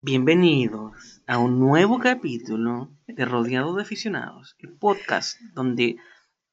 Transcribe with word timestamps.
Bienvenidos 0.00 1.22
a 1.26 1.38
un 1.38 1.58
nuevo 1.58 1.98
capítulo 1.98 2.96
de 3.08 3.24
Rodeado 3.24 3.74
de 3.74 3.82
Aficionados, 3.82 4.54
el 4.60 4.72
podcast 4.74 5.40
donde 5.54 5.96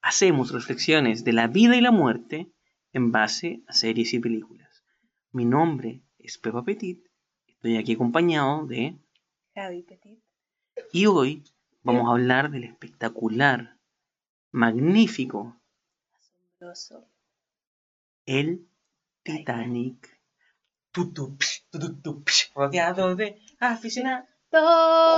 hacemos 0.02 0.52
reflexiones 0.52 1.24
de 1.24 1.32
la 1.32 1.46
vida 1.46 1.76
y 1.76 1.82
la 1.82 1.92
muerte 1.92 2.52
en 2.92 3.12
base 3.12 3.62
a 3.68 3.74
series 3.74 4.16
y 4.16 4.20
películas. 4.20 4.84
Mi 5.32 5.46
nombre 5.46 6.02
es 6.18 6.40
Pepa 6.40 6.64
Petit, 6.64 7.06
estoy 7.46 7.78
aquí 7.78 7.94
acompañado 7.94 8.66
de 8.66 8.98
Javi 9.54 9.84
Petit. 9.84 10.20
y 10.92 11.06
hoy 11.06 11.44
vamos 11.84 12.08
a 12.08 12.14
hablar 12.14 12.50
del 12.50 12.64
espectacular, 12.64 13.78
magnífico, 14.52 15.56
Asombroso. 16.16 17.08
el 18.26 18.68
Titanic. 19.22 20.16
Tu, 20.92 21.14
tu, 21.80 22.24
rodeado 22.54 23.16
de 23.16 23.40
aficionados. 23.60 24.28
Dos. 24.52 25.16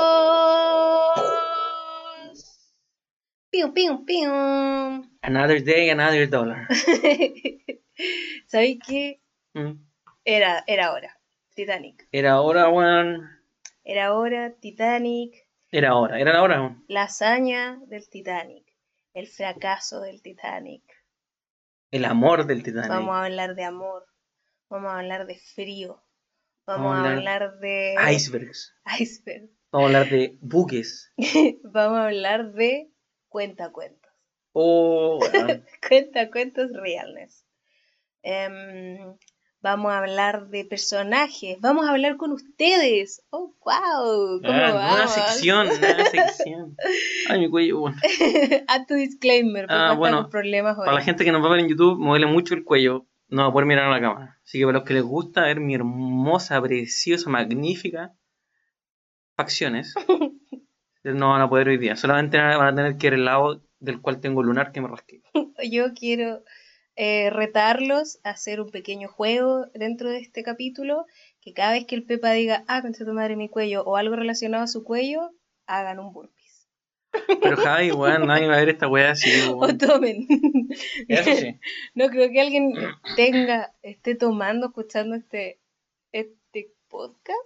Pium, 3.49 3.73
pium, 3.73 4.05
pium. 4.05 5.09
Another 5.21 5.63
day, 5.63 5.89
another 5.89 6.29
dollar. 6.29 6.67
¿Sabéis 8.47 8.79
qué? 8.85 9.21
Mm. 9.53 9.73
Era, 10.25 10.63
era 10.67 10.91
hora. 10.91 11.17
Titanic. 11.55 12.07
Era 12.11 12.41
hora, 12.41 12.69
weón. 12.69 13.29
Era 13.83 14.13
hora, 14.13 14.53
Titanic. 14.59 15.47
Era 15.71 15.95
hora, 15.95 16.19
era 16.19 16.33
la 16.33 16.43
hora. 16.43 16.77
La 16.87 17.03
hazaña 17.03 17.79
del 17.87 18.07
Titanic. 18.09 18.65
El 19.13 19.27
fracaso 19.27 20.01
del 20.01 20.21
Titanic. 20.21 20.83
El 21.89 22.05
amor 22.05 22.45
del 22.45 22.63
Titanic. 22.63 22.89
Vamos 22.89 23.15
a 23.15 23.25
hablar 23.25 23.55
de 23.55 23.63
amor. 23.63 24.05
Vamos 24.69 24.91
a 24.91 24.99
hablar 24.99 25.25
de 25.25 25.39
frío. 25.39 26.03
Vamos, 26.67 26.91
Vamos 26.91 27.07
a 27.07 27.09
a 27.09 27.13
hablar- 27.15 27.59
de 27.59 27.95
Icebergs. 28.13 28.73
iceberg. 28.99 29.49
Vamos 29.71 29.85
a 29.85 29.99
hablar 29.99 30.09
de 30.11 30.37
buques. 30.41 31.13
Vamos 31.63 31.97
a 31.99 32.05
hablar 32.07 32.51
de 32.53 32.91
cuentacuentos. 33.29 34.11
Oh, 34.51 35.17
weón. 35.21 35.63
Cuentacuentos 35.87 36.71
realness. 36.73 37.45
Em, 38.23 38.97
vamos 39.61 39.91
a 39.91 39.99
hablar 39.99 40.47
de 40.49 40.65
personajes. 40.65 41.57
Vamos 41.61 41.85
a 41.87 41.91
hablar 41.91 42.17
con 42.17 42.31
ustedes. 42.31 43.23
Oh, 43.29 43.53
wow. 43.63 44.41
¿Cómo 44.41 44.51
Ah, 44.53 44.71
vamos? 44.73 45.11
sección, 45.13 45.67
nueva 45.67 46.05
sección. 46.11 46.75
Ay, 47.29 47.39
mi 47.39 47.49
cuello, 47.49 47.81
weón. 47.83 47.95
Haz 48.67 48.87
tu 48.87 48.95
disclaimer. 48.95 49.67
porque 49.67 49.75
Ah, 49.81 49.93
bueno, 49.93 50.27
problemas 50.29 50.77
hoy. 50.77 50.85
Para 50.85 50.97
la 50.97 51.03
gente 51.03 51.23
que 51.23 51.31
nos 51.31 51.41
va 51.43 51.47
a 51.47 51.51
ver 51.51 51.59
en 51.61 51.69
YouTube, 51.69 51.99
me 51.99 52.07
duele 52.09 52.25
mucho 52.25 52.53
el 52.55 52.63
cuello. 52.63 53.05
No 53.29 53.43
va 53.43 53.49
a 53.49 53.51
poder 53.51 53.67
mirar 53.67 53.85
a 53.85 53.91
la 53.91 54.01
cámara. 54.01 54.39
Así 54.43 54.59
que 54.59 54.65
para 54.65 54.79
los 54.79 54.87
que 54.87 54.93
les 54.93 55.03
gusta 55.03 55.41
ver 55.43 55.59
mi 55.59 55.75
hermosa, 55.75 56.61
preciosa, 56.61 57.29
magnífica 57.29 58.13
facciones, 59.35 59.93
no 61.03 61.29
van 61.29 61.41
a 61.41 61.49
poder 61.49 61.69
hoy 61.69 61.77
día. 61.77 61.95
Solamente 61.95 62.37
van 62.37 62.73
a 62.73 62.75
tener 62.75 62.97
que 62.97 63.07
ver 63.07 63.19
el 63.19 63.25
lado 63.25 63.61
del 63.79 64.01
cual 64.01 64.19
tengo 64.19 64.43
lunar 64.43 64.71
que 64.71 64.81
me 64.81 64.87
rasqué. 64.87 65.21
Yo 65.71 65.93
quiero 65.93 66.43
eh, 66.95 67.29
retarlos 67.29 68.19
a 68.23 68.31
hacer 68.31 68.59
un 68.59 68.71
pequeño 68.71 69.07
juego 69.07 69.67
dentro 69.73 70.09
de 70.09 70.19
este 70.19 70.43
capítulo. 70.43 71.05
Que 71.41 71.53
cada 71.53 71.73
vez 71.73 71.85
que 71.85 71.95
el 71.95 72.03
Pepa 72.03 72.31
diga, 72.31 72.63
ah, 72.67 72.81
concha 72.81 73.05
tu 73.05 73.13
madre 73.13 73.35
mi 73.35 73.47
cuello, 73.47 73.83
o 73.83 73.95
algo 73.95 74.15
relacionado 74.15 74.63
a 74.63 74.67
su 74.67 74.83
cuello, 74.83 75.31
hagan 75.67 75.99
un 75.99 76.11
burpees. 76.11 76.36
Pero 77.41 77.57
Javi, 77.57 77.91
weón, 77.91 78.27
nadie 78.27 78.47
va 78.47 78.55
a 78.55 78.59
ver 78.59 78.69
esta 78.69 78.87
weá 78.87 79.11
así, 79.11 79.29
O 79.55 79.77
tomen. 79.77 80.27
Eso 81.07 81.33
sí. 81.35 81.59
No 81.95 82.09
creo 82.09 82.29
que 82.31 82.41
alguien 82.41 82.73
tenga, 83.15 83.73
esté 83.81 84.15
tomando, 84.15 84.67
escuchando 84.67 85.15
este, 85.15 85.59
este 86.11 86.71
podcast. 86.87 87.37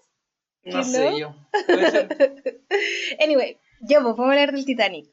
No 0.63 0.77
¿Que 0.79 0.83
sé 0.83 1.19
yo. 1.19 1.35
Puede 1.65 1.91
ser. 1.91 2.61
Anyway, 3.23 3.57
ya 3.81 3.99
pues, 4.01 4.15
vamos 4.15 4.19
a 4.19 4.31
hablar 4.31 4.51
del 4.51 4.65
Titanic. 4.65 5.07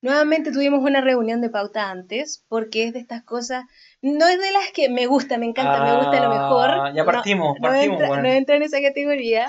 Nuevamente 0.00 0.50
tuvimos 0.50 0.82
una 0.82 1.00
reunión 1.00 1.40
de 1.40 1.48
pauta 1.48 1.88
antes, 1.88 2.44
porque 2.48 2.86
es 2.88 2.92
de 2.92 2.98
estas 2.98 3.22
cosas, 3.22 3.64
no 4.00 4.26
es 4.26 4.36
de 4.40 4.50
las 4.50 4.72
que 4.74 4.88
me 4.88 5.06
gusta, 5.06 5.38
me 5.38 5.46
encanta, 5.46 5.84
me 5.84 5.94
gusta 5.96 6.18
a 6.18 6.28
lo 6.28 6.30
mejor. 6.30 6.70
Ah, 6.70 6.92
Ya 6.92 7.04
No- 7.04 7.12
partimos, 7.12 7.54
no, 7.60 7.62
partimos, 7.68 7.94
entra, 8.00 8.10
weón. 8.10 8.22
no 8.24 8.28
entra 8.28 8.56
en 8.56 8.62
esa 8.64 8.80
categoría, 8.82 9.48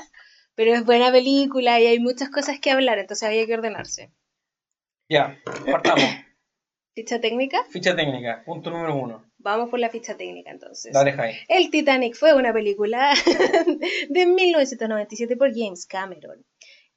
pero 0.54 0.72
es 0.76 0.86
buena 0.86 1.12
película 1.12 1.80
y 1.80 1.88
hay 1.88 2.00
muchas 2.00 2.30
cosas 2.30 2.60
que 2.60 2.70
hablar, 2.70 3.00
entonces 3.00 3.28
había 3.28 3.48
que 3.48 3.56
ordenarse. 3.56 4.12
Ya, 5.10 5.38
partamos. 5.70 6.04
¿Ficha 6.96 7.20
técnica? 7.20 7.64
Ficha 7.72 7.96
técnica, 7.96 8.44
punto 8.46 8.70
número 8.70 8.96
uno. 8.96 9.26
Vamos 9.38 9.70
por 9.70 9.80
la 9.80 9.90
ficha 9.90 10.16
técnica 10.16 10.52
entonces. 10.52 10.94
Dale, 10.94 11.14
Javi. 11.14 11.34
El 11.48 11.72
Titanic 11.72 12.16
fue 12.16 12.36
una 12.36 12.54
película 12.54 13.14
de 14.10 14.26
1997 14.28 15.36
por 15.36 15.52
James 15.56 15.88
Cameron. 15.88 16.46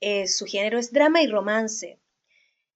Eh, 0.01 0.27
su 0.27 0.45
género 0.45 0.79
es 0.79 0.93
drama 0.93 1.23
y 1.23 1.29
romance. 1.29 1.99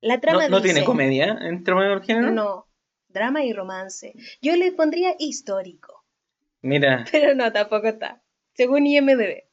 La 0.01 0.19
trama 0.19 0.45
No, 0.45 0.49
no 0.49 0.61
dice- 0.61 0.73
tiene 0.73 0.87
comedia 0.87 1.39
entre 1.43 1.75
del 1.75 2.03
género. 2.03 2.31
No, 2.31 2.67
drama 3.09 3.45
y 3.45 3.53
romance. 3.53 4.15
Yo 4.41 4.57
le 4.57 4.73
pondría 4.73 5.15
histórico, 5.19 6.05
Mira, 6.63 7.05
pero 7.13 7.35
no, 7.35 7.53
tampoco 7.53 7.87
está. 7.89 8.23
Según 8.55 8.87
IMDb. 8.87 9.45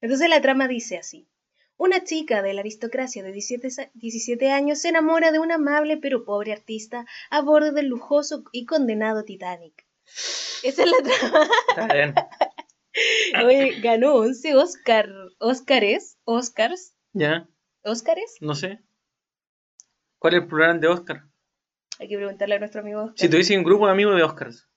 Entonces 0.00 0.28
la 0.28 0.40
trama 0.40 0.66
dice 0.66 0.98
así. 0.98 1.28
Una 1.78 2.02
chica 2.04 2.42
de 2.42 2.52
la 2.54 2.60
aristocracia 2.60 3.22
de 3.22 3.30
17, 3.32 3.70
sa- 3.70 3.90
17 3.94 4.50
años 4.50 4.80
se 4.80 4.88
enamora 4.88 5.30
de 5.32 5.38
un 5.38 5.52
amable 5.52 5.96
pero 5.96 6.24
pobre 6.24 6.52
artista 6.52 7.06
a 7.30 7.40
bordo 7.40 7.72
del 7.72 7.86
lujoso 7.86 8.42
y 8.52 8.66
condenado 8.66 9.24
Titanic. 9.24 9.86
Esa 10.64 10.82
es 10.82 10.90
la 10.90 10.96
trama. 11.02 11.48
está 11.68 11.94
bien. 11.94 12.14
Oye, 13.46 13.80
ganó 13.80 14.14
11 14.16 14.56
Oscar, 14.56 15.08
Oscars, 15.38 16.18
Oscars, 16.24 16.96
Ya, 17.12 17.48
Oscars. 17.84 18.38
no 18.40 18.54
sé. 18.56 18.80
¿Cuál 20.18 20.34
es 20.34 20.42
el 20.42 20.48
plural 20.48 20.80
de 20.80 20.88
Oscar? 20.88 21.28
Hay 22.00 22.08
que 22.08 22.16
preguntarle 22.16 22.56
a 22.56 22.58
nuestro 22.58 22.80
amigo 22.80 23.02
Oscar. 23.04 23.18
Si 23.18 23.28
tuviese 23.28 23.56
un 23.56 23.62
grupo 23.62 23.86
de 23.86 23.92
amigos 23.92 24.16
de 24.16 24.24
Oscars, 24.24 24.68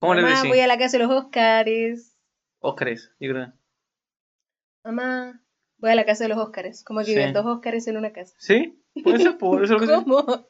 ¿cómo 0.00 0.14
Mamá, 0.14 0.28
decís? 0.34 0.48
voy 0.50 0.60
a 0.60 0.66
la 0.66 0.76
casa 0.76 0.98
de 0.98 1.04
los 1.06 1.12
Oscars. 1.16 2.14
Oscars, 2.58 3.10
yo 3.20 3.32
creo. 3.32 3.52
Mamá, 4.84 5.42
voy 5.78 5.90
a 5.90 5.94
la 5.94 6.04
casa 6.04 6.24
de 6.24 6.28
los 6.28 6.38
Óscares. 6.38 6.84
Como 6.84 7.00
que 7.00 7.06
Sí. 7.06 7.14
viven 7.14 7.32
dos 7.32 7.46
Óscares 7.46 7.86
en 7.86 7.96
una 7.96 8.12
casa. 8.12 8.34
¿Sí? 8.38 8.82
Puede 9.02 9.18
ser, 9.18 9.38
por 9.38 9.62
eso 9.64 9.74
lo 9.74 9.80
que 9.80 9.86
¿Cómo? 9.86 10.24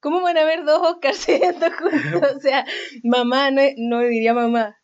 ¿Cómo 0.00 0.20
van 0.22 0.36
a 0.38 0.42
haber 0.42 0.64
dos 0.64 0.80
Óscars 0.80 1.26
viviendo 1.26 1.66
juntos? 1.78 2.36
O 2.36 2.40
sea, 2.40 2.64
mamá, 3.02 3.50
no, 3.50 3.62
no 3.76 4.00
diría 4.00 4.32
mamá. 4.34 4.76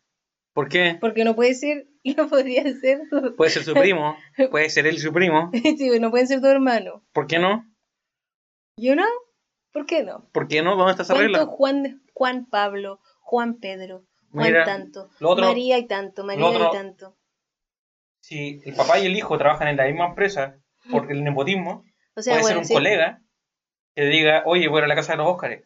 ¿Por 0.53 0.69
qué? 0.69 0.97
Porque 1.01 1.23
no 1.23 1.35
puede 1.35 1.53
ser, 1.53 1.87
no 2.17 2.27
podría 2.29 2.63
ser. 2.79 3.01
Puede 3.37 3.51
ser 3.51 3.63
su 3.63 3.73
primo, 3.73 4.17
puede 4.51 4.69
ser 4.69 4.87
él 4.87 4.99
su 4.99 5.11
primo. 5.13 5.49
Sí, 5.53 5.89
no 5.99 6.11
pueden 6.11 6.27
ser 6.27 6.41
dos 6.41 6.51
hermanos. 6.51 7.01
¿Por 7.13 7.27
qué 7.27 7.39
no? 7.39 7.65
¿Yo 8.77 8.95
no? 8.95 9.05
¿Por 9.71 9.85
qué 9.85 10.03
no? 10.03 10.29
¿Por 10.31 10.47
qué 10.47 10.61
no? 10.61 10.75
¿Dónde 10.75 10.91
está 10.91 11.03
esa 11.03 11.13
¿Cuánto 11.13 11.27
regla? 11.39 11.45
Juan, 11.45 12.01
Juan 12.13 12.45
Pablo, 12.49 12.99
Juan 13.19 13.55
Pedro, 13.59 14.05
Juan 14.31 14.47
Mira, 14.47 14.63
tanto, 14.65 15.09
otro- 15.21 15.45
María 15.47 15.77
y 15.77 15.87
tanto, 15.87 16.23
María 16.25 16.45
otro- 16.45 16.69
y 16.69 16.71
tanto? 16.71 17.17
Si 18.27 18.59
el 18.65 18.73
papá 18.75 18.97
y 18.97 19.05
el 19.05 19.15
hijo 19.15 19.37
trabajan 19.37 19.67
en 19.67 19.77
la 19.77 19.85
misma 19.85 20.07
empresa 20.07 20.57
por 20.89 21.11
el 21.11 21.23
nepotismo, 21.23 21.85
O 22.15 22.21
sea, 22.23 22.33
puede 22.33 22.43
ser 22.45 22.57
un 22.57 22.65
sí. 22.65 22.73
colega 22.73 23.21
que 23.95 24.05
diga, 24.05 24.41
oye, 24.47 24.67
voy 24.67 24.81
a 24.81 24.87
la 24.87 24.95
casa 24.95 25.11
de 25.11 25.19
los 25.19 25.27
Óscares, 25.27 25.63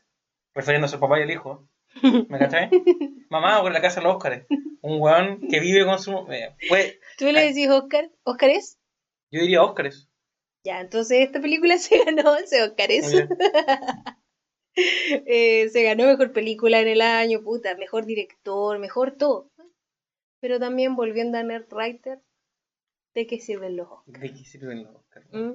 refiriéndose 0.53 0.95
al 0.95 0.99
papá 0.99 1.19
y 1.19 1.23
al 1.23 1.31
hijo. 1.31 1.69
¿Me 2.27 2.37
cachai? 2.37 2.69
Mamá, 3.29 3.61
voy 3.61 3.69
a 3.69 3.73
la 3.73 3.81
casa 3.81 4.01
de 4.01 4.07
los 4.07 4.15
Óscares. 4.15 4.45
Un 4.81 4.99
weón 5.01 5.39
que 5.49 5.61
vive 5.61 5.85
con 5.85 5.99
su... 5.99 6.11
eh, 6.31 6.53
puede- 6.67 6.99
¿Tú 7.17 7.25
le 7.31 7.45
decís 7.47 7.69
Óscar? 7.69 8.11
¿Óscares? 8.23 8.77
yo 9.31 9.39
diría 9.41 9.63
Óscares. 9.63 10.09
Ya, 10.65 10.81
entonces 10.81 11.19
esta 11.21 11.39
película 11.39 11.77
se 11.77 12.03
ganó 12.03 12.33
11 12.33 12.61
Óscares. 12.63 13.05
Eh, 15.25 15.67
se 15.69 15.83
ganó 15.83 16.05
mejor 16.05 16.31
película 16.31 16.79
en 16.79 16.87
el 16.87 17.01
año, 17.01 17.41
puta, 17.43 17.75
mejor 17.75 18.05
director, 18.05 18.79
mejor 18.79 19.17
todo. 19.17 19.49
Pero 20.41 20.59
también 20.59 20.95
volviendo 20.95 21.37
a 21.37 21.43
Nerdwriter, 21.43 22.19
¿de 23.13 23.27
qué 23.27 23.39
sirven 23.39 23.75
los 23.75 23.87
Oscars? 23.89 24.21
¿De 24.21 24.33
qué 24.33 24.43
sirven 24.45 24.83
los 24.83 24.95
Óscares? 24.95 25.29
¿Mm? 25.31 25.53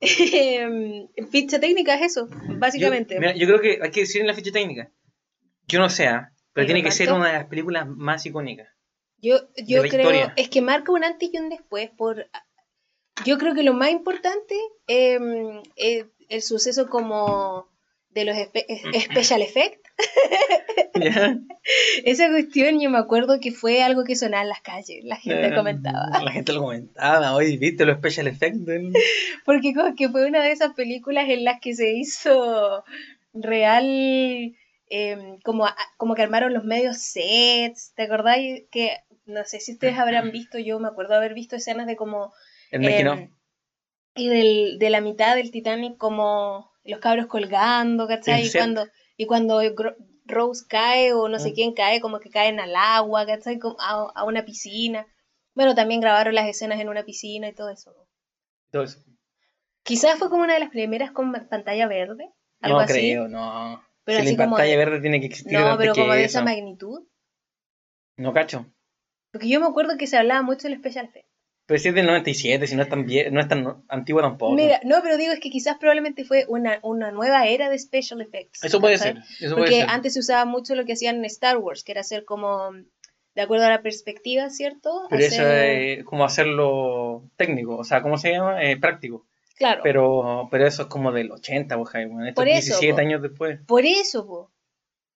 Em, 0.00 1.08
ficha 1.30 1.58
técnica 1.58 1.94
es 1.96 2.12
eso, 2.12 2.28
básicamente. 2.58 3.14
Yo, 3.14 3.20
mira, 3.20 3.34
yo 3.34 3.46
creo 3.46 3.60
que 3.60 3.78
hay 3.82 3.90
que 3.90 4.00
decir 4.00 4.20
en 4.20 4.26
la 4.28 4.34
ficha 4.34 4.52
técnica. 4.52 4.92
Yo 5.66 5.80
no 5.80 5.88
sé, 5.90 6.06
¿ah? 6.06 6.32
pero 6.52 6.62
¿El 6.62 6.72
tiene 6.72 6.82
que 6.82 6.92
ser 6.92 7.12
una 7.12 7.26
de 7.26 7.32
las 7.34 7.46
películas 7.46 7.86
más 7.88 8.24
icónicas. 8.24 8.68
Yo, 9.20 9.40
yo 9.56 9.82
creo, 9.82 10.02
historia. 10.02 10.32
es 10.36 10.48
que 10.48 10.62
marca 10.62 10.92
un 10.92 11.02
antes 11.04 11.28
y 11.32 11.38
un 11.38 11.48
después 11.48 11.90
por... 11.90 12.28
Yo 13.26 13.36
creo 13.38 13.52
que 13.54 13.64
lo 13.64 13.74
más 13.74 13.90
importante 13.90 14.54
em, 14.86 15.60
es 15.74 16.06
el 16.28 16.42
suceso 16.42 16.88
como 16.88 17.68
de 18.10 18.24
los 18.24 18.36
espe- 18.36 18.64
es- 18.68 19.04
special 19.04 19.42
effects. 19.42 19.87
¿Ya? 20.94 21.38
Esa 22.04 22.28
cuestión 22.28 22.80
yo 22.80 22.90
me 22.90 22.98
acuerdo 22.98 23.38
que 23.40 23.52
fue 23.52 23.82
algo 23.82 24.04
que 24.04 24.16
sonaba 24.16 24.42
en 24.42 24.48
las 24.48 24.60
calles, 24.62 25.04
la 25.04 25.16
gente 25.16 25.48
Eh, 25.48 25.54
comentaba. 25.54 26.08
La 26.22 26.32
gente 26.32 26.52
lo 26.52 26.62
comentaba. 26.62 27.34
Oye, 27.34 27.56
¿viste 27.56 27.84
los 27.84 27.98
special 27.98 28.26
effects? 28.26 28.64
del- 28.64 28.92
Porque 29.44 29.74
como 29.74 29.94
que 29.94 30.08
fue 30.08 30.26
una 30.26 30.42
de 30.42 30.52
esas 30.52 30.74
películas 30.74 31.28
en 31.28 31.44
las 31.44 31.60
que 31.60 31.74
se 31.74 31.92
hizo 31.92 32.84
real, 33.32 34.54
em, 34.90 35.38
como, 35.44 35.66
a- 35.66 35.76
como 35.96 36.14
que 36.14 36.22
armaron 36.22 36.52
los 36.54 36.64
medios 36.64 36.98
sets, 36.98 37.92
¿te 37.94 38.02
acordáis? 38.04 38.64
Que 38.70 38.96
no 39.26 39.44
sé 39.44 39.60
si 39.60 39.72
ustedes 39.72 39.98
habrán 39.98 40.30
visto, 40.32 40.58
yo 40.58 40.78
me 40.80 40.88
acuerdo 40.88 41.14
haber 41.14 41.34
visto 41.34 41.56
escenas 41.56 41.86
de 41.86 41.96
como... 41.96 42.32
El 42.70 42.84
em, 42.86 43.30
y 44.14 44.28
del, 44.28 44.78
de 44.78 44.90
la 44.90 45.00
mitad 45.00 45.36
del 45.36 45.50
Titanic 45.52 45.96
como 45.96 46.72
los 46.84 46.98
cabros 46.98 47.26
colgando, 47.26 48.08
¿cachai? 48.08 48.46
Y 48.46 48.50
cuando, 48.52 48.88
y 49.18 49.26
cuando 49.26 49.60
Rose 50.24 50.64
cae 50.66 51.12
o 51.12 51.28
no 51.28 51.38
sé 51.38 51.50
Mm. 51.50 51.54
quién 51.54 51.74
cae, 51.74 52.00
como 52.00 52.20
que 52.20 52.30
caen 52.30 52.58
al 52.60 52.74
agua, 52.74 53.26
¿cachai? 53.26 53.58
A, 53.80 54.10
a 54.14 54.24
una 54.24 54.44
piscina. 54.46 55.06
Bueno, 55.54 55.74
también 55.74 56.00
grabaron 56.00 56.34
las 56.34 56.46
escenas 56.48 56.80
en 56.80 56.88
una 56.88 57.02
piscina 57.04 57.48
y 57.48 57.52
todo 57.54 57.68
eso. 57.68 57.92
Todo 58.70 58.84
eso. 58.84 59.00
Quizás 59.82 60.18
fue 60.18 60.28
como 60.30 60.42
una 60.44 60.54
de 60.54 60.60
las 60.60 60.70
primeras 60.70 61.10
con 61.12 61.32
pantalla 61.48 61.86
verde, 61.88 62.30
algo 62.60 62.78
No 62.78 62.84
así. 62.84 62.92
creo, 62.92 63.26
no. 63.28 63.82
Pero 64.04 64.20
si 64.20 64.26
así 64.28 64.36
la 64.36 64.44
como 64.44 64.56
pantalla 64.56 64.70
de- 64.70 64.76
verde 64.84 65.00
tiene 65.00 65.20
que 65.20 65.26
existir 65.26 65.58
No, 65.58 65.76
pero 65.78 65.94
que 65.94 66.00
como 66.00 66.12
de 66.14 66.24
esa 66.24 66.42
magnitud. 66.42 67.06
No 68.16 68.32
cacho. 68.32 68.66
Porque 69.32 69.48
yo 69.48 69.60
me 69.60 69.66
acuerdo 69.66 69.96
que 69.98 70.06
se 70.06 70.16
hablaba 70.16 70.42
mucho 70.42 70.68
del 70.68 70.78
special 70.78 71.06
effect. 71.06 71.27
Pero 71.68 71.78
si 71.80 71.88
es 71.88 71.94
del 71.94 72.06
97, 72.06 72.66
si 72.66 72.74
no 72.76 72.82
es 72.82 72.88
tan, 72.88 73.04
vie- 73.06 73.30
no 73.30 73.40
es 73.40 73.46
tan 73.46 73.84
antiguo 73.88 74.22
tampoco. 74.22 74.54
Mira, 74.54 74.80
no, 74.84 74.96
pero 75.02 75.18
digo 75.18 75.32
es 75.34 75.38
que 75.38 75.50
quizás 75.50 75.76
probablemente 75.78 76.24
fue 76.24 76.46
una, 76.48 76.78
una 76.82 77.10
nueva 77.12 77.46
era 77.46 77.68
de 77.68 77.78
special 77.78 78.22
effects. 78.22 78.64
eso 78.64 78.80
puede 78.80 78.96
ser. 78.96 79.18
Eso 79.38 79.54
puede 79.54 79.66
Porque 79.66 79.80
ser. 79.80 79.90
antes 79.90 80.14
se 80.14 80.20
usaba 80.20 80.46
mucho 80.46 80.74
lo 80.74 80.84
que 80.86 80.94
hacían 80.94 81.16
en 81.16 81.26
Star 81.26 81.58
Wars, 81.58 81.84
que 81.84 81.92
era 81.92 82.00
hacer 82.00 82.24
como, 82.24 82.70
de 83.34 83.42
acuerdo 83.42 83.66
a 83.66 83.70
la 83.70 83.82
perspectiva, 83.82 84.48
¿cierto? 84.48 85.02
Pero 85.10 85.22
eso 85.22 85.42
es 85.46 86.04
como 86.04 86.24
hacerlo 86.24 87.24
técnico, 87.36 87.76
o 87.76 87.84
sea, 87.84 88.00
¿cómo 88.02 88.16
se 88.16 88.32
llama? 88.32 88.64
Eh, 88.64 88.78
práctico. 88.78 89.26
Claro, 89.56 89.80
Pero, 89.82 90.48
pero 90.50 90.66
eso 90.66 90.82
es 90.82 90.88
como 90.88 91.12
del 91.12 91.30
80, 91.32 91.76
pues, 91.76 91.90
Jaime. 91.90 92.32
Por 92.32 92.48
es 92.48 92.58
eso, 92.68 92.78
17 92.80 92.94
po. 92.94 93.00
años 93.00 93.20
después. 93.22 93.60
por 93.66 93.84
eso, 93.84 94.26
po. 94.26 94.50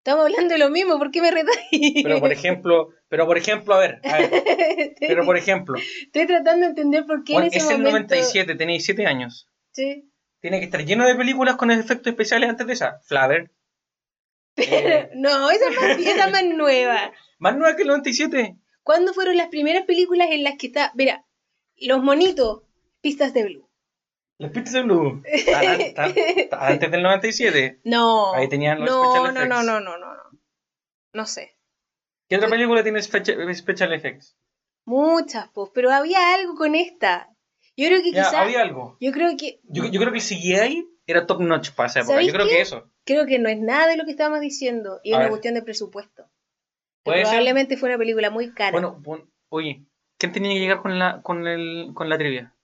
Estamos 0.01 0.25
hablando 0.25 0.55
de 0.55 0.59
lo 0.59 0.71
mismo, 0.71 0.99
¿por 0.99 1.11
qué 1.11 1.21
me 1.21 1.31
retáis? 1.31 2.03
Pero 2.03 2.21
por 2.21 2.33
ejemplo, 2.33 2.89
pero 3.09 3.27
por 3.27 3.37
ejemplo, 3.37 3.75
a 3.75 3.79
ver, 3.79 4.01
a 4.03 4.17
ver, 4.17 4.31
pero 4.99 5.27
por 5.27 5.37
ejemplo, 5.37 5.79
Estoy 5.79 6.27
tratando 6.27 6.63
de 6.63 6.71
entender 6.71 7.05
por 7.05 7.23
qué 7.23 7.35
Juan, 7.35 7.45
en 7.45 7.49
ese 7.49 7.59
es 7.59 7.65
el 7.71 7.83
momento... 7.83 8.15
97, 8.15 8.55
tenéis 8.55 8.87
7 8.87 9.07
años. 9.07 9.47
Sí. 9.73 10.11
Tiene 10.41 10.59
que 10.59 10.65
estar 10.65 10.83
lleno 10.87 11.07
de 11.07 11.15
películas 11.17 11.57
con 11.57 11.71
efectos 11.71 12.13
especiales 12.13 12.49
antes 12.49 12.67
de 12.67 12.73
esa. 12.73 13.01
Flaver. 13.05 13.51
Eh, 14.57 15.11
No, 15.17 15.51
esa 15.51 15.69
es 15.69 15.77
más, 15.77 15.99
esa 15.99 16.25
es 16.25 16.33
más 16.33 16.45
nueva. 16.45 17.13
más 17.39 17.57
nueva 17.59 17.77
que 17.77 17.83
el 17.83 17.89
97. 17.89 18.57
¿Cuándo 18.83 19.13
fueron 19.13 19.37
las 19.37 19.49
primeras 19.49 19.85
películas 19.85 20.29
en 20.31 20.45
las 20.45 20.57
que 20.57 20.69
está... 20.69 20.93
Mira, 20.95 21.27
los 21.77 22.03
monitos, 22.03 22.63
pistas 23.03 23.35
de 23.35 23.45
Blue. 23.45 23.70
Pistas 24.49 24.73
de 24.73 24.83
Blue. 24.83 25.23
Antes 26.53 26.91
del 26.91 27.03
97. 27.03 27.81
No. 27.85 28.35
Ahí 28.35 28.49
tenían 28.49 28.81
los 28.81 28.89
no, 28.89 29.03
special 29.03 29.23
no, 29.35 29.41
effects. 29.41 29.49
no, 29.49 29.63
no, 29.63 29.81
no, 29.81 29.99
no, 29.99 30.15
no. 30.15 30.23
No 31.13 31.27
sé. 31.27 31.57
¿Qué 32.29 32.37
otra 32.37 32.49
película 32.49 32.83
tiene 32.83 33.03
special, 33.03 33.93
effects? 33.93 34.37
Muchas, 34.87 35.51
pues, 35.53 35.71
pero 35.75 35.91
había 35.91 36.35
algo 36.35 36.55
con 36.55 36.75
esta. 36.75 37.29
Yo 37.77 37.87
creo 37.89 38.03
que 38.03 38.11
quizás... 38.11 38.33
había 38.35 38.63
algo. 38.63 38.97
Yo 39.01 39.13
creo 39.13 39.37
que... 39.37 39.61
Yo, 39.65 39.85
yo 39.87 40.01
creo 40.01 40.13
que 40.13 40.19
el 40.19 40.25
CGI 40.25 40.89
era 41.07 41.27
top 41.27 41.41
notch 41.41 41.73
para 41.73 41.89
esa 41.89 42.01
época. 42.01 42.15
¿Sabéis 42.15 42.29
Yo 42.29 42.35
creo 42.35 42.47
qué? 42.47 42.55
que 42.55 42.61
eso. 42.61 42.91
Creo 43.05 43.27
que 43.27 43.39
no 43.39 43.49
es 43.49 43.59
nada 43.59 43.89
de 43.89 43.97
lo 43.97 44.05
que 44.05 44.13
estábamos 44.13 44.41
diciendo. 44.41 45.01
Y 45.03 45.11
es 45.11 45.17
una 45.17 45.25
ver. 45.25 45.31
cuestión 45.31 45.55
de 45.55 45.63
presupuesto. 45.63 46.31
Puede 47.03 47.19
ser. 47.19 47.29
probablemente 47.29 47.77
fue 47.77 47.89
una 47.89 47.99
película 47.99 48.31
muy 48.31 48.53
cara. 48.53 48.73
Bueno, 48.73 49.03
oye, 49.49 49.85
¿quién 50.19 50.33
tenía 50.33 50.53
que 50.53 50.61
llegar 50.61 50.83
con 50.83 50.99
la, 50.99 51.23
con 51.23 51.47
el, 51.47 51.91
con 51.95 52.09
la 52.09 52.19
trivia? 52.19 52.55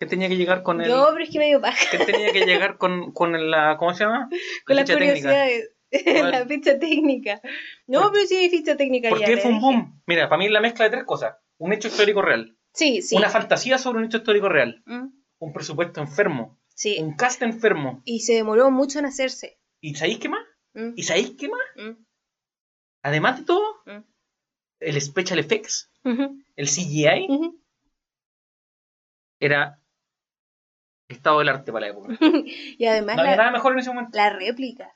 ¿Quién 0.00 0.08
tenía 0.08 0.28
que 0.30 0.36
llegar 0.38 0.62
con 0.62 0.80
el, 0.80 0.88
Yo, 0.88 1.08
pero 1.12 1.22
es 1.24 1.30
que 1.30 1.38
medio. 1.38 1.60
¿quién 1.90 2.06
tenía 2.06 2.32
que 2.32 2.46
llegar 2.46 2.78
con, 2.78 3.12
con 3.12 3.50
la, 3.50 3.76
¿cómo 3.76 3.92
se 3.92 4.04
llama? 4.04 4.30
con 4.66 4.74
las 4.76 4.86
ficha 4.86 4.98
técnica. 4.98 5.28
curiosidades. 5.28 5.70
La 6.32 6.46
ficha 6.46 6.78
técnica. 6.78 7.42
No, 7.86 8.00
¿Por- 8.02 8.12
pero 8.12 8.26
sí 8.26 8.36
hay 8.36 8.48
ficha 8.48 8.76
técnica 8.78 9.10
¿Por 9.10 9.18
ya, 9.20 9.28
le 9.28 9.36
fue 9.36 9.50
un 9.50 9.60
boom? 9.60 10.02
Mira, 10.06 10.28
para 10.30 10.38
mí 10.38 10.46
es 10.46 10.52
la 10.52 10.60
mezcla 10.62 10.86
de 10.86 10.90
tres 10.92 11.04
cosas. 11.04 11.36
Un 11.58 11.74
hecho 11.74 11.88
histórico 11.88 12.22
real, 12.22 12.56
Sí, 12.72 13.02
sí. 13.02 13.14
una 13.16 13.28
fantasía 13.28 13.76
sobre 13.76 13.98
un 13.98 14.04
hecho 14.06 14.16
histórico 14.18 14.48
real, 14.48 14.82
Mm, 14.86 15.08
un 15.40 15.52
presupuesto 15.52 16.00
enfermo, 16.00 16.58
Sí. 16.74 16.96
un 16.98 17.14
cast 17.14 17.42
enfermo. 17.42 18.00
Y 18.06 18.20
se 18.20 18.32
demoró 18.34 18.70
mucho 18.70 19.00
en 19.00 19.04
hacerse. 19.06 19.60
¿Y 19.82 19.96
sabéis 19.96 20.18
qué 20.18 20.30
más? 20.30 20.46
Mm, 20.72 20.92
¿Y 20.96 21.02
sabéis 21.02 21.32
qué 21.38 21.48
más? 21.50 21.60
mm, 21.76 22.02
Además 23.02 23.38
de 23.40 23.44
todo, 23.44 23.82
el 24.80 25.00
special 25.02 25.38
effects, 25.40 25.90
el 26.04 26.66
CGI, 26.68 27.26
era 29.40 29.79
estado 31.14 31.38
del 31.40 31.48
arte 31.48 31.72
para 31.72 31.86
la 31.86 31.92
época. 31.92 32.14
y 32.78 32.86
además 32.86 33.16
No 33.16 33.22
había 33.22 33.32
la, 33.32 33.36
nada 33.38 33.50
mejor 33.52 33.72
en 33.72 33.78
ese 33.80 33.90
momento. 33.90 34.16
la 34.16 34.30
réplica. 34.30 34.94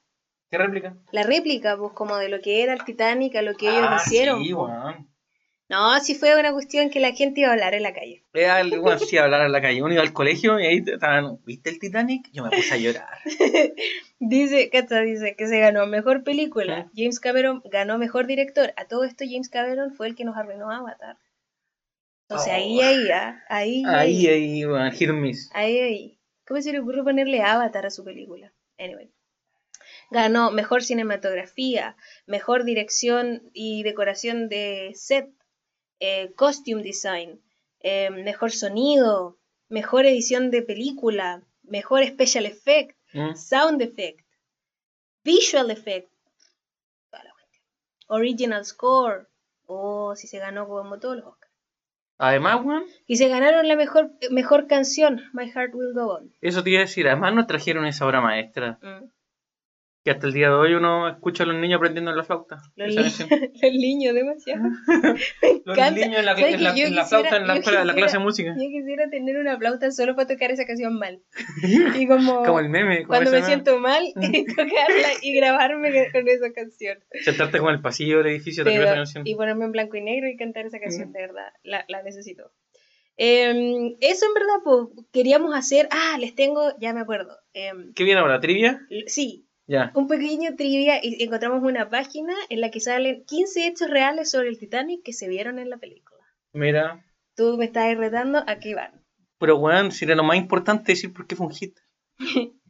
¿Qué 0.51 0.59
réplica? 0.59 0.97
La 1.11 1.23
réplica, 1.25 1.77
pues 1.77 1.93
como 1.95 2.17
de 2.17 2.29
lo 2.29 2.41
que 2.41 2.63
era 2.63 2.73
el 2.75 2.85
Titanic 2.85 3.35
a 3.37 3.43
lo 3.43 3.55
que 3.55 3.69
ellos 3.71 3.87
Ah, 3.89 3.97
hicieron. 4.05 4.43
Sí, 4.43 4.53
weón. 4.53 5.09
No, 5.67 5.99
sí 6.01 6.15
fue 6.15 6.39
una 6.39 6.53
cuestión 6.53 6.91
que 6.91 7.01
la 7.01 7.13
gente 7.13 7.41
iba 7.41 7.49
a 7.49 7.53
hablar 7.55 7.75
en 7.75 7.83
la 7.83 7.95
calle. 7.95 8.23
Era 8.35 8.57
algo 8.57 8.91
así, 8.91 9.17
hablar 9.17 9.47
en 9.47 9.51
la 9.53 9.63
calle. 9.63 9.83
Uno 9.83 9.95
iba 9.95 10.03
al 10.03 10.13
colegio 10.13 10.61
y 10.61 10.67
ahí 10.67 10.83
estaban, 10.87 11.39
¿viste 11.45 11.71
el 11.71 11.79
Titanic? 11.81 12.29
Yo 12.33 12.45
me 12.45 12.51
puse 12.51 12.75
a 12.75 12.77
llorar. 12.77 13.19
Dice, 14.21 14.71
Cacha 14.71 15.01
dice 15.01 15.35
que 15.37 15.47
se 15.49 15.59
ganó 15.59 15.87
mejor 15.87 16.23
película. 16.25 16.91
James 16.97 17.21
Cameron 17.21 17.63
ganó 17.71 17.99
mejor 17.99 18.27
director. 18.27 18.73
A 18.77 18.87
todo 18.87 19.05
esto 19.05 19.25
James 19.29 19.49
Cameron 19.49 19.93
fue 19.93 20.07
el 20.07 20.15
que 20.15 20.25
nos 20.25 20.37
arruinó 20.37 20.71
Avatar. 20.71 21.17
Entonces 22.29 22.49
Oh. 22.53 22.55
ahí, 22.57 22.81
ahí, 22.81 23.11
ah, 23.11 23.45
ahí, 23.49 23.83
Ahí, 23.87 24.27
ahí, 24.27 24.27
ahí, 24.29 24.67
weón, 24.67 24.91
hit 24.93 25.11
and 25.11 25.21
miss. 25.21 25.51
ahí, 25.53 25.79
ahí. 25.79 26.19
¿Cómo 26.47 26.61
se 26.61 26.73
le 26.73 26.81
ocurre 26.81 27.03
ponerle 27.05 27.43
Avatar 27.43 27.87
a 27.87 27.91
su 27.91 28.05
película? 28.05 28.53
Anyway. 28.79 29.11
Ganó 30.11 30.51
mejor 30.51 30.83
cinematografía, 30.83 31.97
mejor 32.27 32.65
dirección 32.65 33.51
y 33.53 33.83
decoración 33.83 34.49
de 34.49 34.93
set, 34.95 35.31
eh, 36.01 36.33
costume 36.37 36.83
design, 36.83 37.41
eh, 37.81 38.11
mejor 38.11 38.53
sonido, 38.53 39.39
mejor 39.69 40.07
edición 40.07 40.51
de 40.51 40.63
película, 40.63 41.43
mejor 41.63 42.05
special 42.07 42.47
effect, 42.47 42.97
¿Mm? 43.13 43.35
sound 43.35 43.81
effect, 43.83 44.21
visual 45.25 45.71
effect, 45.71 46.11
toda 47.11 47.25
la 47.25 47.33
cuestión. 47.33 47.63
original 48.09 48.65
score, 48.65 49.29
oh, 49.67 50.15
si 50.17 50.27
se 50.27 50.39
ganó 50.39 50.69
como 50.69 50.99
todos 50.99 51.17
los. 51.17 51.35
Además, 52.19 52.61
weón, 52.65 52.85
Y 53.07 53.17
se 53.17 53.29
ganaron 53.29 53.67
la 53.67 53.77
mejor, 53.77 54.13
mejor 54.31 54.67
canción, 54.67 55.23
My 55.33 55.51
Heart 55.51 55.75
Will 55.75 55.93
Go 55.95 56.15
On. 56.15 56.33
eso 56.41 56.63
te 56.63 56.71
iba 56.71 56.79
a 56.79 56.83
decir. 56.83 57.09
Además, 57.09 57.35
nos 57.35 57.47
trajeron 57.47 57.87
esa 57.87 58.07
obra 58.07 58.21
maestra. 58.21 58.79
Mm. 58.83 59.05
Que 60.05 60.11
hasta 60.11 60.27
el 60.27 60.35
día 60.35 60.49
de 60.49 60.55
hoy 60.55 60.75
uno 60.75 61.09
escucha 61.09 61.45
a 61.45 61.47
los 61.47 61.57
niños 61.57 61.79
aprendiendo 61.79 62.13
la 62.13 62.23
flauta. 62.25 62.61
Los, 62.77 62.95
canción. 62.95 63.29
los 63.63 63.73
niños, 63.73 64.15
demasiado. 64.15 64.63
Me 65.43 65.63
Los 65.65 65.79
encanta. 65.79 65.91
niños 65.93 66.19
en 66.19 66.25
la, 66.27 66.37
¿Sabes 66.37 66.55
en 66.55 66.63
la- 66.95 67.05
flauta, 67.07 67.37
en 67.39 67.47
la, 67.47 67.57
escuela- 67.57 67.95
clase 67.95 68.19
de 68.19 68.23
música. 68.23 68.51
Yo 68.55 68.69
quisiera 68.69 69.09
tener 69.09 69.39
una 69.39 69.57
flauta 69.57 69.91
solo 69.93 70.15
para 70.15 70.29
tocar 70.29 70.51
esa 70.51 70.67
canción 70.67 70.99
mal. 70.99 71.23
Y 71.99 72.07
como, 72.07 72.43
Como 72.45 72.61
el 72.61 72.69
meme. 72.69 72.97
como 72.99 73.09
cuando 73.09 73.31
me 73.31 73.37
meme. 73.39 73.47
siento 73.47 73.79
mal, 73.79 74.05
Mm. 74.15 74.45
tocarla 74.55 75.09
y 75.23 75.35
grabarme 75.35 76.11
con 76.13 76.29
esa 76.29 76.53
canción. 76.53 76.99
Sentarte 77.25 77.57
como 77.57 77.71
en 77.71 77.77
el 77.77 77.83
pasillo 77.83 78.19
del 78.19 78.27
edificio 78.27 78.63
Pero- 78.63 78.85
esa 78.85 78.95
canción. 78.95 79.27
y 79.27 79.35
ponerme 79.37 79.65
en 79.65 79.73
blanco 79.73 79.97
y 79.97 80.03
negro 80.03 80.29
y 80.29 80.37
cantar 80.37 80.67
esa 80.67 80.77
Mm. 80.77 80.81
canción, 80.83 81.13
de 81.13 81.21
verdad, 81.23 81.49
la, 81.63 81.87
la 81.89 82.03
necesito. 82.03 82.53
Em, 83.17 83.95
eso 84.01 84.27
en 84.27 84.35
verdad, 84.35 84.57
pues, 84.65 85.07
queríamos 85.13 85.55
hacer, 85.55 85.89
ah, 85.93 86.19
les 86.19 86.35
tengo, 86.35 86.75
ya 86.79 86.93
me 86.93 87.01
acuerdo, 87.01 87.39
em, 87.53 87.95
¿Qué 87.95 88.05
viene 88.05 88.21
ahora? 88.21 88.41
¿Trivia? 88.41 88.81
sí, 89.07 89.47
Ya. 89.67 89.93
un 89.95 90.09
pequeño 90.09 90.57
trivia 90.57 91.01
y 91.03 91.23
encontramos 91.23 91.63
una 91.63 91.89
página 91.89 92.35
en 92.51 92.61
la 92.61 92.71
que 92.71 92.81
salen 92.81 93.25
15 93.25 93.67
hechos 93.67 93.89
reales 93.89 94.31
sobre 94.31 94.49
el 94.49 94.59
Titanic 94.59 95.03
que 95.03 95.13
se 95.15 95.27
vieron 95.29 95.59
en 95.59 95.71
la 95.71 95.79
película. 95.79 96.21
Mira. 96.53 97.05
Tú 97.35 97.57
me 97.57 97.65
estás 97.65 97.97
retando, 97.97 98.45
aquí 98.47 98.75
van. 98.75 99.03
Pero, 99.39 99.57
weón, 99.57 99.91
si 99.91 100.05
era 100.05 100.15
lo 100.15 100.23
más 100.23 100.37
importante 100.37 100.93
decir 100.93 101.13
por 101.13 101.27
qué 101.27 101.35
fue 101.35 101.47
un 101.47 101.53
hit. 101.53 101.79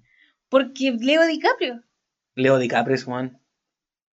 Porque 0.49 0.97
Leo 1.01 1.27
DiCaprio, 1.27 1.83
Leo 2.35 2.59
DiCaprio 2.59 2.95
es 2.95 3.07
weón. 3.07 3.41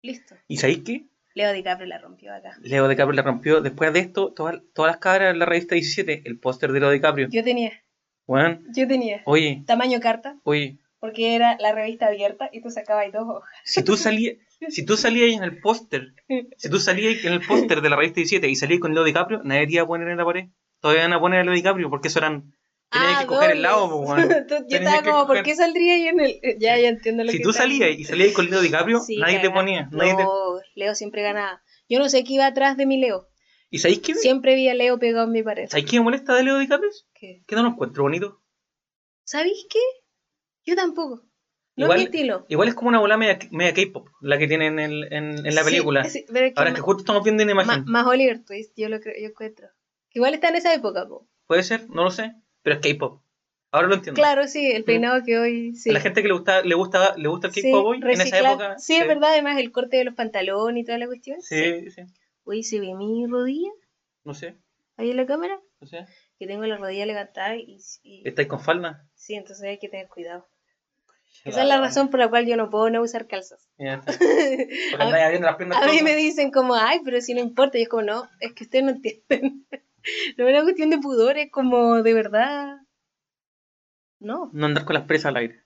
listo, 0.02 0.36
¿Y 0.48 0.58
sabéis 0.58 0.84
qué? 0.84 1.08
Leo 1.34 1.52
DiCaprio 1.54 1.88
la 1.88 1.98
rompió 1.98 2.34
acá. 2.34 2.58
Leo 2.62 2.88
DiCaprio 2.88 3.16
le 3.16 3.22
rompió. 3.22 3.62
Después 3.62 3.92
de 3.94 4.00
esto, 4.00 4.34
todas, 4.34 4.62
todas 4.74 4.92
las 4.92 5.00
cabras 5.00 5.34
en 5.34 5.40
la 5.40 5.46
revista 5.46 5.76
17, 5.76 6.24
el 6.26 6.40
póster 6.40 6.72
de 6.72 6.80
Leo 6.80 6.92
DiCaprio. 6.92 7.28
Yo 7.30 7.44
tenía, 7.44 7.72
Weón, 8.28 8.66
yo 8.76 8.88
tenía 8.88 9.22
oye, 9.26 9.64
tamaño 9.68 10.00
carta, 10.00 10.40
oye, 10.44 10.80
porque 11.00 11.36
era 11.36 11.58
la 11.60 11.72
revista 11.74 12.08
abierta 12.08 12.50
y 12.52 12.62
tú 12.62 12.70
sacabas 12.70 13.12
dos 13.12 13.24
hojas. 13.28 13.50
si 13.64 13.84
tú 13.84 13.98
salías, 13.98 14.38
si 14.70 14.86
tú 14.86 14.98
salías 14.98 15.36
en 15.36 15.44
el 15.44 15.60
póster, 15.60 16.14
si 16.58 16.70
tú 16.70 16.80
salías 16.80 17.24
en 17.24 17.34
el 17.34 17.42
póster 17.46 17.82
de 17.82 17.90
la 17.90 17.96
revista 17.96 18.16
17 18.16 18.48
y 18.50 18.56
salías 18.56 18.80
con 18.80 18.94
Leo 18.94 19.04
DiCaprio, 19.04 19.42
nadie 19.44 19.68
te 19.68 19.74
iba 19.74 19.84
a 19.84 19.88
poner 19.88 20.08
en 20.10 20.18
la 20.18 20.26
pared. 20.26 20.46
Todavía 20.80 21.04
van 21.04 21.14
a 21.14 21.20
poner 21.20 21.40
a 21.42 21.44
Leo 21.44 21.54
DiCaprio 21.54 21.90
porque 21.90 22.08
eso 22.10 22.20
eran. 22.20 22.54
Tenías 22.92 23.20
que 23.20 23.26
coger 23.26 23.52
el 23.52 23.62
lado. 23.62 23.90
Ah, 24.10 24.28
Tú- 24.48 24.66
Yo 24.70 24.78
estaba 24.78 25.02
como, 25.04 25.28
¿por 25.28 25.38
coger- 25.38 25.44
qué 25.44 25.56
saldría 25.56 25.96
ahí 25.96 26.08
en 26.08 26.20
el...? 26.22 26.40
Ya, 26.60 26.78
ya 26.80 26.88
entiendo 26.90 27.24
lo 27.24 27.32
Si 27.32 27.38
que 27.40 27.44
tú 27.44 27.50
estás 27.50 27.64
salías 27.64 27.90
y 28.00 28.04
salías 28.06 28.32
con 28.34 28.50
Leo 28.50 28.62
DiCaprio, 28.62 29.00
Sí, 29.02 29.18
nadie 29.18 29.40
te 29.40 29.50
ponía. 29.50 29.90
Nadie 29.92 30.16
te... 30.16 30.24
No, 30.24 30.60
Leo 30.76 30.96
siempre 30.96 31.22
ganaba. 31.24 31.62
Yo 31.90 32.00
no 32.00 32.08
sé 32.10 32.24
qué 32.24 32.34
iba 32.34 32.46
atrás 32.46 32.78
de 32.78 32.86
mi 32.86 32.98
Leo. 32.98 33.28
¿Y 33.70 33.80
sabéis 33.80 34.00
qué? 34.00 34.14
Siempre 34.16 34.56
vi 34.56 34.70
a 34.70 34.74
Leo 34.76 34.98
pegado 35.00 35.26
en 35.26 35.32
mi 35.32 35.44
pared. 35.44 35.68
¿Sabéis 35.68 35.90
qué 35.90 35.98
me 35.98 36.04
molesta 36.06 36.34
de 36.36 36.44
Leo 36.44 36.58
DiCaprio? 36.60 36.90
¿Qué? 37.14 37.44
Que 37.46 37.56
no 37.56 37.64
lo 37.64 37.70
encuentro 37.70 38.04
bonito. 38.04 38.42
¿Sabéis 39.24 39.66
qué? 39.70 39.80
Yo 40.66 40.76
tampoco. 40.76 41.24
No 41.78 41.86
Igual- 41.86 41.98
es 42.00 42.10
mi 42.10 42.16
estilo. 42.16 42.46
Igual 42.48 42.68
es 42.70 42.74
como 42.76 42.90
una 42.90 43.00
bola 43.00 43.18
media, 43.18 43.38
media 43.52 43.74
K-pop, 43.74 44.08
la 44.22 44.38
que 44.38 44.48
tienen 44.48 44.80
en, 44.80 44.92
en, 45.12 45.46
en 45.46 45.56
la 45.56 45.64
película. 45.64 46.04
sí, 46.06 46.26
pero 46.32 46.46
es 46.48 46.54
que 46.54 46.60
Ahora 46.60 46.74
justo 46.80 47.00
estamos 47.02 47.24
viendo 47.24 47.44
ma- 47.46 47.52
imagen. 47.64 47.84
más 47.86 48.06
Oliver 48.08 48.44
Twist, 48.46 48.72
yo 48.78 48.88
lo 48.88 49.00
creo, 49.02 49.14
yo 49.20 49.28
encuentro. 49.28 49.68
Igual 50.14 50.34
está 50.34 50.50
en 50.50 50.56
esa 50.56 50.74
época, 50.74 51.06
po. 51.08 51.28
Puede 51.48 51.64
ser, 51.64 51.90
no 51.90 52.04
lo 52.06 52.12
sé. 52.12 52.34
Pero 52.62 52.80
es 52.80 52.82
K-pop. 52.82 53.22
Ahora 53.72 53.88
lo 53.90 53.96
entiendo. 53.96 54.18
Claro, 54.18 54.48
sí, 54.48 54.72
el 54.72 54.86
peinado 54.86 55.22
que 55.26 55.38
hoy 55.38 55.76
sí. 55.76 55.90
A 55.90 55.94
la 55.94 56.00
gente 56.00 56.22
que 56.22 56.30
le 56.30 56.34
gusta, 56.34 56.62
le 56.62 56.76
gusta, 56.76 57.18
le 57.18 57.28
gusta 57.28 57.48
el 57.48 57.54
Sí, 57.54 57.62
K-pop 57.64 57.86
hoy, 57.86 57.98
en 58.02 58.10
esa 58.22 58.40
época. 58.40 58.80
Sí, 58.80 58.96
es 58.96 59.06
verdad, 59.06 59.32
además 59.32 59.60
el 59.60 59.72
corte 59.74 59.98
de 59.98 60.06
los 60.06 60.14
pantalones 60.16 60.82
y 60.82 60.86
toda 60.86 60.98
la 60.98 61.08
cuestión. 61.08 61.42
Sí, 61.42 61.92
sí. 61.92 62.04
Uy, 62.46 62.64
¿se 62.64 62.80
ve 62.80 62.94
mi 62.96 63.26
rodilla 63.28 63.72
No 64.24 64.34
sé, 64.34 64.56
ahí 64.96 65.12
en 65.12 65.18
la 65.18 65.26
cámara? 65.26 65.60
no 65.82 65.88
sé. 65.88 66.06
Que 66.40 66.48
tengo 66.48 66.64
la 66.66 66.78
rodilla 66.78 67.06
levantada 67.06 67.58
y, 67.58 67.78
y- 68.04 68.22
¿Estáis 68.26 68.48
con 68.48 68.62
falda? 68.62 69.06
sí, 69.14 69.34
entonces 69.36 69.66
hay 69.66 69.78
que 69.78 69.90
tener 69.90 70.08
cuidado. 70.08 70.48
Esa 71.44 71.62
es 71.62 71.68
la 71.68 71.80
razón 71.80 72.10
por 72.10 72.20
la 72.20 72.30
cual 72.30 72.46
yo 72.46 72.56
no 72.58 72.70
puedo 72.70 72.90
no 72.90 73.02
usar 73.02 73.28
calzas. 73.28 73.68
Porque 73.78 73.94
a, 74.98 75.04
andáis 75.04 75.26
abriendo 75.26 75.48
las 75.48 75.56
piernas 75.58 75.82
a 75.82 75.88
mí 75.88 76.02
me 76.02 76.16
dicen 76.16 76.52
como, 76.52 76.76
ay, 76.76 77.02
pero 77.04 77.22
si 77.22 77.34
no 77.34 77.42
importa, 77.42 77.78
y 77.78 77.84
es 77.84 77.90
como, 77.90 78.04
no, 78.04 78.30
es 78.40 78.54
que 78.54 78.64
ustedes 78.64 78.86
no 78.86 78.92
entienden. 78.92 79.68
no 80.38 80.48
es 80.48 80.54
una 80.54 80.64
cuestión 80.64 80.90
de 80.90 80.98
pudor, 80.98 81.38
es 81.38 81.52
como, 81.52 82.02
de 82.02 82.14
verdad, 82.14 82.78
no. 84.20 84.50
No 84.54 84.66
andar 84.66 84.86
con 84.86 84.96
las 84.96 85.06
presas 85.06 85.28
al 85.28 85.38
aire. 85.38 85.64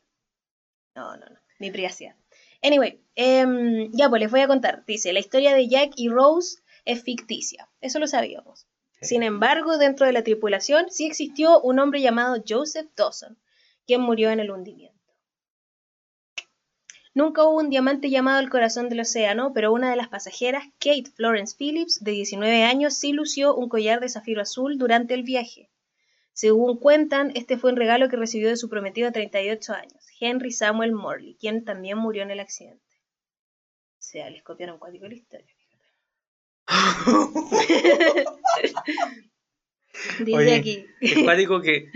No, 0.95 1.15
no, 1.15 1.25
no. 1.25 1.39
Mi 1.59 1.71
privacidad. 1.71 2.15
Anyway, 2.61 3.01
em, 3.15 3.89
ya 3.93 4.09
pues 4.09 4.21
les 4.21 4.31
voy 4.31 4.41
a 4.41 4.47
contar. 4.47 4.83
Dice, 4.85 5.13
la 5.13 5.19
historia 5.19 5.53
de 5.53 5.67
Jack 5.67 5.91
y 5.95 6.09
Rose 6.09 6.61
es 6.85 7.03
ficticia. 7.03 7.69
Eso 7.79 7.99
lo 7.99 8.07
sabíamos. 8.07 8.67
Sin 9.01 9.23
embargo, 9.23 9.77
dentro 9.77 10.05
de 10.05 10.11
la 10.11 10.23
tripulación 10.23 10.88
sí 10.89 11.05
existió 11.05 11.61
un 11.61 11.79
hombre 11.79 12.01
llamado 12.01 12.43
Joseph 12.45 12.89
Dawson, 12.97 13.38
quien 13.88 14.01
murió 14.01 14.29
en 14.29 14.41
el 14.41 14.51
hundimiento. 14.51 14.98
Nunca 17.19 17.43
hubo 17.43 17.57
un 17.57 17.69
diamante 17.69 18.09
llamado 18.09 18.39
el 18.39 18.49
corazón 18.49 18.88
del 18.88 19.01
océano, 19.01 19.51
pero 19.53 19.73
una 19.73 19.89
de 19.89 19.97
las 19.97 20.07
pasajeras, 20.07 20.63
Kate 20.79 21.11
Florence 21.17 21.53
Phillips, 21.59 22.01
de 22.01 22.11
19 22.11 22.63
años, 22.63 22.93
sí 22.93 23.11
lució 23.11 23.53
un 23.53 23.67
collar 23.67 23.99
de 23.99 24.07
zafiro 24.07 24.41
azul 24.41 24.77
durante 24.77 25.15
el 25.15 25.23
viaje. 25.23 25.69
Según 26.31 26.79
cuentan, 26.79 27.33
este 27.35 27.57
fue 27.57 27.71
un 27.71 27.75
regalo 27.75 28.07
que 28.07 28.15
recibió 28.15 28.47
de 28.47 28.55
su 28.55 28.69
prometido 28.69 29.09
a 29.09 29.11
38 29.11 29.73
años, 29.73 30.07
Henry 30.21 30.53
Samuel 30.53 30.93
Morley, 30.93 31.35
quien 31.38 31.65
también 31.65 31.97
murió 31.97 32.23
en 32.23 32.31
el 32.31 32.39
accidente. 32.39 32.85
O 32.85 34.01
sea, 34.01 34.29
les 34.29 34.41
copiaron 34.41 34.79
cuático 34.79 35.05
la 35.05 35.15
historia. 35.15 35.53
Dice 40.19 40.38
Oye, 40.38 40.55
aquí. 40.55 40.85
Es 41.01 41.21
cuático 41.25 41.59
que. 41.59 41.91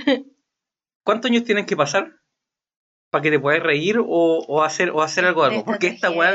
¿Cuántos 1.01 1.32
años 1.32 1.46
tienen 1.46 1.65
que 1.65 1.77
pasar 1.77 2.12
para 3.13 3.22
que 3.22 3.29
te 3.29 3.39
puedas 3.39 3.62
reír 3.62 4.00
o, 4.00 4.05
o 4.08 4.63
hacer 4.63 4.89
o 4.89 5.03
hacer 5.03 5.24
algo 5.24 5.43
de 5.43 5.50
algo? 5.51 5.65
Porque 5.65 5.86
esta 5.86 6.10
weá 6.10 6.34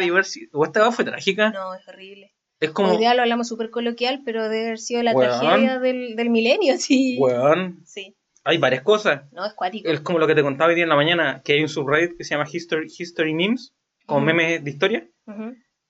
o 0.52 0.64
esta 0.64 0.80
weá 0.80 0.92
fue 0.92 1.04
trágica. 1.04 1.50
No, 1.50 1.74
es 1.74 1.86
horrible. 1.88 2.32
Es 2.60 2.70
como. 2.70 2.92
Hoy 2.92 2.98
día 2.98 3.14
lo 3.14 3.22
hablamos 3.22 3.48
súper 3.48 3.70
coloquial, 3.70 4.22
pero 4.24 4.48
debe 4.48 4.66
haber 4.66 4.78
sido 4.78 5.02
la 5.02 5.12
tragedia 5.12 5.80
del, 5.80 6.14
del 6.14 6.30
milenio, 6.30 6.76
sí. 6.78 7.16
Weón. 7.18 7.80
Sí, 7.84 8.14
Hay 8.44 8.58
varias 8.58 8.82
cosas. 8.82 9.24
no, 9.32 9.44
es 9.44 9.54
cuático. 9.54 9.88
Es 9.90 10.00
como 10.02 10.20
lo 10.20 10.28
que 10.28 10.36
te 10.36 10.42
contaba 10.44 10.68
hoy 10.68 10.76
día 10.76 10.84
en 10.84 10.88
la 10.90 10.94
mañana, 10.94 11.42
que 11.44 11.54
hay 11.54 11.62
un 11.62 11.68
subreddit 11.68 12.16
que 12.16 12.22
se 12.22 12.36
llama 12.36 12.46
History, 12.48 12.86
History 12.96 13.34
Memes, 13.34 13.74
con 14.06 14.24
memes 14.24 14.62
de 14.62 14.70
historia. 14.70 15.08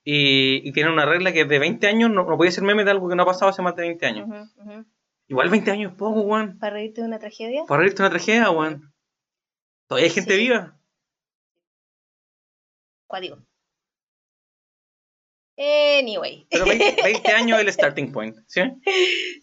Y, 0.04 0.66
y 0.66 0.72
tienen 0.72 0.94
una 0.94 1.04
regla 1.04 1.34
que 1.34 1.44
de 1.44 1.58
20 1.58 1.86
años 1.86 2.10
no, 2.10 2.24
no 2.24 2.36
puede 2.38 2.50
ser 2.50 2.64
meme 2.64 2.82
de 2.84 2.92
algo 2.92 3.10
que 3.10 3.14
no 3.14 3.24
ha 3.24 3.26
pasado 3.26 3.50
hace 3.50 3.60
más 3.60 3.76
de 3.76 3.82
20 3.82 4.06
años. 4.06 4.28
Igual 5.26 5.50
20 5.50 5.70
años 5.70 5.92
es 5.92 5.98
poco, 5.98 6.22
weón. 6.22 6.58
¿Para 6.58 6.72
reírte 6.74 7.02
de 7.02 7.06
una 7.08 7.18
tragedia? 7.18 7.64
Para 7.68 7.80
reírte 7.80 7.98
de 8.02 8.06
una 8.08 8.10
tragedia, 8.10 8.50
weón. 8.50 8.90
Todavía 9.86 10.06
hay 10.08 10.14
gente 10.14 10.34
Sí. 10.34 10.38
viva. 10.40 10.77
Cuático. 13.08 13.38
Anyway. 15.56 16.46
Pero 16.50 16.66
20, 16.66 17.02
20 17.02 17.32
años 17.32 17.58
es 17.58 17.64
el 17.66 17.72
starting 17.72 18.12
point, 18.12 18.36
¿sí? 18.46 18.60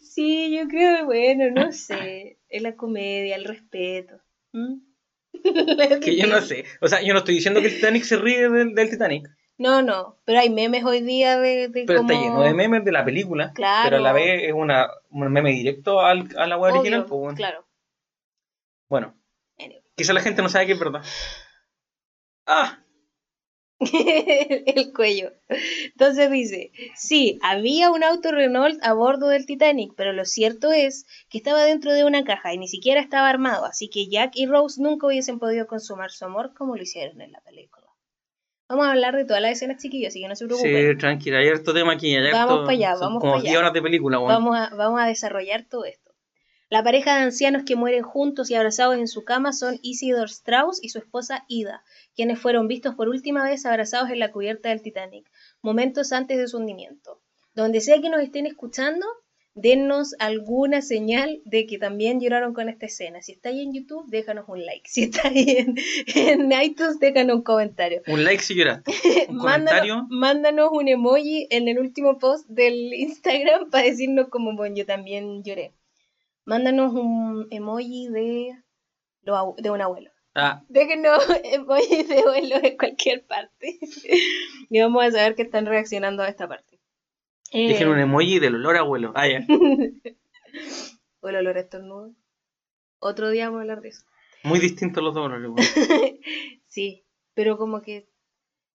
Sí, 0.02 0.56
yo 0.58 0.68
creo, 0.70 1.06
bueno, 1.06 1.52
no 1.52 1.74
sé. 1.74 2.40
Es 2.48 2.62
la 2.62 2.76
comedia, 2.78 3.36
el 3.36 3.44
respeto. 3.44 4.22
¿Mm? 4.54 4.76
Que 6.02 6.16
yo 6.16 6.28
no 6.28 6.40
sé. 6.42 6.64
O 6.80 6.88
sea, 6.88 7.02
yo 7.02 7.12
no 7.12 7.20
estoy 7.20 7.36
diciendo 7.36 7.60
que 7.60 7.68
el 7.68 7.76
Titanic 7.76 8.04
se 8.04 8.16
ríe 8.16 8.48
del, 8.50 8.74
del 8.74 8.90
Titanic. 8.90 9.28
No, 9.58 9.82
no, 9.82 10.18
pero 10.26 10.40
hay 10.40 10.50
memes 10.50 10.84
hoy 10.84 11.02
día 11.02 11.38
de, 11.40 11.70
de 11.70 11.86
Pero 11.86 12.02
está 12.02 12.14
lleno 12.14 12.42
de 12.44 12.54
memes 12.54 12.84
de 12.86 12.92
la 12.92 13.04
película. 13.06 13.52
Claro. 13.54 13.84
Pero 13.86 13.98
a 13.98 14.02
la 14.02 14.14
vez 14.14 14.44
es 14.44 14.54
una, 14.54 14.90
un 15.10 15.32
meme 15.32 15.52
directo 15.52 16.00
al, 16.02 16.30
a 16.38 16.46
la 16.48 16.58
web 16.58 16.72
Obvio, 16.72 16.82
original. 16.82 17.06
pues, 17.06 17.22
weón. 17.22 17.36
Claro. 17.36 17.66
Bueno, 18.90 19.16
Anyway. 19.58 19.82
quizá 19.96 20.14
la 20.14 20.22
gente 20.22 20.42
no 20.42 20.50
sabe 20.50 20.66
que 20.68 20.74
es 20.74 20.80
verdad. 20.80 21.02
Ah, 22.46 22.80
el 23.80 24.94
cuello. 24.94 25.32
Entonces 25.86 26.32
dice, 26.32 26.72
sí, 26.96 27.40
había 27.42 27.92
un 27.92 28.04
auto 28.04 28.32
Renault 28.32 28.80
a 28.84 28.94
bordo 28.94 29.28
del 29.28 29.46
Titanic, 29.46 29.94
pero 29.96 30.14
lo 30.14 30.26
cierto 30.26 30.72
es 30.72 31.06
que 31.30 31.38
estaba 31.38 31.64
dentro 31.66 31.94
de 31.94 32.06
una 32.06 32.24
caja 32.24 32.54
y 32.54 32.58
ni 32.58 32.68
siquiera 32.68 33.02
estaba 33.02 33.30
armado, 33.30 33.66
así 33.66 33.90
que 33.90 34.08
Jack 34.08 34.32
y 34.36 34.46
Rose 34.46 34.82
nunca 34.82 35.08
hubiesen 35.08 35.40
podido 35.40 35.68
consumar 35.68 36.12
su 36.12 36.26
amor 36.26 36.54
como 36.54 36.76
lo 36.76 36.84
hicieron 36.84 37.22
en 37.22 37.32
la 37.32 37.42
película. 37.42 37.86
Vamos 38.68 38.88
a 38.88 38.92
hablar 38.92 39.16
de 39.16 39.26
todas 39.26 39.44
las 39.44 39.52
escenas, 39.52 39.80
chiquillos, 39.82 40.08
así 40.10 40.22
que 40.22 40.28
no 40.28 40.36
se 40.36 40.46
preocupen. 40.46 40.92
sí, 40.94 40.98
tranquila, 40.98 41.38
hay 41.38 41.50
harto 41.50 41.72
tema 41.72 41.94
aquí. 41.94 42.16
Hay 42.16 42.32
Vamos 42.32 42.52
harto- 42.52 42.66
pa' 42.66 42.72
allá, 42.72 42.96
vamos 42.96 43.20
como 43.22 43.34
pa' 43.34 43.40
allá. 43.40 43.50
10 43.50 43.58
horas 43.60 43.74
de 43.74 43.82
película. 43.84 44.18
Vamos 44.18 44.58
a, 44.58 44.74
vamos 44.76 45.00
a 45.02 45.06
desarrollar 45.06 45.66
todo 45.70 45.86
esto. 45.86 46.05
La 46.70 46.84
pareja 46.84 47.16
de 47.16 47.24
ancianos 47.24 47.64
que 47.64 47.76
mueren 47.76 48.02
juntos 48.02 48.50
y 48.50 48.56
abrazados 48.56 48.98
en 48.98 49.08
su 49.08 49.24
cama 49.24 49.54
son 49.54 49.78
Isidor 49.84 50.30
Strauss 50.30 50.80
y 50.82 50.90
su 50.90 50.98
esposa 50.98 51.46
Ida, 51.48 51.84
quienes 52.16 52.40
fueron 52.40 52.68
vistos 52.68 52.96
por 52.96 53.08
última 53.08 53.44
vez 53.44 53.66
abrazados 53.68 54.10
en 54.10 54.18
la 54.20 54.32
cubierta 54.32 54.70
del 54.70 54.82
Titanic, 54.82 55.30
momentos 55.62 56.12
antes 56.12 56.38
de 56.40 56.48
su 56.48 56.58
hundimiento. 56.58 57.22
Donde 57.54 57.82
sea 57.82 58.02
que 58.02 58.10
nos 58.10 58.22
estén 58.22 58.48
escuchando, 58.48 59.06
dennos 59.54 60.16
alguna 60.20 60.82
señal 60.82 61.40
de 61.46 61.68
que 61.68 61.78
también 61.78 62.20
lloraron 62.20 62.54
con 62.54 62.68
esta 62.68 62.88
escena. 62.88 63.22
Si 63.22 63.34
está 63.34 63.50
ahí 63.50 63.62
en 63.62 63.72
YouTube, 63.74 64.10
déjanos 64.10 64.46
un 64.50 64.66
like. 64.66 64.90
Si 64.90 65.04
está 65.04 65.28
ahí 65.30 65.46
en, 65.60 65.76
en 66.16 66.52
iTunes, 66.64 67.00
déjanos 67.00 67.38
un 67.38 67.44
comentario. 67.44 68.02
Un 68.08 68.24
like 68.24 68.42
si 68.44 68.56
lloraste. 68.56 68.92
Un 69.30 69.38
Mándanos, 69.38 69.72
comentario. 69.72 70.08
mándanos 70.10 70.70
un 70.72 70.88
emoji 70.88 71.48
en 71.52 71.68
el 71.68 71.80
último 71.80 72.18
post 72.18 72.48
del 72.50 72.94
Instagram 72.94 73.70
para 73.70 73.86
decirnos 73.86 74.30
como, 74.30 74.56
bueno, 74.56 74.76
yo 74.76 74.86
también 74.86 75.44
lloré. 75.44 75.74
Mándanos 76.46 76.94
un 76.94 77.48
emoji 77.52 78.08
de, 78.10 78.56
de 79.58 79.70
un 79.72 79.82
abuelo. 79.82 80.12
Ah, 80.36 80.64
Déjenos 80.68 81.24
emojis 81.44 82.08
de 82.08 82.20
abuelo 82.20 82.60
de 82.60 82.78
cualquier 82.78 83.26
parte. 83.26 83.80
y 84.70 84.80
vamos 84.82 85.04
a 85.06 85.12
saber 85.12 85.36
que 85.36 85.42
están 85.44 85.66
reaccionando 85.66 86.24
a 86.24 86.28
esta 86.30 86.48
parte. 86.48 86.80
Eh, 87.52 87.70
dejen 87.70 87.88
un 87.88 88.00
emoji 88.00 88.40
del 88.40 88.56
olor 88.56 88.76
a 88.76 88.80
abuelo. 88.82 89.12
Ah, 89.16 89.28
ya. 89.28 89.46
o 91.22 91.30
el 91.30 91.36
olor 91.38 91.58
a 91.58 91.62
estornudo. 91.62 92.14
Otro 93.00 93.30
día 93.30 93.46
vamos 93.46 93.60
a 93.60 93.62
hablar 93.62 93.82
de 93.82 93.90
eso. 93.90 94.06
Muy 94.44 94.60
distintos 94.60 95.04
los 95.04 95.16
dos 95.16 95.26
olores, 95.26 95.74
sí, 96.68 97.04
pero 97.34 97.58
como 97.58 97.82
que 97.82 98.08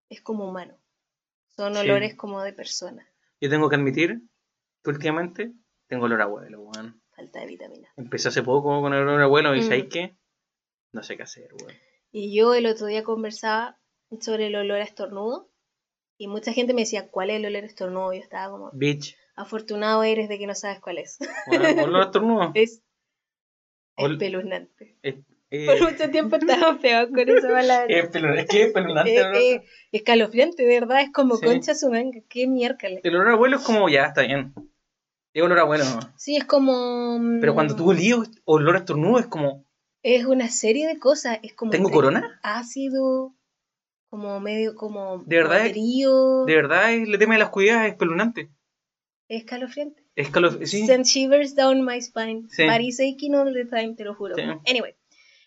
es 0.08 0.20
como 0.20 0.48
humano. 0.48 0.76
Son 1.56 1.74
Sí. 1.74 1.80
olores 1.80 2.14
como 2.16 2.42
de 2.42 2.52
persona. 2.52 3.06
Yo 3.40 3.48
tengo 3.50 3.68
que 3.68 3.76
admitir 3.76 4.20
que 4.82 4.90
últimamente 4.90 5.52
tengo 5.86 6.06
olor 6.06 6.22
a 6.22 6.24
abuelo, 6.24 6.60
weón. 6.62 7.00
Falta 7.30 7.40
de 7.40 7.46
vitamina. 7.46 7.88
Empecé 7.96 8.28
hace 8.28 8.42
poco 8.42 8.80
con 8.80 8.92
el 8.92 9.02
olor 9.02 9.22
abuelo 9.22 9.54
y 9.54 9.60
Mm. 9.60 9.62
¿sabes 9.62 9.84
qué? 9.90 10.16
No 10.92 11.02
sé 11.04 11.16
qué 11.16 11.22
hacer, 11.22 11.49
weón. 11.54 11.72
Y 12.10 12.37
yo 12.37 12.54
el 12.54 12.66
otro 12.66 12.87
día 12.87 13.04
conversaba 13.04 13.78
sobre 14.20 14.49
el 14.49 14.56
olor 14.56 14.80
a 14.80 14.84
estornudo. 14.84 15.49
Y 16.18 16.26
mucha 16.26 16.52
gente 16.52 16.75
me 16.75 16.82
decía, 16.82 17.08
¿cuál 17.08 17.30
es 17.30 17.37
el 17.37 17.46
olor 17.46 17.62
a 17.62 17.66
estornudo? 17.66 18.12
Yo 18.12 18.18
estaba 18.20 18.50
como, 18.50 18.70
Bitch. 18.72 19.16
afortunado 19.37 20.02
eres 20.02 20.28
de 20.28 20.38
que 20.38 20.46
no 20.49 20.54
sabes 20.56 20.80
cuál 20.80 20.99
es. 20.99 21.18
Weón, 21.46 21.78
olor 21.78 22.02
a 22.02 22.04
estornudo. 22.06 22.50
es 22.54 22.82
espeluznante. 23.96 24.96
Eh, 25.02 25.22
eh, 25.50 25.66
Por 25.66 25.92
mucho 25.92 26.10
tiempo 26.10 26.37
estaba 26.37 26.78
peor 26.80 27.10
con 27.10 27.28
esa 27.28 27.49
palabra. 27.49 27.87
es 27.88 28.04
es 28.04 28.46
que 28.49 28.60
es 28.62 28.66
espeluznante, 28.68 29.20
Eh, 29.20 29.54
eh, 29.54 29.62
escalofriante, 29.92 30.64
de 30.64 30.80
verdad, 30.80 31.02
es 31.02 31.12
como 31.12 31.37
Sí. 31.37 31.46
concha 31.46 31.75
su 31.75 31.90
manga, 31.90 32.20
qué 32.28 32.46
miércoles. 32.49 33.00
El 33.04 33.14
olor 33.14 33.28
a 33.28 33.32
abuelo 33.34 33.56
es 33.58 33.62
como, 33.62 33.88
ya, 33.88 34.06
está 34.06 34.22
bien. 34.22 34.52
Es 35.32 35.42
olor 35.42 35.58
a 35.58 35.62
abuelo, 35.62 35.84
no. 35.84 36.00
Sí, 36.16 36.37
es 36.37 36.44
como... 36.44 37.18
mm, 37.18 37.40
Pero 37.40 37.54
cuando 37.54 37.76
tú 37.76 37.90
olías 37.90 38.18
olor 38.44 38.75
a 38.76 38.78
estornudo 38.80 39.18
es 39.20 39.26
como, 39.26 39.64
Es 40.02 40.25
una 40.26 40.49
serie 40.49 40.87
de 40.88 40.99
cosas, 40.99 41.38
es 41.42 41.54
como... 41.54 41.70
¿tengo 41.70 41.90
corona? 41.90 42.40
Ácido, 42.42 43.34
como 44.08 44.40
medio, 44.40 44.75
como... 44.75 45.18
¿De 45.26 45.37
verdad? 45.37 45.68
frío, 45.70 46.44
De 46.46 46.54
verdad, 46.56 46.92
el 46.92 47.16
tema 47.18 47.34
de 47.34 47.38
la 47.38 47.44
oscuridad 47.46 47.87
es 47.87 47.92
espeluznante. 47.92 48.50
Es 49.28 49.40
escalofriante. 49.42 50.02
Es 50.16 50.30
calo- 50.32 50.66
sí. 50.66 50.84
Send 50.87 51.04
shivers 51.04 51.54
down 51.54 51.84
my 51.84 52.00
spine. 52.02 52.44
Sí. 52.49 52.64
Body's 52.66 52.99
aching 53.00 53.34
all 53.37 53.52
the 53.54 53.64
time, 53.66 53.94
te 53.94 54.02
lo 54.04 54.14
juro. 54.16 54.34
Sí. 54.34 54.42
Anyway, 54.68 54.96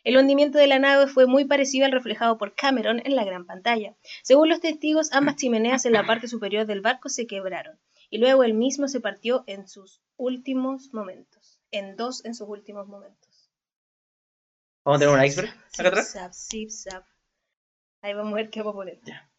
el 0.06 0.16
hundimiento 0.18 0.58
de 0.58 0.68
la 0.68 0.80
nave 0.80 1.08
fue 1.08 1.28
muy 1.28 1.44
parecido 1.44 1.86
al 1.86 1.92
reflejado 1.92 2.38
por 2.38 2.56
Cameron 2.56 3.02
en 3.04 3.18
la 3.18 3.26
gran 3.26 3.46
pantalla. 3.46 3.96
Según 4.24 4.48
los 4.48 4.62
testigos, 4.62 5.12
ambas 5.12 5.36
chimeneas 5.36 5.86
en 5.86 5.92
la 5.94 6.06
parte 6.06 6.30
superior 6.30 6.66
del 6.66 6.80
barco 6.80 7.10
se 7.10 7.28
quebraron 7.28 7.78
y 8.14 8.20
luego 8.20 8.44
el 8.44 8.54
mismo 8.54 8.88
se 8.88 9.02
partió 9.02 9.44
en 9.48 9.68
sus 9.68 10.00
últimos 10.18 10.94
momentos. 10.94 11.60
En 11.72 11.96
dos 11.96 12.24
en 12.26 12.36
sus 12.36 12.48
últimos 12.48 12.88
momentos. 12.88 13.50
Vamos 14.86 14.98
a 14.98 15.00
tener 15.00 15.16
un 15.16 15.26
iceberg 15.26 15.50
acá 15.80 15.88
atrás. 15.88 16.12
zap, 16.12 16.32
zip, 16.32 16.70
zap. 16.70 17.04
Ahí 18.04 18.14
vamos 18.14 18.34
a 18.34 18.36
ver 18.36 18.52
qué 18.52 18.60
vamos 18.60 18.76
a 18.76 18.78
poner. 18.78 19.00
Ya. 19.04 19.32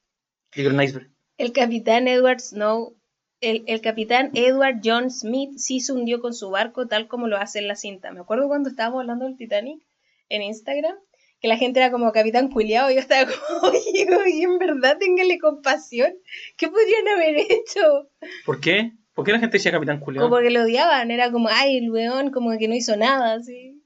Digo 0.56 0.70
un 0.70 0.82
iceberg. 0.82 1.08
El 1.38 1.52
capitán 1.52 2.08
Edward 2.08 2.40
Snow, 2.40 2.96
el, 3.40 3.62
el 3.68 3.80
capitán 3.80 4.32
Edward 4.34 4.80
John 4.82 5.08
Smith 5.12 5.56
sí 5.56 5.78
se 5.78 5.92
hundió 5.92 6.20
con 6.20 6.34
su 6.34 6.50
barco 6.50 6.88
tal 6.88 7.06
como 7.06 7.28
lo 7.28 7.36
hace 7.36 7.60
en 7.60 7.68
la 7.68 7.76
cinta. 7.76 8.10
Me 8.10 8.22
acuerdo 8.22 8.48
cuando 8.48 8.70
estábamos 8.70 9.02
hablando 9.02 9.26
del 9.26 9.36
Titanic 9.36 9.86
en 10.30 10.42
Instagram, 10.42 10.96
que 11.44 11.48
la 11.48 11.58
gente 11.58 11.78
era 11.78 11.90
como 11.90 12.10
capitán 12.10 12.48
culiao 12.48 12.90
y 12.90 12.94
yo 12.94 13.00
estaba 13.00 13.30
como, 13.30 13.68
oye, 13.68 14.06
oye, 14.16 14.42
en 14.44 14.56
verdad 14.56 14.96
ténganle 14.98 15.38
compasión. 15.38 16.10
¿Qué 16.56 16.68
podrían 16.70 17.06
haber 17.06 17.36
hecho? 17.36 18.08
¿Por 18.46 18.62
qué? 18.62 18.92
¿Por 19.12 19.26
qué 19.26 19.32
la 19.32 19.40
gente 19.40 19.58
decía 19.58 19.70
Capitán 19.70 20.00
Culeón? 20.00 20.24
Como 20.30 20.40
que 20.40 20.48
lo 20.48 20.62
odiaban, 20.62 21.10
era 21.10 21.30
como, 21.30 21.50
ay, 21.50 21.76
el 21.76 21.90
weón 21.90 22.30
como 22.30 22.56
que 22.56 22.66
no 22.66 22.74
hizo 22.74 22.96
nada, 22.96 23.34
así. 23.34 23.78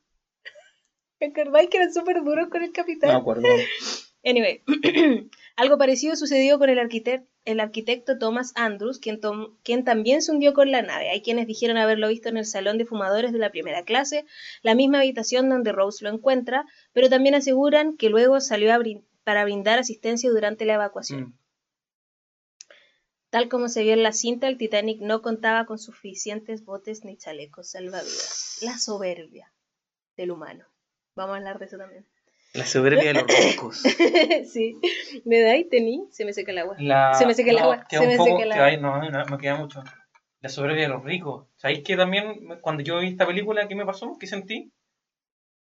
¿Me 1.19 1.27
acordáis 1.27 1.69
que 1.69 1.79
eran 1.79 1.93
súper 1.93 2.23
duros 2.23 2.47
con 2.49 2.63
el 2.63 2.69
No 2.69 2.75
capitán? 2.75 3.11
me 3.11 3.17
acuerdo. 3.17 3.49
Anyway, 4.25 4.63
algo 5.59 5.77
parecido 5.77 6.15
sucedió 6.17 6.59
con 6.59 6.71
el, 6.71 6.79
arquitect- 6.79 7.27
el 7.45 7.59
arquitecto 7.61 8.17
Thomas 8.17 8.53
Andrews, 8.55 8.99
quien, 9.01 9.21
tom- 9.21 9.57
quien 9.65 9.85
también 9.85 10.23
se 10.23 10.31
hundió 10.33 10.55
con 10.55 10.71
la 10.71 10.83
nave. 10.83 11.11
Hay 11.11 11.21
quienes 11.21 11.47
dijeron 11.49 11.77
haberlo 11.77 12.09
visto 12.09 12.29
en 12.29 12.37
el 12.37 12.47
salón 12.47 12.79
de 12.79 12.87
fumadores 12.87 13.33
de 13.33 13.39
la 13.39 13.51
primera 13.51 13.83
clase, 13.85 14.25
la 14.63 14.75
misma 14.77 14.99
habitación 15.01 15.49
donde 15.49 15.73
Rose 15.73 16.05
lo 16.05 16.11
encuentra, 16.11 16.65
pero 16.93 17.09
también 17.09 17.35
aseguran 17.35 17.97
que 17.97 18.09
luego 18.09 18.41
salió 18.41 18.73
a 18.73 18.79
brin- 18.79 19.05
para 19.25 19.43
brindar 19.45 19.79
asistencia 19.81 20.31
durante 20.31 20.65
la 20.65 20.75
evacuación. 20.75 21.21
Mm. 21.23 21.39
Tal 23.31 23.49
como 23.49 23.69
se 23.69 23.83
vio 23.83 23.93
en 23.93 24.03
la 24.03 24.13
cinta, 24.13 24.49
el 24.49 24.57
Titanic 24.59 25.01
no 25.03 25.21
contaba 25.23 25.67
con 25.67 25.79
suficientes 25.79 26.65
botes 26.65 27.05
ni 27.05 27.17
chalecos 27.17 27.71
salvavidas. 27.71 28.59
La 28.63 28.79
soberbia 28.79 29.53
del 30.17 30.31
humano. 30.31 30.65
Vamos 31.15 31.35
a 31.35 31.37
hablar 31.39 31.59
de 31.59 31.67
eso 31.67 31.77
también. 31.77 32.07
La 32.55 32.67
soberbia 32.67 33.13
de 33.13 33.15
los 33.15 33.25
ricos. 33.27 33.83
sí, 34.53 34.77
me 35.25 35.41
da 35.41 35.57
y 35.57 35.65
tení, 35.69 36.09
se 36.11 36.25
me 36.25 36.33
seca 36.33 36.51
el 36.53 36.59
agua. 36.59 36.77
La- 36.79 37.15
Se 37.15 37.27
me 37.27 37.35
seca 37.35 37.51
el 37.51 37.57
no, 37.57 37.63
agua, 37.65 37.87
queda 37.89 38.01
se 38.01 38.07
un 38.07 38.13
me 38.13 38.17
poco- 38.17 38.31
seca 38.41 38.43
el 38.45 38.53
agua. 38.81 39.01
no, 39.03 39.11
no, 39.11 39.27
me 39.27 39.39
queda 39.39 39.57
mucho. 39.57 39.83
La 40.41 40.49
soberbia 40.49 40.83
de 40.83 40.89
los 40.89 41.05
ricos. 41.05 41.47
¿Sabéis 41.57 41.83
que 41.85 41.97
también 41.97 42.59
cuando 42.61 42.83
yo 42.83 42.99
vi 43.01 43.09
esta 43.09 43.27
película, 43.27 43.67
qué 43.69 43.75
me 43.75 43.85
pasó? 43.87 44.17
¿Qué 44.19 44.27
sentí? 44.27 44.73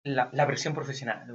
La, 0.02 0.28
la 0.32 0.46
presión 0.46 0.74
profesional. 0.74 1.26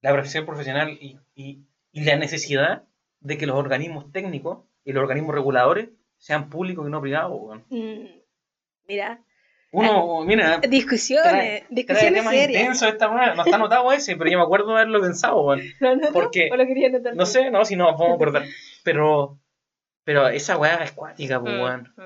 La 0.00 0.12
presión 0.12 0.44
profesional 0.44 0.90
y, 1.00 1.18
y, 1.34 1.64
y 1.92 2.04
la 2.04 2.16
necesidad 2.16 2.84
de 3.20 3.38
que 3.38 3.46
los 3.46 3.56
organismos 3.56 4.10
técnicos 4.12 4.64
y 4.84 4.92
los 4.92 5.02
organismos 5.02 5.34
reguladores 5.34 5.88
sean 6.18 6.50
públicos 6.50 6.86
y 6.86 6.90
no 6.90 7.00
privados. 7.00 7.60
Mm, 7.70 8.06
mira, 8.88 9.24
Uno, 9.74 10.24
mira, 10.24 10.58
discusiones, 10.58 11.24
trae, 11.32 11.60
trae 11.60 11.66
discusiones 11.70 12.14
temas 12.20 12.32
serias. 12.34 12.60
intensos 12.62 12.88
esta 12.88 13.10
weá. 13.10 13.34
No 13.34 13.42
está 13.44 13.56
anotado 13.56 13.92
ese, 13.92 14.16
pero 14.16 14.30
yo 14.30 14.38
me 14.38 14.44
acuerdo 14.44 14.68
de 14.68 14.72
haberlo 14.74 15.00
pensado, 15.00 15.42
weón. 15.42 15.60
¿Lo 15.80 15.88
anotó 15.90 16.12
porque- 16.12 16.48
¿O 16.52 16.56
lo 16.56 16.66
quería 16.66 16.88
anotar? 16.88 17.14
No 17.16 17.26
sé, 17.26 17.50
no, 17.50 17.64
si 17.64 17.76
no, 17.76 17.86
vamos 17.86 18.10
a 18.10 18.14
acordar. 18.14 18.44
Pero, 18.84 19.40
pero 20.04 20.28
esa 20.28 20.56
weá 20.56 20.76
es 20.84 20.92
cuática, 20.92 21.40
Mm, 21.40 21.44
weón. 21.44 21.92
mm. 21.96 22.02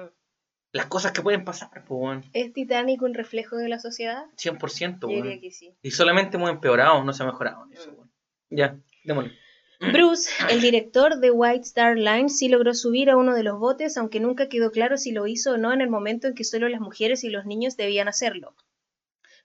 Las 0.72 0.87
cosas 0.87 1.12
que 1.12 1.22
pueden 1.22 1.44
pasar, 1.44 1.70
weón. 1.88 2.25
¿Es 2.32 2.52
Titanic 2.52 3.00
un 3.02 3.14
reflejo 3.14 3.56
de 3.56 3.68
la 3.68 3.78
sociedad? 3.78 4.25
100%, 4.37 5.00
Yo 5.02 5.08
diría 5.08 5.22
weón. 5.30 5.40
que 5.40 5.50
sí. 5.50 5.75
Y 5.82 5.90
solamente 5.92 6.37
hemos 6.37 6.50
empeorado, 6.50 7.02
no 7.04 7.12
se 7.12 7.22
ha 7.22 7.26
mejorado 7.26 7.64
en 7.64 7.72
eso, 7.72 7.90
Mm. 7.90 7.94
weón. 7.96 8.10
Ya, 8.50 8.76
démosle. 9.04 9.32
Bruce, 9.80 10.30
el 10.50 10.61
director 10.61 11.20
de 11.20 11.30
White 11.30 11.62
Star 11.62 11.97
Line, 11.97 12.28
sí 12.28 12.49
logró 12.49 12.75
subir 12.75 13.11
a 13.11 13.16
uno 13.16 13.35
de 13.35 13.44
los 13.44 13.61
botes, 13.61 13.97
aunque 13.97 14.18
nunca 14.18 14.49
quedó 14.49 14.73
claro 14.73 14.97
si 14.97 15.12
lo 15.12 15.26
hizo 15.26 15.52
o 15.52 15.56
no 15.56 15.73
en 15.73 15.80
el 15.80 15.88
momento 15.88 16.26
en 16.26 16.35
que 16.35 16.44
solo 16.44 16.68
las 16.68 16.80
mujeres 16.80 17.23
y 17.23 17.30
los 17.30 17.47
niños 17.47 17.76
debían 17.76 18.08
hacerlo. 18.08 18.56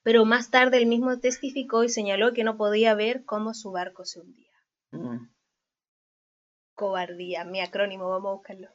Pero 0.01 0.25
más 0.25 0.49
tarde 0.49 0.77
él 0.77 0.87
mismo 0.87 1.19
testificó 1.19 1.83
y 1.83 1.89
señaló 1.89 2.33
que 2.33 2.43
no 2.43 2.57
podía 2.57 2.95
ver 2.95 3.23
cómo 3.25 3.53
su 3.53 3.71
barco 3.71 4.05
se 4.05 4.21
hundía. 4.21 4.51
Mm, 4.91 5.29
Cobardía, 6.73 7.45
mi 7.45 7.61
acrónimo, 7.61 8.09
vamos 8.09 8.31
a 8.31 8.33
buscarlo. 8.33 8.69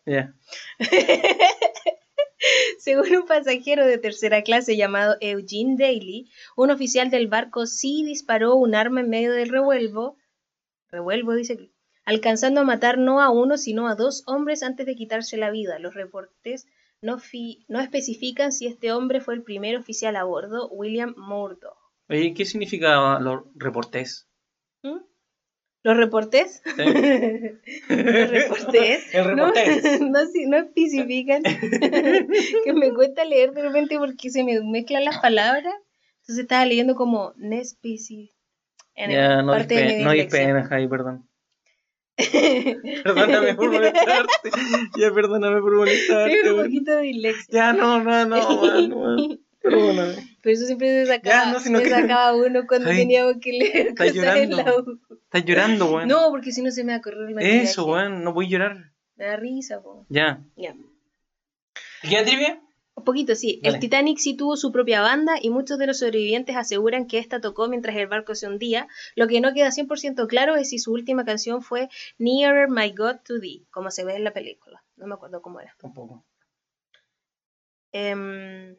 Según 2.78 3.16
un 3.16 3.26
pasajero 3.26 3.84
de 3.84 3.98
tercera 3.98 4.42
clase 4.42 4.76
llamado 4.76 5.16
Eugene 5.20 5.74
Daly, 5.76 6.30
un 6.56 6.70
oficial 6.70 7.10
del 7.10 7.26
barco 7.26 7.66
sí 7.66 8.04
disparó 8.04 8.54
un 8.54 8.76
arma 8.76 9.00
en 9.00 9.10
medio 9.10 9.32
del 9.32 9.48
revuelvo, 9.48 10.16
revuelvo 10.90 11.34
dice 11.34 11.54
aquí, 11.54 11.72
alcanzando 12.04 12.60
a 12.60 12.64
matar 12.64 12.98
no 12.98 13.20
a 13.20 13.30
uno 13.30 13.56
sino 13.58 13.88
a 13.88 13.94
dos 13.94 14.22
hombres 14.26 14.62
antes 14.62 14.86
de 14.86 14.94
quitarse 14.96 15.36
la 15.36 15.50
vida. 15.50 15.78
Los 15.78 15.94
reportes 15.94 16.66
no, 17.02 17.18
fi- 17.18 17.64
no 17.68 17.80
especifican 17.80 18.52
si 18.52 18.66
este 18.66 18.92
hombre 18.92 19.20
fue 19.20 19.34
el 19.34 19.42
primer 19.42 19.76
oficial 19.76 20.16
a 20.16 20.24
bordo, 20.24 20.68
William 20.70 21.14
Murdoch. 21.16 21.76
Oye, 22.08 22.32
¿qué 22.34 22.44
significa 22.44 23.18
los 23.20 23.42
reportes? 23.54 24.28
¿Mm? 24.82 24.96
¿Los 25.84 25.96
reportes? 25.96 26.62
¿Sí? 26.64 26.82
¿Los 27.88 28.30
reportes? 28.30 29.14
El 29.14 29.24
reportés. 29.26 30.00
No, 30.00 30.08
no, 30.48 30.56
especifican. 30.58 31.42
que 32.64 32.72
me 32.74 32.92
cuesta 32.92 33.24
leer 33.24 33.52
de 33.52 33.62
repente 33.62 33.98
porque 33.98 34.30
se 34.30 34.42
me 34.44 34.60
mezclan 34.62 35.04
las 35.04 35.18
palabras. 35.18 35.74
Entonces 36.22 36.42
estaba 36.42 36.64
leyendo 36.66 36.94
como 36.94 37.32
no 37.36 37.56
especi- 37.56 38.32
en 39.04 39.10
Ya, 39.10 39.42
no 39.42 39.52
parte 39.52 39.74
de 39.74 39.84
mi 39.98 40.04
no 40.04 40.10
dislexia. 40.12 40.40
dispenas, 40.40 40.68
Javi, 40.68 40.88
perdón. 40.88 41.28
Perdóname 43.04 43.54
por 43.54 43.70
molestarte. 43.70 44.50
Ya, 44.98 45.12
perdóname 45.12 45.60
por 45.60 45.76
molestarte. 45.76 46.30
Tengo 46.42 46.48
un 46.50 46.54
weón. 46.60 46.66
poquito 46.66 46.92
de 46.96 47.02
dislexia. 47.02 47.46
Ya, 47.50 47.72
no, 47.72 48.02
no, 48.02 48.26
no, 48.26 48.60
weón, 48.60 48.92
weón. 48.92 49.40
Perdóname. 49.62 50.14
Pero 50.42 50.54
eso 50.54 50.66
siempre 50.66 50.88
se 50.88 51.06
sacaba, 51.06 51.44
Ya, 51.44 51.52
no, 51.52 51.60
se 51.60 51.72
que- 51.72 51.90
sacaba 51.90 52.34
uno 52.34 52.66
cuando 52.66 52.90
Ay, 52.90 52.96
teníamos 52.98 53.34
que 53.40 53.52
leer 53.52 53.94
cosas 53.94 54.16
en 54.16 54.22
la 54.22 54.34
llorando. 54.64 54.98
U. 55.10 55.14
Estás 55.24 55.44
llorando, 55.44 55.86
weón. 55.94 56.08
No, 56.08 56.30
porque 56.30 56.52
si 56.52 56.62
no 56.62 56.70
se 56.70 56.84
me 56.84 56.92
va 56.92 56.98
a 56.98 57.02
correr 57.02 57.28
el 57.28 57.34
maquillaje. 57.34 57.62
Eso, 57.62 57.86
weón, 57.86 58.24
no 58.24 58.32
voy 58.32 58.46
a 58.46 58.48
llorar. 58.50 58.92
Me 59.16 59.24
da 59.26 59.36
risa, 59.36 59.80
po. 59.82 60.06
Ya. 60.08 60.40
Ya. 60.56 60.74
¿Ya 62.08 62.24
trivia? 62.24 62.60
Un 62.98 63.04
poquito, 63.04 63.36
sí. 63.36 63.60
El 63.62 63.78
Titanic 63.78 64.18
sí 64.18 64.34
tuvo 64.34 64.56
su 64.56 64.72
propia 64.72 65.00
banda 65.00 65.34
y 65.40 65.50
muchos 65.50 65.78
de 65.78 65.86
los 65.86 66.00
sobrevivientes 66.00 66.56
aseguran 66.56 67.06
que 67.06 67.18
esta 67.18 67.40
tocó 67.40 67.68
mientras 67.68 67.94
el 67.94 68.08
barco 68.08 68.34
se 68.34 68.48
hundía. 68.48 68.88
Lo 69.14 69.28
que 69.28 69.40
no 69.40 69.54
queda 69.54 69.68
100% 69.68 70.26
claro 70.26 70.56
es 70.56 70.70
si 70.70 70.80
su 70.80 70.92
última 70.92 71.24
canción 71.24 71.62
fue 71.62 71.88
Nearer 72.18 72.68
My 72.68 72.90
God 72.90 73.18
to 73.24 73.38
Thee, 73.38 73.64
como 73.70 73.92
se 73.92 74.04
ve 74.04 74.16
en 74.16 74.24
la 74.24 74.32
película. 74.32 74.82
No 74.96 75.06
me 75.06 75.14
acuerdo 75.14 75.40
cómo 75.42 75.60
era. 75.60 75.76
Tampoco. 75.78 76.24
Em, 77.92 78.76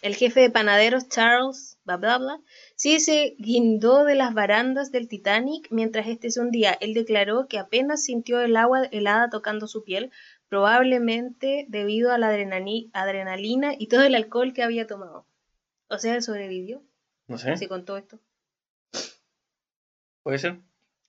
el 0.00 0.14
jefe 0.14 0.40
de 0.40 0.50
panaderos, 0.50 1.08
Charles, 1.08 1.78
bla 1.84 1.98
bla 1.98 2.16
bla, 2.16 2.40
sí 2.74 3.00
se 3.00 3.34
guindó 3.38 4.04
de 4.04 4.14
las 4.14 4.32
barandas 4.32 4.92
del 4.92 5.08
Titanic 5.08 5.68
mientras 5.70 6.06
este 6.06 6.30
se 6.30 6.40
hundía. 6.40 6.72
Él 6.80 6.94
declaró 6.94 7.48
que 7.48 7.58
apenas 7.58 8.04
sintió 8.04 8.40
el 8.40 8.56
agua 8.56 8.84
helada 8.84 9.28
tocando 9.28 9.66
su 9.66 9.84
piel, 9.84 10.10
probablemente 10.48 11.66
debido 11.68 12.12
a 12.12 12.18
la 12.18 12.30
adrenali- 12.32 12.90
adrenalina 12.92 13.72
y 13.78 13.88
todo 13.88 14.02
el 14.02 14.14
alcohol 14.14 14.52
que 14.52 14.62
había 14.62 14.86
tomado. 14.86 15.26
O 15.88 15.98
sea, 15.98 16.14
él 16.14 16.22
sobrevivió. 16.22 16.82
No 17.26 17.38
sé. 17.38 17.56
¿Se 17.56 17.68
contó 17.68 17.96
esto? 17.96 18.18
¿Puede 20.22 20.38
ser? 20.38 20.58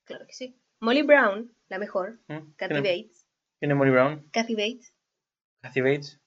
Claro 0.06 0.25
que 0.25 0.34
sí. 0.34 0.56
Molly 0.80 1.02
Brown, 1.02 1.52
la 1.67 1.78
mejor. 1.80 2.19
¿Mm? 2.28 2.54
Kathy. 2.56 2.75
Bates. 2.75 3.25
¿Quién 3.60 3.71
es 3.71 3.78
Molly 3.78 3.91
Brown? 3.91 4.28
Kathy 4.32 4.56
Bates. 4.56 4.93
Kathy 5.62 5.82
Bates. 5.82 6.19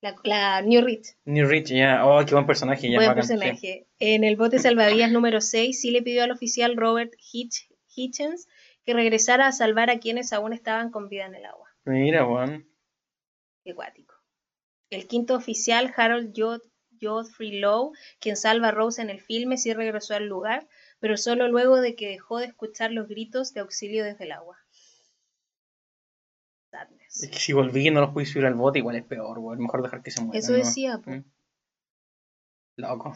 La, 0.00 0.16
la 0.24 0.62
New 0.62 0.84
Rich. 0.84 1.16
New 1.24 1.46
Rich, 1.46 1.68
ya. 1.70 2.04
Oh, 2.04 2.24
qué 2.26 2.34
buen 2.34 2.46
personaje. 2.46 2.90
Ya, 2.90 2.96
Buen 2.98 3.08
bacán, 3.10 3.22
sí. 3.22 3.34
personaje. 3.34 3.86
En 4.00 4.24
el 4.24 4.34
bote 4.36 4.58
salvavidas 4.58 5.12
número 5.12 5.40
6 5.40 5.80
sí 5.80 5.90
le 5.92 6.02
pidió 6.02 6.24
al 6.24 6.32
oficial 6.32 6.76
Robert 6.76 7.12
Hitch- 7.32 7.68
Hitchens 7.94 8.48
que 8.84 8.94
regresara 8.94 9.46
a 9.46 9.52
salvar 9.52 9.90
a 9.90 10.00
quienes 10.00 10.32
aún 10.32 10.52
estaban 10.52 10.90
con 10.90 11.08
vida 11.08 11.26
en 11.26 11.36
el 11.36 11.44
agua. 11.44 11.68
Mira, 11.84 12.26
weón. 12.26 12.68
Qué 13.64 13.72
guático. 13.72 14.14
El 14.90 15.06
quinto 15.06 15.34
oficial, 15.34 15.92
Harold 15.96 16.34
Godfrey 17.00 17.58
Lowe, 17.60 17.92
quien 18.20 18.36
salva 18.36 18.68
a 18.68 18.70
Rose 18.72 19.00
en 19.00 19.10
el 19.10 19.20
filme, 19.20 19.56
sí 19.56 19.72
regresó 19.72 20.14
al 20.14 20.26
lugar, 20.26 20.68
pero 21.00 21.16
solo 21.16 21.48
luego 21.48 21.80
de 21.80 21.96
que 21.96 22.08
dejó 22.08 22.38
de 22.38 22.46
escuchar 22.46 22.92
los 22.92 23.08
gritos 23.08 23.54
de 23.54 23.60
auxilio 23.60 24.04
desde 24.04 24.24
el 24.24 24.32
agua. 24.32 24.58
Sadness. 26.70 27.22
Es 27.22 27.30
que 27.30 27.38
si 27.38 27.52
volví 27.52 27.88
y 27.88 27.90
no 27.90 28.00
los 28.00 28.10
pude 28.10 28.26
subir 28.26 28.46
al 28.46 28.54
bote, 28.54 28.78
igual 28.78 28.96
es 28.96 29.04
peor, 29.04 29.38
weón. 29.38 29.58
Mejor 29.58 29.82
dejar 29.82 30.02
que 30.02 30.10
se 30.10 30.22
mueran. 30.22 30.38
Eso 30.38 30.52
¿no? 30.52 30.58
decía, 30.58 30.98
po. 30.98 31.10
Mm. 31.10 31.24
Loco. 32.76 33.12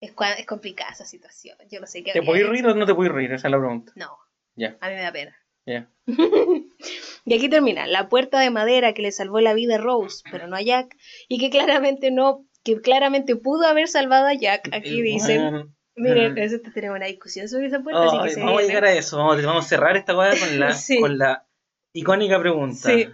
Es, 0.00 0.14
es 0.38 0.46
complicada 0.46 0.92
esa 0.92 1.04
situación. 1.04 1.58
Yo 1.68 1.80
no 1.80 1.86
sé 1.86 2.02
qué 2.02 2.12
¿Te 2.12 2.20
hecho. 2.20 2.32
reír 2.32 2.66
o 2.66 2.74
no 2.74 2.86
te 2.86 2.94
puedes 2.94 3.12
reír? 3.12 3.32
Esa 3.32 3.48
es 3.48 3.52
la 3.52 3.58
pregunta. 3.58 3.92
No, 3.96 4.18
Ya, 4.54 4.76
a 4.80 4.88
mí 4.88 4.94
me 4.94 5.02
da 5.02 5.12
pena. 5.12 5.36
Y 7.24 7.34
aquí 7.34 7.48
termina, 7.48 7.86
la 7.86 8.08
puerta 8.08 8.40
de 8.40 8.50
madera 8.50 8.94
que 8.94 9.02
le 9.02 9.12
salvó 9.12 9.40
la 9.40 9.54
vida 9.54 9.76
a 9.76 9.78
Rose, 9.78 10.22
pero 10.30 10.46
no 10.48 10.56
a 10.56 10.62
Jack, 10.62 10.96
y 11.28 11.38
que 11.38 11.50
claramente 11.50 12.10
no, 12.10 12.46
que 12.64 12.80
claramente 12.80 13.36
pudo 13.36 13.66
haber 13.66 13.88
salvado 13.88 14.26
a 14.26 14.34
Jack. 14.34 14.68
Aquí 14.72 15.00
Eh, 15.00 15.02
dicen, 15.02 15.74
miren, 15.96 16.34
nosotros 16.34 16.72
tenemos 16.74 16.96
una 16.96 17.06
discusión 17.06 17.46
sobre 17.48 17.66
esa 17.66 17.80
puerta, 17.80 18.04
así 18.06 18.18
que 18.24 18.30
se 18.30 18.40
vamos 18.40 18.62
a 18.62 18.66
llegar 18.66 18.84
a 18.86 18.92
eso. 18.94 19.18
Vamos, 19.18 19.42
vamos 19.44 19.66
a 19.66 19.68
cerrar 19.68 19.96
esta 19.96 20.16
weá 20.16 20.32
con 20.38 20.58
la, 20.58 20.72
Sí. 20.72 20.98
con 21.00 21.18
la 21.18 21.46
icónica 21.92 22.40
pregunta. 22.40 22.90
Sí. 22.90 23.06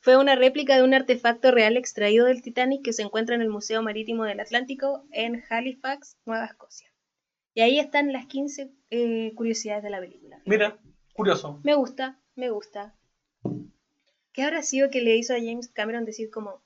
Fue 0.00 0.16
una 0.18 0.34
réplica 0.36 0.76
de 0.76 0.82
un 0.82 0.92
artefacto 0.92 1.50
real 1.50 1.76
extraído 1.78 2.26
del 2.26 2.42
Titanic 2.42 2.82
que 2.84 2.92
se 2.92 3.02
encuentra 3.02 3.34
en 3.36 3.40
el 3.42 3.48
Museo 3.48 3.80
Marítimo 3.82 4.24
del 4.24 4.40
Atlántico 4.40 5.06
en 5.12 5.42
Halifax, 5.48 6.18
Nueva 6.26 6.44
Escocia. 6.46 6.90
Y 7.54 7.62
ahí 7.62 7.78
están 7.78 8.12
las 8.12 8.26
15 8.26 8.70
eh, 8.90 9.32
curiosidades 9.34 9.82
de 9.84 9.90
la 9.90 10.00
película. 10.00 10.40
Mira, 10.44 10.76
curioso. 11.14 11.60
Me 11.62 11.74
gusta, 11.74 12.18
me 12.34 12.50
gusta. 12.50 12.94
¿Qué 14.32 14.42
habrá 14.42 14.62
sido 14.62 14.90
que 14.90 15.00
le 15.00 15.16
hizo 15.16 15.32
a 15.32 15.38
James 15.38 15.68
Cameron 15.68 16.04
decir 16.04 16.30
como, 16.30 16.60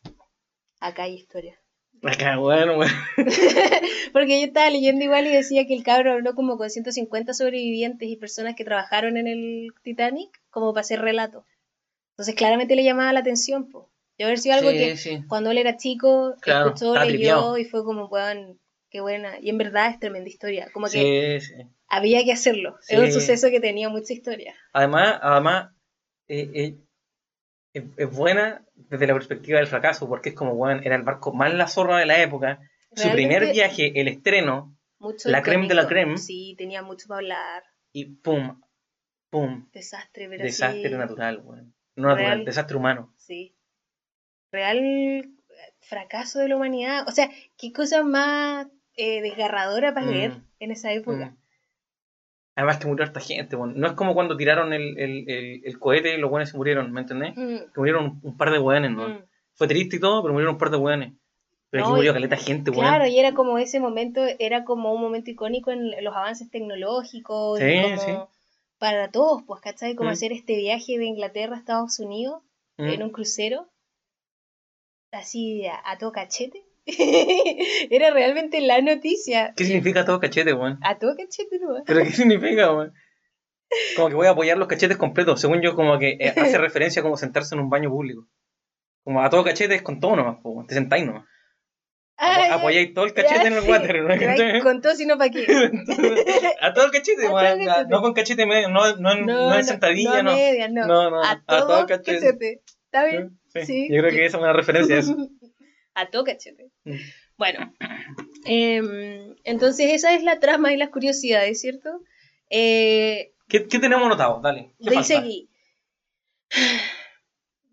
acá 0.81 1.05
hay 1.05 1.15
historia? 1.15 1.61
Acá, 2.03 2.37
bueno, 2.39 2.77
bueno. 2.77 2.93
Porque 4.13 4.41
yo 4.41 4.47
estaba 4.47 4.71
leyendo 4.71 5.05
igual 5.05 5.27
y 5.27 5.31
decía 5.31 5.67
que 5.67 5.75
el 5.75 5.83
cabro 5.83 6.13
habló 6.13 6.35
como 6.35 6.57
con 6.57 6.71
150 6.71 7.35
sobrevivientes 7.35 8.09
y 8.09 8.17
personas 8.17 8.55
que 8.55 8.65
trabajaron 8.65 9.17
en 9.17 9.27
el 9.27 9.69
Titanic 9.83 10.31
como 10.51 10.73
para 10.73 10.83
hacer 10.83 11.01
relato. 11.01 11.45
Entonces 12.13 12.35
claramente 12.35 12.77
le 12.77 12.85
llamaba 12.85 13.13
la 13.13 13.21
atención, 13.21 13.69
po. 13.71 13.91
Debe 14.17 14.29
haber 14.31 14.39
sido 14.39 14.55
algo 14.57 14.71
Sí, 14.71 14.77
que 14.79 14.97
sí. 14.97 15.23
cuando 15.29 15.51
él 15.51 15.59
era 15.59 15.77
chico 15.77 16.35
Claro, 16.41 16.69
escuchó, 16.69 16.95
leyó 16.95 17.07
tripeado. 17.09 17.59
y 17.59 17.65
fue 17.65 17.85
como, 17.85 18.07
weón, 18.07 18.59
qué 18.91 19.01
buena. 19.01 19.39
Y 19.41 19.51
en 19.51 19.59
verdad 19.59 19.91
es 19.91 19.99
tremenda 20.01 20.29
historia. 20.29 20.71
Como 20.73 20.87
que 20.89 21.41
Sí, 21.41 21.47
sí. 21.57 21.63
había 21.89 22.25
que 22.25 22.33
hacerlo. 22.33 22.77
Sí. 22.81 22.95
Es 22.95 23.01
un 23.01 23.13
suceso 23.13 23.49
que 23.51 23.61
tenía 23.61 23.89
mucha 23.89 24.13
historia. 24.13 24.55
Además, 24.73 25.19
además 25.23 25.73
eh, 26.29 26.51
eh, 26.55 26.77
es, 27.73 27.85
es 27.97 28.11
buena 28.11 28.65
desde 28.75 29.07
la 29.07 29.15
perspectiva 29.15 29.59
del 29.59 29.67
fracaso, 29.69 30.09
porque 30.09 30.31
es 30.31 30.35
como, 30.35 30.55
bueno, 30.55 30.81
era 30.85 30.97
el 30.97 31.03
barco 31.03 31.33
más 31.33 31.53
la 31.55 31.69
zorra 31.69 31.99
de 31.99 32.07
la 32.07 32.21
época. 32.23 32.61
Su 32.95 33.11
primer 33.11 33.53
viaje, 33.53 34.01
el 34.01 34.09
estreno, 34.09 34.75
mucho 34.99 35.29
la 35.29 35.43
creme 35.43 35.69
de 35.69 35.75
la 35.75 35.87
creme. 35.87 36.17
Sí, 36.17 36.55
tenía 36.57 36.83
mucho 36.83 37.07
para 37.07 37.19
hablar. 37.19 37.63
y 37.93 38.07
pum, 38.07 38.61
pum, 39.31 39.69
Desastre, 39.73 40.29
pero 40.29 40.43
desastre 40.43 40.91
natural, 40.91 41.41
weón. 41.45 41.75
No 41.97 42.09
natural, 42.09 42.27
Real. 42.37 42.45
desastre 42.47 42.77
humano. 42.79 43.13
Sí. 43.19 43.55
Real 44.51 45.29
fracaso 45.81 46.39
de 46.39 46.49
la 46.49 46.57
humanidad. 46.57 47.07
O 47.09 47.11
sea, 47.13 47.29
qué 47.59 47.73
cosa 47.73 48.03
más 48.03 48.67
eh, 48.99 49.23
desgarradora 49.23 49.95
para 49.95 50.07
Mm. 50.07 50.11
leer 50.11 50.33
en 50.61 50.71
esa 50.73 50.93
época. 50.93 51.31
Mm. 51.31 51.37
Además 52.57 52.79
que 52.79 52.87
murió 52.89 53.05
harta 53.05 53.21
gente, 53.21 53.55
weón. 53.57 53.79
No 53.79 53.87
es 53.87 53.93
como 53.95 54.15
cuando 54.15 54.37
tiraron 54.37 54.73
el, 54.73 54.99
el, 54.99 55.31
el, 55.31 55.61
el 55.65 55.79
cohete 55.79 56.15
y 56.15 56.19
los 56.19 56.31
weones 56.31 56.51
se 56.51 56.57
murieron, 56.57 56.91
¿me 56.93 57.01
entendés? 57.03 57.33
Mm, 57.37 57.71
Que 57.73 57.79
murieron 57.81 58.05
un, 58.05 58.21
un 58.23 58.37
par 58.37 58.51
de 58.51 58.59
weones, 58.59 58.91
¿no? 58.91 59.23
Fue 59.55 59.69
triste 59.69 59.97
y 59.97 60.01
todo, 60.01 60.21
pero 60.23 60.33
murieron 60.35 60.55
un 60.55 60.59
par 60.59 60.71
de 60.71 60.77
weones. 60.77 61.13
Pero 61.71 61.85
aquí 61.85 61.91
No, 61.91 61.97
murió 61.97 62.11
y- 62.11 62.15
caleta 62.15 62.37
gente, 62.37 62.71
weón. 62.71 62.83
Claro, 62.83 63.07
y 63.07 63.19
era 63.19 63.33
como 63.35 63.59
ese 63.59 63.79
momento, 63.79 64.23
era 64.41 64.65
como 64.65 64.93
un 64.93 65.01
momento 65.01 65.31
icónico 65.31 65.71
en 65.71 65.91
los 66.05 66.15
avances 66.17 66.51
tecnológicos, 66.51 67.61
y 67.61 67.63
Sí, 67.65 67.83
como 67.83 67.97
sí. 67.99 68.13
para 68.79 69.11
todos, 69.11 69.43
pues, 69.47 69.61
¿cachai? 69.61 69.95
Como 69.95 70.11
Mm. 70.11 70.13
hacer 70.15 70.33
este 70.33 70.57
viaje 70.57 70.99
de 70.99 71.05
Inglaterra 71.05 71.55
a 71.55 71.59
Estados 71.61 71.99
Unidos 72.01 72.43
Mm. 72.79 72.85
en 72.89 73.03
un 73.05 73.11
crucero, 73.11 73.69
así 75.13 75.67
a, 75.67 75.81
a 75.85 75.99
todo 75.99 76.13
cachete. 76.13 76.65
era 77.91 78.11
realmente 78.11 78.61
la 78.61 78.81
noticia. 78.81 79.53
¿Qué 79.57 79.65
significa 79.65 80.05
todo 80.05 80.21
cachete, 80.21 80.53
weón? 80.55 80.79
A 80.83 80.99
todo 80.99 81.15
cachete, 81.17 81.59
¿no? 81.61 81.83
¿Pero 81.87 82.03
qué 82.05 82.13
significa, 82.13 82.73
weón? 82.73 82.93
Como 83.97 84.09
que 84.09 84.15
voy 84.15 84.27
a 84.27 84.31
apoyar 84.31 84.57
los 84.57 84.69
cachetes 84.69 84.97
completos. 84.97 85.41
Según 85.41 85.61
yo, 85.61 85.75
como 85.75 85.99
que 85.99 86.17
eh, 86.19 86.33
hace 86.37 86.59
referencia 86.59 87.01
a 87.01 87.03
como 87.03 87.17
sentarse 87.17 87.55
en 87.55 87.61
un 87.61 87.69
baño 87.71 87.91
público. 87.91 88.27
Como 89.05 89.23
a 89.23 89.31
todo 89.31 89.45
cachete 89.45 89.75
es 89.75 89.83
con 89.83 90.01
todo 90.01 90.17
nomás, 90.17 90.39
po, 90.43 90.51
weón. 90.51 90.67
te 90.67 90.75
sentáis 90.75 91.05
nomás. 91.05 91.25
Ah, 92.21 92.55
apoyáis 92.55 92.93
todo 92.95 93.05
el 93.05 93.15
cachete 93.15 93.43
ya, 93.43 93.47
en 93.47 93.53
el 93.53 93.63
sí. 93.63 93.71
water, 93.71 94.03
¿no? 94.03 94.63
Con 94.65 94.81
todo, 94.83 94.95
sino 94.97 95.17
para 95.19 95.31
qué. 95.31 95.47
a 96.61 96.73
todo 96.73 96.87
el 96.87 96.91
cachete, 96.91 97.27
A 97.27 97.29
todo 97.29 97.37
weón. 97.37 97.61
el 97.61 97.67
cachete. 97.69 97.91
No 97.91 98.01
con 98.01 98.13
cachete 98.15 98.47
medio, 98.47 98.69
no, 98.71 98.97
no, 98.97 99.13
en- 99.13 99.27
no 99.27 99.55
en 99.55 99.65
sentadilla, 99.65 100.23
no. 100.23 100.33
no. 100.33 100.37
a 100.37 100.69
no. 100.69 100.87
No, 100.87 101.11
no, 101.11 101.23
a 101.23 101.43
todo, 101.47 101.87
cachete. 101.87 102.63
¿Está 102.87 103.05
bien? 103.05 103.39
Sí, 103.53 103.61
Sí. 103.65 103.89
Yo 103.91 104.01
creo 104.03 104.11
que 104.13 104.25
esa 104.25 104.37
es 104.39 104.43
una 104.43 104.53
referencia 104.53 104.97
a 104.97 104.99
eso. 104.99 105.17
A 106.01 106.11
todo 106.11 106.25
cachete. 106.25 106.71
Mm. 106.85 106.97
Bueno, 107.37 107.73
em, 108.45 109.35
entonces 109.45 109.93
esa 109.93 110.15
es 110.15 110.23
la 110.23 110.41
trama 110.41 110.73
y 110.73 110.77
las 110.77 110.91
curiosidades, 110.91 111.61
¿cierto? 111.61 112.03
Eh, 112.51 113.33
¿Qué, 113.49 113.67
qué 113.67 113.79
tenemos 113.79 114.09
notado? 114.09 114.41
Dale. 114.43 114.73
¿Qué 114.83 114.91
dice 114.91 115.15
falta? 115.15 115.19
aquí. 115.19 115.49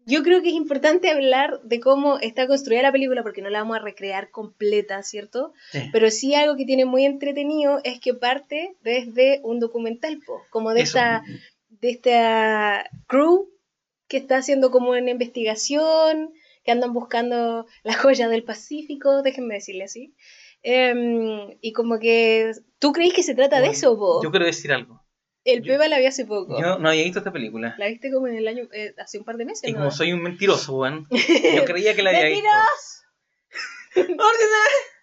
Yo 0.08 0.22
creo 0.22 0.44
que 0.44 0.50
es 0.50 0.56
importante 0.56 1.10
hablar 1.10 1.62
de 1.64 1.80
cómo 1.80 2.20
está 2.20 2.46
construida 2.46 2.84
la 2.84 2.92
película 2.92 3.24
porque 3.24 3.42
no 3.42 3.50
la 3.50 3.60
vamos 3.60 3.78
a 3.78 3.82
recrear 3.82 4.30
completa, 4.30 5.02
¿cierto? 5.02 5.52
Sí. 5.72 5.90
Pero 5.92 6.12
sí 6.12 6.36
algo 6.36 6.56
que 6.56 6.66
tiene 6.66 6.86
muy 6.86 7.06
entretenido 7.06 7.82
es 7.84 8.00
que 8.00 8.14
parte 8.14 8.76
desde 8.84 9.40
un 9.44 9.60
documental, 9.60 10.20
po, 10.24 10.44
como 10.52 10.74
de 10.76 10.82
Eso. 10.82 11.00
esta, 11.00 11.24
de 11.70 11.90
esta 11.90 12.90
crew 13.08 13.50
que 14.08 14.18
está 14.18 14.38
haciendo 14.38 14.70
como 14.70 14.92
una 14.92 15.10
investigación, 15.10 16.34
que 16.66 16.72
andan 16.72 16.92
buscando 16.94 17.66
las 17.84 17.96
joyas 17.98 18.30
del 18.30 18.44
Pacífico, 18.44 19.22
déjenme 19.22 19.54
decirle 19.56 19.86
así. 19.86 20.16
Em, 20.64 21.56
y 21.62 21.72
como 21.74 22.00
que 22.00 22.52
tú 22.80 22.92
creís 22.92 23.14
que 23.14 23.22
se 23.24 23.36
trata 23.36 23.62
de 23.62 23.68
eso, 23.68 23.98
po. 23.98 24.22
Yo 24.24 24.32
quiero 24.32 24.46
decir 24.48 24.74
algo. 24.74 25.02
El 25.44 25.62
yo- 25.62 25.74
Peba 25.74 25.88
la 25.88 26.00
vi 26.00 26.08
hace 26.08 26.26
poco. 26.26 26.60
Yo 26.60 26.80
no 26.80 26.90
había 26.90 27.04
visto 27.04 27.20
esta 27.20 27.32
película. 27.32 27.76
La 27.78 27.88
viste 27.88 28.12
como 28.12 28.28
en 28.28 28.36
el 28.36 28.48
año, 28.48 28.64
eh, 28.74 28.96
hace 28.98 29.20
un 29.20 29.26
par 29.26 29.38
de 29.38 29.46
meses, 29.46 29.70
Y 29.70 29.74
¿no? 29.74 29.78
como 29.80 29.92
soy 29.92 30.12
un 30.12 30.24
mentiroso, 30.24 30.76
weón, 30.76 31.08
yo 31.56 31.66
creía 31.66 31.96
que 31.96 32.02
la 32.02 32.10
había 32.10 32.26
visto. 32.26 32.48
¡Mentiros! 33.96 34.18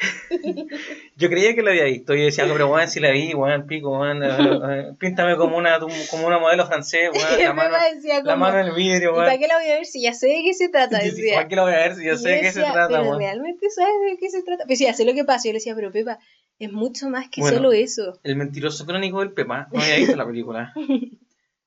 Yo 1.16 1.28
creía 1.28 1.54
que 1.54 1.62
la 1.62 1.70
había 1.70 1.84
visto. 1.84 2.14
Y 2.14 2.18
yo 2.18 2.24
decía, 2.24 2.44
pero 2.50 2.68
weón, 2.70 2.88
si 2.88 3.00
la 3.00 3.10
vi, 3.12 3.34
weón, 3.34 3.66
pico, 3.66 3.98
weón. 3.98 4.96
píntame 4.98 5.36
como 5.36 5.56
una, 5.56 5.78
como 6.10 6.26
una 6.26 6.38
modelo 6.38 6.66
francés, 6.66 7.10
weón. 7.12 7.24
La 7.42 7.52
mano, 7.52 7.70
Peba 7.70 7.94
decía 7.94 8.14
la 8.16 8.22
como, 8.22 8.36
mano 8.36 8.58
en 8.60 8.66
el 8.66 8.74
vidrio, 8.74 9.10
¿y 9.12 9.14
para 9.14 9.28
weón. 9.28 9.40
qué 9.40 9.46
la 9.48 9.58
voy 9.58 9.70
a 9.70 9.74
ver 9.74 9.86
si 9.86 10.02
ya 10.02 10.12
sé 10.14 10.26
de 10.28 10.42
qué 10.44 10.54
se 10.54 10.68
trata? 10.68 10.98
Decía. 11.02 11.34
¿Para 11.36 11.48
qué 11.48 11.56
la 11.56 11.62
voy 11.62 11.72
a 11.72 11.76
ver 11.76 11.94
si 11.94 12.04
yo 12.04 12.14
Y 12.14 12.18
sé 12.18 12.28
de 12.30 12.40
qué 12.40 12.52
se 12.52 12.60
trata, 12.62 12.88
pero 12.88 13.02
weón? 13.02 13.18
realmente 13.18 13.70
sabes 13.70 13.94
de 14.10 14.16
qué 14.18 14.30
se 14.30 14.42
trata. 14.42 14.64
Pues 14.66 14.78
sí, 14.78 14.86
hace 14.86 15.04
lo 15.04 15.14
que 15.14 15.24
pasa. 15.24 15.44
Yo 15.48 15.52
le 15.52 15.58
decía, 15.58 15.74
pero 15.74 15.92
Pepa, 15.92 16.18
es 16.58 16.72
mucho 16.72 17.08
más 17.08 17.28
que 17.28 17.40
Bueno. 17.40 17.56
solo 17.58 17.72
eso. 17.72 18.18
El 18.24 18.36
mentiroso 18.36 18.84
crónico 18.86 19.20
del 19.20 19.32
Pepa 19.32 19.68
no 19.72 19.80
había 19.80 19.96
visto 19.96 20.16
la 20.16 20.26
película. 20.26 20.72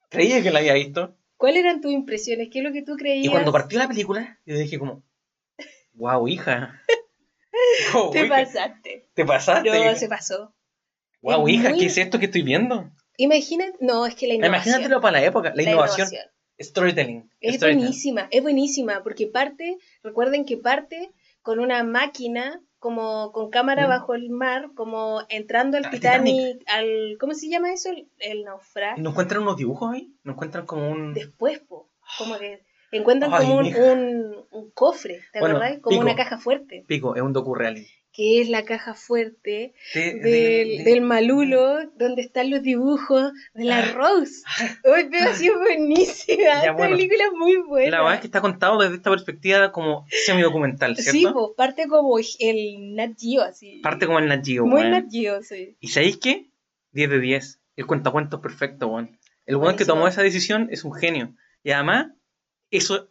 Creía 0.10 0.42
que 0.44 0.52
la 0.52 0.60
había 0.60 0.74
visto. 0.74 1.16
¿Cuáles 1.38 1.64
eran 1.64 1.82
tus 1.82 1.92
impresiones? 1.92 2.50
¿Qué 2.52 2.60
es 2.60 2.66
lo 2.66 2.72
que 2.74 2.82
tú 2.82 2.96
creías? 2.98 3.26
Y 3.26 3.30
cuando 3.30 3.52
partió 3.52 3.78
la 3.78 3.88
película, 3.88 4.40
yo 4.46 4.58
dije 4.58 4.80
como, 4.80 5.04
wow, 5.94 6.28
hija. 6.28 6.82
Wow, 7.94 8.12
Te 8.12 8.26
hija, 8.26 8.30
pasaste. 8.36 9.10
¿Te 9.14 9.26
pasaste? 9.26 9.70
No, 9.70 9.96
se 9.96 10.08
pasó. 10.08 10.54
wow, 11.22 11.48
es 11.48 11.54
hija, 11.56 11.70
muy- 11.70 11.80
¿qué 11.80 11.86
es 11.88 11.98
esto 11.98 12.20
que 12.20 12.26
estoy 12.26 12.42
viendo? 12.44 12.90
Imagínate, 13.18 13.74
no, 13.80 14.06
es 14.06 14.16
que 14.16 14.28
la 14.28 14.36
innovación. 14.36 14.68
Imagínatelo 14.76 15.02
para 15.02 15.20
la 15.20 15.26
época, 15.26 15.52
la, 15.56 15.64
innovación, 15.64 16.08
storytelling. 16.60 17.30
Es 17.42 17.56
storytelling. 17.56 17.78
buenísima, 17.80 18.28
es 18.32 18.42
buenísima, 18.44 19.04
porque 19.04 19.28
parte, 19.28 19.78
recuerden 20.04 20.46
que 20.46 20.58
parte 20.58 21.12
con 21.42 21.60
una 21.60 21.84
máquina 21.84 22.62
como 22.80 23.32
con 23.32 23.50
cámara 23.50 23.88
Mm. 23.88 23.90
bajo 23.90 24.14
el 24.14 24.30
mar, 24.30 24.70
como 24.76 25.24
entrando 25.30 25.78
al 25.78 25.86
Al 25.86 25.92
Titanic, 25.92 26.62
al 26.68 27.18
¿cómo 27.20 27.34
se 27.34 27.50
llama 27.50 27.74
eso? 27.74 27.90
El, 27.90 28.08
el 28.20 28.44
naufragio. 28.44 29.02
¿No 29.04 29.10
encuentran 29.10 29.42
unos 29.42 29.58
dibujos 29.58 29.94
ahí? 29.94 30.14
¿No 30.24 30.34
encuentran 30.34 30.66
como 30.68 30.88
un...? 30.92 31.14
Después, 31.16 31.60
po, 31.60 31.90
como 32.20 32.38
que 32.38 32.62
encuentran 32.92 33.34
Ay, 33.34 33.42
como 33.46 33.58
un, 33.58 33.64
mija. 33.66 33.80
un, 33.80 34.36
un 34.52 34.72
cofre, 34.72 35.22
¿te 35.34 35.40
Bueno, 35.40 35.58
acordás? 35.58 35.80
Como 35.82 35.96
pico. 35.98 36.02
una 36.04 36.16
caja 36.16 36.38
fuerte, 36.38 36.84
Pico, 36.88 37.16
es 37.16 37.22
un 37.22 37.34
docu-reality. 37.34 37.88
que 38.14 38.42
es 38.42 38.50
la 38.50 38.64
caja 38.66 38.96
fuerte 38.96 39.74
De- 39.94 40.02
del, 40.14 40.22
de- 40.22 40.76
de- 40.80 40.84
del 40.86 41.02
Malulo, 41.02 41.88
donde 41.98 42.22
están 42.24 42.50
los 42.50 42.64
dibujos 42.64 43.32
de 43.54 43.64
la 43.66 43.80
Ah. 43.80 43.92
Rose. 43.94 44.42
Uy, 44.86 45.08
pero 45.12 45.30
ha 45.30 45.34
sido 45.34 45.60
buenísima, 45.60 46.44
esta 46.62 46.72
bueno. 46.72 46.96
película 46.96 47.24
es 47.26 47.32
muy 47.38 47.58
buena. 47.58 47.92
La 47.92 47.98
verdad 48.00 48.16
es 48.16 48.22
que 48.22 48.28
está 48.28 48.42
contado 48.42 48.80
desde 48.82 48.96
esta 48.96 49.10
perspectiva 49.12 49.72
como 49.72 50.06
semi-documental, 50.26 50.96
¿cierto? 50.98 51.12
Sí, 51.12 51.28
pues 51.32 51.46
parte 51.56 51.88
como 51.88 52.18
el 52.40 52.96
Nat 52.96 53.12
Geo, 53.20 53.42
así. 53.44 53.80
Parte 53.84 54.06
como 54.08 54.20
el 54.20 54.28
Nat 54.28 54.44
Geo, 54.46 54.66
Muy. 54.66 54.90
Nat 54.90 55.06
Geo, 55.12 55.42
sí. 55.44 55.76
¿Y 55.80 55.88
sabéis 55.90 56.18
qué? 56.18 56.50
10 56.94 57.10
de 57.10 57.20
10. 57.20 57.60
El 57.76 57.86
cuentacuentos 57.86 58.40
perfecto, 58.40 58.88
weón. 58.88 59.18
El 59.46 59.58
weón 59.58 59.76
que 59.76 59.86
tomó 59.86 60.08
esa 60.08 60.24
decisión 60.24 60.68
es 60.72 60.84
un 60.84 60.94
genio. 60.94 61.36
Y 61.64 61.72
además, 61.72 62.08
eso, 62.72 63.08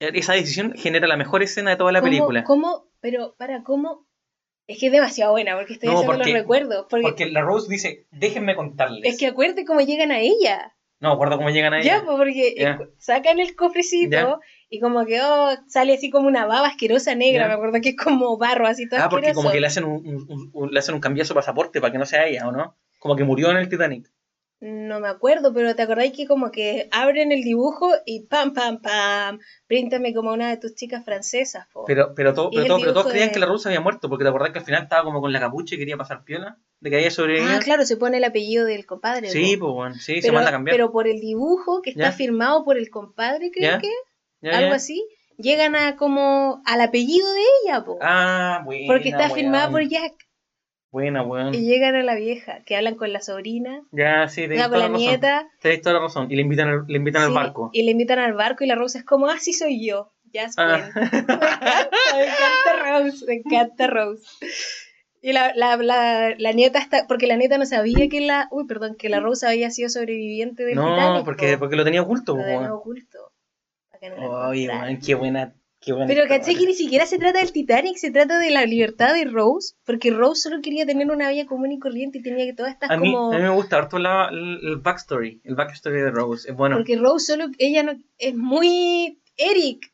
esa 0.00 0.32
decisión 0.34 0.74
genera 0.76 1.06
la 1.06 1.16
mejor 1.16 1.42
escena 1.42 1.70
de 1.70 1.76
toda 1.76 1.92
la 1.92 2.00
¿Cómo- 2.00 2.10
película. 2.10 2.44
¿Cómo? 2.44 2.88
Pero, 3.00 3.34
para, 3.38 3.62
¿cómo? 3.62 4.06
Es 4.66 4.78
que 4.78 4.86
es 4.86 4.92
demasiado 4.92 5.32
buena, 5.32 5.56
porque 5.56 5.74
estoy 5.74 5.88
No, 5.88 5.94
haciendo 5.96 6.16
porque- 6.16 6.30
los 6.30 6.40
recuerdos. 6.40 6.86
Porque, 6.88 7.02
Porque 7.02 7.26
la 7.26 7.40
Rose 7.42 7.66
dice, 7.68 8.06
déjenme 8.10 8.54
contarles. 8.54 9.00
es 9.04 9.18
que 9.18 9.26
acuérdate 9.26 9.64
cómo 9.64 9.80
llegan 9.80 10.12
a 10.12 10.20
ella. 10.20 10.74
No, 11.00 11.10
acuerdo 11.10 11.36
cómo 11.36 11.50
llegan 11.50 11.74
ahí. 11.74 11.82
Ya, 11.82 12.04
pues, 12.04 12.16
porque 12.16 12.54
Ya. 12.56 12.78
eh, 12.80 12.88
sacan 12.98 13.40
el 13.40 13.56
cofrecito 13.56 14.38
y 14.70 14.78
como 14.78 15.04
que 15.04 15.20
oh, 15.20 15.50
sale 15.66 15.94
así 15.94 16.10
como 16.10 16.28
una 16.28 16.46
baba 16.46 16.68
asquerosa 16.68 17.16
negra, 17.16 17.48
me 17.48 17.54
acuerdo 17.54 17.80
que 17.82 17.88
es 17.90 17.96
como 17.96 18.38
barro, 18.38 18.68
así 18.68 18.88
todo 18.88 19.00
Ah, 19.00 19.08
porque 19.08 19.26
asqueroso. 19.26 19.42
como 19.42 19.52
que 19.52 19.60
le 19.60 19.66
hacen 19.66 19.82
un, 19.84 20.06
un- 20.06 20.26
un- 20.30 20.50
un- 20.52 20.70
le 20.70 20.78
hacen 20.78 20.94
un 20.94 21.00
cambiazo 21.00 21.34
de 21.34 21.38
pasaporte 21.40 21.80
para 21.80 21.90
que 21.92 21.98
no 21.98 22.06
sea 22.06 22.26
ella, 22.28 22.46
¿o 22.46 22.52
no? 22.52 22.76
Como 23.00 23.16
que 23.16 23.24
murió 23.24 23.50
en 23.50 23.56
el 23.56 23.68
Titanic. 23.68 24.08
No 24.64 25.00
me 25.00 25.08
acuerdo, 25.08 25.52
pero 25.52 25.74
¿te 25.74 25.82
acordáis 25.82 26.12
que 26.12 26.24
como 26.28 26.52
que 26.52 26.88
abren 26.92 27.32
el 27.32 27.42
dibujo 27.42 27.90
y 28.06 28.26
pam, 28.26 28.54
pam, 28.54 28.80
pam, 28.80 29.40
príntame 29.66 30.14
como 30.14 30.32
una 30.32 30.50
de 30.50 30.56
tus 30.56 30.76
chicas 30.76 31.04
francesas, 31.04 31.66
po. 31.72 31.84
Pero, 31.84 32.14
pero, 32.14 32.32
todo, 32.32 32.50
pero, 32.52 32.66
todo- 32.66 32.78
pero 32.78 32.92
todos 32.92 33.08
creían 33.08 33.30
de- 33.30 33.32
que 33.34 33.40
la 33.40 33.46
Rose 33.46 33.68
había 33.68 33.80
muerto, 33.80 34.08
porque 34.08 34.22
te 34.22 34.28
acordás 34.28 34.52
que 34.52 34.60
al 34.60 34.64
final 34.64 34.84
estaba 34.84 35.02
como 35.02 35.20
con 35.20 35.32
la 35.32 35.40
capucha 35.40 35.74
y 35.74 35.78
quería 35.78 35.96
pasar 35.96 36.22
piola, 36.22 36.58
de 36.78 36.90
que 36.90 36.94
había 36.96 37.10
sobrevivido. 37.10 37.52
Ah, 37.56 37.58
claro, 37.58 37.84
se 37.84 37.96
pone 37.96 38.18
el 38.18 38.24
apellido 38.24 38.64
del 38.64 38.86
compadre. 38.86 39.30
Sí, 39.30 39.56
pues 39.56 39.72
bueno, 39.72 39.96
sí, 39.96 40.22
se 40.22 40.30
manda 40.30 40.50
a 40.50 40.52
cambiar. 40.52 40.76
pero 40.76 40.92
por 40.92 41.08
el 41.08 41.18
dibujo 41.18 41.82
que 41.82 41.90
está 41.90 42.10
Ya. 42.10 42.12
firmado 42.12 42.64
por 42.64 42.76
el 42.76 42.88
compadre, 42.88 43.50
creo 43.50 43.68
Ya, 43.72 43.78
que, 43.80 43.90
Ya, 44.42 44.58
algo 44.58 44.74
así, 44.74 45.04
llegan 45.38 45.74
a 45.74 45.96
como 45.96 46.62
al 46.66 46.80
apellido 46.82 47.26
de 47.32 47.40
ella, 47.64 47.84
po. 47.84 47.98
Ah, 48.00 48.62
porque 48.64 49.08
está 49.08 49.28
firmada 49.30 49.70
por 49.72 49.82
Jack. 49.88 50.12
Buena, 50.92 51.22
weón. 51.22 51.54
Y 51.54 51.62
llegan 51.66 51.96
a 51.96 52.02
la 52.02 52.14
vieja, 52.14 52.60
que 52.66 52.76
hablan 52.76 52.94
con 52.96 53.12
la 53.12 53.20
sobrina, 53.20 53.80
Ya, 53.92 54.28
sí, 54.28 54.46
sea, 54.46 54.68
con 54.68 54.72
la 54.72 54.78
la 54.78 54.88
razón. 54.88 54.96
nieta. 54.98 55.48
Tenés 55.60 55.80
toda 55.80 55.94
la 55.94 56.00
razón. 56.02 56.30
Y 56.30 56.36
le 56.36 56.42
invitan, 56.42 56.68
al- 56.68 56.84
le 56.86 56.96
invitan 56.98 57.22
al 57.22 57.32
barco. 57.32 57.70
Y 57.72 57.82
le 57.82 57.90
invitan 57.92 58.18
al 58.18 58.34
barco 58.34 58.62
y 58.62 58.66
la 58.66 58.74
Rose 58.74 58.98
es 58.98 59.04
como, 59.04 59.26
ah, 59.28 59.38
sí 59.40 59.52
soy 59.54 59.84
yo. 59.86 60.12
Jasmine. 60.34 60.70
Ah. 60.72 60.90
Me 60.94 61.06
encanta, 61.08 61.98
me 62.14 62.24
encanta 62.24 63.00
Rose, 63.00 63.24
me 63.26 63.34
encanta 63.34 63.86
Rose. 63.86 64.22
Y 65.22 65.32
la, 65.32 65.52
la, 65.54 65.76
la, 65.76 66.34
la 66.36 66.52
nieta 66.52 66.78
está, 66.78 67.06
porque 67.06 67.26
la 67.26 67.36
nieta 67.36 67.56
no 67.56 67.64
sabía 67.64 68.08
que 68.08 68.20
la, 68.20 68.48
uy, 68.50 68.66
perdón, 68.66 68.96
que 68.98 69.08
la 69.08 69.20
Rose 69.20 69.46
había 69.46 69.70
sido 69.70 69.88
sobreviviente 69.88 70.64
del 70.64 70.74
no, 70.74 70.94
Titanic. 70.94 71.24
porque, 71.24 71.52
po. 71.54 71.60
porque 71.60 71.76
lo 71.76 71.84
tenía 71.84 72.02
oculto, 72.02 72.36
Lo 72.36 72.42
tenía 72.44 72.74
oculto. 72.74 73.18
Oye, 74.48 74.68
weón, 74.68 74.98
qué 74.98 75.14
buena, 75.14 75.54
qué. 75.82 75.94
Pero 76.06 76.26
caché 76.28 76.54
que 76.54 76.66
ni 76.66 76.74
siquiera 76.74 77.04
se 77.04 77.18
trata 77.18 77.40
del 77.40 77.52
Titanic, 77.52 77.96
se 77.96 78.10
trata 78.10 78.38
de 78.38 78.50
la 78.50 78.64
libertad 78.64 79.14
de 79.14 79.24
Rose, 79.24 79.74
porque 79.84 80.10
Rose 80.10 80.42
solo 80.42 80.62
quería 80.62 80.86
tener 80.86 81.10
una 81.10 81.30
vida 81.30 81.44
común 81.46 81.72
y 81.72 81.78
corriente 81.78 82.18
y 82.18 82.22
tenía 82.22 82.46
que 82.46 82.54
todas 82.54 82.72
estas 82.72 82.90
A 82.90 82.96
mí, 82.96 83.12
como... 83.12 83.32
a 83.32 83.36
mí 83.36 83.42
me 83.42 83.50
gusta 83.50 83.76
harto 83.76 83.98
la, 83.98 84.28
el, 84.30 84.60
el 84.62 84.76
backstory, 84.76 85.42
el 85.44 85.54
backstory 85.54 86.00
de 86.00 86.10
Rose. 86.10 86.50
Es 86.50 86.56
bueno. 86.56 86.76
Porque 86.76 86.96
Rose 86.96 87.32
solo, 87.32 87.48
ella 87.58 87.82
no, 87.82 87.92
es 88.18 88.34
muy 88.34 89.20
Eric, 89.36 89.92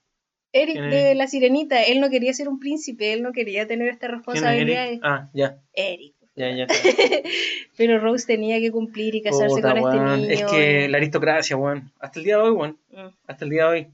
Eric 0.52 0.76
¿Quién 0.76 0.84
es 0.84 0.92
de 0.92 1.14
la 1.14 1.26
sirenita, 1.26 1.82
él 1.82 2.00
no 2.00 2.10
quería 2.10 2.32
ser 2.32 2.48
un 2.48 2.58
príncipe, 2.58 3.12
él 3.12 3.22
no 3.22 3.32
quería 3.32 3.66
tener 3.66 3.88
estas 3.88 4.10
¿Quién 4.10 4.20
es 4.20 4.26
responsabilidades. 4.26 4.90
Eric? 4.90 5.00
Ah, 5.04 5.30
ya, 5.32 5.58
Eric. 5.74 6.14
ya, 6.34 6.50
ya. 6.50 6.66
Pero 7.76 7.98
Rose 7.98 8.26
tenía 8.26 8.58
que 8.58 8.70
cumplir 8.70 9.14
y 9.14 9.22
casarse 9.22 9.56
Puta, 9.56 9.74
con 9.74 9.78
este 9.78 10.16
niño. 10.16 10.30
Es 10.30 10.44
que 10.44 10.88
la 10.88 10.98
aristocracia, 10.98 11.56
weón. 11.56 11.92
Hasta 11.98 12.18
el 12.18 12.24
día 12.24 12.36
de 12.36 12.42
hoy, 12.42 12.50
weón. 12.52 12.78
Mm. 12.90 13.14
Hasta 13.26 13.44
el 13.44 13.50
día 13.50 13.64
de 13.64 13.70
hoy. 13.70 13.86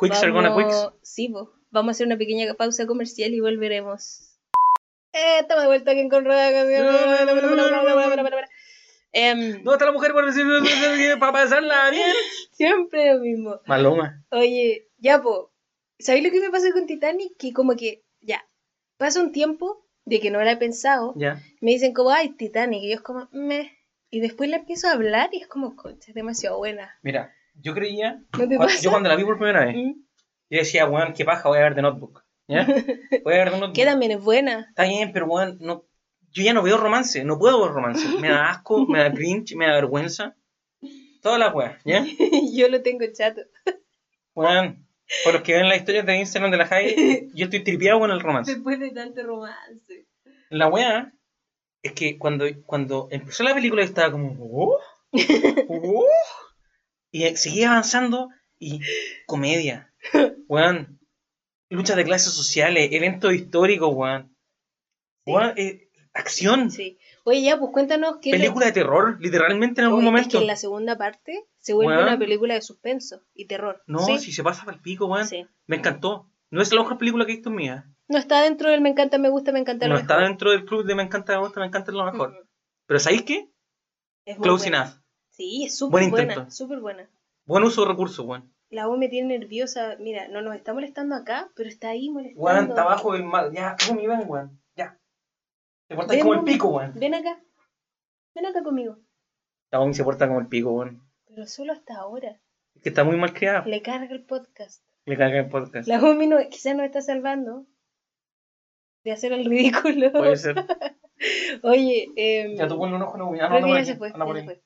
Quicks 0.00 0.22
are 0.22 0.32
gonna 0.32 0.54
quicks. 0.56 0.74
Vamos- 0.74 0.94
Sí, 1.02 1.28
po. 1.28 1.52
vamos 1.70 1.88
a 1.88 1.92
hacer 1.92 2.06
una 2.06 2.16
pequeña 2.18 2.52
pausa 2.54 2.86
comercial 2.86 3.32
y 3.32 3.40
volveremos. 3.40 4.26
Eh, 5.12 5.38
estamos 5.40 5.62
de 5.64 5.68
vuelta 5.68 5.90
aquí 5.90 6.00
en 6.00 6.08
Conrada. 6.08 6.50
Em, 9.12 9.62
¿Dónde 9.64 9.72
está 9.72 9.86
la 9.86 9.92
mujer 9.92 10.12
para 11.18 11.32
pasarla 11.32 11.90
bien? 11.90 12.06
siempre 12.52 13.12
lo 13.14 13.20
mismo. 13.20 13.60
Maloma. 13.66 14.24
Oye, 14.30 14.88
ya, 14.98 15.20
po. 15.20 15.52
¿Sabéis 15.98 16.24
lo 16.24 16.30
que 16.30 16.40
me 16.40 16.50
pasó 16.50 16.70
con 16.72 16.86
Titanic? 16.86 17.36
Que 17.36 17.52
como 17.52 17.76
que, 17.76 18.04
ya, 18.20 18.44
pasa 18.96 19.20
un 19.20 19.32
tiempo 19.32 19.84
de 20.04 20.20
que 20.20 20.30
no 20.30 20.40
la 20.42 20.52
he 20.52 20.56
pensado. 20.56 21.12
Ya. 21.16 21.42
Me 21.60 21.72
dicen 21.72 21.92
como, 21.92 22.10
ay, 22.10 22.30
Titanic. 22.30 22.82
Y 22.84 22.90
yo 22.90 22.94
es 22.96 23.00
como, 23.02 23.28
me. 23.32 23.76
Y 24.10 24.20
después 24.20 24.48
la 24.48 24.56
empiezo 24.56 24.88
a 24.88 24.92
hablar 24.92 25.30
y 25.32 25.42
es 25.42 25.48
como, 25.48 25.76
concha, 25.76 26.06
es 26.08 26.14
demasiado 26.14 26.58
buena. 26.58 26.96
Mira, 27.02 27.34
yo 27.60 27.74
creía. 27.74 28.22
¿No 28.38 28.48
te 28.48 28.56
cua- 28.56 28.66
pasa? 28.66 28.80
Yo 28.82 28.90
cuando 28.90 29.08
la 29.08 29.16
vi 29.16 29.24
por 29.24 29.36
primera 29.38 29.64
vez, 29.66 29.76
¿Mm? 29.76 29.92
yo 30.50 30.58
decía, 30.58 30.86
weón, 30.86 31.12
qué 31.14 31.24
paja, 31.24 31.48
voy 31.48 31.58
a 31.58 31.62
ver 31.62 31.74
The 31.74 31.82
Notebook. 31.82 32.24
¿Ya? 32.48 32.64
Voy 33.24 33.34
a 33.34 33.38
ver 33.38 33.50
The 33.50 33.56
Notebook. 33.58 33.74
Que 33.76 33.84
también 33.84 34.10
es 34.12 34.20
buena. 34.22 34.66
Está 34.70 34.82
bien, 34.84 35.12
pero 35.12 35.26
weón, 35.26 35.58
no, 35.60 35.84
yo 36.32 36.42
ya 36.42 36.52
no 36.52 36.62
veo 36.62 36.76
romance, 36.78 37.22
no 37.24 37.38
puedo 37.38 37.62
ver 37.62 37.70
romance. 37.72 38.06
Me 38.20 38.28
da 38.28 38.50
asco, 38.50 38.86
me 38.86 38.98
da 38.98 39.12
cringe, 39.12 39.54
me 39.54 39.66
da 39.66 39.74
vergüenza. 39.74 40.34
Todas 41.22 41.38
las 41.38 41.54
weas, 41.54 41.80
¿ya? 41.84 42.04
yo 42.54 42.68
lo 42.68 42.82
tengo 42.82 43.04
chato. 43.12 43.42
Weón, 44.34 44.86
por 45.24 45.34
los 45.34 45.42
que 45.42 45.52
ven 45.54 45.68
las 45.68 45.78
historias 45.78 46.06
de 46.06 46.16
Instagram 46.16 46.50
de 46.50 46.56
la 46.56 46.66
Jai, 46.66 47.28
yo 47.34 47.44
estoy 47.44 47.62
tripeado 47.62 48.00
con 48.00 48.10
el 48.10 48.20
romance. 48.20 48.52
Después 48.54 48.80
de 48.80 48.90
tanto 48.90 49.22
romance. 49.22 50.06
La 50.48 50.66
wea 50.68 51.12
es 51.82 51.92
que 51.92 52.18
cuando, 52.18 52.46
cuando 52.66 53.06
empezó 53.12 53.44
la 53.44 53.54
película 53.54 53.82
yo 53.82 53.88
estaba 53.88 54.10
como, 54.10 54.36
"Oh, 54.40 54.78
oh", 55.68 56.06
y 57.10 57.36
seguía 57.36 57.70
avanzando 57.72 58.28
y 58.58 58.80
comedia, 59.26 59.92
weón, 60.48 61.00
luchas 61.68 61.96
de 61.96 62.04
clases 62.04 62.32
sociales, 62.32 62.88
eventos 62.92 63.32
históricos, 63.34 63.90
weón, 63.94 64.34
Sí. 65.24 65.32
Weón, 65.32 65.52
eh, 65.56 65.88
acción, 66.14 66.70
Sí. 66.70 66.98
Oye, 67.24 67.42
ya, 67.42 67.58
pues 67.58 67.70
cuéntanos 67.72 68.16
qué. 68.22 68.30
película 68.30 68.66
de 68.66 68.72
terror, 68.72 69.18
literalmente 69.20 69.80
en 69.82 69.86
algún 69.86 70.00
Oye, 70.00 70.06
momento. 70.06 70.28
Es 70.28 70.32
que 70.34 70.40
en 70.40 70.46
la 70.46 70.56
segunda 70.56 70.96
parte 70.96 71.44
se 71.58 71.74
vuelve 71.74 71.92
Weón. 71.94 72.08
una 72.08 72.18
película 72.18 72.54
de 72.54 72.62
suspenso 72.62 73.22
y 73.34 73.46
terror. 73.46 73.82
No, 73.86 73.98
¿sí? 74.00 74.18
si 74.18 74.32
se 74.32 74.42
pasa 74.42 74.64
para 74.64 74.78
el 74.78 74.82
pico, 74.82 75.06
weón. 75.06 75.26
Sí. 75.28 75.46
Me 75.66 75.76
encantó. 75.76 76.30
No 76.50 76.62
es 76.62 76.72
la 76.72 76.80
mejor 76.82 76.96
película 76.98 77.26
que 77.26 77.32
he 77.32 77.34
visto 77.36 77.50
en 77.50 77.56
vida. 77.56 77.90
No 78.08 78.18
está 78.18 78.42
dentro 78.42 78.70
del 78.70 78.80
me 78.80 78.88
encanta, 78.88 79.18
me 79.18 79.28
gusta, 79.28 79.52
me 79.52 79.60
encanta. 79.60 79.86
No 79.86 79.94
lo 79.94 80.00
está 80.00 80.14
mejor. 80.16 80.28
dentro 80.30 80.50
del 80.50 80.64
club 80.64 80.84
de 80.84 80.94
Me 80.94 81.02
encanta, 81.02 81.34
me 81.34 81.40
gusta, 81.44 81.60
me 81.60 81.66
encanta 81.66 81.92
lo 81.92 82.04
mejor. 82.10 82.30
Ujú. 82.30 82.48
Pero 82.86 82.98
¿sabéis 82.98 83.22
qué? 83.22 83.50
Es 84.24 84.38
Close 84.38 84.66
enough. 84.68 84.88
Sí, 85.40 85.64
es 85.64 85.78
súper 85.78 86.02
Buen 86.02 86.10
buena. 86.10 86.50
Súper 86.50 86.80
buena. 86.80 87.08
Buen 87.46 87.64
uso 87.64 87.80
de 87.80 87.88
recursos, 87.88 88.26
weón. 88.26 88.52
La 88.68 88.86
voz 88.86 88.98
me 88.98 89.08
tiene 89.08 89.38
nerviosa. 89.38 89.96
Mira, 89.98 90.28
no 90.28 90.42
nos 90.42 90.54
está 90.54 90.74
molestando 90.74 91.14
acá, 91.14 91.50
pero 91.56 91.66
está 91.66 91.88
ahí 91.88 92.10
molestando. 92.10 92.44
Weón, 92.44 92.68
está 92.68 92.82
abajo 92.82 93.14
del 93.14 93.24
mar. 93.24 93.50
Ya, 93.50 93.74
¿cómo 93.88 94.02
me 94.02 94.06
ven, 94.06 94.24
weón? 94.28 94.60
Ya. 94.76 95.00
Te 95.88 95.96
portas 95.96 96.14
Ven, 96.14 96.20
como 96.20 96.34
el 96.34 96.44
pico, 96.44 96.68
weón. 96.68 96.92
Ven 96.94 97.14
acá. 97.14 97.40
Ven 98.34 98.44
acá 98.44 98.62
conmigo. 98.62 98.98
La 99.70 99.80
Omi 99.80 99.94
se 99.94 100.04
porta 100.04 100.28
como 100.28 100.40
el 100.40 100.48
pico, 100.48 100.72
weón. 100.72 101.00
Pero 101.24 101.46
solo 101.46 101.72
hasta 101.72 101.96
ahora. 101.96 102.38
Es 102.74 102.82
que 102.82 102.90
está 102.90 103.02
muy 103.02 103.16
mal 103.16 103.32
criado. 103.32 103.64
Le 103.64 103.80
carga 103.80 104.14
el 104.14 104.26
podcast. 104.26 104.84
Le 105.06 105.16
caga 105.16 105.38
el 105.38 105.48
podcast. 105.48 105.88
La 105.88 106.02
Omi 106.02 106.26
no, 106.26 106.36
quizás 106.50 106.76
nos 106.76 106.84
está 106.84 107.00
salvando 107.00 107.64
de 109.04 109.12
hacer 109.12 109.32
el 109.32 109.46
ridículo. 109.46 110.12
Puede 110.12 110.36
ser. 110.36 110.56
Oye, 111.62 112.08
eh, 112.16 112.54
Ya 112.56 112.68
tú 112.68 112.76
ponle 112.76 112.96
un 112.96 113.02
ojo, 113.02 113.16
no, 113.16 113.32
que 113.32 113.38
por 113.38 113.38
ya 113.38 113.84
se 113.86 113.96
fue. 113.96 114.12
ya 114.12 114.34
se 114.34 114.44
fue. 114.44 114.62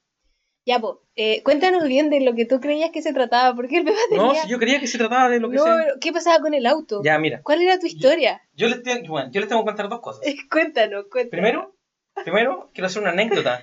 Ya, 0.66 0.78
po, 0.78 1.02
eh, 1.14 1.42
cuéntanos 1.42 1.84
bien 1.84 2.08
de 2.08 2.20
lo 2.20 2.34
que 2.34 2.46
tú 2.46 2.58
creías 2.58 2.90
que 2.90 3.02
se 3.02 3.12
trataba, 3.12 3.54
porque 3.54 3.78
el 3.78 3.84
bebé 3.84 3.98
tenía... 4.08 4.24
No, 4.24 4.34
si 4.34 4.48
yo 4.48 4.58
creía 4.58 4.80
que 4.80 4.86
se 4.86 4.96
trataba 4.96 5.28
de 5.28 5.38
lo 5.38 5.50
que 5.50 5.56
No, 5.56 5.64
sea. 5.64 5.76
pero 5.76 5.94
¿qué 6.00 6.10
pasaba 6.12 6.38
con 6.38 6.54
el 6.54 6.64
auto? 6.66 7.02
Ya, 7.04 7.18
mira. 7.18 7.42
¿Cuál 7.42 7.60
era 7.62 7.78
tu 7.78 7.86
historia? 7.86 8.40
Yo 8.54 8.68
les, 8.68 8.82
tengo, 8.82 9.08
bueno, 9.08 9.30
yo 9.30 9.40
les 9.40 9.48
tengo 9.48 9.62
que 9.62 9.66
contar 9.66 9.88
dos 9.90 10.00
cosas. 10.00 10.22
cuéntanos, 10.50 11.04
cuéntanos. 11.10 11.30
Primero, 11.30 11.76
primero, 12.24 12.70
quiero 12.72 12.86
hacer 12.86 13.02
una 13.02 13.10
anécdota 13.10 13.62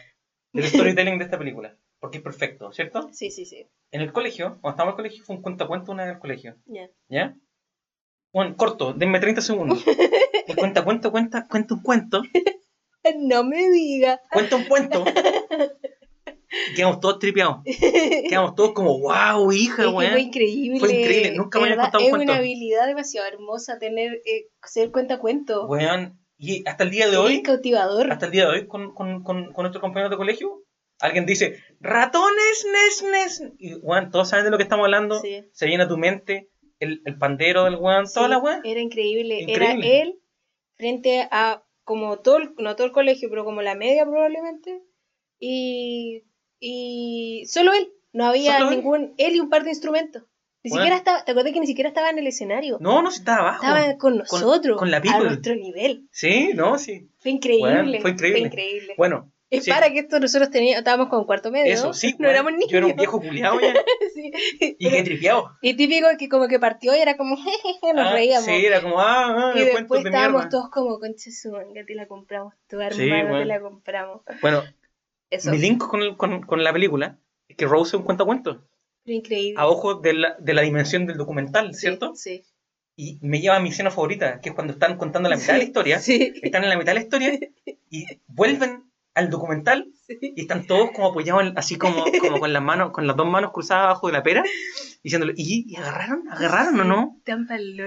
del 0.54 0.68
storytelling 0.68 1.18
de 1.18 1.26
esta 1.26 1.40
película. 1.40 1.76
Porque 2.00 2.18
es 2.18 2.24
perfecto, 2.24 2.72
¿cierto? 2.72 3.10
Sí, 3.12 3.30
sí, 3.32 3.46
sí. 3.46 3.68
En 3.92 4.02
el 4.02 4.12
colegio, 4.12 4.58
cuando 4.62 4.70
estábamos 4.72 4.94
en 4.94 4.94
el 4.94 4.96
colegio, 4.96 5.24
fue 5.24 5.36
un 5.36 5.42
cuentacuento 5.44 5.92
una 5.92 6.04
vez 6.04 6.10
en 6.12 6.16
el 6.16 6.22
colegio. 6.22 6.56
Ya. 6.66 6.90
¿Ya? 7.10 7.36
Bueno, 8.34 8.56
corto, 8.58 8.94
denme 8.94 9.20
30 9.20 9.42
segundos. 9.42 9.84
El 10.48 10.56
cuenta, 10.56 10.84
cuenta, 10.84 11.10
cuenta, 11.12 11.48
cuenta 11.48 11.74
un 11.76 11.82
cuento, 11.84 12.22
No 13.20 13.44
me 13.44 13.70
diga. 13.70 14.20
cuenta 14.32 14.56
un 14.56 14.64
cuento. 14.66 15.06
Quedamos 16.76 17.00
todos 17.00 17.20
tripeados. 17.20 17.58
Quedamos 18.30 18.56
todos 18.56 18.74
como, 18.74 19.00
wow, 19.00 19.52
hija, 19.52 19.84
Es 19.84 19.88
weón. 19.90 20.12
fue 20.12 20.22
increíble. 20.22 20.80
Fue 20.80 20.94
increíble, 21.00 21.32
nunca 21.36 21.60
me 21.60 21.66
habían 21.66 21.80
contado 21.80 22.00
un 22.04 22.06
Es 22.06 22.10
cuento. 22.12 22.32
una 22.32 22.40
habilidad 22.40 22.88
demasiado 22.88 23.28
hermosa 23.28 23.80
tener, 23.80 24.22
eh, 24.26 24.48
ser 24.64 24.92
cuentacuentos. 24.92 25.66
Weón. 25.70 26.20
Y 26.38 26.68
hasta 26.68 26.84
el 26.84 26.90
día 26.90 27.06
de 27.06 27.14
Es 27.14 27.18
hoy, 27.20 27.42
cautivador. 27.44 28.12
hasta 28.12 28.26
el 28.26 28.32
día 28.32 28.46
de 28.46 28.50
hoy, 28.52 28.68
con, 28.68 28.94
con, 28.94 29.24
con, 29.24 29.54
con 29.54 29.64
nuestros 29.64 29.80
compañeros 29.82 30.10
de 30.10 30.18
colegio, 30.18 30.64
alguien 31.00 31.26
dice, 31.26 31.60
ratones, 31.80 32.66
nes, 32.72 33.04
nes. 33.12 33.44
Y, 33.60 33.76
weón, 33.76 34.10
todos 34.12 34.30
saben 34.30 34.46
de 34.46 34.52
lo 34.52 34.58
que 34.58 34.64
estamos 34.64 34.86
hablando. 34.86 35.20
Sí. 35.20 35.46
Se 35.54 35.68
viene 35.68 35.84
a 35.84 35.88
tu 35.88 35.98
mente 35.98 36.50
el, 36.80 37.02
el 37.06 37.18
pandero 37.18 37.66
del 37.66 37.76
weón, 37.76 38.06
toda 38.12 38.28
la 38.28 38.40
weón. 38.40 38.60
Era 38.66 38.80
increíble. 38.82 39.42
Increíble. 39.42 39.88
Era 39.88 40.02
él 40.04 40.20
frente 40.78 41.28
a 41.32 41.64
como 41.84 42.20
todo 42.20 42.38
el, 42.38 42.54
no 42.58 42.76
todo 42.76 42.88
el 42.88 42.94
colegio, 42.94 43.30
pero 43.30 43.46
como 43.46 43.62
la 43.62 43.76
media 43.76 44.04
probablemente. 44.06 44.82
Y, 45.40 46.24
y 46.62 47.44
solo 47.48 47.74
él. 47.74 47.92
No 48.14 48.26
había 48.26 48.58
Solo 48.60 48.72
ningún. 48.72 49.14
Él 49.18 49.36
y 49.36 49.40
un 49.40 49.50
par 49.50 49.64
de 49.64 49.70
instrumentos. 49.70 50.24
Ni 50.64 50.70
Bueno. 50.70 50.84
siquiera 50.84 50.98
estaba. 50.98 51.26
¿Te 51.26 51.32
acuerdas 51.32 51.54
que 51.54 51.60
ni 51.60 51.66
siquiera 51.68 51.88
estaba 51.90 52.10
en 52.12 52.20
el 52.20 52.28
escenario? 52.28 52.78
No, 52.80 53.02
no, 53.02 53.10
estaba 53.10 53.40
abajo. 53.40 53.64
estaba 53.66 53.98
con 53.98 54.18
nosotros. 54.20 54.78
con 54.78 54.92
la 54.92 54.98
a 54.98 55.02
people. 55.02 55.24
nuestro 55.24 55.56
nivel. 55.56 56.08
Sí, 56.12 56.52
no, 56.54 56.78
sí. 56.78 57.10
Fue 57.20 57.32
increíble. 57.32 57.72
Bueno, 57.84 58.00
fue 58.02 58.12
increíble. 58.12 58.40
increíble. 58.42 58.94
Bueno, 58.98 59.32
es 59.50 59.64
sí. 59.64 59.72
para 59.72 59.92
que 59.92 60.00
esto 60.00 60.20
nosotros 60.20 60.52
teníamos, 60.52 60.80
estábamos 60.80 61.08
con 61.08 61.26
cuarto 61.26 61.50
medio. 61.52 61.74
eso, 61.74 61.94
sí. 61.94 62.16
No 62.20 62.30
éramos 62.30 62.52
niños. 62.52 62.70
Yo 62.70 62.78
era 62.78 62.88
un 62.88 62.96
viejo 62.96 63.20
culiado 63.22 63.60
ya. 63.60 63.74
Sí. 64.14 64.32
Y 64.78 64.90
que 64.90 65.04
tripeado. 65.04 65.52
Y 65.62 65.74
típico 65.76 66.06
que 66.20 66.28
como 66.30 66.48
que 66.50 66.60
partió 66.60 66.94
y 66.96 67.00
era 67.00 67.16
como, 67.18 67.38
jejeje, 67.44 67.94
nos 67.96 68.08
Ah, 68.08 68.12
reíamos. 68.12 68.46
Sí, 68.46 68.66
era 68.66 68.82
como, 68.82 69.00
ah, 69.00 69.54
ah, 69.54 69.54
y 69.56 69.64
después 69.64 70.04
de 70.04 70.10
estábamos 70.10 70.50
todos 70.50 70.70
como, 70.70 71.00
concha 71.00 71.32
su 71.32 71.50
manga, 71.52 71.84
te 71.88 71.96
la 71.96 72.08
compramos, 72.08 72.54
tu 72.68 72.80
hermano 72.80 72.94
Sí, 73.36 73.40
te 73.40 73.46
la 73.46 73.62
compramos. 73.62 74.22
Bueno, 74.42 74.64
Eso, 75.32 75.50
mi 75.52 75.58
link 75.58 75.80
con, 75.88 76.02
el- 76.04 76.16
con, 76.18 76.42
con 76.44 76.64
la 76.64 76.72
película 76.72 77.18
es 77.48 77.56
que 77.58 77.66
Rose 77.66 77.90
es 77.90 77.94
un 78.00 78.04
cuentacuentos. 78.04 78.58
increíble. 79.06 79.60
A 79.60 79.66
ojos 79.68 80.02
de 80.04 80.14
la, 80.14 80.36
de 80.40 80.54
la 80.54 80.62
dimensión 80.62 81.06
del 81.08 81.18
documental, 81.18 81.74
¿cierto? 81.74 82.14
Sí. 82.16 82.44
Y 82.96 83.18
me 83.22 83.40
lleva 83.42 83.56
a 83.56 83.60
mi 83.60 83.70
escena 83.70 83.90
favorita, 83.90 84.40
que 84.42 84.50
es 84.50 84.56
cuando 84.56 84.74
están 84.74 84.98
contando 84.98 85.28
la 85.30 85.38
mitad 85.38 85.54
de 85.54 85.60
la 85.60 85.64
historia. 85.64 86.00
Sí. 86.00 86.34
Están 86.44 86.64
en 86.64 86.70
la 86.70 86.78
mitad 86.78 86.92
de 86.92 87.00
la 87.00 87.02
historia 87.02 87.40
y 87.90 88.06
vuelven 88.28 88.84
al 89.14 89.30
documental 89.30 89.88
y 90.08 90.42
están 90.42 90.68
todos 90.68 90.92
como 90.92 91.08
apoyados 91.10 91.42
en- 91.44 91.58
así 91.58 91.78
como, 91.78 92.06
como 92.22 92.40
con 92.40 92.54
las 92.54 92.62
manos, 92.64 92.92
con 92.92 93.08
las 93.08 93.16
dos 93.18 93.28
manos 93.28 93.52
cruzadas 93.52 93.86
abajo 93.86 94.08
de 94.08 94.14
la 94.14 94.24
pera, 94.24 94.44
diciéndole, 95.04 95.34
¿y, 95.36 95.66
y 95.68 95.76
agarraron? 95.78 96.30
¿Agarraron 96.30 96.80
o 96.80 96.84
no? 96.84 97.22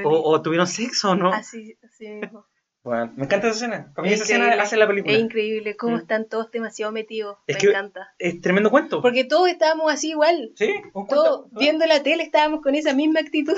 O, 0.05 0.31
o 0.33 0.43
tuvieron 0.43 0.67
sexo 0.67 1.11
o 1.13 1.15
no? 1.15 1.33
Así, 1.33 1.77
así 1.85 2.09
mismo. 2.09 2.47
Bueno, 2.85 3.13
me 3.17 3.25
encanta 3.25 3.49
esa 3.49 3.57
escena. 3.57 3.93
Para 3.95 4.07
mí 4.07 4.13
Es 4.13 4.21
esa 4.21 4.35
escena 4.35 4.63
hace 4.63 4.77
la 4.77 4.87
película. 4.87 5.15
Es 5.15 5.21
increíble 5.23 5.75
cómo 5.75 5.97
Mm. 5.97 6.01
están 6.01 6.29
todos 6.29 6.51
demasiado 6.51 6.93
metidos. 6.93 7.39
Es 7.47 7.57
Me 7.57 7.61
que- 7.63 7.67
encanta. 7.69 8.15
Es 8.19 8.41
tremendo 8.43 8.71
cuento. 8.71 9.01
Porque 9.01 9.25
todos 9.25 9.49
estábamos 9.49 9.91
así 9.91 10.11
igual. 10.11 10.53
Sí, 10.55 10.71
un 10.93 11.07
Todos 11.07 11.41
cuento. 11.49 11.59
viendo 11.59 11.87
la 11.87 12.03
tele 12.03 12.23
estábamos 12.25 12.61
con 12.61 12.75
esa 12.75 12.93
misma 12.93 13.21
actitud. 13.21 13.57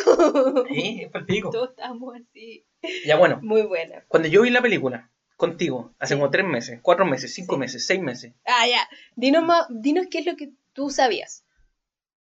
Sí, 0.68 1.02
es 1.02 1.10
todos 1.52 1.70
estábamos 1.70 2.14
así. 2.14 2.64
Ya 3.04 3.16
bueno, 3.16 3.40
Muy 3.42 3.62
buena. 3.62 4.04
cuando 4.06 4.28
yo 4.28 4.42
vi 4.42 4.50
la 4.50 4.62
película, 4.62 5.10
contigo, 5.36 5.92
hace 5.98 6.14
como 6.14 6.30
tres 6.30 6.46
meses, 6.46 6.78
cuatro 6.80 7.04
meses, 7.04 7.34
cinco 7.34 7.54
Sí. 7.54 7.60
meses, 7.60 7.84
seis 7.84 8.00
meses. 8.00 8.32
Ah, 8.46 8.66
ya. 8.68 8.88
Dinos, 9.16 9.42
ma- 9.44 9.66
dinos 9.70 10.06
qué 10.08 10.20
es 10.20 10.26
lo 10.26 10.36
que 10.36 10.52
tú 10.72 10.88
sabías. 10.90 11.44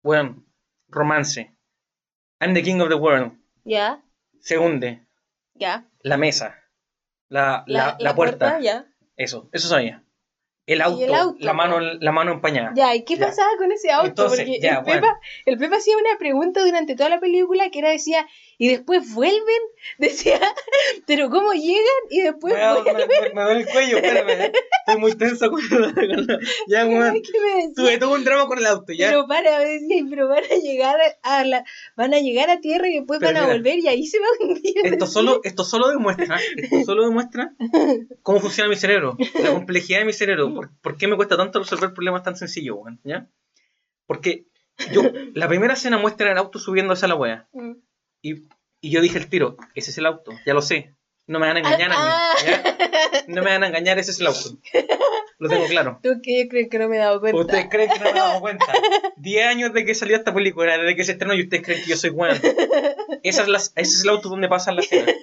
Bueno, 0.03 0.44
romance. 0.88 1.55
I'm 2.40 2.53
the 2.53 2.62
king 2.64 2.81
of 2.81 2.88
the 2.88 2.96
world. 2.96 3.33
Ya, 3.64 4.03
Se 4.40 4.59
hunde. 4.59 5.07
ya. 5.55 5.87
La 6.03 6.16
mesa. 6.16 6.57
La, 7.31 7.64
la, 7.66 7.97
la 7.99 8.14
puerta. 8.14 8.61
ya. 8.61 8.85
Eso, 9.16 9.49
eso 9.53 9.69
sabía. 9.69 10.05
El 10.66 10.83
auto, 10.83 11.03
el 11.05 11.14
auto, 11.14 11.37
la, 11.40 11.53
mano, 11.53 11.81
la 11.81 12.12
mano 12.12 12.33
empañada. 12.33 12.73
Ya, 12.75 12.95
¿y 12.95 13.05
qué 13.05 13.16
Ya. 13.16 13.27
pasaba 13.27 13.51
con 13.59 13.73
ese 13.73 13.90
auto? 13.90 14.07
Entonces, 14.09 14.40
Porque 14.40 14.61
ya, 14.61 14.77
el, 14.79 14.85
bueno. 14.85 15.01
Pepa, 15.01 15.21
el 15.47 15.59
Pepa 15.59 15.77
hacía 15.79 15.97
una 15.97 16.16
pregunta 16.19 16.64
durante 16.64 16.95
toda 16.95 17.09
la 17.09 17.19
película 17.19 17.71
que 17.71 17.79
era, 17.81 17.90
decía, 17.90 18.27
y 18.62 18.68
después 18.68 19.14
vuelven, 19.14 19.62
decía, 19.99 20.38
pero 21.07 21.31
¿cómo 21.31 21.55
llegan? 21.55 22.03
Y 22.11 22.20
después 22.20 22.55
vuelven. 22.85 23.09
me- 23.09 23.20
me- 23.29 23.35
me 23.35 23.42
duele 23.42 23.61
el 23.61 23.66
cuello, 23.66 23.96
espérame. 23.96 24.53
Estoy 24.87 25.01
muy 25.01 25.14
tenso 25.14 25.51
con 25.51 25.62
con 25.66 26.27
la- 26.27 26.38
Ya, 26.68 26.85
weón. 26.87 27.23
Tuve 27.75 27.96
todo 27.96 28.12
un 28.14 28.23
drama 28.25 28.46
con 28.46 28.59
el 28.59 28.66
auto, 28.66 28.92
ya. 28.92 29.09
Pero 29.09 29.27
para, 29.27 29.59
me 29.61 29.64
decía, 29.64 30.05
pero 30.11 30.29
van 30.29 30.44
a 30.44 30.57
llegar 30.62 31.01
a 31.23 31.44
la, 31.44 31.64
van 31.96 32.12
a 32.12 32.18
llegar 32.18 32.51
a 32.51 32.61
tierra 32.61 32.88
y 32.90 32.99
después 32.99 33.18
Pero 33.18 33.33
van 33.33 33.42
a 33.42 33.46
volver 33.53 33.79
y 33.79 33.88
ahí 33.88 34.07
se 34.07 34.18
va 34.20 34.27
a 34.27 34.44
hundir. 34.44 34.75
Esto 34.85 35.07
solo, 35.07 35.40
esto 35.42 35.64
solo 35.64 35.88
demuestra, 35.88 36.38
esto 36.57 36.85
solo 36.85 37.05
demuestra 37.05 37.55
cómo 38.23 38.40
funciona 38.40 38.68
mi 38.68 38.77
cerebro, 38.77 39.16
la 39.42 39.53
complejidad 39.53 40.01
de 40.01 40.05
mi 40.05 40.12
cerebro, 40.12 40.53
por, 40.55 40.70
por 40.83 40.96
qué 40.99 41.07
me 41.09 41.16
cuesta 41.16 41.37
tanto 41.38 41.61
resolver 41.61 41.94
problemas 41.94 42.23
tan 42.23 42.37
sencillos, 42.37 42.77
weón, 42.79 43.01
¿ya? 43.05 43.27
Porque 44.07 44.44
yo, 44.92 45.03
la 45.35 45.49
primera 45.49 45.75
escena 45.75 45.96
muestra 45.99 46.31
el 46.33 46.37
auto 46.38 46.59
subiéndose 46.59 47.07
a 47.07 47.09
la 47.09 47.14
wea, 47.16 47.49
Mm. 47.53 47.73
Y, 48.22 48.35
y 48.80 48.90
yo 48.90 49.00
dije 49.00 49.18
el 49.18 49.28
tiro, 49.28 49.56
ese 49.74 49.90
es 49.90 49.98
el 49.98 50.06
auto, 50.06 50.33
ya 50.46 50.54
lo 50.54 50.62
sé, 50.62 50.94
no 51.26 51.38
me 51.38 51.46
van 51.46 51.56
a 51.56 51.61
engañar 51.61 51.90
a 51.92 51.94
Ah. 51.96 52.35
mí, 52.35 52.50
¿ya? 52.50 53.24
No 53.28 53.42
me 53.42 53.50
van 53.50 53.62
a 53.64 53.68
engañar, 53.68 53.98
ese 53.98 54.11
es 54.11 54.20
el 54.20 54.26
auto, 54.28 54.59
lo 55.38 55.48
tengo 55.48 55.66
claro. 55.66 55.98
¿Tú 56.02 56.20
qué 56.22 56.48
crees 56.48 56.68
que 56.68 56.78
no 56.78 56.88
me 56.88 56.96
he 56.96 56.98
dado 56.98 57.20
cuenta? 57.20 57.40
Ustedes 57.40 57.66
creen 57.70 57.90
que 57.90 57.98
no 57.98 58.04
me 58.04 58.11
he 58.11 58.14
dado 58.14 58.40
cuenta. 58.40 58.66
10 59.16 59.46
años 59.46 59.72
de 59.72 59.85
que 59.85 59.94
salió 59.94 60.16
esta 60.16 60.35
película, 60.35 60.76
desde 60.78 60.96
que 60.96 61.04
se 61.04 61.12
estrenó, 61.12 61.35
y 61.35 61.42
ustedes 61.42 61.62
creen 61.64 61.83
que 61.83 61.90
yo 61.90 61.96
soy 61.96 62.11
weón. 62.11 62.38
Esa 63.22 63.42
es 63.42 63.48
la- 63.48 63.59
ese 63.59 63.72
es 63.80 64.02
el 64.02 64.09
auto 64.11 64.28
donde 64.28 64.48
pasan 64.48 64.76
las 64.76 64.87
escenas. 64.87 65.14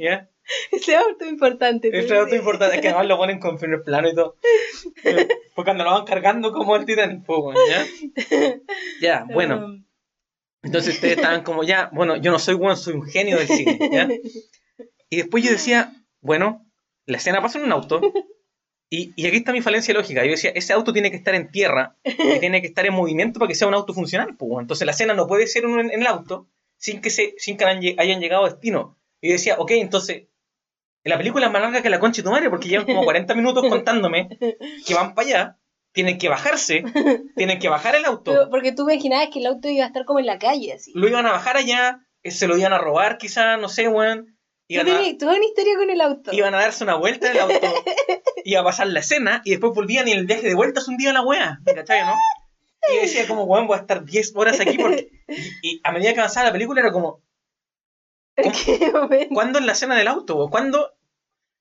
¿Ya? 0.00 0.28
Ese 0.70 0.94
auto 0.94 1.24
importante. 1.26 1.90
Ese 1.92 2.16
auto 2.16 2.36
importante, 2.36 2.76
es 2.76 2.80
que 2.82 2.88
además 2.88 3.08
lo 3.08 3.16
ponen 3.16 3.40
con 3.40 3.58
primer 3.58 3.82
plano 3.82 4.08
y 4.08 4.14
todo. 4.14 4.36
Porque 5.02 5.64
cuando 5.70 5.82
lo 5.82 5.90
van 5.90 6.04
cargando 6.04 6.52
como 6.52 6.76
el 6.76 6.84
Titanic, 6.86 7.24
pues, 7.26 7.58
¿ya? 7.68 8.56
Ya, 9.00 9.26
bueno. 9.32 9.82
Entonces 10.68 10.96
ustedes 10.96 11.16
estaban 11.16 11.42
como, 11.42 11.64
ya, 11.64 11.88
bueno, 11.92 12.16
yo 12.16 12.30
no 12.30 12.38
soy 12.38 12.58
soy 12.76 12.94
un 12.94 13.02
genio 13.02 13.38
del 13.38 13.48
cine. 13.48 14.20
Y 15.10 15.16
después 15.16 15.42
yo 15.42 15.50
decía, 15.50 15.94
bueno, 16.20 16.66
la 17.06 17.16
escena 17.16 17.40
pasa 17.40 17.58
en 17.58 17.64
un 17.64 17.72
auto. 17.72 18.00
Y, 18.90 19.26
aquí 19.26 19.36
está 19.36 19.52
mi 19.52 19.60
falencia 19.60 19.92
lógica. 19.92 20.24
Yo 20.24 20.30
decía, 20.30 20.50
ese 20.54 20.72
auto 20.72 20.94
tiene 20.94 21.10
que 21.10 21.18
estar 21.18 21.34
en 21.34 21.50
tierra, 21.50 21.96
tiene 22.40 22.62
que 22.62 22.68
estar 22.68 22.86
en 22.86 22.94
movimiento 22.94 23.38
para 23.38 23.48
que 23.48 23.54
sea 23.54 23.68
un 23.68 23.74
auto 23.74 23.92
funcional. 23.92 24.34
Pues. 24.36 24.62
Entonces 24.62 24.86
la 24.86 24.92
escena 24.92 25.12
no 25.12 25.26
puede 25.26 25.46
ser 25.46 25.64
en, 25.64 25.90
el 25.90 26.06
auto 26.06 26.48
sin 26.78 27.02
que, 27.02 27.10
se, 27.10 27.34
sin 27.36 27.58
que 27.58 27.64
hayan 27.66 28.20
llegado 28.20 28.46
a 28.46 28.50
destino. 28.50 28.98
Y 29.20 29.28
yo 29.28 29.32
decía, 29.34 29.56
ok, 29.58 29.72
entonces, 29.72 30.28
la 31.04 31.18
película 31.18 31.46
es 31.46 31.52
más 31.52 31.60
larga 31.60 31.82
que 31.82 31.90
la 31.90 32.00
concha 32.00 32.22
de 32.22 32.24
tu 32.24 32.30
madre, 32.30 32.50
porque 32.50 32.68
llevan 32.68 32.86
como 32.86 33.04
40 33.04 33.34
minutos 33.34 33.66
contándome 33.68 34.28
que 34.86 34.94
van 34.94 35.14
para 35.14 35.28
allá, 35.28 35.57
tienen 35.98 36.16
que 36.18 36.28
bajarse, 36.28 36.84
tienen 37.36 37.58
que 37.58 37.68
bajar 37.68 37.96
el 37.96 38.04
auto. 38.04 38.30
Pero- 38.30 38.50
porque 38.50 38.70
tú 38.70 38.88
imaginabas 38.88 39.30
que 39.32 39.40
el 39.40 39.46
auto 39.46 39.68
iba 39.68 39.82
a 39.82 39.88
estar 39.88 40.04
como 40.04 40.20
en 40.20 40.26
la 40.26 40.38
calle, 40.38 40.72
así. 40.72 40.92
Lo 40.94 41.08
iban 41.08 41.26
a 41.26 41.32
bajar 41.32 41.56
allá, 41.56 42.06
eh, 42.22 42.30
se 42.30 42.46
lo 42.46 42.56
iban 42.56 42.72
a 42.72 42.78
robar 42.78 43.18
quizá, 43.18 43.56
no 43.56 43.68
sé, 43.68 43.88
weón. 43.88 44.38
Tú 44.68 44.76
tenías 44.84 45.18
toda 45.18 45.34
una 45.34 45.44
historia 45.44 45.74
con 45.76 45.90
el 45.90 46.00
auto. 46.00 46.32
iban 46.32 46.54
a 46.54 46.58
darse 46.60 46.84
una 46.84 46.94
vuelta 46.94 47.26
en 47.26 47.32
el 47.32 47.40
auto, 47.40 47.74
iba 48.44 48.60
a 48.60 48.64
pasar 48.64 48.86
la 48.86 49.00
escena 49.00 49.42
y 49.44 49.50
después 49.50 49.72
volvían 49.74 50.06
y 50.06 50.12
en 50.12 50.18
el 50.18 50.26
viaje 50.26 50.46
de 50.46 50.54
vuelta 50.54 50.80
se 50.80 50.92
hundía 50.92 51.12
la 51.12 51.22
wea, 51.22 51.58
¿me 51.66 51.74
¿cachai, 51.74 52.02
no? 52.04 52.14
Y 52.92 52.94
yo 52.94 53.00
decía 53.00 53.26
como, 53.26 53.42
weón, 53.42 53.66
voy 53.66 53.76
a 53.76 53.80
estar 53.80 54.04
10 54.04 54.32
horas 54.36 54.60
aquí 54.60 54.78
porque... 54.78 55.10
Y, 55.62 55.78
y 55.78 55.80
a 55.82 55.90
medida 55.90 56.14
que 56.14 56.20
avanzaba 56.20 56.46
la 56.46 56.52
película 56.52 56.80
era 56.80 56.92
como. 56.92 57.24
¿cuándo 59.34 59.58
es 59.58 59.64
la 59.64 59.72
escena 59.72 59.96
del 59.96 60.06
auto, 60.06 60.36
weón? 60.36 60.50
¿Cuándo, 60.50 60.94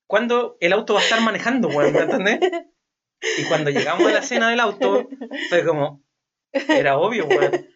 ¿Cuándo 0.06 0.58
el 0.60 0.74
auto 0.74 0.94
va 0.94 1.00
a 1.00 1.04
estar 1.04 1.22
manejando, 1.22 1.70
weón? 1.70 1.92
¿Me 1.94 2.00
entendés? 2.02 2.40
Y 3.38 3.46
cuando 3.46 3.70
llegamos 3.70 4.08
a 4.08 4.14
la 4.14 4.20
escena 4.20 4.50
del 4.50 4.60
auto, 4.60 5.08
fue 5.50 5.66
como, 5.66 6.04
era 6.52 6.98
obvio, 6.98 7.26
weón. 7.28 7.68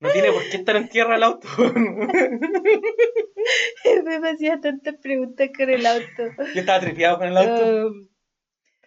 No 0.00 0.10
tiene 0.10 0.32
por 0.32 0.42
qué 0.48 0.56
estar 0.56 0.76
en 0.76 0.88
tierra 0.88 1.16
el 1.16 1.22
auto. 1.22 1.46
Me 4.04 4.30
hacía 4.30 4.58
tantas 4.60 4.96
preguntas 4.96 5.50
con 5.54 5.68
el 5.68 5.84
auto. 5.84 6.22
Yo 6.54 6.60
estaba 6.60 6.80
tripeado 6.80 7.18
con 7.18 7.28
el 7.28 7.36
auto. 7.36 7.86
Um, 7.88 8.08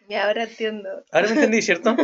y 0.10 0.16
ahora 0.16 0.44
entiendo. 0.44 0.90
Ahora 1.12 1.28
me 1.28 1.36
entendí, 1.36 1.62
¿cierto? 1.62 1.96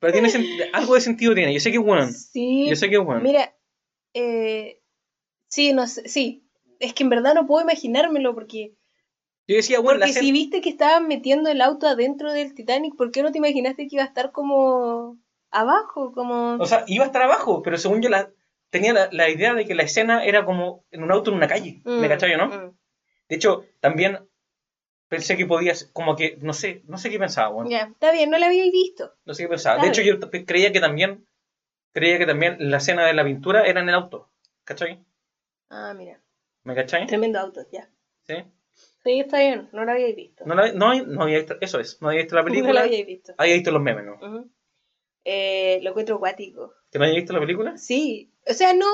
Pero 0.00 0.12
tiene 0.12 0.30
algo 0.72 0.94
de 0.94 1.00
sentido 1.00 1.34
tiene. 1.34 1.52
Yo 1.52 1.58
sé 1.58 1.72
que 1.72 1.78
es 1.78 1.82
weón. 1.82 2.12
Sí. 2.12 2.66
Yo 2.68 2.76
sé 2.76 2.88
que 2.88 2.94
es 2.94 3.00
weón. 3.00 3.22
Mira, 3.22 3.52
eh, 4.14 4.80
sí, 5.48 5.72
no 5.72 5.88
sé, 5.88 6.08
sí. 6.08 6.48
Es 6.78 6.94
que 6.94 7.02
en 7.02 7.10
verdad 7.10 7.34
no 7.34 7.48
puedo 7.48 7.64
imaginármelo 7.64 8.32
porque, 8.32 8.76
Yo 9.48 9.56
decía, 9.56 9.78
la 9.78 9.82
porque 9.82 10.12
si 10.12 10.30
viste 10.30 10.60
que 10.60 10.68
estaban 10.68 11.08
metiendo 11.08 11.48
el 11.48 11.62
auto 11.62 11.86
adentro 11.88 12.32
del 12.34 12.52
Titanic, 12.52 12.94
¿por 12.96 13.10
qué 13.10 13.22
no 13.22 13.32
te 13.32 13.38
imaginaste 13.38 13.88
que 13.88 13.96
iba 13.96 14.04
a 14.04 14.06
estar 14.06 14.30
como 14.30 15.18
abajo? 15.50 16.12
Como... 16.12 16.56
O 16.56 16.66
sea, 16.66 16.84
iba 16.86 17.04
a 17.04 17.06
estar 17.06 17.22
abajo, 17.22 17.62
pero 17.62 17.78
según 17.78 18.02
yo 18.02 18.10
la, 18.10 18.30
tenía 18.68 18.92
la, 18.92 19.08
la 19.10 19.30
idea 19.30 19.54
de 19.54 19.64
que 19.64 19.74
la 19.74 19.84
escena 19.84 20.22
era 20.22 20.44
como 20.44 20.84
en 20.90 21.02
un 21.02 21.10
auto 21.10 21.30
en 21.30 21.38
una 21.38 21.48
calle. 21.48 21.80
¿Me 21.86 22.06
Mm, 22.06 22.08
cachai 22.10 22.34
o 22.34 22.36
no? 22.38 22.48
mm. 22.48 22.76
De 23.30 23.36
hecho, 23.36 23.64
también 23.80 24.18
pensé 25.08 25.38
que 25.38 25.46
podía 25.46 25.74
ser, 25.74 25.92
como 25.94 26.14
que, 26.14 26.36
no 26.42 26.52
sé, 26.52 26.82
no 26.86 26.98
sé 26.98 27.08
qué 27.08 27.18
pensaba, 27.18 27.48
weón. 27.48 27.70
Ya, 27.70 27.84
está 27.84 28.12
bien, 28.12 28.28
no 28.30 28.36
la 28.36 28.46
había 28.46 28.64
visto. 28.64 29.14
No 29.24 29.32
sé 29.32 29.44
qué 29.44 29.48
pensaba. 29.48 29.76
Está 29.76 29.86
De 29.86 29.90
hecho, 29.90 30.02
yo 30.02 30.20
creía 30.46 30.72
que 30.72 30.80
también, 30.80 31.26
creía 31.92 32.18
que 32.18 32.26
también 32.26 32.56
la 32.58 32.76
escena 32.76 33.06
de 33.06 33.14
la 33.14 33.24
pintura 33.24 33.66
era 33.66 33.80
en 33.80 33.88
el 33.88 33.94
auto. 33.94 34.28
¿Cachai? 34.64 35.02
Ah, 35.70 35.94
mira, 35.96 36.20
¿Me 36.64 36.74
cachai? 36.74 37.06
tremendo 37.06 37.38
auto, 37.40 37.62
ya. 37.72 37.88
Sí. 38.26 38.34
Sí, 39.08 39.20
está 39.20 39.38
bien, 39.38 39.70
no 39.72 39.86
la 39.86 39.92
había 39.92 40.14
visto. 40.14 40.44
No, 40.44 40.54
la- 40.54 40.70
no, 40.72 40.94
no 41.06 41.22
había 41.22 41.38
visto, 41.38 41.56
eso 41.62 41.80
es, 41.80 41.96
no 42.02 42.08
había 42.08 42.20
visto 42.20 42.34
la 42.36 42.42
No 42.42 42.48
la 42.48 42.50
película. 42.54 42.80
había 42.82 43.04
visto. 43.06 43.32
Había 43.38 43.54
visto 43.54 43.70
los 43.70 43.80
memes, 43.80 44.04
¿no? 44.04 44.14
Ujú. 44.16 44.50
Eh, 45.24 45.80
lo 45.82 45.90
encuentro 45.90 46.16
acuático. 46.16 46.74
¿Que 46.92 46.98
no 46.98 47.06
había 47.06 47.16
visto 47.16 47.32
la 47.32 47.40
película? 47.40 47.78
Sí, 47.78 48.34
o 48.46 48.52
sea, 48.52 48.74
no, 48.74 48.84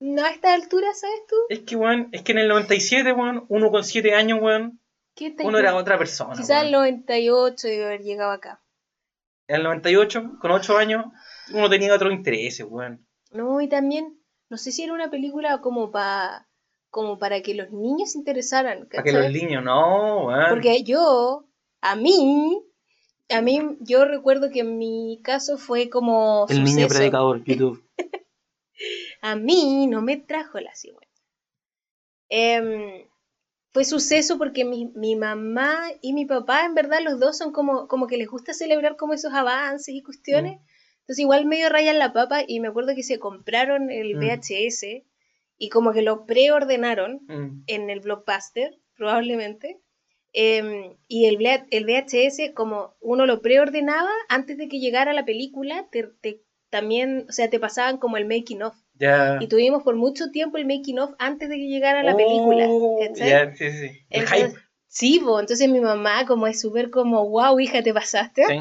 no 0.00 0.24
a 0.24 0.30
esta 0.30 0.52
altura, 0.54 0.88
¿sabes 0.92 1.20
tú? 1.28 1.36
Es 1.50 1.60
que, 1.60 1.76
weón, 1.76 2.08
es 2.10 2.22
que 2.22 2.32
en 2.32 2.38
el 2.38 2.48
97, 2.48 3.12
weón, 3.12 3.44
uno 3.48 3.70
con 3.70 3.84
7 3.84 4.12
años, 4.12 4.40
weón, 4.42 4.80
¿Qué 5.14 5.30
te 5.30 5.44
uno 5.44 5.58
era 5.58 5.76
otra 5.76 5.98
persona. 5.98 6.32
Quizás 6.34 6.64
el 6.64 6.72
weón. 6.72 6.72
98 6.72 7.68
debe 7.68 7.84
haber 7.86 8.02
llegado 8.02 8.32
acá. 8.32 8.60
En 9.46 9.56
el 9.58 9.62
98, 9.62 10.32
con 10.40 10.50
8 10.50 10.76
años, 10.78 11.04
uno 11.54 11.70
tenía 11.70 11.94
otros 11.94 12.12
intereses, 12.12 12.66
weón. 12.68 13.06
No, 13.30 13.60
y 13.60 13.68
también, 13.68 14.20
no 14.48 14.56
sé 14.56 14.72
si 14.72 14.82
era 14.82 14.94
una 14.94 15.10
película 15.10 15.60
como 15.60 15.92
para 15.92 16.47
como 16.90 17.18
para 17.18 17.42
que 17.42 17.54
los 17.54 17.70
niños 17.70 18.12
se 18.12 18.18
interesaran, 18.18 18.88
Para 18.88 19.02
que 19.02 19.12
¿cachai? 19.12 19.32
los 19.32 19.42
niños, 19.42 19.62
no, 19.64 20.26
weón. 20.26 20.46
Porque 20.50 20.82
yo, 20.84 21.44
a 21.80 21.96
mí, 21.96 22.62
a 23.28 23.40
mí, 23.42 23.60
yo 23.80 24.04
recuerdo 24.04 24.50
que 24.50 24.60
en 24.60 24.78
mi 24.78 25.20
caso 25.22 25.58
fue 25.58 25.90
como 25.90 26.46
El 26.48 26.64
niño 26.64 26.82
suceso. 26.84 26.94
predicador, 26.98 27.44
YouTube. 27.44 27.84
A 29.22 29.34
mí 29.36 29.86
no 29.88 30.00
me 30.02 30.16
trajo 30.16 30.60
la 30.60 30.74
cigüeña. 30.74 31.06
Em, 32.30 33.04
fue 33.72 33.84
suceso 33.84 34.38
porque 34.38 34.64
mi, 34.64 34.86
mi 34.94 35.16
mamá 35.16 35.78
y 36.00 36.12
mi 36.12 36.24
papá, 36.26 36.64
en 36.64 36.74
verdad, 36.74 37.00
los 37.02 37.18
dos 37.20 37.36
son 37.36 37.52
como, 37.52 37.86
como 37.88 38.06
que 38.06 38.16
les 38.16 38.28
gusta 38.28 38.52
celebrar 38.54 38.96
como 38.96 39.14
esos 39.14 39.32
avances 39.32 39.94
y 39.94 40.02
cuestiones. 40.02 40.58
Entonces 41.00 41.20
igual 41.20 41.46
medio 41.46 41.68
rayan 41.68 41.98
la 41.98 42.12
papa 42.12 42.42
y 42.46 42.60
me 42.60 42.68
acuerdo 42.68 42.94
que 42.94 43.02
se 43.02 43.18
compraron 43.18 43.90
el 43.90 44.14
Mm. 44.16 44.20
VHS 44.20 45.04
y 45.58 45.68
como 45.70 45.92
que 45.92 46.02
lo 46.02 46.24
preordenaron 46.26 47.20
Mm. 47.28 47.62
en 47.66 47.90
el 47.90 48.00
blockbuster, 48.00 48.78
probablemente. 48.96 49.80
Em, 50.32 50.96
y 51.08 51.26
el, 51.26 51.38
el 51.70 51.84
VHS, 51.86 52.52
como 52.54 52.94
uno 53.00 53.26
lo 53.26 53.40
preordenaba 53.40 54.10
antes 54.28 54.56
de 54.58 54.68
que 54.68 54.78
llegara 54.78 55.12
la 55.12 55.24
película, 55.24 55.88
te, 55.90 56.04
te- 56.20 56.42
también, 56.70 57.24
o 57.28 57.32
sea, 57.32 57.48
te 57.48 57.58
pasaban 57.58 57.96
como 57.96 58.18
el 58.18 58.26
making 58.26 58.62
of. 58.62 58.74
Ya. 58.94 59.38
Y 59.40 59.46
tuvimos 59.48 59.82
por 59.82 59.96
mucho 59.96 60.30
tiempo 60.30 60.58
el 60.58 60.66
making 60.66 60.98
of 60.98 61.12
antes 61.18 61.48
de 61.48 61.56
que 61.56 61.68
llegara 61.68 62.02
la 62.02 62.16
película. 62.16 62.66
Oh, 62.68 62.98
¿cachai? 63.00 63.28
ya, 63.28 63.54
sí, 63.56 63.70
sí. 63.70 63.86
El 64.10 64.22
Entonces, 64.22 64.50
hype. 64.52 64.60
Sí, 64.86 65.20
po, 65.22 65.38
entonces 65.40 65.68
mi 65.68 65.80
mamá 65.80 66.26
como 66.26 66.46
es 66.46 66.60
súper 66.60 66.90
como, 66.90 67.28
wow, 67.28 67.58
hija, 67.60 67.82
te 67.82 67.94
pasaste. 67.94 68.42
Sí. 68.46 68.60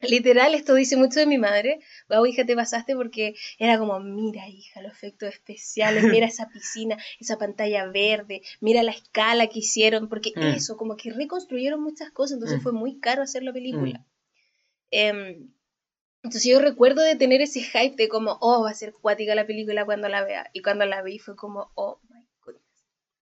Literal, 0.00 0.54
esto 0.54 0.74
dice 0.74 0.96
mucho 0.96 1.18
de 1.18 1.26
mi 1.26 1.38
madre. 1.38 1.80
Wow, 2.08 2.24
hija, 2.26 2.44
te 2.46 2.54
pasaste 2.54 2.94
porque 2.94 3.34
era 3.58 3.78
como, 3.78 3.98
mira, 3.98 4.46
hija, 4.48 4.80
los 4.80 4.92
efectos 4.92 5.30
especiales, 5.34 6.04
mira 6.04 6.26
esa 6.32 6.48
piscina, 6.48 6.96
esa 7.18 7.36
pantalla 7.36 7.86
verde, 7.86 8.42
mira 8.60 8.82
la 8.84 8.92
escala 8.92 9.48
que 9.48 9.58
hicieron, 9.58 10.08
porque 10.08 10.32
Mm. 10.36 10.54
eso, 10.54 10.76
como 10.76 10.96
que 10.96 11.12
reconstruyeron 11.12 11.82
muchas 11.82 12.10
cosas, 12.12 12.34
entonces 12.34 12.60
Mm. 12.60 12.62
fue 12.62 12.72
muy 12.72 13.00
caro 13.00 13.22
hacer 13.22 13.42
la 13.42 13.52
película. 13.52 14.04
Em, 14.90 15.50
entonces 16.22 16.44
yo 16.50 16.60
recuerdo 16.60 17.02
de 17.02 17.16
tener 17.16 17.40
ese 17.40 17.60
hype 17.62 17.96
de 17.96 18.08
como, 18.08 18.38
oh, 18.40 18.62
va 18.62 18.70
a 18.70 18.74
ser 18.74 18.92
cuática 18.92 19.34
la 19.34 19.46
película 19.46 19.84
cuando 19.84 20.08
la 20.08 20.24
vea. 20.24 20.48
Y 20.52 20.62
cuando 20.62 20.84
la 20.86 21.02
vi 21.02 21.18
fue 21.18 21.34
como, 21.36 21.70
oh 21.74 22.00
my 22.08 22.24
goodness. 22.44 22.64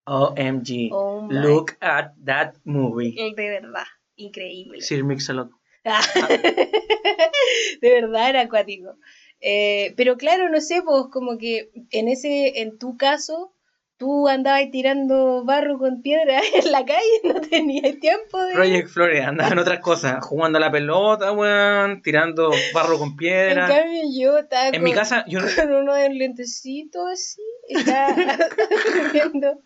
OMG. 0.04 0.90
Oh 0.92 1.22
my. 1.22 1.34
Look 1.34 1.76
at 1.80 2.12
that 2.24 2.54
movie. 2.64 3.12
De 3.34 3.48
verdad, 3.50 3.84
increíble. 4.16 4.80
Sir 4.82 5.04
Mix-a-Lot. 5.04 5.50
de 7.80 7.90
verdad 7.90 8.30
era 8.30 8.40
acuático. 8.42 8.96
Eh, 9.40 9.94
pero 9.96 10.16
claro, 10.16 10.48
no 10.50 10.60
sé, 10.60 10.82
pues 10.82 11.04
como 11.12 11.38
que 11.38 11.70
en 11.90 12.08
ese, 12.08 12.60
en 12.62 12.78
tu 12.78 12.96
caso, 12.96 13.54
tú 13.98 14.28
andabas 14.28 14.70
tirando 14.70 15.44
barro 15.44 15.78
con 15.78 16.02
piedra 16.02 16.40
en 16.54 16.70
la 16.72 16.84
calle, 16.84 17.20
no 17.24 17.40
tenías 17.40 17.98
tiempo 17.98 18.42
de... 18.42 18.52
Project 18.54 18.88
Florida, 18.88 19.28
andaba 19.28 19.50
en 19.50 19.58
otras 19.58 19.80
cosas, 19.80 20.24
jugando 20.24 20.58
a 20.58 20.60
la 20.60 20.70
pelota, 20.70 21.32
weón, 21.32 22.02
tirando 22.02 22.50
barro 22.74 22.98
con 22.98 23.10
En 23.10 23.16
piedra. 23.16 23.66
cambio 23.66 24.02
yo 24.18 24.38
estaba 24.38 24.68
En 24.68 24.74
con, 24.74 24.82
mi 24.84 24.92
casa, 24.92 25.24
yo 25.26 25.40
no- 25.40 25.46
con 25.56 25.72
uno 25.72 25.94
de 25.94 26.10
lentecitos 26.10 27.10
así, 27.10 27.40
estaba 27.68 28.14
viendo, 29.12 29.60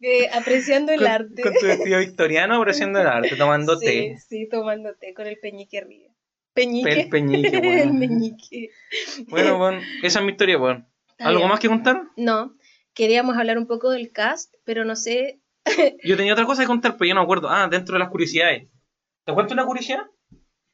eh, 0.00 0.28
apreciando 0.32 0.92
el 0.92 0.98
con, 0.98 1.08
arte. 1.08 1.42
con 1.42 1.54
tu 1.54 1.66
vestido 1.66 1.98
victoriano 2.00 2.56
apreciando 2.56 3.00
el 3.00 3.06
arte, 3.06 3.36
tomando 3.36 3.76
sí, 3.78 3.86
té. 3.86 4.18
Sí, 4.28 4.48
tomando 4.50 4.94
té 4.94 5.14
con 5.14 5.26
el 5.26 5.38
peñique 5.38 5.78
arriba. 5.78 6.08
¿Peñique? 6.52 7.02
El 7.02 7.08
peñique, 7.08 7.56
el 7.58 7.62
weón. 7.66 7.98
meñique. 7.98 8.70
Bueno, 9.28 9.58
weón, 9.58 9.80
esa 10.02 10.18
es 10.18 10.24
mi 10.24 10.32
historia, 10.32 10.58
weón. 10.58 10.86
¿Algo 11.20 11.46
más 11.46 11.60
que 11.60 11.68
contar? 11.68 12.02
No, 12.16 12.54
queríamos 12.94 13.36
hablar 13.36 13.58
un 13.58 13.66
poco 13.66 13.90
del 13.90 14.12
cast, 14.12 14.54
pero 14.64 14.84
no 14.84 14.96
sé. 14.96 15.40
Yo 16.04 16.16
tenía 16.16 16.32
otra 16.32 16.46
cosa 16.46 16.62
que 16.62 16.66
contar, 16.68 16.96
pero 16.96 17.08
yo 17.08 17.14
no 17.14 17.20
me 17.20 17.24
acuerdo. 17.24 17.48
Ah, 17.50 17.68
dentro 17.68 17.94
de 17.94 17.98
las 17.98 18.08
curiosidades. 18.08 18.68
¿Te 19.24 19.32
cuento 19.34 19.54
una 19.54 19.66
curiosidad? 19.66 20.06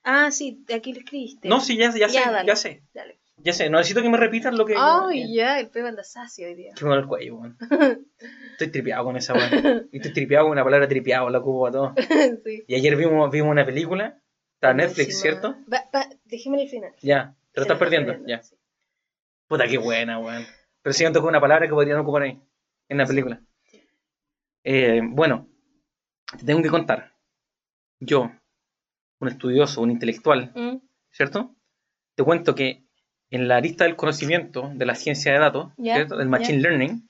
Ah, 0.04 0.30
sí, 0.30 0.64
aquí 0.72 0.92
lo 0.92 1.00
escribiste. 1.00 1.48
No, 1.48 1.60
sí, 1.60 1.76
ya, 1.76 1.92
ya 1.96 2.08
sé, 2.08 2.14
Ya, 2.14 2.30
dale. 2.30 2.46
ya 2.46 2.56
sé. 2.56 2.84
Dale. 2.94 3.18
Ya 3.38 3.52
sé, 3.52 3.68
no 3.68 3.78
necesito 3.78 4.02
que 4.02 4.08
me 4.08 4.16
repitas 4.16 4.54
lo 4.54 4.64
que... 4.64 4.74
Ay, 4.78 5.34
ya, 5.34 5.60
el 5.60 5.68
pego 5.68 5.88
anda 5.88 6.02
sacio 6.04 6.46
hoy 6.46 6.54
día. 6.54 6.72
Me 6.80 6.86
duele 6.86 7.02
el 7.02 7.08
cuello, 7.08 7.36
weón. 7.36 7.58
Estoy 8.52 8.68
tripeado 8.68 9.04
con 9.04 9.16
esa 9.16 9.34
weón. 9.34 9.88
Y 9.92 9.96
estoy 9.98 10.12
tripeado 10.12 10.46
con 10.46 10.52
una 10.52 10.64
palabra 10.64 10.88
tripeado, 10.88 11.28
la 11.28 11.38
ocupo 11.38 11.66
a 11.66 11.70
todo. 11.72 11.94
sí. 12.44 12.64
Y 12.66 12.74
ayer 12.76 12.96
vimos, 12.96 13.30
vimos 13.30 13.50
una 13.50 13.66
película. 13.66 14.22
Está 14.54 14.70
en 14.70 14.78
Netflix. 14.78 15.20
¿cierto? 15.20 15.56
Va, 15.70 15.84
va, 15.94 16.08
déjeme 16.24 16.62
el 16.62 16.68
final. 16.68 16.92
Ya, 17.02 17.34
te 17.52 17.60
lo 17.60 17.62
estás 17.62 17.78
perdiendo. 17.78 18.14
Ya. 18.26 18.42
sí. 18.42 18.56
Puta, 19.48 19.66
qué 19.68 19.76
buena, 19.78 20.18
weón. 20.18 20.46
Pero 20.86 20.94
siento 20.94 21.20
que 21.20 21.26
una 21.26 21.40
palabra 21.40 21.66
que 21.66 21.72
podrían 21.74 21.98
ocupar 21.98 22.22
ahí, 22.22 22.40
en 22.88 22.98
la 22.98 23.06
película. 23.06 23.42
Eh, 24.62 25.00
bueno, 25.02 25.48
te 26.38 26.44
tengo 26.44 26.62
que 26.62 26.68
contar. 26.68 27.12
Yo, 27.98 28.30
un 29.18 29.28
estudioso, 29.28 29.80
un 29.82 29.90
intelectual, 29.90 30.52
Mm, 30.54 30.76
¿cierto? 31.10 31.56
Te 32.14 32.22
cuento 32.22 32.54
que 32.54 32.84
en 33.30 33.48
la 33.48 33.60
lista 33.60 33.82
del 33.82 33.96
conocimiento 33.96 34.70
de 34.76 34.86
la 34.86 34.94
ciencia 34.94 35.32
de 35.32 35.40
datos. 35.40 35.72
Del 36.16 36.28
Machine 36.28 36.60
Learning, 36.60 37.08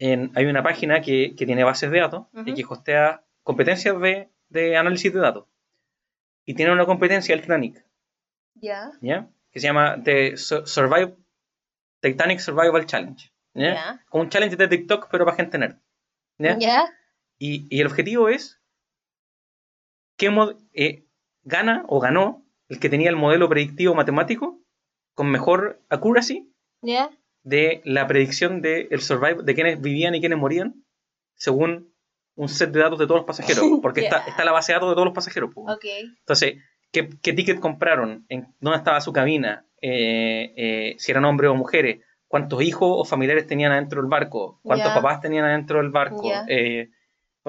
en- 0.00 0.32
hay 0.34 0.46
una 0.46 0.64
página 0.64 1.00
que, 1.02 1.36
que 1.36 1.46
tiene 1.46 1.62
bases 1.62 1.88
de 1.88 2.00
datos 2.00 2.26
y 2.50 2.54
que 2.54 2.64
hostea 2.68 3.24
competencias 3.44 3.96
de, 4.00 4.28
de 4.48 4.76
análisis 4.76 5.14
de 5.14 5.20
datos. 5.20 5.46
Y 6.44 6.54
tiene 6.54 6.72
una 6.72 6.84
competencia, 6.84 7.32
el 7.32 7.42
Titanic, 7.42 7.86
Ya. 9.00 9.28
Que 9.52 9.60
se 9.60 9.68
llama 9.68 10.02
The 10.02 10.36
Su- 10.36 10.66
Survive, 10.66 11.14
Titanic 12.02 12.40
Survival 12.40 12.84
Challenge. 12.86 13.32
¿ya? 13.54 13.74
Como 14.10 14.24
un 14.24 14.28
challenge 14.28 14.56
de 14.56 14.68
TikTok, 14.68 15.08
pero 15.10 15.24
para 15.24 15.36
gente 15.36 15.56
nerd. 15.58 15.76
¿ya? 16.38 16.56
Y, 17.38 17.66
y 17.74 17.80
el 17.80 17.86
objetivo 17.86 18.28
es 18.28 18.60
qué 20.16 20.30
mod- 20.30 20.56
eh, 20.74 21.06
gana 21.44 21.84
o 21.88 22.00
ganó 22.00 22.44
el 22.68 22.78
que 22.78 22.88
tenía 22.88 23.10
el 23.10 23.16
modelo 23.16 23.48
predictivo 23.48 23.94
matemático 23.94 24.60
con 25.14 25.30
mejor 25.30 25.80
accuracy 25.88 26.52
de 27.42 27.80
la 27.84 28.06
predicción 28.06 28.62
de 28.62 28.88
el 28.90 29.00
survive, 29.00 29.42
de 29.42 29.54
quienes 29.54 29.80
vivían 29.80 30.14
y 30.14 30.20
quienes 30.20 30.38
morían 30.38 30.84
según 31.34 31.92
un 32.34 32.48
set 32.48 32.70
de 32.70 32.80
datos 32.80 32.98
de 32.98 33.06
todos 33.06 33.20
los 33.20 33.26
pasajeros. 33.26 33.64
Porque 33.82 34.00
está, 34.06 34.18
está 34.30 34.44
la 34.44 34.52
base 34.52 34.72
de 34.72 34.76
datos 34.76 34.90
de 34.90 34.94
todos 34.94 35.06
los 35.06 35.14
pasajeros. 35.14 35.50
Entonces, 36.20 36.56
¿qué, 36.90 37.10
qué 37.20 37.32
ticket 37.32 37.60
compraron? 37.60 38.24
¿En 38.28 38.54
¿Dónde 38.60 38.78
estaba 38.78 39.00
su 39.00 39.12
cabina? 39.12 39.66
Eh, 39.82 40.52
eh, 40.56 40.94
si 40.98 41.10
eran 41.10 41.24
hombres 41.26 41.50
o 41.50 41.54
mujeres. 41.54 42.00
¿Cuántos 42.28 42.62
hijos 42.62 42.88
o 42.92 43.04
familiares 43.04 43.46
tenían 43.46 43.72
adentro 43.72 44.00
del 44.00 44.08
barco? 44.08 44.60
¿Cuántos 44.62 44.88
Ya. 44.90 44.94
papás 44.94 45.20
tenían 45.20 45.44
adentro 45.44 45.78
del 45.78 45.90
barco? 45.90 46.28
Ya. 46.28 46.44
Eh, 46.48 46.88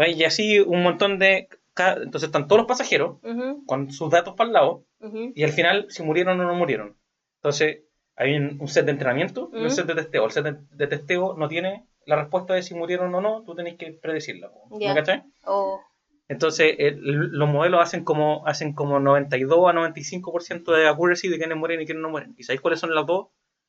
y 0.07 0.23
así 0.25 0.59
un 0.59 0.83
montón 0.83 1.19
de... 1.19 1.47
Entonces 1.77 2.23
están 2.27 2.47
todos 2.47 2.59
los 2.61 2.67
pasajeros 2.67 3.17
Ujú, 3.23 3.65
con 3.65 3.91
sus 3.91 4.09
datos 4.11 4.35
para 4.35 4.47
el 4.47 4.53
lado 4.53 4.85
ujú. 4.99 5.31
y 5.35 5.43
al 5.43 5.51
final 5.51 5.87
si 5.89 6.03
murieron 6.03 6.39
o 6.39 6.43
no 6.43 6.53
murieron. 6.53 6.97
Entonces 7.37 7.79
hay 8.15 8.35
un, 8.35 8.57
un 8.61 8.67
set 8.67 8.85
de 8.85 8.91
entrenamiento 8.91 9.49
y 9.53 9.57
un 9.57 9.65
Mm. 9.65 9.69
set 9.71 9.87
de 9.87 9.95
testeo. 9.95 10.25
El 10.25 10.31
set 10.31 10.43
de, 10.45 10.57
de 10.69 10.87
testeo 10.87 11.35
no 11.35 11.47
tiene 11.47 11.85
la 12.05 12.15
respuesta 12.17 12.53
de 12.53 12.61
si 12.61 12.75
murieron 12.75 13.15
o 13.15 13.21
no, 13.21 13.43
tú 13.43 13.55
tenés 13.55 13.75
que 13.75 13.91
predecirla. 13.93 14.51
Ya. 14.79 14.89
¿Me 14.89 14.95
cachai? 14.99 15.23
Oh, 15.45 15.81
Entonces, 16.29 16.75
el- 16.79 16.99
los 17.31 17.49
modelos 17.49 17.81
hacen 17.81 18.03
como, 18.03 18.47
hacen 18.47 18.73
como 18.73 18.99
92 18.99 19.69
a 19.69 19.73
95% 19.73 20.71
de 20.71 20.87
accuracy 20.87 21.27
de 21.29 21.37
quiénes 21.37 21.57
mueren 21.57 21.81
y 21.81 21.85
quiénes 21.85 22.01
no 22.01 22.09
mueren. 22.09 22.33
¿Y 22.37 22.43
sabéis 22.43 22.61
cuáles 22.61 22.79
son 22.79 22.95
los 22.95 23.05
dos, 23.05 23.27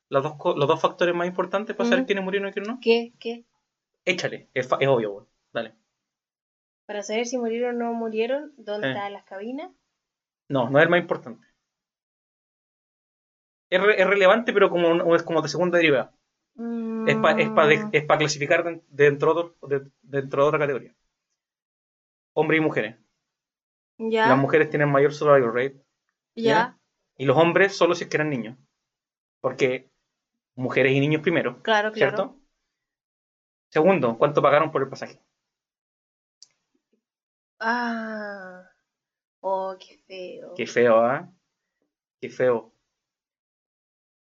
los 0.09 0.23
dos, 0.23 0.35
los 0.57 0.69
dos 0.69 0.81
factores 0.81 1.15
más 1.15 1.27
importantes 1.27 1.75
para 1.75 1.89
saber 1.89 2.05
Mm. 2.05 2.07
quiénes 2.07 2.25
murieron 2.25 2.49
y 2.49 2.53
quiénes 2.53 2.69
no? 2.69 2.79
¿Qué? 2.81 3.13
¿Qué? 3.19 3.45
Échale, 4.05 4.49
es, 4.55 4.69
es 4.81 4.89
obvio. 4.89 5.27
Dale. 5.53 5.75
Para 6.87 7.03
saber 7.03 7.27
si 7.27 7.39
murieron 7.39 7.81
o 7.83 7.85
no 7.87 7.95
murieron, 7.95 8.53
¿dónde 8.57 8.89
Eh. 8.89 8.91
estaban 8.91 9.13
las 9.15 9.25
cabinas? 9.25 9.71
No, 10.49 10.69
no 10.71 10.79
es 10.79 10.85
el 10.85 10.91
más 10.91 11.01
importante. 11.01 11.47
Es, 13.71 13.81
re- 13.83 14.01
es 14.01 14.07
relevante, 14.07 14.53
pero 14.53 14.71
como, 14.71 14.89
un- 14.91 15.15
es 15.15 15.23
como 15.23 15.43
de 15.43 15.49
segunda 15.49 15.79
derivada. 15.79 16.13
Es 17.07 17.17
para 17.17 17.41
es 17.43 17.51
pa 17.51 17.67
de- 17.67 17.79
Mm, 17.79 17.89
es 17.93 18.05
pa 18.05 18.17
clasificar 18.19 18.63
den- 18.63 18.83
dentro, 18.89 19.57
de- 19.63 19.91
dentro 20.03 20.43
de 20.43 20.49
otra 20.49 20.59
categoría. 20.61 20.95
Hombres 22.35 22.59
y 22.59 22.63
mujeres. 22.63 22.97
Ya. 23.99 24.29
Las 24.29 24.39
mujeres 24.39 24.69
tienen 24.71 24.91
mayor 24.91 25.13
survival 25.15 25.55
rate. 25.55 25.83
ya. 26.35 26.79
Y 27.17 27.27
los 27.27 27.37
hombres 27.37 27.77
solo 27.77 27.95
si 27.95 28.05
es 28.05 28.11
que 28.11 28.17
eran 28.17 28.29
niños. 28.29 28.59
Porque 29.41 29.89
mujeres 30.57 30.93
y 30.93 31.01
niños 31.01 31.23
primero, 31.23 31.63
Claro, 31.63 31.93
claro. 31.93 31.95
¿cierto? 32.17 32.41
Segundo, 33.69 34.19
¿cuánto 34.19 34.43
pagaron 34.43 34.73
por 34.73 34.83
el 34.83 34.89
pasaje? 34.89 35.21
Ah. 37.61 38.69
Oh, 39.41 39.77
qué 39.79 39.99
feo. 40.07 40.55
Qué 40.57 40.67
feo, 40.67 40.97
¿ah? 41.05 41.31
Qué 42.21 42.29
feo. 42.31 42.73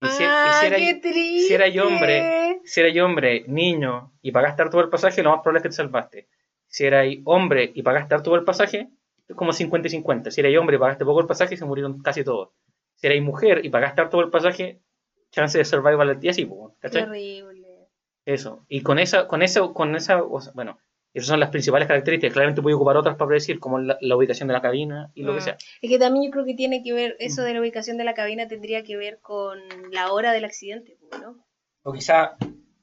Y 0.02 0.08
si, 0.08 0.24
y 0.24 0.26
ah, 0.30 0.58
si 0.60 0.66
era, 0.68 0.76
qué 0.78 0.96
triste. 0.96 1.48
si 1.48 1.54
era 1.54 1.68
yo 1.70 1.88
hombre, 1.88 2.60
si 2.66 2.82
eras 2.82 2.98
hombre, 3.04 3.46
niño, 3.48 4.12
y 4.22 4.32
pagaste 4.32 4.62
harto 4.62 4.78
por 4.78 4.84
el 4.86 4.90
pasaje, 4.90 5.24
lo 5.24 5.32
más 5.32 5.40
probable 5.42 5.60
es 5.60 5.64
que 5.64 5.70
te 5.70 5.76
salvaste. 5.76 6.28
Si 6.74 6.86
eras 6.86 7.06
hombre 7.26 7.72
y 7.76 7.84
pagaste 7.84 8.16
harto 8.16 8.32
por 8.32 8.40
el 8.40 8.46
pasaje, 8.46 8.90
es 9.28 9.36
como 9.36 9.54
50 9.54 9.88
y 9.88 9.92
50. 9.92 10.32
Si 10.32 10.42
eras 10.42 10.58
hombre 10.60 10.78
y 10.78 10.80
pagaste 10.80 11.06
poco 11.06 11.22
el 11.22 11.28
pasaje, 11.28 11.56
se 11.56 11.66
murieron 11.66 12.02
casi 12.02 12.24
todos. 12.24 12.50
Si 12.96 13.06
eras 13.06 13.22
mujer 13.22 13.64
y 13.64 13.70
pagaste 13.70 14.02
harto 14.02 14.18
por 14.18 14.26
el 14.26 14.32
pasaje, 14.32 14.82
chance 15.30 15.56
de 15.58 15.66
survival 15.66 16.10
al 16.10 16.20
día 16.20 16.34
sí, 16.34 16.50
¿cachai? 16.80 17.04
horrible. 17.04 17.90
Eso. 18.26 18.66
Y 18.70 18.82
con 18.82 18.98
esa, 18.98 19.28
con 19.28 19.44
eso, 19.44 19.72
con 19.74 19.96
esa, 19.96 20.24
o 20.24 20.42
sea, 20.42 20.52
bueno, 20.56 20.80
esas 21.14 21.28
son 21.28 21.40
las 21.40 21.52
principales 21.52 21.88
características. 21.88 22.34
Claramente 22.34 22.64
puede 22.64 22.76
ocupar 22.76 22.98
otras 22.98 23.18
para 23.18 23.28
predecir, 23.28 23.60
como 23.60 23.78
la, 23.78 23.98
la 24.02 24.16
ubicación 24.18 24.48
de 24.48 24.54
la 24.54 24.62
cabina 24.64 25.12
y 25.14 25.22
lo 25.22 25.34
que 25.34 25.40
Mm. 25.42 25.44
sea. 25.44 25.58
Es 25.82 25.90
que 25.92 26.00
también 26.00 26.26
yo 26.26 26.32
creo 26.32 26.46
que 26.46 26.56
tiene 26.56 26.82
que 26.82 26.92
ver, 26.94 27.16
eso 27.20 27.44
de 27.44 27.54
la 27.54 27.60
ubicación 27.62 27.98
de 27.98 28.04
la 28.04 28.16
cabina 28.16 28.48
tendría 28.48 28.84
que 28.84 28.98
ver 28.98 29.20
con 29.22 29.60
la 29.92 30.12
hora 30.12 30.32
del 30.32 30.46
accidente, 30.46 30.98
¿no? 31.22 31.46
O 31.84 31.94
quizá 31.94 32.36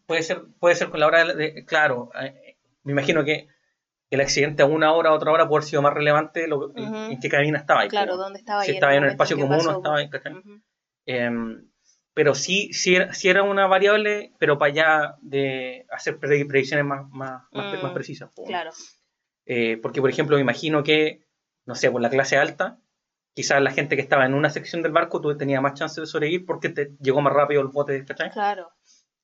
puede 0.07 0.23
ser, 0.23 0.43
puede 0.61 0.77
ser 0.77 0.91
con 0.91 1.01
la 1.01 1.09
hora 1.09 1.25
de, 1.25 1.35
de- 1.35 1.65
claro, 1.65 2.11
eh, 2.23 2.57
me 2.85 2.93
imagino 2.93 3.25
que 3.25 3.49
el 4.11 4.21
accidente 4.21 4.63
a 4.63 4.67
una 4.67 4.93
hora, 4.93 5.11
a 5.11 5.13
otra 5.15 5.31
hora 5.33 5.49
puede 5.49 5.61
haber 5.61 5.69
sido 5.71 5.83
más 5.83 5.95
relevante 5.95 6.47
lo, 6.49 6.73
en 6.77 7.19
qué 7.21 7.29
cabina 7.29 7.59
estaba. 7.59 7.83
ahí, 7.83 7.89
Claro. 7.89 8.17
¿dónde 8.17 8.39
estaba 8.41 8.65
si 8.65 8.73
estaba 8.73 8.95
en 8.95 9.05
el 9.05 9.11
espacio 9.11 9.37
común 9.39 9.67
o 9.67 9.71
estaba 9.71 9.99
ahí, 9.99 10.11
¿cachai? 10.11 10.35
Ujú. 10.35 10.61
Em, 11.07 11.67
pero 12.13 12.35
sí, 12.35 12.73
sí 12.73 12.97
era, 12.97 13.15
sí 13.15 13.29
era 13.29 13.43
una 13.45 13.67
variable, 13.69 14.33
pero 14.39 14.59
para 14.59 14.73
allá 14.73 15.17
de 15.23 15.87
hacer 15.91 16.19
pre- 16.19 16.45
predicciones 16.45 16.85
más, 16.85 17.09
más, 17.11 17.43
más, 17.53 17.79
Mm, 17.79 17.83
más 17.83 17.93
precisas. 17.93 18.31
Claro. 18.47 18.71
Eh, 19.47 19.79
porque, 19.81 20.01
por 20.01 20.11
ejemplo, 20.11 20.37
me 20.37 20.43
imagino 20.43 20.83
que, 20.83 21.23
no 21.67 21.75
sé, 21.75 21.91
por 21.91 22.01
la 22.03 22.11
clase 22.11 22.37
alta, 22.37 22.79
quizás 23.35 23.63
la 23.63 23.71
gente 23.71 23.95
que 23.97 24.03
estaba 24.03 24.27
en 24.27 24.35
una 24.35 24.51
sección 24.51 24.83
del 24.83 24.93
barco 24.93 25.21
tú 25.21 25.37
tenías 25.37 25.63
más 25.63 25.75
chance 25.75 26.01
de 26.01 26.07
sobrevivir 26.07 26.45
porque 26.47 26.69
te 26.69 26.91
llegó 27.01 27.21
más 27.21 27.33
rápido 27.33 27.61
el 27.63 27.69
bote, 27.69 28.05
¿cachai? 28.05 28.31
Claro. 28.31 28.71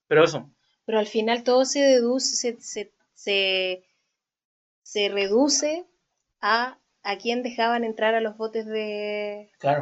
Pero 0.07 0.25
eso, 0.25 0.51
Pero 0.85 0.99
al 1.01 1.07
final 1.09 1.43
todo 1.43 1.65
se 1.65 1.81
deduce, 1.81 2.37
se, 2.37 2.61
se, 2.61 2.93
se, 3.15 3.83
se 4.87 5.09
reduce 5.09 5.85
a 6.41 6.79
a 7.03 7.19
quién 7.19 7.43
dejaban 7.43 7.83
entrar 7.85 8.15
a 8.15 8.21
los 8.21 8.37
botes 8.37 8.67
de... 8.67 9.51
claro, 9.59 9.81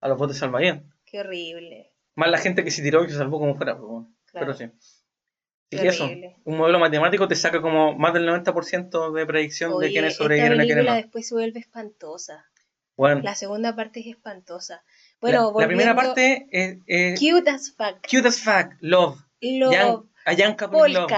a 0.00 0.08
los 0.08 0.18
botes 0.18 0.38
salvavidas. 0.38 0.82
Qué 1.06 1.20
horrible. 1.20 1.92
Más 2.14 2.30
la 2.30 2.38
gente 2.38 2.64
que 2.64 2.70
se 2.70 2.82
tiró 2.82 3.04
y 3.04 3.08
se 3.10 3.16
salvó 3.16 3.38
como 3.38 3.56
fuera, 3.56 3.74
pero, 3.74 3.86
bueno, 3.88 4.14
Claro. 4.26 4.46
pero 4.46 4.54
sí. 4.54 4.70
Que 5.70 5.86
eso, 5.88 6.08
un 6.44 6.56
modelo 6.56 6.78
matemático 6.78 7.28
te 7.28 7.34
saca 7.34 7.60
como 7.62 7.94
más 7.96 8.12
del 8.14 8.26
90% 8.28 9.12
de 9.12 9.26
predicción 9.26 9.70
de 9.70 9.76
Oye, 9.76 9.90
quiénes 9.90 10.12
esta 10.12 10.24
sobrevivieron 10.24 10.62
y 10.62 10.66
quiénes 10.66 10.84
no. 10.86 10.94
después 10.94 11.28
se 11.28 11.34
vuelve 11.34 11.60
espantosa. 11.60 12.46
Bueno, 12.96 13.20
La 13.22 13.34
segunda 13.34 13.74
parte 13.76 14.00
es 14.00 14.06
espantosa. 14.06 14.76
la- 14.76 14.82
Bueno, 15.20 15.52
la, 15.60 15.66
primera 15.66 15.92
volviendo- 15.92 16.14
parte 16.14 16.46
es, 16.52 16.78
es 16.86 17.20
Cute 17.20 17.50
as 17.50 17.70
fuck. 17.76 18.00
cute 18.10 18.28
as 18.28 18.40
fuck, 18.40 18.72
love, 18.80 19.18
Love. 19.42 20.06
A 20.26 20.56
couple 20.56 20.88
in 20.88 20.94
love. 20.94 21.10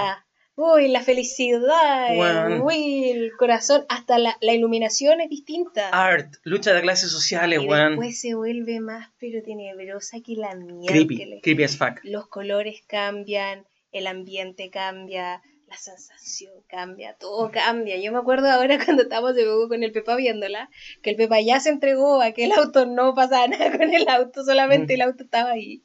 Uy, 0.63 0.89
la 0.89 1.01
felicidad, 1.01 2.15
Weón. 2.15 2.61
uy, 2.61 3.09
el 3.09 3.31
corazón, 3.35 3.83
hasta 3.89 4.19
la, 4.19 4.37
la 4.41 4.53
iluminación 4.53 5.19
es 5.19 5.29
distinta. 5.29 5.89
Art, 5.89 6.35
lucha 6.43 6.73
de 6.73 6.81
clases 6.81 7.09
sociales, 7.11 7.61
y 7.63 7.67
weón. 7.67 7.89
después 7.93 8.19
se 8.21 8.35
vuelve 8.35 8.79
más 8.79 9.09
pero 9.19 9.41
tenebrosa 9.41 10.17
que 10.23 10.35
la 10.35 10.53
mierda. 10.55 10.93
Creepy, 10.93 11.39
creepy 11.41 11.63
as 11.63 11.77
fuck. 11.77 11.99
Los 12.03 12.27
colores 12.27 12.83
cambian, 12.85 13.65
el 13.91 14.05
ambiente 14.05 14.69
cambia, 14.69 15.41
la 15.71 15.77
sensación 15.77 16.51
cambia, 16.67 17.15
todo 17.17 17.49
cambia. 17.49 17.97
Yo 17.97 18.11
me 18.11 18.17
acuerdo 18.19 18.49
ahora 18.51 18.77
cuando 18.85 19.03
estábamos 19.03 19.35
de 19.35 19.45
nuevo 19.45 19.69
con 19.69 19.83
el 19.83 19.93
Pepa 19.93 20.17
viéndola, 20.17 20.69
que 21.01 21.11
el 21.11 21.15
Pepa 21.15 21.39
ya 21.39 21.61
se 21.61 21.69
entregó 21.69 22.21
a 22.21 22.33
que 22.33 22.43
el 22.43 22.51
auto 22.51 22.85
no 22.85 23.15
pasaba 23.15 23.47
nada 23.47 23.71
con 23.77 23.93
el 23.93 24.07
auto, 24.09 24.43
solamente 24.43 24.93
Mm. 24.93 24.95
el 24.95 25.01
auto 25.01 25.23
estaba 25.23 25.51
ahí. 25.51 25.81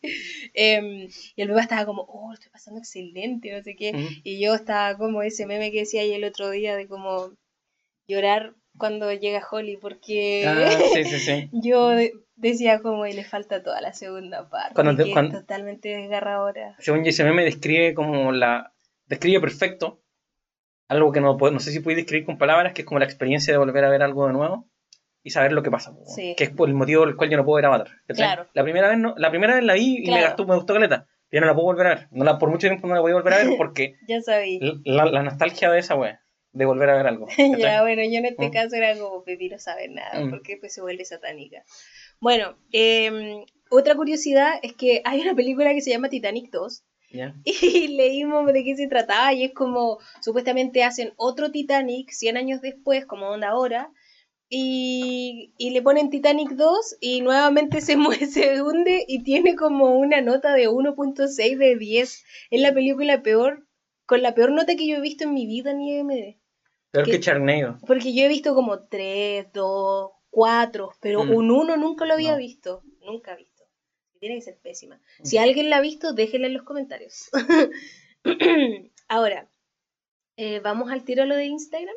Em, 0.54 1.08
y 1.36 1.42
el 1.42 1.48
Pepa 1.48 1.60
estaba 1.60 1.86
como, 1.86 2.02
oh, 2.02 2.32
estoy 2.32 2.50
pasando 2.50 2.80
excelente, 2.80 3.52
no 3.52 3.62
sé 3.62 3.76
qué. 3.76 3.92
Mm. 3.92 4.06
Y 4.24 4.40
yo 4.40 4.54
estaba 4.54 4.96
como 4.98 5.22
ese 5.22 5.46
meme 5.46 5.70
que 5.70 5.80
decía 5.80 6.00
ahí 6.02 6.12
el 6.12 6.24
otro 6.24 6.50
día 6.50 6.74
de 6.76 6.88
como 6.88 7.32
llorar 8.08 8.54
cuando 8.78 9.12
llega 9.12 9.46
Holly, 9.50 9.76
porque 9.78 10.44
Ah, 10.46 10.68
sí, 10.94 11.04
sí, 11.04 11.18
sí. 11.20 11.48
yo 11.52 11.88
de- 11.90 12.12
decía 12.34 12.80
como 12.80 13.06
y 13.06 13.12
le 13.14 13.24
falta 13.24 13.62
toda 13.62 13.80
la 13.80 13.92
segunda 13.94 14.48
parte, 14.50 14.74
Cuando 14.74 14.96
te- 14.96 15.04
que 15.04 15.12
cuando- 15.12 15.36
es 15.36 15.40
totalmente 15.42 15.88
desgarradora. 15.90 16.76
Según 16.80 17.04
yo, 17.04 17.10
ese 17.10 17.24
meme 17.24 17.44
describe 17.44 17.94
como 17.94 18.32
la. 18.32 18.72
Describe 19.06 19.40
perfecto 19.40 20.02
algo 20.88 21.10
que 21.12 21.20
no, 21.20 21.36
puedo- 21.36 21.52
no 21.52 21.60
sé 21.60 21.72
si 21.72 21.80
puedes 21.80 21.96
describir 21.96 22.24
con 22.26 22.38
palabras, 22.38 22.72
que 22.72 22.82
es 22.82 22.86
como 22.86 22.98
la 23.00 23.04
experiencia 23.06 23.52
de 23.52 23.58
volver 23.58 23.84
a 23.84 23.88
ver 23.90 24.02
algo 24.02 24.26
de 24.26 24.32
nuevo 24.32 24.68
y 25.22 25.30
saber 25.30 25.52
lo 25.52 25.62
que 25.62 25.70
pasa. 25.70 25.92
Sí. 26.14 26.34
Que 26.36 26.44
es 26.44 26.50
por 26.50 26.68
el 26.68 26.74
motivo 26.74 27.00
por 27.02 27.08
el 27.08 27.16
cual 27.16 27.30
yo 27.30 27.36
no 27.36 27.44
puedo 27.44 27.56
ver 27.56 27.66
Avatar. 27.66 27.88
Claro. 28.08 28.46
La 28.54 28.62
primera 28.62 28.88
vez 28.88 28.98
no, 28.98 29.14
la 29.16 29.30
primera 29.30 29.54
vez 29.56 29.64
la 29.64 29.74
vi 29.74 29.98
y 30.04 30.10
me, 30.10 30.20
gastó, 30.20 30.46
me 30.46 30.54
gustó 30.54 30.74
caleta. 30.74 31.06
Ya 31.32 31.40
no 31.40 31.46
la 31.46 31.54
puedo 31.54 31.66
volver 31.66 31.86
a 31.86 31.94
ver. 31.96 32.08
No 32.12 32.24
la, 32.24 32.38
por 32.38 32.50
mucho 32.50 32.68
tiempo 32.68 32.86
no 32.86 32.94
la 32.94 33.00
voy 33.00 33.10
a 33.10 33.14
volver 33.16 33.32
a 33.34 33.38
ver 33.38 33.48
porque 33.58 33.94
Ya 34.06 34.20
sabí. 34.22 34.60
la, 34.84 35.06
la 35.06 35.22
nostalgia 35.24 35.70
de 35.72 35.80
esa 35.80 35.96
wea, 35.96 36.20
de 36.52 36.64
volver 36.64 36.88
a 36.90 36.96
ver 36.96 37.06
algo. 37.08 37.26
ya, 37.58 37.82
bueno, 37.82 38.02
yo 38.04 38.18
en 38.18 38.26
este 38.26 38.48
Mm. 38.48 38.52
caso 38.52 38.76
era 38.76 38.96
como 38.96 39.24
Pepi 39.24 39.48
no 39.48 39.58
sabe 39.58 39.88
nada, 39.88 40.20
Mm. 40.24 40.30
porque 40.30 40.56
pues 40.58 40.72
se 40.72 40.80
vuelve 40.82 41.04
satánica. 41.04 41.64
Bueno, 42.20 42.56
em, 42.70 43.44
otra 43.70 43.96
curiosidad 43.96 44.54
es 44.62 44.72
que 44.74 45.02
hay 45.04 45.20
una 45.20 45.34
película 45.34 45.74
que 45.74 45.80
se 45.80 45.90
llama 45.90 46.08
Titanic 46.08 46.50
2 46.52 46.84
Ya. 47.10 47.34
y 47.44 47.88
leímos 47.88 48.46
de 48.52 48.64
qué 48.64 48.76
se 48.76 48.88
trataba 48.88 49.32
y 49.32 49.44
es 49.44 49.52
como 49.52 49.98
supuestamente 50.20 50.82
hacen 50.84 51.12
otro 51.16 51.50
Titanic 51.50 52.10
100 52.10 52.36
años 52.36 52.60
después, 52.60 53.06
como 53.06 53.28
onda 53.30 53.48
ahora, 53.48 53.90
y, 54.50 55.52
y 55.58 55.70
le 55.70 55.82
ponen 55.82 56.10
Titanic 56.10 56.50
2 56.52 56.96
y 57.00 57.20
nuevamente 57.22 57.80
se, 57.82 57.96
se 58.30 58.62
hunde 58.62 59.04
y 59.08 59.22
tiene 59.22 59.54
como 59.56 59.96
una 59.98 60.20
nota 60.22 60.54
de 60.54 60.68
1.6 60.68 61.58
de 61.58 61.76
10. 61.76 62.24
Es 62.50 62.60
la 62.60 62.72
película 62.72 63.22
peor, 63.22 63.64
con 64.06 64.22
la 64.22 64.34
peor 64.34 64.52
nota 64.52 64.76
que 64.76 64.86
yo 64.88 64.96
he 64.96 65.00
visto 65.00 65.24
en 65.24 65.34
mi 65.34 65.46
vida 65.46 65.70
en 65.72 65.80
IMD. 65.82 66.36
Peor 66.92 67.04
¿Qué? 67.06 67.12
que 67.12 67.20
Charneido. 67.20 67.78
Porque 67.86 68.14
yo 68.14 68.24
he 68.24 68.28
visto 68.28 68.54
como 68.54 68.80
3, 68.88 69.46
2, 69.52 70.10
4, 70.30 70.90
pero 71.00 71.22
Mm. 71.24 71.32
un 71.36 71.50
1 71.50 71.76
nunca 71.76 72.04
lo 72.06 72.14
había 72.14 72.32
No. 72.32 72.38
visto. 72.38 72.82
Nunca 73.00 73.34
visto. 73.36 73.55
Tiene 74.26 74.40
que 74.40 74.44
ser 74.44 74.58
pésima. 74.58 75.00
Si 75.22 75.38
alguien 75.38 75.70
la 75.70 75.76
ha 75.76 75.80
visto, 75.80 76.12
déjenla 76.12 76.48
en 76.48 76.54
los 76.54 76.64
comentarios. 76.64 77.30
Ahora, 79.08 79.48
eh, 80.36 80.58
¿vamos 80.60 80.90
al 80.90 81.04
tiro 81.04 81.22
a 81.22 81.26
lo 81.26 81.36
de 81.36 81.44
Instagram? 81.46 81.94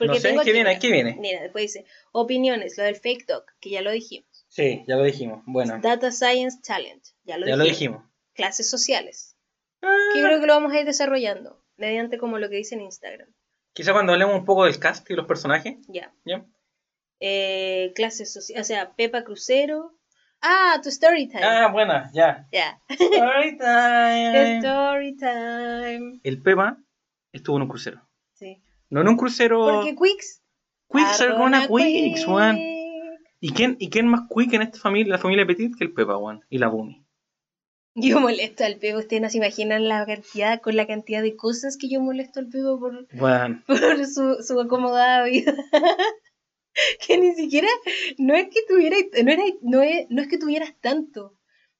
No 0.00 0.14
sé, 0.16 0.30
tengo 0.30 0.42
¿qué 0.42 0.50
viene? 0.52 0.76
¿Qué 0.80 0.90
viene? 0.90 1.16
Mira, 1.20 1.40
después 1.42 1.62
dice, 1.62 1.86
opiniones, 2.10 2.76
lo 2.76 2.82
del 2.82 2.96
fake 2.96 3.26
talk, 3.26 3.44
que 3.60 3.70
ya 3.70 3.80
lo 3.82 3.92
dijimos. 3.92 4.44
Sí, 4.48 4.82
ya 4.88 4.96
lo 4.96 5.04
dijimos. 5.04 5.44
Bueno, 5.46 5.78
Data 5.80 6.10
Science 6.10 6.58
Challenge, 6.62 7.00
ya 7.22 7.38
lo 7.38 7.46
ya 7.46 7.52
dijimos. 7.52 7.58
lo 7.58 7.64
dijimos. 7.64 8.02
Clases 8.34 8.68
sociales, 8.68 9.36
Ah, 9.82 9.96
que 10.12 10.20
yo 10.20 10.26
creo 10.26 10.40
que 10.40 10.46
lo 10.46 10.54
vamos 10.54 10.72
a 10.72 10.80
ir 10.80 10.86
desarrollando, 10.86 11.64
mediante 11.76 12.18
como 12.18 12.38
lo 12.38 12.48
que 12.48 12.56
dice 12.56 12.74
en 12.74 12.80
Instagram. 12.80 13.32
Quizá 13.72 13.92
cuando 13.92 14.12
hablemos 14.12 14.34
un 14.34 14.44
poco 14.44 14.64
del 14.64 14.80
cast 14.80 15.08
y 15.10 15.14
los 15.14 15.26
personajes. 15.26 15.76
Ya. 15.86 16.12
Eh, 17.20 17.92
clases 17.94 18.32
sociales, 18.32 18.64
o 18.64 18.66
sea, 18.66 18.94
Pepa 18.96 19.22
Crucero. 19.22 19.96
Ah, 20.42 20.80
tu 20.82 20.88
story 20.88 21.28
time. 21.28 21.44
Ah, 21.44 21.68
buena, 21.68 22.10
ya. 22.12 22.48
Ya. 22.50 22.80
Story 22.88 23.56
time. 23.58 24.58
Story 24.58 25.16
time. 25.16 26.20
El 26.24 26.42
Pepa 26.42 26.78
estuvo 27.32 27.56
en 27.56 27.62
un 27.62 27.68
crucero. 27.68 28.00
Sí. 28.34 28.60
No 28.90 29.02
en 29.02 29.08
un 29.08 29.16
crucero. 29.16 29.64
Porque 29.64 29.94
Quicks. 29.94 30.42
Quicks 30.90 31.24
gonna 31.38 31.68
Quicks, 31.68 32.26
weón. 32.26 32.58
¿Y 33.40 33.52
quién, 33.52 33.76
¿Y 33.78 33.88
quién 33.90 34.08
más 34.08 34.28
quick 34.28 34.52
en 34.52 34.62
esta 34.62 34.78
familia, 34.78 35.12
la 35.12 35.18
familia 35.18 35.46
Petit, 35.46 35.76
que 35.76 35.84
el 35.84 35.92
Pepa, 35.92 36.16
weón? 36.16 36.44
Y 36.50 36.58
la 36.58 36.68
Bumi. 36.68 37.04
Yo 37.94 38.20
molesto 38.20 38.64
al 38.64 38.76
Pepa. 38.76 38.98
Ustedes 38.98 39.22
no 39.22 39.30
se 39.30 39.38
imaginan 39.38 39.86
la 39.86 40.04
cantidad, 40.06 40.60
con 40.60 40.76
la 40.76 40.86
cantidad 40.86 41.22
de 41.22 41.36
cosas 41.36 41.76
que 41.76 41.88
yo 41.88 42.00
molesto 42.00 42.40
al 42.40 42.48
Pepa 42.48 42.78
por, 42.78 43.06
por 43.66 44.06
su, 44.06 44.42
su 44.42 44.60
acomodada 44.60 45.24
vida. 45.24 45.54
que 47.06 47.18
ni 47.18 47.34
siquiera, 47.34 47.68
no 48.18 48.34
es 48.34 48.44
que 48.46 48.60
tuvieras, 48.68 49.00
no, 49.22 49.30
era, 49.32 49.42
no, 49.62 49.82
es, 49.82 50.06
no 50.10 50.22
es 50.22 50.28
que 50.28 50.38
tuvieras 50.38 50.72
tanto, 50.80 51.34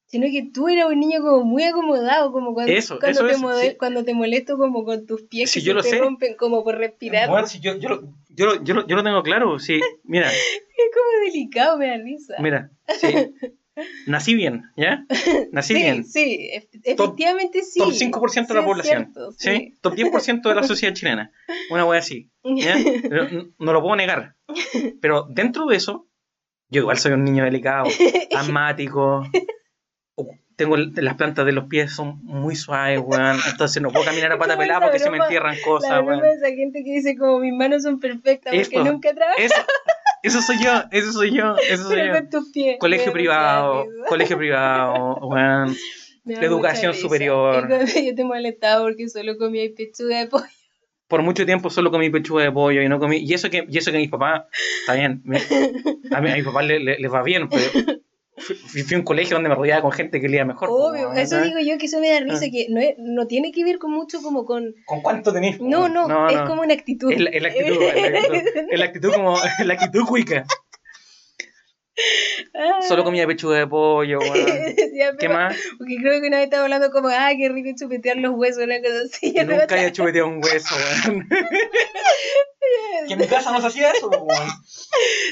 sino 0.05 0.27
que 0.27 0.49
tú 0.53 0.67
eras 0.69 0.87
un 0.87 0.99
niño 0.99 1.21
como 1.21 1.43
muy 1.43 1.63
acomodado, 1.63 2.31
como 2.31 2.53
cuando, 2.53 2.71
Eso, 2.71 2.99
cuando, 2.99 3.19
eso 3.21 3.27
te, 3.27 3.33
es, 3.33 3.39
mode- 3.41 3.69
sí. 3.71 3.77
cuando 3.77 4.03
te 4.03 4.13
molesto 4.13 4.57
como 4.57 4.83
con 4.85 5.05
tus 5.07 5.23
pies 5.23 5.49
Sí, 5.49 5.59
que 5.59 5.65
yo 5.65 5.71
se 5.71 5.75
lo 5.75 5.81
te 5.81 5.89
sé. 5.89 5.97
rompen 5.99 6.35
como 6.35 6.63
por 6.63 6.77
respirar. 6.77 7.29
Weón, 7.29 7.47
si 7.47 7.59
yo, 7.59 7.75
yo, 7.77 7.89
lo, 7.89 8.01
yo, 8.29 8.45
lo, 8.45 8.63
yo, 8.63 8.73
lo, 8.75 8.87
yo 8.87 8.95
lo 8.95 9.03
tengo 9.03 9.23
claro. 9.23 9.57
Sí, 9.59 9.79
mira, 10.03 10.29
Es 10.77 10.89
como 10.93 11.23
delicado, 11.25 11.77
me 11.77 11.87
da 11.87 11.97
risa. 11.97 12.35
mira. 12.39 12.69
Sí. 12.99 13.07
Nací 14.05 14.35
bien, 14.35 14.65
¿ya? 14.77 15.03
Nací 15.51 15.73
sí, 15.73 15.79
bien. 15.81 16.05
sí, 16.05 16.49
ef- 16.53 16.69
Top- 16.95 17.07
efectivamente 17.15 17.63
sí. 17.63 17.79
Top 17.79 17.91
5% 17.91 18.33
de 18.33 18.45
Sí, 18.45 18.53
la 18.53 18.59
es 18.59 18.65
población. 18.67 19.11
cierto, 19.13 19.31
¿sí? 19.31 19.73
Top 19.81 19.95
10% 19.95 20.47
de 20.49 20.53
la 20.55 20.61
sociedad 20.61 20.93
chilena. 20.93 21.31
Una 21.71 21.83
wea 21.83 21.97
así. 21.97 22.29
no 23.59 23.73
lo 23.73 23.81
puedo 23.81 23.95
negar. 23.95 24.35
Pero 25.01 25.27
dentro 25.29 25.65
de 25.65 25.75
eso, 25.77 26.07
yo 26.69 26.81
igual 26.81 26.97
soy 26.97 27.13
un 27.13 27.23
niño 27.23 27.43
delicado, 27.43 27.85
asmático. 28.35 29.23
Tengo 30.55 30.77
las 30.77 31.15
plantas 31.15 31.45
de 31.47 31.51
los 31.51 31.65
pies 31.65 31.93
son 31.93 32.19
muy 32.23 32.55
suaves, 32.55 33.01
weón. 33.03 33.37
Entonces 33.49 33.81
no 33.81 33.89
puedo 33.89 34.05
caminar 34.05 34.31
a 34.31 34.37
pata 34.37 34.55
pelada 34.55 34.81
porque 34.81 34.99
se 34.99 35.09
me 35.09 35.17
entierran 35.17 35.55
La 35.55 35.63
cosas, 35.63 36.05
broma 36.05 36.21
weón. 36.21 36.37
esa 36.37 36.47
gente 36.49 36.83
que 36.83 36.91
dice 36.91 37.17
como 37.17 37.39
mis 37.39 37.53
manos 37.53 37.81
son 37.83 37.99
perfectas 37.99 38.53
porque 38.53 38.83
nunca 38.83 39.13
trabajo 39.15 39.39
Eso, 39.39 39.55
eso 40.21 40.41
soy 40.43 40.63
yo, 40.63 40.83
eso 40.91 41.11
soy 41.11 41.35
yo, 41.35 41.55
eso 41.57 41.83
soy 41.85 41.95
pero 41.95 42.13
yo. 42.13 42.19
con 42.19 42.29
tus 42.29 42.51
pies. 42.51 42.77
Colegio 42.79 43.11
privado, 43.11 43.87
colegio 44.07 44.37
privado, 44.37 45.15
weón. 45.27 45.75
Educación 46.25 46.93
superior. 46.93 47.67
Yo 47.87 48.15
te 48.15 48.23
molestaba 48.23 48.83
porque 48.83 49.09
solo 49.09 49.37
comía 49.37 49.67
pechuga 49.75 50.19
de 50.19 50.27
pollo. 50.27 50.45
Por 51.07 51.21
mucho 51.21 51.45
tiempo 51.45 51.69
solo 51.69 51.91
comí 51.91 52.09
pechuga 52.09 52.43
de 52.43 52.51
pollo 52.51 52.81
y 52.81 52.89
no 52.89 52.99
comí. 52.99 53.17
Y 53.17 53.33
eso 53.33 53.49
que, 53.49 53.65
y 53.69 53.77
eso 53.77 53.91
que 53.91 53.97
mis 53.97 54.09
papás, 54.09 54.43
está 54.81 54.93
bien. 54.95 55.21
a, 56.11 56.21
mí, 56.21 56.29
a 56.31 56.35
mis 56.35 56.43
papás 56.45 56.65
le- 56.65 56.79
le- 56.79 56.97
les 56.99 57.11
va 57.13 57.21
bien, 57.23 57.49
pero 57.49 57.63
fui, 58.37 58.55
fui 58.83 58.95
a 58.95 58.97
un 58.97 59.03
colegio 59.03 59.35
donde 59.35 59.49
me 59.49 59.55
rodeaba 59.55 59.81
con 59.83 59.91
gente 59.91 60.19
que 60.19 60.27
leía 60.27 60.43
mejor. 60.45 60.69
po, 60.69 60.75
Obvio, 60.89 61.13
eso 61.13 61.39
digo 61.41 61.59
yo 61.59 61.77
que 61.77 61.85
eso 61.85 61.99
me 61.99 62.09
da 62.09 62.19
risa, 62.21 62.45
Ah. 62.45 62.49
que 62.51 62.67
no, 62.69 62.79
es- 62.79 62.95
no 62.97 63.27
tiene 63.27 63.51
que 63.51 63.63
ver 63.63 63.77
con 63.77 63.91
mucho 63.91 64.21
como 64.23 64.45
con... 64.45 64.73
¿Con 64.85 65.01
cuánto 65.01 65.31
tenés? 65.33 65.59
No, 65.61 65.87
no, 65.89 66.29
es 66.29 66.39
como 66.41 66.61
una 66.63 66.73
actitud. 66.73 67.11
Es 67.11 67.19
la, 67.19 67.29
es 67.29 67.41
la 67.43 67.49
actitud, 67.49 67.81
es 67.83 68.11
la 68.11 68.17
actitud, 68.17 68.61
es 68.71 68.79
la 68.79 68.85
actitud 68.85 69.13
como, 69.13 69.37
la 69.65 69.73
actitud 69.73 70.05
cuica. 70.07 70.45
Solo 72.87 73.03
comía 73.03 73.27
pechuga 73.27 73.57
de 73.57 73.67
pollo. 73.67 74.19
Decía, 74.75 75.15
¿Qué 75.17 75.29
más? 75.29 75.55
Porque 75.77 75.95
creo 75.97 76.21
que 76.21 76.27
una 76.27 76.37
vez 76.37 76.45
estaba 76.45 76.63
hablando 76.63 76.91
como, 76.91 77.09
ah, 77.09 77.31
qué 77.37 77.49
rico 77.49 77.69
chupetear 77.77 78.17
los 78.17 78.33
huesos, 78.35 78.63
una 78.63 78.81
cosa 78.81 79.01
así. 79.05 79.33
Nunca 79.45 79.75
haya 79.75 79.91
chupeteado 79.91 80.27
un 80.27 80.43
hueso, 80.43 80.75
weón. 80.75 81.29
que 83.07 83.13
en 83.13 83.19
mi 83.19 83.27
casa 83.27 83.51
no 83.51 83.61
se 83.61 83.67
hacía 83.67 83.91
eso, 83.91 84.09
weón. 84.09 84.49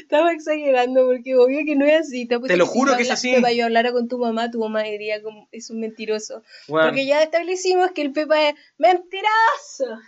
Estaba 0.01 0.32
exagerando 0.34 1.05
porque 1.05 1.36
obvio 1.36 1.62
que 1.66 1.76
no 1.76 1.86
es 1.86 2.01
así. 2.01 2.28
Te, 2.28 2.39
Te 2.39 2.57
lo 2.57 2.66
juro 2.66 2.95
que 2.95 3.03
es 3.03 3.12
así. 3.12 3.34
Pepa, 3.34 3.51
yo 3.51 3.66
hablara 3.66 3.91
con 3.91 4.07
tu 4.07 4.18
mamá, 4.18 4.51
tu 4.51 4.59
mamá 4.59 4.84
diría 4.84 5.22
como, 5.22 5.47
es 5.51 5.70
un 5.70 5.80
mentiroso. 5.80 6.43
Weón, 6.68 6.89
Porque 6.89 7.05
ya 7.05 7.24
establecimos 7.24 7.91
que 7.91 8.03
el 8.03 8.12
Pepa 8.12 8.49
es 8.49 8.55
mentiroso. 8.78 9.99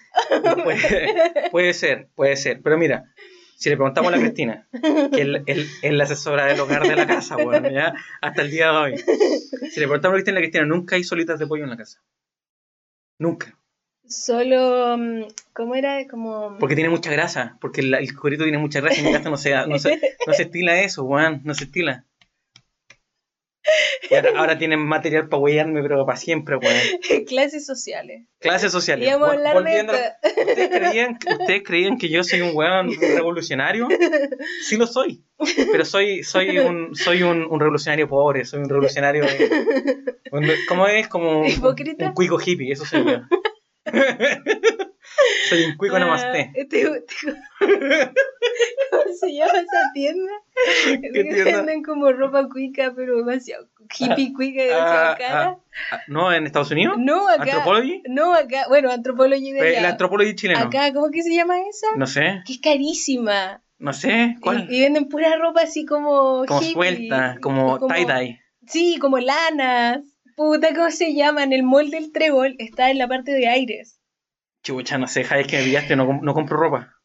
puede, 0.64 1.50
puede 1.52 1.74
ser, 1.74 2.10
puede 2.16 2.36
ser. 2.36 2.62
Pero 2.62 2.78
mira, 2.78 3.06
si 3.56 3.70
le 3.70 3.76
preguntamos 3.76 4.12
a 4.12 4.16
la 4.16 4.22
Cristina, 4.22 4.68
que 4.72 5.44
es 5.82 5.94
la 5.94 6.04
asesora 6.04 6.46
del 6.46 6.60
hogar 6.60 6.84
de 6.88 6.96
la 6.96 7.08
casa, 7.08 7.38
weón, 7.38 7.64
¿ya? 7.74 7.94
hasta 8.22 8.42
el 8.42 8.52
día 8.52 8.72
de 8.72 8.78
hoy. 8.78 8.98
Si 8.98 9.80
le 9.80 9.88
preguntamos 9.88 10.04
a 10.04 10.10
la 10.10 10.14
Cristina, 10.16 10.36
la 10.36 10.42
Cristina 10.42 10.66
nunca 10.66 10.96
hay 10.96 11.04
solitas 11.04 11.40
de 11.40 11.48
pollo 11.48 11.64
en 11.64 11.70
la 11.70 11.78
casa. 11.78 12.02
Nunca. 13.20 13.58
Solo, 14.06 14.98
mm, 14.98 15.24
¿cómo 15.54 15.76
era? 15.76 16.06
Como... 16.08 16.58
Porque 16.60 16.76
tiene 16.76 16.90
mucha 16.90 17.12
grasa. 17.12 17.58
Porque 17.62 17.82
el, 17.82 17.94
el 17.94 18.16
cuerito 18.16 18.44
tiene 18.44 18.58
mucha 18.58 18.82
grasa 18.82 18.98
y 18.98 19.00
en 19.00 19.06
mi 19.06 19.14
casa 19.14 19.30
no 19.30 19.38
se, 19.38 19.56
no 19.68 19.80
se, 19.80 20.00
no 20.28 20.34
se 20.34 20.44
estila 20.44 20.82
eso, 20.82 21.04
weón. 21.04 21.42
No 21.44 21.54
se 21.54 21.66
estila. 21.66 22.06
Ahora, 24.12 24.30
ahora 24.36 24.58
tienen 24.58 24.80
material 24.80 25.30
para 25.30 25.42
huellarme, 25.42 25.82
pero 25.82 26.06
para 26.06 26.18
siempre, 26.18 26.58
weón. 26.58 26.76
clases 27.28 27.66
sociales. 27.66 28.28
Clases 28.40 28.72
sociales. 28.72 29.10
Vol- 29.16 29.54
volviendo. 29.54 29.94
¿Ustedes 29.94 30.70
creían, 30.70 31.18
¿Ustedes 31.40 31.64
creían 31.64 31.98
que 31.98 32.10
yo 32.10 32.24
soy 32.24 32.42
un 32.42 32.52
weón 32.56 32.90
revolucionario? 33.00 33.88
Sí 34.64 34.76
lo 34.78 34.86
soy. 34.88 35.24
Pero 35.72 35.86
soy, 35.86 36.24
soy 36.24 36.58
un, 36.60 36.96
soy 36.96 37.24
un, 37.24 37.44
un 37.50 37.60
revolucionario 37.60 38.08
pobre, 38.08 38.46
soy 38.46 38.60
un 38.62 38.70
revolucionario. 38.70 39.26
¿Cómo 40.68 40.88
es? 40.88 41.08
Como 41.08 41.42
un, 41.42 41.48
un 42.08 42.14
cuico 42.14 42.40
hippie, 42.40 42.72
eso 42.74 42.86
soy 42.86 43.06
yo. 43.06 43.22
Soy 45.50 45.64
un 45.66 45.78
cuico 45.78 45.96
Ah, 45.96 46.00
namaste. 46.00 46.52
este- 46.56 46.82
este- 46.82 47.16
¿Cómo 48.92 49.04
se 49.20 49.34
llama 49.34 49.52
esa 49.60 49.92
tienda? 49.94 50.32
¿Qué 50.86 51.12
Que 51.12 51.44
venden 51.44 51.84
como 51.84 52.12
ropa 52.12 52.48
cuica, 52.50 52.94
pero 52.96 53.18
demasiado 53.18 53.68
hippie 53.98 54.34
cuica 54.34 54.64
y 54.64 54.68
demasiado 54.68 55.12
Ah, 55.12 55.16
cara. 55.18 55.58
ah, 55.92 56.00
¿No 56.08 56.34
en 56.34 56.46
Estados 56.46 56.72
Unidos? 56.72 56.96
No, 57.00 57.28
acá. 57.28 57.44
¿Anthropology? 57.44 58.04
No, 58.08 58.34
acá. 58.34 58.66
Bueno, 58.70 58.92
Anthropology 58.92 59.52
de 59.52 59.62
allá. 59.68 59.82
La 59.82 59.90
antropología 59.90 60.36
chileno. 60.36 60.60
Acá, 60.60 60.94
¿cómo 60.94 61.10
que 61.12 61.22
se 61.24 61.34
llama 61.34 61.60
esa? 61.62 61.88
No 61.98 62.08
sé, 62.08 62.42
Que 62.46 62.54
es 62.54 62.60
carísima. 62.62 63.62
no 63.80 63.94
sé. 63.94 64.36
¿Cuál? 64.42 64.68
Y, 64.70 64.78
y 64.78 64.82
venden 64.82 65.10
pura 65.10 65.36
ropa 65.38 65.62
así 65.62 65.86
como. 65.86 66.46
como 66.46 66.62
hippie, 66.62 66.74
suelta, 66.74 67.38
como, 67.42 67.80
tie-dye. 67.88 68.40
Sí, 68.68 68.98
como 69.00 69.20
lanas. 69.20 70.00
Puta, 70.36 70.70
¿cómo 70.74 70.90
se 70.90 71.14
llama? 71.14 71.44
En 71.44 71.54
el 71.54 71.62
mall 71.64 71.92
del 71.92 72.12
Trébol 72.12 72.56
está 72.58 72.90
en 72.90 72.98
la 72.98 73.08
parte 73.08 73.32
de 73.34 73.48
aires. 73.48 74.00
Chucha, 74.64 74.98
no 74.98 75.08
sé, 75.08 75.22
es 75.22 75.48
que 75.48 75.58
me 75.58 75.64
pillaste, 75.64 75.96
no, 75.96 76.20
no 76.22 76.34
compro 76.34 76.58
ropa. 76.58 76.96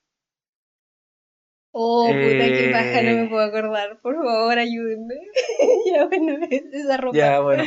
Oh, 1.72 2.06
puta, 2.06 2.18
qué 2.20 2.68
Eh. 2.68 2.72
paja, 2.72 3.02
no 3.02 3.16
me 3.22 3.28
puedo 3.28 3.42
acordar. 3.44 4.00
Por 4.00 4.14
favor, 4.16 4.58
ayúdenme. 4.58 5.14
ya, 5.92 6.06
bueno, 6.06 6.38
esa 6.72 6.96
ropa. 6.96 7.16
Ya, 7.16 7.40
bueno. 7.40 7.64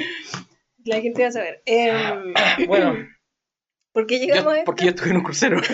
La 0.86 1.00
gente 1.02 1.22
va 1.22 1.28
a 1.28 1.32
saber. 1.32 1.62
Em, 1.66 2.34
Bueno, 2.68 2.96
¿Por 3.94 4.08
qué 4.08 4.20
yo- 4.20 4.26
llegamos 4.28 4.54
a 4.54 4.58
esto? 4.60 4.66
porque 4.66 4.86
yo 4.86 4.89
estuve 4.92 5.10
en 5.12 5.18
un 5.18 5.24
crucero. 5.24 5.62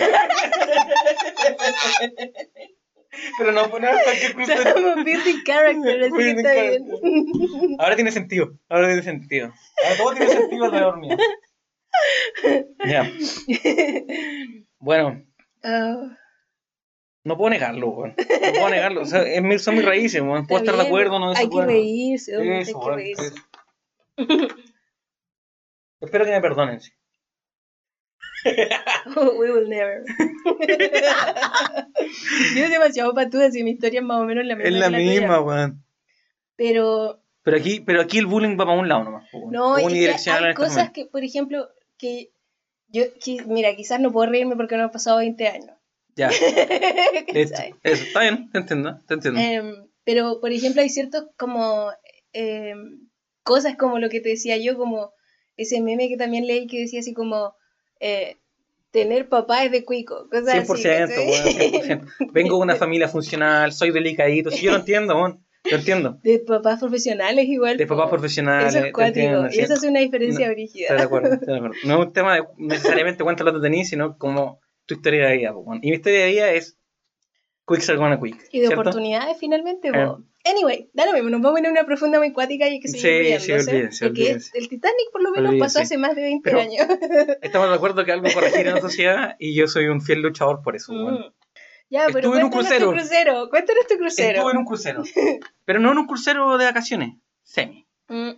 Pero 3.38 3.52
no 3.52 3.68
poner 3.70 3.96
cualquier 4.04 4.34
crucero. 4.34 4.60
Estamos 4.62 5.04
building 5.04 5.42
character, 5.44 6.02
así 6.04 6.12
que 6.16 6.30
está 6.30 6.52
bien. 6.52 6.84
Ahora 7.78 7.94
tiene 7.96 8.12
sentido. 8.12 8.52
Ahora 8.68 8.86
tiene 8.88 9.02
sentido. 9.02 9.52
Ahora 9.84 9.96
todo 9.96 10.12
tiene 10.14 10.30
sentido 10.32 10.64
alrededor 10.66 10.98
mío. 10.98 11.16
Ya. 12.86 13.10
Bueno, 14.78 15.22
Ah, 15.64 16.16
no 17.24 17.36
puedo 17.36 17.50
negarlo, 17.50 17.88
weón. 17.90 18.14
No 18.16 18.52
puedo 18.52 18.70
negarlo. 18.70 19.02
O 19.02 19.06
sea, 19.06 19.22
es 19.22 19.62
son 19.62 19.74
mis 19.74 19.84
raíces, 19.84 20.22
weón. 20.22 20.46
Puedo 20.46 20.62
estar 20.64 20.76
de 20.76 20.86
acuerdo 20.86 21.18
no 21.18 21.34
Hay 21.34 21.48
que 21.48 21.62
reírse, 21.62 22.36
hombre, 22.36 22.58
hay 22.58 22.64
que 22.64 22.90
reírse. 22.94 23.34
Espero 26.00 26.24
que 26.24 26.30
me 26.30 26.40
perdonen. 26.40 26.80
sí. 26.80 26.92
We 29.16 29.52
will 29.52 29.68
never. 29.68 30.04
Yo 32.54 32.62
soy 32.62 32.70
demasiado 32.70 33.12
patuda, 33.12 33.50
si 33.50 33.64
mi 33.64 33.72
historia 33.72 34.00
es 34.00 34.06
más 34.06 34.20
o 34.20 34.24
menos 34.24 34.44
la 34.46 34.54
misma. 34.54 34.68
Es 34.68 34.74
la 34.76 34.90
misma, 34.90 35.40
weón. 35.40 35.84
Pero 36.56 37.20
Pero 37.42 37.56
aquí, 37.56 37.80
pero 37.80 38.00
aquí 38.00 38.18
el 38.18 38.26
bullying 38.26 38.54
va 38.58 38.64
para 38.64 38.78
un 38.78 38.88
lado 38.88 39.04
nomás. 39.04 39.28
no, 39.50 39.76
es 39.76 39.86
que 39.88 39.94
hay 39.94 40.04
este 40.06 40.54
cosas 40.54 40.76
momento. 40.76 40.92
que, 40.94 41.06
por 41.06 41.24
ejemplo, 41.24 41.68
que 41.98 42.30
yo, 42.88 43.04
mira, 43.46 43.76
quizás 43.76 44.00
no 44.00 44.12
puedo 44.12 44.30
reírme 44.30 44.56
porque 44.56 44.76
no 44.76 44.84
han 44.84 44.90
pasado 44.90 45.18
20 45.18 45.46
años. 45.48 45.76
Ya. 46.16 46.28
Eso, 47.28 47.54
está 47.82 48.20
bien, 48.20 48.50
te 48.50 48.58
entiendo, 48.58 48.98
te 49.06 49.14
entiendo. 49.14 49.40
Em, 49.40 49.88
pero, 50.04 50.40
por 50.40 50.52
ejemplo, 50.52 50.82
hay 50.82 50.88
ciertos 50.88 51.26
como 51.36 51.92
em, 52.32 53.08
cosas 53.42 53.76
como 53.76 53.98
lo 53.98 54.08
que 54.08 54.20
te 54.20 54.30
decía 54.30 54.56
yo, 54.56 54.76
como 54.76 55.12
ese 55.56 55.80
meme 55.80 56.08
que 56.08 56.16
también 56.16 56.46
leí 56.46 56.66
que 56.66 56.80
decía 56.80 57.00
así 57.00 57.12
como 57.12 57.54
eh, 58.00 58.36
tener 58.90 59.28
papá 59.28 59.64
es 59.64 59.72
de 59.72 59.84
cuico, 59.84 60.28
cosas 60.30 60.66
100%, 60.68 60.72
así. 60.72 60.82
¿cachai? 60.82 61.70
weón, 61.70 62.08
100%. 62.18 62.32
Vengo 62.32 62.56
de 62.56 62.62
una 62.62 62.76
familia 62.76 63.08
funcional, 63.08 63.72
soy 63.72 63.90
delicadito. 63.90 64.50
Si 64.50 64.64
yo 64.64 64.70
lo 64.70 64.78
entiendo, 64.78 65.14
weón. 65.14 65.44
Lo 65.70 65.76
entiendo. 65.78 66.18
De 66.22 66.38
papás 66.40 66.80
profesionales 66.80 67.44
igual. 67.46 67.76
De 67.76 67.86
papás 67.86 68.08
profesionales. 68.10 68.68
Eso 68.68 68.78
es 68.78 68.84
te 68.84 68.92
cuático. 68.92 69.46
y 69.52 69.60
hace 69.60 69.88
una 69.88 70.00
diferencia 70.00 70.46
No, 70.46 70.52
brígida. 70.54 70.82
Estoy 70.84 70.96
de 70.98 71.02
acuerdo, 71.04 71.32
estoy 71.34 71.48
de 71.48 71.56
acuerdo. 71.56 71.76
No 71.84 71.94
es 72.00 72.06
un 72.06 72.12
tema 72.12 72.34
de 72.36 72.42
necesariamente 72.58 73.24
cuánto 73.24 73.44
lo 73.44 73.60
tenés, 73.60 73.88
sino 73.88 74.16
como 74.18 74.60
tu 74.86 74.94
historia 74.94 75.26
de 75.28 75.36
vida. 75.38 75.52
po. 75.52 75.64
Y 75.82 75.90
mi 75.90 75.96
historia 75.96 76.20
de 76.20 76.30
vida 76.30 76.52
es 76.52 76.78
quick 77.66 77.88
are 77.88 77.98
gonna 77.98 78.18
quick. 78.20 78.36
Y 78.52 78.60
de 78.60 78.66
¿cierto? 78.68 78.80
oportunidades 78.80 79.36
finalmente. 79.38 79.88
Eh. 79.88 80.06
Anyway, 80.44 80.88
da 80.94 81.04
lo 81.04 81.12
mismo, 81.12 81.28
nos 81.28 81.42
vamos 81.42 81.58
a 81.58 81.60
ir 81.60 81.66
a 81.66 81.70
una 81.70 81.84
profunda 81.84 82.18
muy 82.18 82.32
cuática 82.32 82.66
y 82.68 82.80
que 82.80 82.88
Sí, 82.88 82.98
seguir 83.00 83.40
sí, 83.40 83.52
olvídense, 83.52 84.06
porque 84.06 84.22
olvídense. 84.22 84.56
el 84.56 84.68
Titanic 84.68 85.10
por 85.12 85.20
lo 85.22 85.30
menos 85.32 85.56
pasó 85.58 85.80
hace 85.80 85.98
más 85.98 86.14
de 86.16 86.22
20 86.22 86.48
Pero- 86.50 86.60
años. 86.62 86.86
Estamos 87.42 87.68
de 87.68 87.74
acuerdo 87.74 88.04
que 88.06 88.12
algo 88.12 88.28
corregir 88.32 88.66
en 88.66 88.74
la 88.76 88.80
sociedad 88.80 89.36
y 89.38 89.54
yo 89.54 89.66
soy 89.66 89.88
un 89.88 90.00
fiel 90.00 90.22
luchador 90.22 90.62
por 90.62 90.76
eso. 90.76 90.92
Mm. 90.94 91.18
Ya, 91.90 92.06
pero 92.06 92.18
Estuve 92.18 92.38
en 92.38 92.44
un 92.44 92.50
cuéntanos 92.50 92.82
tu 92.82 92.92
crucero. 92.92 93.48
Cuéntanos 93.50 93.86
tu 93.86 93.96
crucero. 93.96 94.36
Estuve 94.36 94.52
en 94.52 94.58
un 94.58 94.64
crucero. 94.64 95.02
Pero 95.64 95.80
no 95.80 95.92
en 95.92 95.98
un 95.98 96.06
crucero 96.06 96.58
de 96.58 96.64
vacaciones. 96.66 97.14
Semi. 97.42 97.86
Mm, 98.08 98.30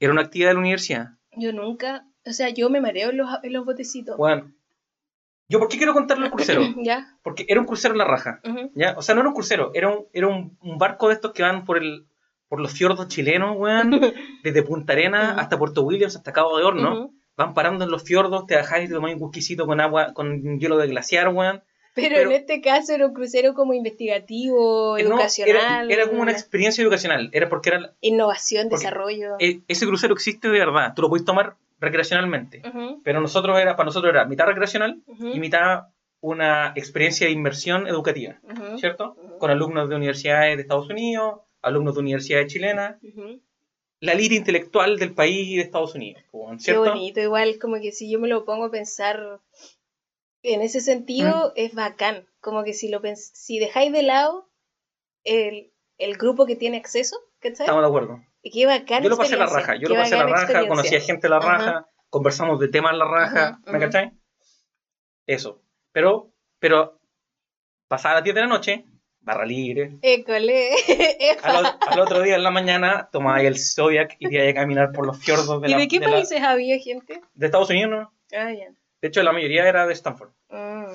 Era 0.00 0.12
una 0.12 0.22
actividad 0.22 0.50
de 0.50 0.54
la 0.54 0.60
universidad. 0.60 1.08
Yo 1.32 1.52
nunca, 1.52 2.04
o 2.26 2.32
sea, 2.32 2.50
yo 2.50 2.68
me 2.70 2.80
mareo 2.80 3.10
en 3.10 3.16
los, 3.18 3.28
en 3.42 3.52
los 3.52 3.64
botecitos. 3.64 4.16
Bueno, 4.16 4.52
¿yo 5.48 5.58
por 5.58 5.68
qué 5.68 5.78
quiero 5.78 5.94
contarle 5.94 6.26
el 6.26 6.32
crucero? 6.32 6.62
Ya. 6.82 7.16
Porque 7.22 7.46
era 7.48 7.60
un 7.60 7.66
crucero 7.66 7.94
en 7.94 7.98
la 7.98 8.04
raja. 8.04 8.40
¿ya? 8.74 8.94
O 8.98 9.02
sea, 9.02 9.14
no 9.14 9.22
era 9.22 9.28
un 9.28 9.34
crucero, 9.34 9.70
era 9.74 9.88
un, 9.88 10.06
era 10.12 10.26
un, 10.26 10.58
un 10.60 10.78
barco 10.78 11.08
de 11.08 11.14
estos 11.14 11.32
que 11.32 11.42
van 11.42 11.64
por 11.64 11.78
el 11.78 12.06
por 12.48 12.60
los 12.60 12.72
fiordos 12.72 13.08
chilenos, 13.08 13.56
weón, 13.58 13.90
desde 14.42 14.62
Punta 14.62 14.94
Arenas 14.94 15.36
hasta 15.38 15.58
Puerto 15.58 15.82
Williams, 15.82 16.16
hasta 16.16 16.32
Cabo 16.32 16.56
de 16.56 16.64
Horno. 16.64 17.12
Van 17.36 17.52
parando 17.54 17.84
en 17.84 17.90
los 17.90 18.02
fiordos, 18.04 18.46
te 18.46 18.56
bajáis 18.56 18.86
y 18.86 18.88
te 18.88 18.94
tomáis 18.94 19.16
un 19.16 19.22
whiskycito 19.22 19.66
con 19.66 19.80
agua, 19.82 20.14
con 20.14 20.58
hielo 20.58 20.78
de 20.78 20.88
glaciar, 20.88 21.28
weón. 21.28 21.62
Pero, 22.02 22.16
Pero- 22.16 22.30
en 22.30 22.36
este 22.36 22.60
caso 22.60 22.92
era 22.94 23.06
un 23.06 23.14
crucero 23.14 23.54
como 23.54 23.74
investigativo, 23.74 24.96
Eh, 24.98 25.02
no, 25.04 25.10
educacional. 25.10 25.90
era, 25.90 26.02
era 26.02 26.08
como 26.08 26.22
una 26.22 26.32
experiencia 26.32 26.82
educacional. 26.82 27.30
Era 27.32 27.48
porque 27.48 27.70
era 27.70 27.92
Innovación, 28.00 28.68
porque- 28.68 28.84
desarrollo. 28.84 29.36
eh, 29.38 29.60
ese 29.68 29.86
crucero 29.86 30.14
existe 30.14 30.48
de 30.48 30.58
verdad. 30.58 30.92
Tú 30.94 31.02
lo 31.02 31.08
puedes 31.08 31.24
tomar 31.24 31.56
recreacionalmente. 31.80 32.62
Pero 33.04 33.20
nosotros 33.20 33.58
era, 33.58 33.76
para 33.76 33.86
nosotros 33.86 34.10
era 34.12 34.24
mitad 34.24 34.46
recreacional 34.46 35.00
ujú, 35.06 35.28
y 35.28 35.38
mitad 35.40 35.84
una 36.20 36.72
experiencia 36.74 37.26
de 37.28 37.32
inmersión 37.32 37.86
educativa, 37.86 38.40
ujú, 38.42 38.78
¿cierto? 38.78 39.14
Ujú. 39.16 39.38
Con 39.38 39.50
alumnos 39.52 39.88
de 39.88 39.94
universidades 39.94 40.56
de 40.56 40.62
Estados 40.62 40.88
Unidos, 40.90 41.40
alumnos 41.62 41.94
de 41.94 42.00
universidades 42.00 42.52
chilenas, 42.52 42.96
la 44.00 44.14
lira 44.14 44.34
intelectual 44.34 44.98
del 44.98 45.12
país 45.14 45.46
y 45.48 45.56
de 45.56 45.62
Estados 45.62 45.94
Unidos, 45.94 46.22
Qué 46.32 46.58
¿cierto? 46.58 46.90
bonito, 46.90 47.20
igual 47.20 47.58
como 47.60 47.76
que 47.80 47.92
si 47.92 48.10
yo 48.10 48.18
me 48.18 48.26
lo 48.28 48.44
pongo 48.44 48.64
a 48.66 48.70
pensar 48.70 49.38
en 50.42 50.62
ese 50.62 50.80
sentido, 50.80 51.52
es 51.56 51.74
bacán. 51.74 52.26
Como 52.40 52.62
que 52.64 52.72
si 52.74 52.88
lo 52.88 53.00
pens- 53.00 53.30
si 53.34 53.58
dejáis 53.58 53.92
de 53.92 54.02
lado 54.02 54.48
el, 55.24 55.72
el 55.98 56.16
grupo 56.16 56.46
que 56.46 56.56
tiene 56.56 56.76
acceso, 56.76 57.16
¿cachai? 57.40 57.64
Estamos 57.66 57.82
de 57.82 57.88
acuerdo. 57.88 58.22
Qué 58.42 58.66
bacán 58.66 59.02
Yo 59.02 59.08
lo 59.10 59.16
pasé 59.16 59.34
a 59.34 59.38
la 59.38 59.46
raja, 59.46 59.74
yo 59.74 59.88
qué 59.88 59.94
lo 59.94 60.00
pasé 60.00 60.14
a 60.14 60.18
la 60.18 60.26
raja, 60.26 60.66
conocí 60.68 60.94
a 60.94 61.00
gente 61.00 61.26
a 61.26 61.30
la 61.30 61.36
Ajá. 61.38 61.48
raja, 61.58 61.86
conversamos 62.08 62.58
de 62.60 62.68
temas 62.68 62.96
la 62.96 63.04
raja, 63.04 63.46
Ajá, 63.48 63.60
¿me 63.72 63.78
cachai? 63.80 64.12
Eso. 65.26 65.60
Pero, 65.92 66.32
pero, 66.58 67.00
pasada 67.88 68.16
las 68.16 68.24
10 68.24 68.34
de 68.36 68.40
la 68.42 68.46
noche, 68.46 68.84
barra 69.20 69.44
libre. 69.44 69.98
École. 70.02 70.70
Al, 71.42 71.66
al 71.80 72.00
otro 72.00 72.22
día 72.22 72.36
en 72.36 72.42
la 72.42 72.50
mañana 72.50 73.08
tomaba 73.12 73.42
el 73.42 73.58
Zodiac 73.58 74.16
y 74.18 74.32
iba 74.34 74.48
a 74.48 74.54
caminar 74.54 74.92
por 74.92 75.06
los 75.06 75.18
fiordos 75.22 75.60
de, 75.60 75.68
¿Y 75.68 75.72
la- 75.72 75.78
de 75.78 75.88
qué 75.88 75.98
de 75.98 76.06
la- 76.06 76.12
países 76.12 76.40
había 76.42 76.78
gente? 76.78 77.20
de 77.34 77.46
Estados 77.46 77.68
Unidos, 77.70 77.90
¿no? 77.90 78.12
Ah, 78.38 78.52
ya. 78.52 78.68
De 79.00 79.08
hecho, 79.08 79.22
la 79.22 79.32
mayoría 79.32 79.68
era 79.68 79.86
de 79.86 79.92
Stanford. 79.92 80.30
Mm. 80.50 80.92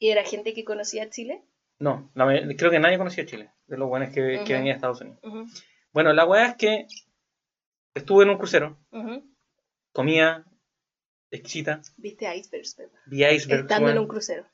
¿Y 0.00 0.10
era 0.10 0.24
gente 0.24 0.54
que 0.54 0.64
conocía 0.64 1.08
Chile? 1.10 1.42
No, 1.80 2.10
la 2.14 2.26
creo 2.56 2.70
que 2.70 2.78
nadie 2.80 2.98
conocía 2.98 3.24
Chile, 3.26 3.50
de 3.66 3.76
los 3.76 3.88
buenos 3.88 4.08
que, 4.10 4.14
que 4.14 4.36
Ujú. 4.42 4.52
venía 4.52 4.72
de 4.72 4.76
Estados 4.76 5.00
Unidos. 5.00 5.20
Ujú, 5.22 5.44
Bueno, 5.92 6.12
la 6.12 6.24
weá 6.24 6.46
es 6.46 6.56
que 6.56 6.86
estuve 7.94 8.24
en 8.24 8.30
un 8.30 8.38
crucero, 8.38 8.78
ujú. 8.90 9.22
comía 9.92 10.44
exquisita, 11.30 11.80
Viste 11.96 12.24
icebergs, 12.36 12.74
Pepa. 12.74 12.98
vi 13.06 13.24
icebergs. 13.24 13.62
Estando 13.62 13.88
en 13.88 13.94
weón. 13.94 14.04
un 14.04 14.08
crucero. 14.08 14.44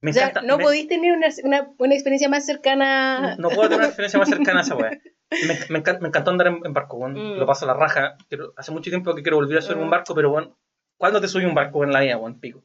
Me 0.00 0.10
o 0.10 0.14
sea, 0.14 0.28
encanta. 0.28 0.42
no 0.42 0.58
me- 0.58 0.64
podís 0.64 0.88
tener 0.88 1.12
una, 1.12 1.28
una, 1.44 1.72
una 1.78 1.94
experiencia 1.94 2.28
más 2.28 2.44
cercana. 2.44 3.36
no 3.36 3.48
puedo 3.50 3.62
tener 3.62 3.78
una 3.78 3.86
experiencia 3.86 4.18
más 4.18 4.28
cercana 4.28 4.60
a 4.60 4.62
esa 4.62 4.76
weá. 4.76 4.90
Me, 5.30 5.58
me 5.70 5.82
encan- 5.82 5.98
me 6.00 6.08
encantó 6.08 6.30
andar 6.30 6.46
en, 6.48 6.60
en 6.64 6.72
barco, 6.74 6.96
weón. 6.96 7.14
Mm. 7.14 7.38
Lo 7.38 7.46
paso 7.46 7.64
a 7.64 7.68
la 7.68 7.74
raja. 7.74 8.16
Quiero- 8.28 8.52
hace 8.56 8.70
mucho 8.70 8.90
tiempo 8.90 9.14
que 9.14 9.22
quiero 9.22 9.36
volver 9.36 9.58
a 9.58 9.62
subir 9.62 9.78
Mm. 9.78 9.82
un 9.82 9.90
barco, 9.90 10.14
pero 10.14 10.30
bueno, 10.30 10.56
¿cuándo 10.96 11.20
te 11.20 11.28
subí 11.28 11.44
un 11.44 11.54
barco 11.54 11.84
en 11.84 11.92
la 11.92 12.00
vida, 12.00 12.16
weón? 12.16 12.38
Pico. 12.40 12.62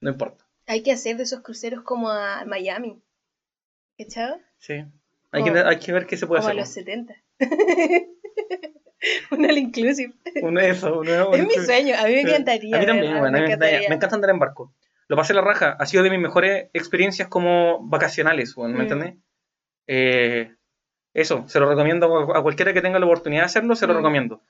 No 0.00 0.10
importa. 0.10 0.44
Hay 0.66 0.82
que 0.82 0.92
hacer 0.92 1.16
de 1.16 1.24
esos 1.24 1.40
cruceros 1.40 1.82
como 1.82 2.10
a 2.10 2.44
Miami. 2.44 3.02
¿Cachado? 3.98 4.38
Sí. 4.58 4.84
Hay, 5.32 5.42
Como- 5.42 5.54
que, 5.54 5.60
hay 5.60 5.78
que 5.78 5.92
ver 5.92 6.06
qué 6.06 6.16
se 6.16 6.26
puede 6.26 6.40
Como 6.42 6.48
a 6.58 6.62
hacer. 6.62 6.62
los 6.62 6.68
70. 6.68 7.14
un 9.32 9.44
all 9.44 9.58
inclusive. 9.58 10.12
Un 10.42 10.58
eso, 10.58 11.00
un- 11.00 11.08
un- 11.08 11.34
Es 11.34 11.46
mi 11.46 11.54
sueño, 11.64 11.94
a 11.98 12.04
mí 12.04 12.14
me 12.14 12.20
encantaría. 12.22 12.76
A 12.76 12.80
mí 12.80 12.86
también, 12.86 13.18
bueno, 13.18 13.32
me 13.32 13.38
a 13.40 13.46
encantaría. 13.46 13.88
Me 13.88 13.94
encanta 13.96 14.14
andar 14.16 14.30
en 14.30 14.38
barco. 14.38 14.74
Lo 15.08 15.16
pasé 15.16 15.32
a 15.32 15.36
la 15.36 15.42
raja. 15.42 15.76
Ha 15.78 15.86
sido 15.86 16.02
de 16.02 16.10
mis 16.10 16.20
mejores 16.20 16.70
experiencias 16.72 17.28
como 17.28 17.80
vacacionales, 17.86 18.54
bueno, 18.54 18.74
¿me 18.74 18.80
Mm. 18.80 18.82
entendés? 18.82 19.14
Eh, 19.86 20.54
eso, 21.14 21.46
se 21.48 21.60
lo 21.60 21.68
recomiendo 21.68 22.32
a 22.34 22.42
cualquiera 22.42 22.72
que 22.72 22.80
tenga 22.80 22.98
la 22.98 23.06
oportunidad 23.06 23.42
de 23.42 23.46
hacerlo, 23.46 23.74
se 23.74 23.86
lo 23.86 23.94
Mm. 23.94 23.96
recomiendo. 23.96 24.42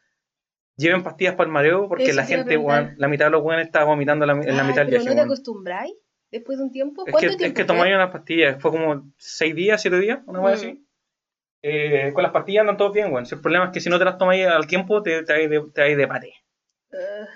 Lleven 0.77 1.03
pastillas 1.03 1.35
para 1.35 1.47
el 1.49 1.53
mareo 1.53 1.89
porque 1.89 2.05
Eso 2.05 2.17
la 2.17 2.23
a 2.23 2.27
gente, 2.27 2.57
weón, 2.57 2.95
la 2.97 3.09
mitad 3.09 3.27
de 3.27 3.31
los 3.33 3.43
weones 3.43 3.67
está 3.67 3.85
vomitando 3.85 4.25
la- 4.27 4.33
en 4.33 4.57
la 4.57 4.63
Ay, 4.63 4.69
mitad 4.69 4.83
del 4.83 4.91
pero 4.91 5.03
viaje. 5.03 5.09
¿no 5.09 5.15
te 5.15 5.21
acostumbráis 5.21 5.95
después 6.31 6.59
de 6.59 6.65
un 6.65 6.71
tiempo? 6.73 7.05
Es 7.07 7.13
¿Cuánto 7.13 7.19
que, 7.21 7.27
es 7.33 7.37
tiempo 7.39 7.57
que 7.57 7.65
fue? 7.65 7.75
tomáis 7.75 7.95
unas 7.95 8.11
pastillas, 8.11 8.61
fue 8.61 8.71
como 8.71 9.13
seis 9.19 9.55
días, 9.55 9.81
siete 9.83 9.99
días, 9.99 10.21
una 10.27 10.41
cosa 10.41 10.53
Mm. 10.53 10.55
así. 10.55 10.87
Eh, 11.65 12.11
con 12.15 12.23
las 12.25 12.33
pastillas 12.33 12.63
andan 12.63 12.77
todos 12.77 12.93
bien, 12.93 13.13
weón. 13.13 13.27
Si 13.27 13.35
El 13.35 13.41
problema 13.41 13.67
es 13.67 13.71
que 13.73 13.81
si 13.81 13.89
no 13.91 13.99
te 13.99 14.05
las 14.05 14.19
tomáis 14.19 14.47
al 14.47 14.67
tiempo, 14.67 15.03
te, 15.03 15.23
te, 15.23 15.33
hay 15.33 15.47
de, 15.47 15.63
te 15.73 15.83
hay 15.83 15.95
de 15.95 16.09
pate. 16.09 16.33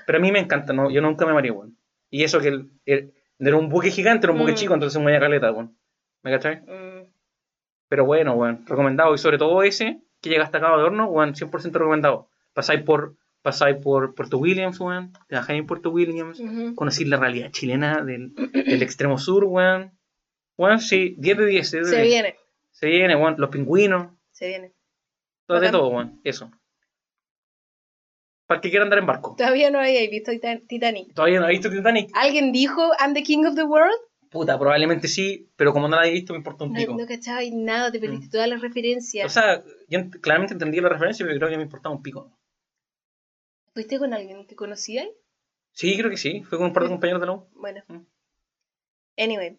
Pero 0.07 0.19
a 0.19 0.21
mí 0.21 0.33
me 0.33 0.39
encanta, 0.41 0.73
¿no? 0.73 0.91
yo 0.91 1.01
nunca 1.01 1.25
me 1.27 1.33
mareé, 1.33 1.51
weón. 1.53 1.79
Y 2.11 2.25
eso 2.25 2.41
que 2.41 2.49
el, 2.49 2.71
el- 2.87 3.13
era 3.39 3.57
un 3.57 3.69
buque 3.69 3.91
gigante, 3.91 4.27
era 4.27 4.33
un 4.33 4.39
buque 4.39 4.53
Mm. 4.53 4.57
chico, 4.57 4.75
entonces 4.75 5.01
muy 5.01 5.13
caleta, 5.19 5.53
weón. 5.53 5.77
¿Me 6.23 6.31
cachai? 6.31 6.63
Mm, 6.63 7.07
Pero 7.89 8.05
bueno, 8.05 8.33
weón, 8.35 8.65
recomendado. 8.67 9.15
Y 9.15 9.19
sobre 9.19 9.39
todo 9.39 9.63
ese, 9.63 10.01
que 10.21 10.31
llega 10.31 10.43
hasta 10.45 10.59
Cabo 10.61 10.79
de 10.79 10.85
Horno, 10.85 11.07
weón, 11.09 11.35
100% 11.37 11.79
recomendado. 11.79 12.29
Pasáis 12.53 12.83
por, 12.83 13.15
pasáis 13.47 13.77
por 13.77 14.15
Puerto 14.17 14.39
Williams, 14.39 14.81
weón. 14.81 15.13
Te 15.29 15.37
bajáis 15.37 15.61
en 15.61 15.67
Puerto 15.67 15.91
Williams. 15.91 16.43
Conocís 16.75 17.07
la 17.07 17.17
realidad 17.17 17.53
chilena 17.53 18.03
del, 18.03 18.35
del 18.35 18.83
extremo 18.83 19.19
sur, 19.19 19.45
weón. 19.45 19.97
Weón, 20.59 20.81
sí, 20.81 21.15
10 21.19 21.39
de 21.39 21.47
10. 21.47 21.71
10 21.71 21.85
de 21.85 21.91
Se 21.91 21.97
10. 22.03 22.07
viene, 22.09 22.37
Se 22.73 22.87
viene, 22.89 23.15
weón. 23.15 23.37
Los 23.39 23.51
pingüinos. 23.51 24.09
se 24.33 24.49
viene. 24.49 24.73
Todo 25.47 25.61
de 25.61 25.71
todo, 25.71 25.89
weón. 25.89 26.21
Eso. 26.25 26.51
Para 28.47 28.59
el 28.59 28.63
que 28.63 28.71
quiera 28.71 28.85
andar 28.85 28.99
en 28.99 29.07
barco. 29.07 29.35
Todavía 29.37 29.71
no 29.71 29.79
había 29.81 30.01
visto 30.11 30.31
Titan- 30.33 30.67
Titanic. 30.67 31.15
¿Todavía 31.15 31.41
no 31.41 31.47
ha 31.47 31.51
visto 31.51 31.71
Titanic? 31.71 32.11
¿Alguien 32.15 32.53
dijo 32.53 32.81
I'm 33.01 33.15
the 33.15 33.23
king 33.23 33.45
of 33.45 33.55
the 33.55 33.65
world? 33.65 33.95
Puta, 34.31 34.59
probablemente 34.59 35.09
sí, 35.09 35.49
pero 35.57 35.73
como 35.73 35.89
no 35.89 35.97
la 35.97 36.07
he 36.07 36.13
visto, 36.13 36.33
me 36.33 36.39
importa 36.39 36.65
un 36.65 36.73
No, 36.73 36.79
pico. 36.79 36.97
no 36.97 37.07
cachaba 37.07 37.43
y 37.45 37.53
nada, 37.53 37.91
te 37.93 37.99
perdiste 38.01 38.27
Mm. 38.27 38.31
todas 38.31 38.49
las 38.49 38.61
referencias. 38.61 39.25
O 39.27 39.29
sea, 39.29 39.63
yo 39.89 39.99
ent- 40.01 40.21
claramente 40.21 40.53
entendí 40.55 40.81
la 40.81 40.89
referencia, 40.89 41.25
pero 41.25 41.39
creo 41.39 41.49
que 41.51 41.57
me 41.57 41.63
importaba 41.63 41.95
un 41.95 42.03
pico. 42.03 42.37
¿Fuiste 43.77 43.99
con 43.99 44.15
alguien 44.15 44.47
que 44.47 44.57
conocías? 44.57 45.07
Sí, 45.73 45.99
creo 45.99 46.09
que 46.09 46.17
sí. 46.17 46.43
Fue 46.45 46.57
con 46.57 46.69
un 46.69 46.73
par 46.73 46.85
de 46.85 46.89
compañeros 46.89 47.21
de 47.21 47.27
la 47.27 47.33
U. 47.35 47.47
Bueno. 47.53 47.83
Mm. 47.89 48.07
Anyway, 49.19 49.59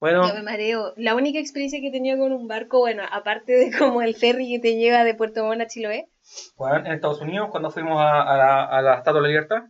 Bueno, 0.00 0.26
yo 0.26 0.34
me 0.34 0.42
mareo. 0.42 0.92
La 0.96 1.14
única 1.14 1.38
experiencia 1.38 1.80
que 1.80 1.86
he 1.86 1.92
tenido 1.92 2.18
con 2.18 2.32
un 2.32 2.48
barco, 2.48 2.80
bueno, 2.80 3.04
aparte 3.08 3.52
de 3.52 3.70
como 3.78 4.02
el 4.02 4.16
ferry 4.16 4.50
que 4.50 4.58
te 4.58 4.74
lleva 4.74 5.04
de 5.04 5.14
Puerto 5.14 5.44
Montt 5.44 5.60
a 5.60 5.66
Chiloé, 5.68 6.08
weón, 6.56 6.84
en 6.84 6.94
Estados 6.94 7.20
Unidos, 7.20 7.50
cuando 7.52 7.70
fuimos 7.70 8.00
a, 8.00 8.22
a 8.22 8.36
la, 8.36 8.64
a 8.64 8.82
la 8.82 8.94
Estatua 8.96 9.20
de 9.20 9.22
la 9.22 9.28
Libertad, 9.28 9.62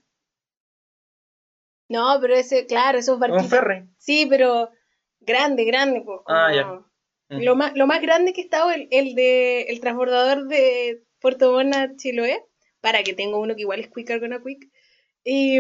no, 1.91 2.17
pero 2.23 2.35
ese, 2.35 2.65
claro, 2.67 2.97
esos 2.99 3.17
un 3.17 3.21
barquitos. 3.21 3.51
ferry. 3.51 3.85
Sí, 3.99 4.25
pero 4.31 4.71
grande, 5.21 5.65
grande. 5.65 6.01
Pues, 6.01 6.21
Ah, 6.27 6.51
ya. 6.55 6.65
Mm. 7.29 7.43
Lo 7.43 7.55
más, 7.57 7.77
lo 7.77 7.87
más 7.87 8.01
grande 8.01 8.33
que 8.33 8.41
estaba 8.41 8.75
el, 8.75 8.89
el 8.91 9.15
de 9.15 9.63
el 9.65 9.81
transbordador 9.81 10.47
de 10.47 11.03
Puerto 11.21 11.53
Montt 11.53 11.75
a 11.75 11.95
Chiloé, 11.97 12.43
para 12.85 13.03
que 13.03 13.15
tengo 13.15 13.41
uno 13.41 13.55
que 13.55 13.63
igual 13.63 13.81
es 13.81 13.89
Quick 13.91 14.07
Cargo 14.09 14.27
Quick. 14.45 14.71
Y, 15.25 15.59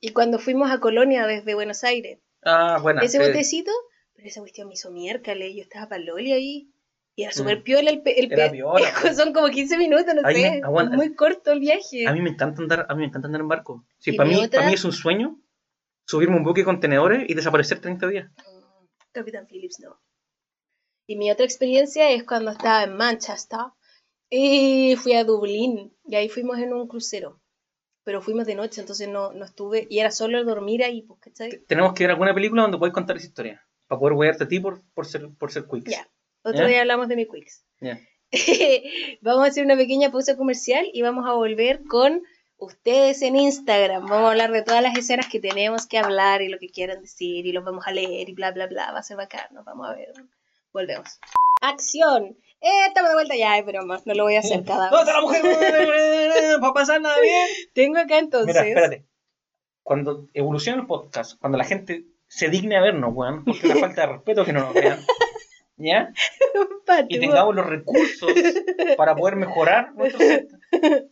y 0.00 0.08
cuando 0.12 0.40
fuimos 0.40 0.72
a 0.72 0.80
Colonia 0.80 1.24
desde 1.28 1.54
Buenos 1.54 1.84
Aires, 1.84 2.18
Ah, 2.44 2.80
bueno. 2.82 3.00
ese 3.00 3.18
sí. 3.18 3.24
botecito, 3.24 3.70
pero 4.16 4.26
esa 4.26 4.40
cuestión 4.40 4.66
me 4.66 4.74
hizo 4.74 4.90
miércoles, 4.90 5.52
yo 5.54 5.62
estaba 5.62 5.88
para 5.88 6.02
Loli 6.02 6.32
ahí. 6.32 6.68
Y 7.14 7.22
era 7.22 7.32
súper 7.32 7.58
Mm. 7.60 7.62
piola 7.62 7.90
el, 7.90 8.02
pe- 8.02 8.18
el 8.18 8.32
Era 8.32 8.46
pe- 8.46 8.50
piola, 8.56 8.90
pues. 9.14 9.16
Son 9.16 9.32
como 9.32 9.48
15 9.50 9.78
minutos, 9.78 10.12
no 10.16 10.28
sé. 10.28 10.60
aguanta. 10.64 10.94
Es 10.94 10.96
muy 10.96 11.14
corto 11.14 11.52
el 11.52 11.60
viaje. 11.60 12.08
A 12.08 12.12
mí 12.12 12.20
me 12.20 12.30
encanta 12.30 12.60
andar, 12.60 12.86
a 12.88 12.94
mí 12.94 13.00
me 13.02 13.06
encanta 13.06 13.28
andar 13.28 13.42
en 13.42 13.48
barco. 13.48 13.86
Sí, 13.98 14.10
¿Y 14.12 14.16
para 14.16 14.28
mí, 14.28 14.34
otra? 14.36 14.50
para 14.60 14.66
mí 14.66 14.74
es 14.74 14.84
un 14.84 14.92
sueño 14.92 15.38
subirme 16.06 16.36
un 16.38 16.42
buque 16.42 16.62
de 16.62 16.64
contenedores 16.64 17.30
y 17.30 17.34
desaparecer 17.34 17.80
30 17.80 18.08
días. 18.08 18.30
Mm, 18.38 18.86
Capitán 19.12 19.46
Phillips, 19.46 19.78
no. 19.78 20.00
Y 21.06 21.14
mi 21.16 21.30
otra 21.30 21.44
experiencia 21.44 22.10
es 22.10 22.24
cuando 22.24 22.50
estaba 22.50 22.82
en 22.82 22.96
Manchester 22.96 23.60
y 24.30 24.96
fui 24.96 25.12
a 25.12 25.24
Dublín 25.24 25.91
y 26.04 26.16
ahí 26.16 26.28
fuimos 26.28 26.58
en 26.58 26.72
un 26.72 26.86
crucero. 26.88 27.40
Pero 28.04 28.20
fuimos 28.20 28.46
de 28.46 28.56
noche, 28.56 28.80
entonces 28.80 29.08
no, 29.08 29.32
no 29.32 29.44
estuve 29.44 29.86
y 29.88 30.00
era 30.00 30.10
solo 30.10 30.42
dormir 30.44 30.82
ahí, 30.82 31.02
pues, 31.02 31.20
¿cachai? 31.20 31.58
Tenemos 31.68 31.92
que 31.92 32.04
ver 32.04 32.10
alguna 32.10 32.34
película 32.34 32.62
donde 32.62 32.78
puedes 32.78 32.92
contar 32.92 33.16
esa 33.16 33.26
historia. 33.26 33.66
Para 33.86 34.00
poder 34.00 34.14
wearte 34.14 34.44
a 34.44 34.48
ti 34.48 34.58
por, 34.58 34.82
por 34.94 35.06
ser, 35.06 35.28
por 35.38 35.52
ser 35.52 35.66
quicks. 35.66 35.90
Ya. 35.90 36.08
Otro 36.42 36.62
¿Ya? 36.62 36.66
día 36.66 36.80
hablamos 36.80 37.08
de 37.08 37.16
mi 37.16 37.26
Quicks. 37.26 37.64
Ya. 37.80 38.00
vamos 39.20 39.44
a 39.44 39.48
hacer 39.48 39.64
una 39.64 39.76
pequeña 39.76 40.10
pausa 40.10 40.36
comercial 40.36 40.86
y 40.92 41.02
vamos 41.02 41.28
a 41.28 41.34
volver 41.34 41.84
con 41.84 42.22
ustedes 42.56 43.22
en 43.22 43.36
Instagram. 43.36 44.08
Vamos 44.08 44.26
a 44.26 44.30
hablar 44.30 44.52
de 44.52 44.62
todas 44.62 44.82
las 44.82 44.96
escenas 44.96 45.28
que 45.28 45.38
tenemos 45.38 45.86
que 45.86 45.98
hablar 45.98 46.42
y 46.42 46.48
lo 46.48 46.58
que 46.58 46.68
quieran 46.68 47.00
decir 47.00 47.46
y 47.46 47.52
los 47.52 47.64
vamos 47.64 47.86
a 47.86 47.92
leer 47.92 48.28
y 48.28 48.32
bla, 48.32 48.50
bla, 48.50 48.66
bla. 48.66 48.92
Va 48.92 49.00
a 49.00 49.02
ser 49.02 49.16
bacán, 49.16 49.46
nos 49.52 49.64
vamos 49.64 49.88
a 49.88 49.94
ver. 49.94 50.12
Volvemos. 50.72 51.18
¡Acción! 51.60 52.36
Eh, 52.62 52.86
estamos 52.88 53.10
de 53.10 53.14
vuelta 53.16 53.34
ya, 53.36 53.60
pero 53.66 53.84
más, 53.84 54.06
no 54.06 54.14
lo 54.14 54.24
voy 54.24 54.36
a 54.36 54.40
hacer 54.40 54.62
cada 54.66 54.88
¿Dónde 54.90 55.04
vez. 55.04 55.08
está 55.08 55.20
la 55.20 55.26
mujer? 55.26 56.60
¿Para 56.60 56.72
pasar 56.72 57.00
nada 57.00 57.16
bien? 57.22 57.48
Tengo 57.74 57.98
acá 57.98 58.18
entonces. 58.18 58.54
Mira, 58.54 58.66
espérate. 58.68 59.06
Cuando 59.82 60.28
evoluciona 60.32 60.80
el 60.80 60.86
podcast, 60.86 61.38
cuando 61.40 61.58
la 61.58 61.64
gente 61.64 62.04
se 62.28 62.48
digne 62.48 62.76
a 62.76 62.80
vernos, 62.80 63.10
weón, 63.14 63.44
porque 63.44 63.58
es 63.58 63.64
una 63.64 63.80
falta 63.80 64.02
de 64.02 64.06
respeto 64.14 64.44
que 64.44 64.52
no 64.52 64.60
nos 64.60 64.74
vean, 64.74 65.00
¿ya? 65.76 66.12
Y 67.08 67.18
tengamos 67.18 67.54
los 67.54 67.66
recursos 67.66 68.30
para 68.96 69.16
poder 69.16 69.36
mejorar 69.36 69.92
nuestro 69.94 70.20
set. 70.20 70.48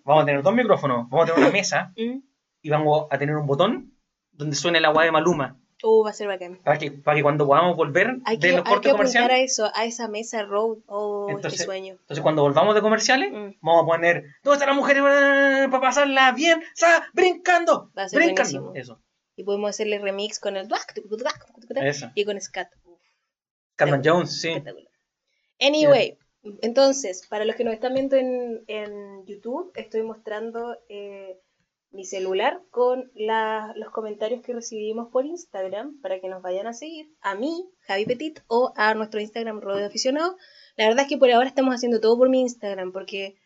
Vamos 0.04 0.22
a 0.22 0.26
tener 0.26 0.42
dos 0.42 0.54
micrófonos, 0.54 1.08
vamos 1.10 1.24
a 1.24 1.32
tener 1.34 1.40
una 1.48 1.52
mesa 1.52 1.92
Mm. 1.96 2.20
y 2.62 2.70
vamos 2.70 3.06
a 3.10 3.18
tener 3.18 3.34
un 3.36 3.46
botón 3.46 3.92
donde 4.30 4.54
suene 4.56 4.78
el 4.78 4.84
agua 4.84 5.04
de 5.04 5.10
Maluma. 5.12 5.58
Uh, 5.82 6.04
va 6.04 6.10
a 6.10 6.12
ser 6.12 6.28
bacán. 6.28 6.58
Para 6.62 6.78
que, 6.78 6.90
para 6.92 7.16
que 7.16 7.22
cuando 7.22 7.46
podamos 7.46 7.74
volver 7.76 8.18
Hay 8.26 8.36
de 8.36 8.52
los 8.52 8.64
cortes 8.64 8.90
a 8.90 8.96
comerciales, 8.96 9.52
eso, 9.52 9.70
a 9.74 9.84
esa 9.86 10.08
mesa 10.08 10.42
road. 10.42 10.78
Oh, 10.86 11.26
Entonces, 11.30 11.60
qué 11.60 11.64
sueño. 11.64 11.94
entonces 12.00 12.22
cuando 12.22 12.42
volvamos 12.42 12.74
de 12.74 12.82
comerciales, 12.82 13.32
Mm. 13.32 13.56
vamos 13.62 13.82
a 13.82 13.86
poner 13.86 14.24
¿Dónde 14.42 14.56
está 14.56 14.66
la 14.66 14.74
mujer 14.74 14.98
para 15.70 15.80
pasarla 15.80 16.32
bien? 16.32 16.62
¡Sa! 16.74 17.06
¡Brincando! 17.14 17.90
Va 17.96 18.02
a 18.04 18.08
ser 18.08 18.18
¡Brincando! 18.20 18.62
buenísimo. 18.62 18.94
Eso, 18.96 19.02
Y 19.36 19.44
podemos 19.44 19.70
hacerle 19.70 19.98
remix 19.98 20.38
con 20.38 20.56
el 20.56 20.68
eso. 21.82 22.10
y 22.14 22.24
con 22.24 22.40
Scat. 22.40 22.68
Carmen 23.76 24.02
Jones, 24.04 24.38
sí. 24.40 24.50
Anyway, 25.60 26.18
entonces, 26.62 27.26
para 27.28 27.44
los 27.44 27.56
que 27.56 27.64
nos 27.64 27.74
están 27.74 27.94
viendo 27.94 28.16
en, 28.16 28.62
en 28.66 29.24
YouTube, 29.26 29.72
estoy 29.74 30.02
mostrando 30.02 30.76
eh, 30.88 31.38
mi 31.92 32.04
celular 32.04 32.60
con 32.70 33.10
la- 33.14 33.72
los 33.76 33.90
comentarios 33.90 34.42
que 34.42 34.52
recibimos 34.52 35.08
por 35.10 35.26
Instagram 35.26 36.00
para 36.00 36.20
que 36.20 36.28
nos 36.28 36.40
vayan 36.42 36.66
a 36.66 36.72
seguir. 36.72 37.06
A 37.20 37.34
mí, 37.34 37.68
Javi 37.86 38.04
Petit, 38.06 38.40
o 38.46 38.72
a 38.76 38.94
nuestro 38.94 39.20
Instagram 39.20 39.60
Rodeo 39.60 39.86
Aficionado. 39.86 40.36
La 40.76 40.86
verdad 40.86 41.02
es 41.02 41.08
que 41.08 41.18
por 41.18 41.30
ahora 41.30 41.48
estamos 41.48 41.74
haciendo 41.74 42.00
todo 42.00 42.16
por 42.16 42.28
mi 42.28 42.40
Instagram, 42.42 42.92
porque 42.92 43.36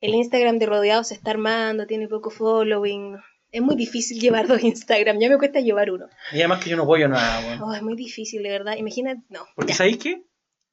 el 0.00 0.14
Instagram 0.14 0.58
de 0.58 0.66
Rodeado 0.66 1.04
se 1.04 1.14
está 1.14 1.30
armando, 1.30 1.86
tiene 1.86 2.08
poco 2.08 2.30
following. 2.30 3.16
Es 3.52 3.62
muy 3.62 3.76
difícil 3.76 4.18
llevar 4.20 4.48
dos 4.48 4.62
Instagram, 4.62 5.18
ya 5.20 5.28
me 5.28 5.38
cuesta 5.38 5.60
llevar 5.60 5.90
uno. 5.90 6.06
Y 6.32 6.38
además 6.38 6.62
que 6.64 6.70
yo 6.70 6.76
no 6.76 6.84
voy 6.86 7.02
a 7.04 7.08
nada, 7.08 7.40
weón. 7.46 7.62
Oh, 7.62 7.72
es 7.74 7.82
muy 7.82 7.94
difícil, 7.94 8.42
de 8.42 8.48
verdad. 8.50 8.76
Imagina, 8.76 9.14
no. 9.28 9.44
Porque 9.54 9.72
ya. 9.72 9.76
¿sabéis 9.78 9.98
qué? 9.98 10.24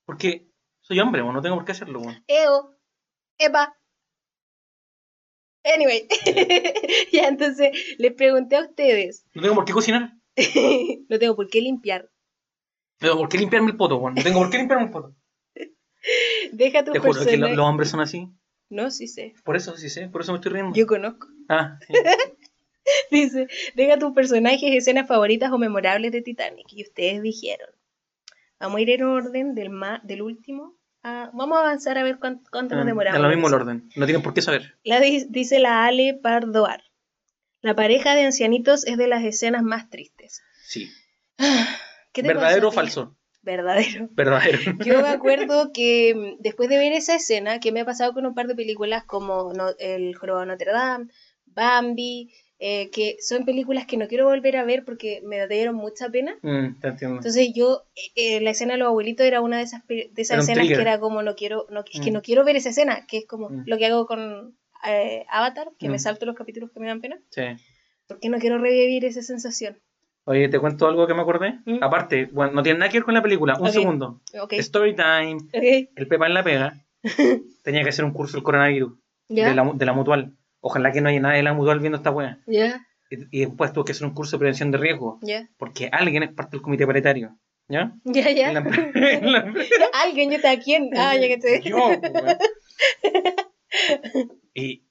Porque 0.06 0.50
soy 0.82 1.00
hombre, 1.00 1.22
no 1.22 1.42
tengo 1.42 1.58
por 1.58 1.66
qué 1.66 1.74
hacerlo, 1.74 2.00
weón. 2.00 2.24
Eo, 2.28 2.76
Epa. 3.38 3.76
Anyway, 5.74 6.08
ya 7.12 7.28
entonces 7.28 7.72
les 7.98 8.14
pregunté 8.14 8.56
a 8.56 8.62
ustedes, 8.62 9.26
No 9.34 9.42
tengo 9.42 9.56
por 9.56 9.66
qué 9.66 9.74
cocinar. 9.74 10.14
no 11.10 11.20
tengo 11.20 11.36
por 11.36 11.50
qué 11.50 11.62
limpiar. 11.62 12.10
No 13.02 13.08
tengo 13.08 13.18
por 13.18 13.30
qué 13.30 13.38
limpiarme 13.38 13.72
el 13.72 13.78
poto, 13.78 13.98
weón. 13.98 14.16
No 14.16 14.24
tengo 14.24 14.40
por 14.40 14.50
qué 14.50 14.58
limpiarme 14.58 14.86
el 14.86 14.92
poto. 14.92 15.16
Deja 16.52 16.84
tu 16.84 16.92
Te 16.94 17.00
juro 17.00 17.26
que 17.26 17.38
lo- 17.38 17.48
los 17.50 17.66
hombres 17.66 17.90
son 17.90 18.00
así. 18.00 18.28
No, 18.70 18.92
sí 18.92 19.08
sé. 19.08 19.34
Por 19.44 19.56
eso, 19.56 19.76
sí 19.78 19.90
sé, 19.90 20.08
por 20.10 20.22
eso 20.22 20.32
me 20.32 20.38
estoy 20.38 20.52
riendo. 20.54 20.76
Yo 20.76 20.86
conozco. 20.88 21.28
Ah, 21.50 21.78
sí. 21.88 21.94
Dice, 23.12 23.48
deja 23.76 23.98
tus 23.98 24.14
personajes, 24.14 24.72
escenas 24.74 25.08
favoritas 25.08 25.52
o 25.52 25.58
memorables 25.58 26.12
de 26.12 26.22
Titanic. 26.22 26.68
Y 26.74 26.84
ustedes 26.84 27.22
dijeron. 27.22 27.70
Vamos 28.60 28.78
a 28.78 28.82
ir 28.82 28.90
en 28.92 29.04
orden 29.04 29.56
del 29.56 29.70
ma- 29.70 30.02
del 30.04 30.22
último. 30.22 30.78
A- 31.04 31.30
vamos 31.34 31.58
a 31.58 31.62
avanzar 31.62 31.97
a 31.97 32.04
ver 32.04 32.20
cuánto, 32.20 32.50
cuánto 32.52 32.76
nos 32.76 32.84
Ah, 32.84 32.88
demoramos. 32.88 33.20
Da 33.22 33.28
lo 33.28 33.34
mismo 33.34 33.47
el 33.47 33.54
orden. 33.54 33.89
No 33.95 34.06
tienen 34.06 34.22
por 34.24 34.34
qué 34.34 34.41
saber. 34.41 34.78
La 34.84 35.00
di- 35.00 35.26
dice 35.30 35.60
la 35.60 35.86
Ale 35.86 36.14
Pardoar. 36.22 36.84
La 37.62 37.76
pareja 37.76 38.16
de 38.16 38.24
ancianitos 38.24 38.86
es 38.86 38.97
de 38.97 39.08
las 39.08 39.24
escenas 39.24 39.64
más 39.64 39.89
tristes. 39.89 40.41
Sí. 40.66 40.89
¿Qué 42.12 42.22
te 42.22 42.28
¿Verdadero 42.28 42.70
o 42.70 42.72
falso? 42.72 43.16
Verdadero. 43.41 44.10
Verdadero. 44.12 44.60
Yo 44.86 45.02
me 45.02 45.10
acuerdo 45.10 45.72
que 45.74 46.14
mm, 46.16 46.41
después 46.41 46.70
de 46.70 46.78
ver 46.78 46.91
esa 46.93 47.16
escena, 47.16 47.60
que 47.60 47.72
me 47.72 47.82
ha 47.82 47.86
pasado 47.86 48.14
con 48.14 48.26
un 48.26 48.34
par 48.34 48.47
de 48.47 48.56
películas 48.56 49.04
como 49.06 49.54
no- 49.54 49.74
El 49.80 50.16
Jorobado 50.16 50.41
de 50.41 50.47
Notre 50.47 50.72
Dame, 50.72 51.08
Bambi, 51.45 52.32
eh, 52.60 52.89
que 52.91 53.16
son 53.22 53.45
películas 53.45 53.86
que 53.86 53.95
no 53.97 54.07
quiero 54.07 54.26
volver 54.26 54.57
a 54.57 54.66
ver 54.66 54.84
porque 54.86 55.22
me 55.26 55.47
dieron 55.47 55.76
mucha 55.76 56.10
pena. 56.10 56.36
Mm, 56.41 56.80
te 56.82 56.88
entiendo. 56.89 57.18
Entonces 57.18 57.51
yo, 57.55 57.84
eh, 57.95 58.38
eh, 58.38 58.41
la 58.41 58.51
escena 58.51 58.74
de 58.74 58.80
los 58.80 58.88
abuelitos 58.89 59.26
era 59.26 59.39
una 59.41 59.57
de 59.57 59.64
esas, 59.64 59.88
de 59.88 60.10
esas 60.18 60.39
escenas 60.43 60.68
que 60.68 60.74
era 60.74 60.99
como 60.99 61.22
no 61.24 61.36
quiero, 61.36 61.66
no, 61.70 61.84
es 61.89 61.99
que 62.01 62.12
Mm. 62.12 62.14
no 62.16 62.22
quiero 62.22 62.43
ver 62.43 62.55
esa 62.57 62.70
escena, 62.70 63.05
que 63.07 63.20
es 63.20 63.26
como 63.26 63.49
Mm. 63.49 63.64
lo 63.66 63.78
que 63.78 63.86
hago 63.86 64.05
con 64.05 64.55
eh, 64.88 65.26
Avatar, 65.30 65.70
que 65.78 65.89
me 65.89 65.95
Mm. 65.97 65.99
salto 65.99 66.26
los 66.26 66.36
capítulos 66.36 66.72
que 66.72 66.80
me 66.80 66.88
dan 66.88 67.01
pena, 67.01 67.18
Sí. 67.32 67.41
porque 68.07 68.30
no 68.30 68.39
quiero 68.39 68.57
revivir 68.60 69.03
esa 69.03 69.22
sensación. 69.22 69.78
Oye, 70.26 70.47
¿te 70.47 70.57
cuento 70.60 70.88
algo 70.88 71.05
que 71.07 71.14
me 71.14 71.22
acordé? 71.22 71.60
Mm. 71.66 71.82
Aparte, 71.84 72.28
bueno, 72.32 72.53
no 72.53 72.64
tiene 72.64 72.80
nada 72.80 72.89
que 72.91 72.97
ver 72.99 73.03
con 73.03 73.14
la 73.14 73.22
película. 73.22 73.55
Un 73.60 73.68
Ok. 73.68 73.74
segundo. 73.74 74.22
Ok, 74.41 74.53
Story 74.53 74.95
time. 74.95 75.36
ok, 75.53 75.89
El 75.95 76.07
Pepa 76.07 76.28
en 76.28 76.34
la 76.34 76.43
pega. 76.43 76.86
Tenía 77.64 77.84
que 77.84 77.89
hacer 77.89 78.05
un 78.05 78.14
curso 78.14 78.38
del 78.38 78.43
coronavirus. 78.43 78.93
ya, 79.28 79.49
De, 79.49 79.53
la, 79.55 79.70
de 79.74 79.86
la 79.86 79.93
mutual. 79.93 80.34
Ojalá 80.62 80.91
que 80.91 81.01
no 81.01 81.10
haya 81.10 81.20
nadie 81.20 81.38
de 81.38 81.43
la 81.43 81.53
mutual 81.53 81.80
viendo 81.80 81.97
esta 81.97 82.14
ya, 82.47 82.86
Y, 83.10 83.41
y 83.41 83.45
después 83.45 83.72
tuvo 83.74 83.86
que 83.86 83.93
hacer 83.93 84.05
un 84.07 84.14
curso 84.14 84.36
de 84.36 84.39
prevención 84.39 84.72
de 84.72 84.78
riesgo. 84.78 85.20
Porque 85.57 85.89
alguien 85.91 86.24
es 86.24 86.34
parte 86.34 86.57
del 86.57 86.62
comité 86.62 86.86
paritario. 86.86 87.38
¿Ya? 87.68 87.93
ya, 88.03 88.32
ya. 88.32 88.49
Alguien, 90.03 90.32
yo 90.32 90.38
está 90.38 90.57
quién. 90.60 90.89
Ah, 90.97 91.16
ya 91.16 91.28
que 91.28 91.38
te. 91.38 91.62
Yo, 91.62 91.78
pues. 92.01 92.38
Y 94.53 94.86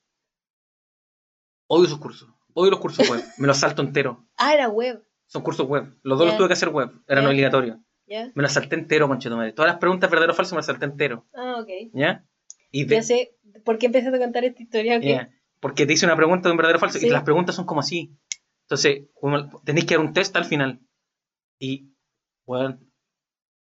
odio 1.67 1.87
esos 1.87 1.99
cursos. 1.99 2.29
Odio 2.55 2.71
los 2.71 2.81
cursos 2.81 3.09
web. 3.11 3.23
Me 3.39 3.47
los 3.47 3.59
salto 3.59 3.83
entero. 3.83 4.25
Ah, 4.37 4.55
era 4.55 4.69
web. 4.69 5.03
Son 5.27 5.43
cursos 5.43 5.67
web. 5.67 5.93
Los 6.03 6.19
dos 6.19 6.27
los 6.29 6.37
tuve 6.39 6.47
que 6.49 6.53
hacer 6.55 6.69
web. 6.69 6.91
Eran 7.09 7.25
obligatorios. 7.27 7.79
Me 8.35 8.43
las 8.43 8.53
salté 8.55 8.77
entero, 8.77 9.09
conchetumare. 9.09 9.53
Todas 9.53 9.73
las 9.73 9.81
preguntas 9.81 10.09
verdadero 10.09 10.33
o 10.33 10.37
falso 10.37 10.55
me 10.55 10.61
las 10.61 10.67
salté 10.67 10.85
entero. 10.87 11.27
Ah, 11.35 11.57
ok. 11.61 11.69
¿Ya? 11.93 12.25
Y 12.71 12.85
de- 12.85 12.95
Ya 12.97 13.03
sé 13.03 13.35
por 13.65 13.79
qué 13.79 13.87
empezaste 13.87 14.17
a 14.17 14.21
contar 14.21 14.45
esta 14.45 14.63
historia. 14.63 14.97
ok. 14.99 15.03
Porque 15.61 15.87
te 15.87 15.93
hice 15.93 16.07
una 16.07 16.17
pregunta 16.17 16.49
de 16.49 16.53
un 16.53 16.57
verdadero 16.57 16.79
o 16.79 16.81
falso 16.81 16.99
Sí. 16.99 17.07
y 17.07 17.11
las 17.11 17.25
preguntas 17.25 17.55
son 17.55 17.67
como 17.67 17.81
así. 17.81 18.17
Entonces, 18.63 19.05
tenéis 19.65 19.87
que 19.87 19.95
dar 19.97 20.05
un 20.05 20.13
test 20.13 20.37
al 20.37 20.45
final. 20.45 20.81
Y, 21.59 21.93
bueno, 22.47 22.79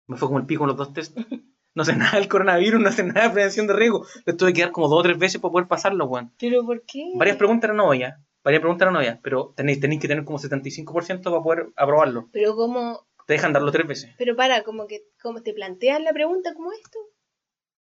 me 0.06 0.16
fue 0.16 0.28
como 0.28 0.38
el 0.38 0.46
pico 0.46 0.64
en 0.64 0.68
los 0.68 0.76
dos 0.76 0.92
test. 0.92 1.16
No 1.76 1.84
sé 1.84 1.96
nada 1.96 2.18
del 2.20 2.28
coronavirus, 2.28 2.80
no 2.80 2.92
sé 2.92 3.02
nada 3.02 3.26
de 3.26 3.30
prevención 3.34 3.66
de 3.66 3.72
riesgo. 3.72 4.06
Les 4.26 4.36
tuve 4.36 4.52
que 4.52 4.60
dar 4.60 4.70
como 4.70 4.86
dos 4.88 5.00
o 5.00 5.02
tres 5.02 5.18
veces 5.18 5.40
para 5.40 5.50
poder 5.50 5.66
pasarlo, 5.66 6.06
weón. 6.06 6.32
¿Pero 6.38 6.64
por 6.64 6.84
qué? 6.84 7.02
Varias 7.16 7.36
preguntas 7.36 7.64
eran 7.68 7.80
obvias. 7.80 8.14
Varias 8.44 8.60
preguntas 8.60 8.86
eran 8.86 8.94
obvias, 8.94 9.18
pero 9.24 9.52
tenéis, 9.56 9.80
tenéis 9.80 10.00
que 10.00 10.06
tener 10.06 10.24
como 10.24 10.38
75% 10.38 11.24
para 11.24 11.42
poder 11.42 11.66
aprobarlo. 11.74 12.28
Pero 12.32 12.54
como... 12.54 13.08
Te 13.26 13.32
dejan 13.32 13.52
darlo 13.52 13.72
tres 13.72 13.88
veces. 13.88 14.14
Pero 14.18 14.36
para, 14.36 14.62
como 14.62 14.86
que 14.86 15.02
como 15.20 15.42
te 15.42 15.52
plantean 15.52 16.04
la 16.04 16.12
pregunta 16.12 16.54
como 16.54 16.70
esto. 16.70 16.96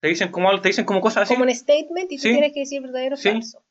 Te 0.01 0.09
dicen 0.09 0.31
como, 0.31 0.59
te 0.63 0.69
dicen 0.71 0.87
como 0.87 1.03
cosas 1.03 1.25
así. 1.25 1.35
Como 1.35 1.45
un 1.45 1.55
statement 1.55 2.11
y 2.13 2.17
tú 2.17 2.23
Sí. 2.23 2.31
tienes 2.31 2.55
que 2.55 2.61
decir 2.61 2.81
verdadero 2.81 3.17
o 3.17 3.19
Sí. 3.19 3.31
falso. 3.31 3.63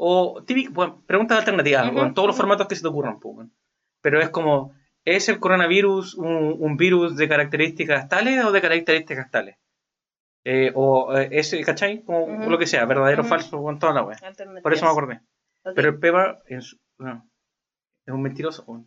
O 0.00 0.44
típico, 0.46 0.72
bueno, 0.72 1.02
preguntas 1.06 1.38
alternativas, 1.38 1.90
o 1.92 2.04
en 2.04 2.14
todos 2.14 2.28
los 2.28 2.36
formatos 2.36 2.68
que 2.68 2.76
se 2.76 2.82
te 2.82 2.88
ocurran. 2.88 3.18
pues. 3.18 3.48
Pero 4.00 4.20
es 4.20 4.28
como, 4.28 4.72
¿es 5.04 5.28
el 5.28 5.40
coronavirus 5.40 6.14
un, 6.14 6.54
un 6.56 6.76
virus 6.76 7.16
de 7.16 7.28
características 7.28 8.08
tales 8.08 8.44
o 8.44 8.52
de 8.52 8.60
características 8.60 9.28
tales? 9.30 9.56
Eh, 10.44 10.70
o 10.74 11.16
eh, 11.18 11.28
es, 11.32 11.54
¿cachai? 11.66 12.02
Como 12.04 12.24
Ujú. 12.24 12.48
lo 12.48 12.58
que 12.58 12.66
sea, 12.66 12.84
verdadero 12.84 13.22
o 13.22 13.26
falso, 13.26 13.60
con 13.60 13.78
toda 13.78 13.92
la 13.92 14.02
wea. 14.04 14.16
Alternativas. 14.22 14.62
Por 14.62 14.72
eso 14.72 14.84
me 14.84 14.90
acordé. 14.92 15.20
Pero 15.74 15.88
el 15.88 15.98
Pepa 15.98 16.38
es, 16.46 16.76
un 18.06 18.22
mentiroso, 18.22 18.64
weón. 18.66 18.86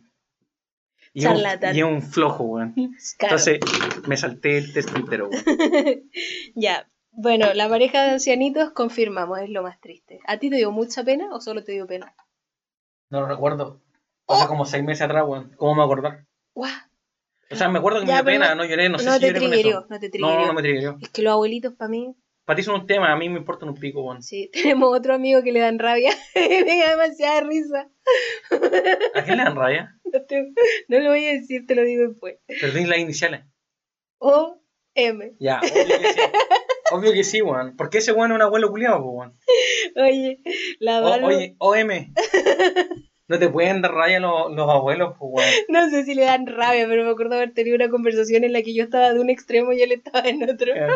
Y 1.12 1.26
un, 1.26 1.36
y 1.36 1.78
es 1.78 1.84
un 1.84 2.02
flojo, 2.02 2.44
weón. 2.44 2.74
Claro. 3.18 3.36
Entonces, 3.36 3.60
me 4.08 4.16
salté 4.16 4.56
el 4.56 4.72
test 4.72 4.96
entero, 4.96 5.28
weón. 5.28 5.44
ya. 6.54 6.88
Bueno, 7.12 7.52
la 7.54 7.68
pareja 7.68 8.02
de 8.04 8.10
ancianitos 8.12 8.70
confirmamos, 8.72 9.38
es 9.40 9.50
lo 9.50 9.62
más 9.62 9.78
triste. 9.80 10.20
¿A 10.26 10.38
ti 10.38 10.48
te 10.50 10.56
dio 10.56 10.70
mucha 10.72 11.04
pena 11.04 11.28
o 11.34 11.40
solo 11.40 11.62
te 11.62 11.72
dio 11.72 11.86
pena? 11.86 12.14
No 13.10 13.20
lo 13.20 13.26
recuerdo. 13.28 13.80
Hace 14.28 14.46
como 14.46 14.64
seis 14.64 14.82
meses 14.82 15.02
atrás, 15.02 15.24
weón. 15.26 15.52
¿Cómo 15.56 15.74
me 15.74 15.82
acordar? 15.82 16.24
¡Guau! 16.54 16.70
O 17.50 17.54
sea, 17.56 17.68
me 17.68 17.78
acuerdo 17.80 18.00
que 18.00 18.06
Ya, 18.06 18.22
me 18.22 18.30
dio 18.32 18.40
pena, 18.40 18.54
no- 18.54 18.62
no 18.62 18.68
lloré, 18.68 18.88
no 18.88 18.98
sé 18.98 19.04
No 19.04 19.12
si 19.14 19.20
te 19.20 19.26
lloré 19.26 19.40
con 19.40 19.52
eso. 19.52 19.86
no 19.90 20.00
te 20.00 20.06
No, 20.06 20.10
triguerió. 20.10 20.46
no 20.46 20.54
me 20.54 20.62
triguerió. 20.62 20.98
Es 21.02 21.10
que 21.10 21.20
los 21.22 21.32
abuelitos 21.34 21.74
para 21.74 21.90
mí, 21.90 22.14
Para 22.46 22.56
ti 22.56 22.62
son 22.62 22.80
un 22.80 22.86
tema, 22.86 23.12
a 23.12 23.16
mí 23.16 23.28
me 23.28 23.38
importan 23.38 23.68
un 23.68 23.74
pico, 23.76 24.02
weón. 24.02 24.22
sí. 24.22 24.50
Tenemos 24.80 24.96
otro 24.96 25.12
amigo 25.14 25.42
que 25.42 25.52
le 25.52 25.60
dan 25.60 25.78
rabia. 25.78 26.12
me 26.34 26.78
da 26.82 26.90
demasiada 26.92 27.42
risa. 27.42 27.90
¿A 29.14 29.22
quién 29.24 29.36
le 29.36 29.44
dan 29.44 29.56
raya? 29.56 29.98
No, 30.12 30.20
te- 30.26 30.52
no 30.88 30.98
lo 30.98 31.08
voy 31.08 31.24
a 31.24 31.32
decir, 31.32 31.66
te 31.66 31.74
lo 31.74 31.82
digo 31.84 32.06
después. 32.08 32.36
Pero 32.46 32.72
las 32.86 32.98
iniciales. 32.98 33.44
O 34.18 34.58
M. 34.94 35.32
Ya, 35.38 35.60
sí. 35.62 36.20
Obvio 36.92 37.12
que 37.12 37.24
sí, 37.24 37.42
weón. 37.42 37.76
¿Por 37.76 37.90
qué 37.90 37.98
ese 37.98 38.12
weón 38.12 38.30
es 38.32 38.36
un 38.36 38.42
abuelo 38.42 38.70
culiado, 38.70 39.02
weón? 39.02 39.36
Oye, 39.96 40.40
la 40.78 41.00
Valo, 41.00 41.26
oye, 41.26 41.56
OM. 41.58 41.88
No 43.28 43.38
te 43.38 43.48
pueden 43.48 43.80
dar 43.80 43.92
raya 43.92 44.20
los, 44.20 44.52
los 44.52 44.68
abuelos, 44.68 45.14
pues, 45.18 45.30
weón. 45.32 45.50
no 45.68 45.90
sé 45.90 46.04
si 46.04 46.14
le 46.14 46.24
dan 46.24 46.46
rabia, 46.46 46.86
pero 46.86 47.04
me 47.04 47.10
acuerdo 47.10 47.36
haber 47.36 47.54
tenido 47.54 47.76
una 47.76 47.88
conversación 47.88 48.44
en 48.44 48.52
la 48.52 48.62
que 48.62 48.74
yo 48.74 48.84
estaba 48.84 49.12
de 49.12 49.20
un 49.20 49.30
extremo 49.30 49.72
y 49.72 49.80
él 49.80 49.92
estaba 49.92 50.28
en 50.28 50.42
otro. 50.42 50.72
Eh, 50.74 50.88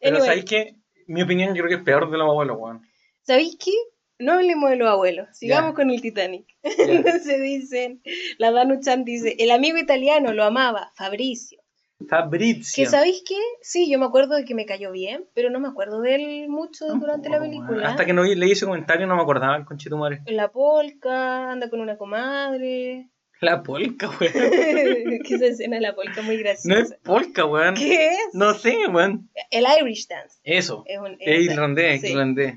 Pero 0.00 0.16
Anyway. 0.16 0.26
¿sabéis 0.26 0.44
qué? 0.44 0.76
Mi 1.06 1.22
opinión 1.22 1.54
yo 1.54 1.62
creo 1.64 1.68
que 1.68 1.80
es 1.80 1.84
peor 1.84 2.10
de 2.10 2.18
los 2.18 2.28
abuelos, 2.28 2.56
weón. 2.58 2.82
¿Sabéis 3.22 3.56
qué? 3.62 3.72
No 4.18 4.34
hablemos 4.34 4.70
de 4.70 4.76
los 4.76 4.88
abuelos, 4.88 5.28
sigamos 5.32 5.74
con 5.74 5.90
el 5.90 6.00
Titanic. 6.00 6.46
Ya. 6.62 6.70
Entonces 6.78 7.42
dicen, 7.42 8.02
la 8.38 8.52
Danu 8.52 8.80
Chan 8.80 9.04
dice, 9.04 9.34
el 9.38 9.50
amigo 9.50 9.78
italiano 9.78 10.32
lo 10.32 10.44
amaba, 10.44 10.92
Fabricio. 10.94 11.61
Fabrizio. 12.08 12.84
Que 12.84 12.90
sabéis 12.90 13.22
qué? 13.26 13.36
Sí, 13.60 13.90
yo 13.90 13.98
me 13.98 14.06
acuerdo 14.06 14.36
de 14.36 14.44
que 14.44 14.54
me 14.54 14.66
cayó 14.66 14.92
bien, 14.92 15.26
pero 15.34 15.50
no 15.50 15.60
me 15.60 15.68
acuerdo 15.68 16.00
de 16.00 16.14
él 16.14 16.48
mucho 16.48 16.86
durante 16.94 17.28
la 17.28 17.40
película. 17.40 17.88
Hasta 17.88 18.04
que 18.06 18.12
no 18.12 18.22
leí 18.24 18.52
ese 18.52 18.66
comentario 18.66 19.06
no 19.06 19.16
me 19.16 19.22
acordaba 19.22 19.56
el 19.56 19.64
conchetumare. 19.64 20.22
La 20.26 20.50
polca, 20.50 21.50
anda 21.50 21.68
con 21.70 21.80
una 21.80 21.96
comadre. 21.98 23.08
La 23.40 23.60
polca, 23.64 24.08
weón. 24.20 24.32
que 25.24 25.34
esa 25.34 25.46
escena 25.46 25.74
de 25.76 25.82
la 25.82 25.96
polca 25.96 26.22
muy 26.22 26.36
No 26.36 26.42
graciosa. 26.42 26.80
es 26.80 26.94
polka, 27.02 27.44
weón. 27.44 27.74
¿Qué 27.74 28.10
es? 28.10 28.18
No 28.34 28.54
sé, 28.54 28.86
weón. 28.88 29.30
El 29.50 29.64
Irish 29.80 30.06
Dance. 30.06 30.38
Eso. 30.44 30.84
Es 30.86 30.98
un, 31.00 31.14
Es 31.18 31.18
es- 31.20 31.44
irlandés, 31.46 32.00
sí. 32.02 32.08
irlandés. 32.10 32.54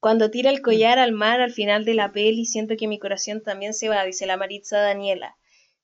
Cuando 0.00 0.30
tira 0.30 0.50
el 0.50 0.62
collar 0.62 0.98
al 0.98 1.12
mar 1.12 1.40
al 1.42 1.50
final 1.52 1.84
de 1.84 1.94
la 1.94 2.12
peli, 2.12 2.46
siento 2.46 2.76
que 2.78 2.86
mi 2.88 2.98
corazón 2.98 3.42
también 3.42 3.74
se 3.74 3.88
va, 3.90 4.04
dice 4.04 4.24
la 4.26 4.36
Maritza 4.38 4.78
Daniela. 4.78 5.36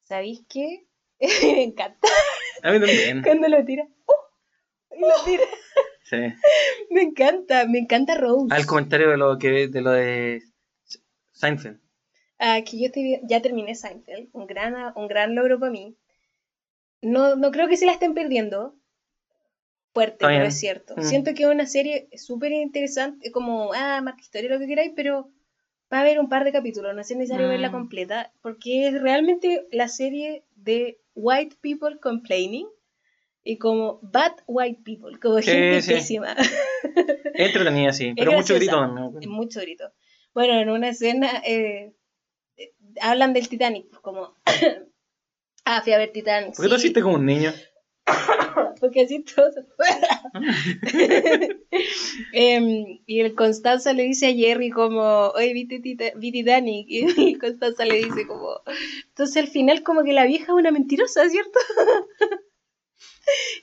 ¿Sabéis 0.02 0.44
qué? 0.48 0.86
me 1.42 1.62
encanta 1.64 2.08
A 2.62 2.72
mí 2.72 2.78
también. 2.80 3.22
cuando 3.26 3.48
lo 3.48 3.64
tira. 3.64 3.86
¡Oh! 4.06 4.94
Y 4.96 5.00
lo 5.00 5.08
tira. 5.24 5.44
Sí. 6.04 6.16
Me 6.90 7.02
encanta, 7.02 7.66
me 7.66 7.78
encanta 7.78 8.16
Rose. 8.16 8.54
El 8.54 8.66
comentario 8.66 9.08
de 9.10 9.16
lo 9.16 9.38
que 9.38 9.68
de 9.68 9.80
lo 9.80 9.90
de 9.92 10.42
Seinfeld. 11.32 11.80
Ah, 12.38 12.60
que 12.68 12.78
yo 12.78 12.86
estoy, 12.86 13.20
ya 13.24 13.40
terminé 13.40 13.74
Seinfeld, 13.74 14.28
un 14.32 14.46
gran, 14.46 14.74
un 14.96 15.08
gran 15.08 15.34
logro 15.34 15.58
para 15.58 15.72
mí. 15.72 15.96
No, 17.00 17.36
no 17.36 17.50
creo 17.50 17.66
que 17.68 17.76
se 17.76 17.86
la 17.86 17.92
estén 17.92 18.14
perdiendo. 18.14 18.76
Fuerte, 19.94 20.18
pero 20.26 20.44
es 20.44 20.58
cierto. 20.58 20.94
Mm. 20.96 21.02
Siento 21.02 21.34
que 21.34 21.42
es 21.44 21.48
una 21.48 21.66
serie 21.66 22.08
súper 22.16 22.52
interesante, 22.52 23.30
como, 23.30 23.72
ah, 23.74 24.00
marca 24.02 24.20
historia, 24.22 24.50
lo 24.50 24.58
que 24.58 24.66
queráis, 24.66 24.92
pero 24.96 25.30
va 25.92 25.98
a 25.98 26.00
haber 26.00 26.18
un 26.18 26.28
par 26.28 26.44
de 26.44 26.52
capítulos, 26.52 26.94
no 26.94 27.00
es 27.00 27.10
necesario 27.14 27.46
Mm. 27.46 27.50
verla 27.50 27.70
completa, 27.70 28.32
porque 28.42 28.88
es 28.88 29.00
realmente 29.00 29.66
la 29.70 29.88
serie 29.88 30.44
de 30.56 30.98
white 31.14 31.56
people 31.60 31.98
complaining 32.00 32.68
y 33.44 33.58
como 33.58 33.98
bad 34.02 34.32
white 34.46 34.82
people, 34.84 35.18
como 35.18 35.36
gente 35.40 35.82
sí. 35.82 35.92
pésima. 35.92 36.36
Entretenida, 37.34 37.92
sí. 37.92 38.14
Pero 38.16 38.32
mucho 38.32 38.54
grito 38.54 38.76
también. 38.76 39.30
mucho 39.30 39.60
grito. 39.60 39.92
Bueno, 40.32 40.58
en 40.58 40.70
una 40.70 40.90
escena 40.90 41.42
eh, 41.44 41.92
eh, 42.56 42.72
hablan 43.00 43.32
del 43.32 43.48
Titanic, 43.48 43.90
como, 44.00 44.34
ah, 45.64 45.82
fui 45.82 45.92
a 45.92 45.98
ver 45.98 46.12
Titanic. 46.12 46.54
¿Por 46.56 46.64
qué 46.64 46.68
tú 46.68 46.76
sí, 46.76 46.86
hiciste 46.86 47.02
como 47.02 47.16
un 47.16 47.26
niño? 47.26 47.52
porque 48.80 49.02
así 49.02 49.22
todo. 49.24 49.52
Em, 52.32 53.00
y 53.06 53.20
el 53.20 53.34
Constanza 53.34 53.92
le 53.92 54.04
dice 54.04 54.28
a 54.28 54.34
Jerry 54.34 54.70
como, 54.70 55.28
oye, 55.30 55.52
¿viste 55.52 55.80
Tita- 55.80 56.12
vi 56.16 56.32
Titanic? 56.32 56.86
Y 56.90 57.34
Constanza 57.38 57.84
le 57.84 57.96
dice 57.96 58.26
como, 58.26 58.60
entonces 59.08 59.36
al 59.36 59.48
final 59.48 59.82
como 59.82 60.02
que 60.04 60.12
la 60.12 60.24
vieja 60.26 60.44
es 60.46 60.50
una 60.50 60.70
mentirosa, 60.70 61.28
¿cierto? 61.28 61.58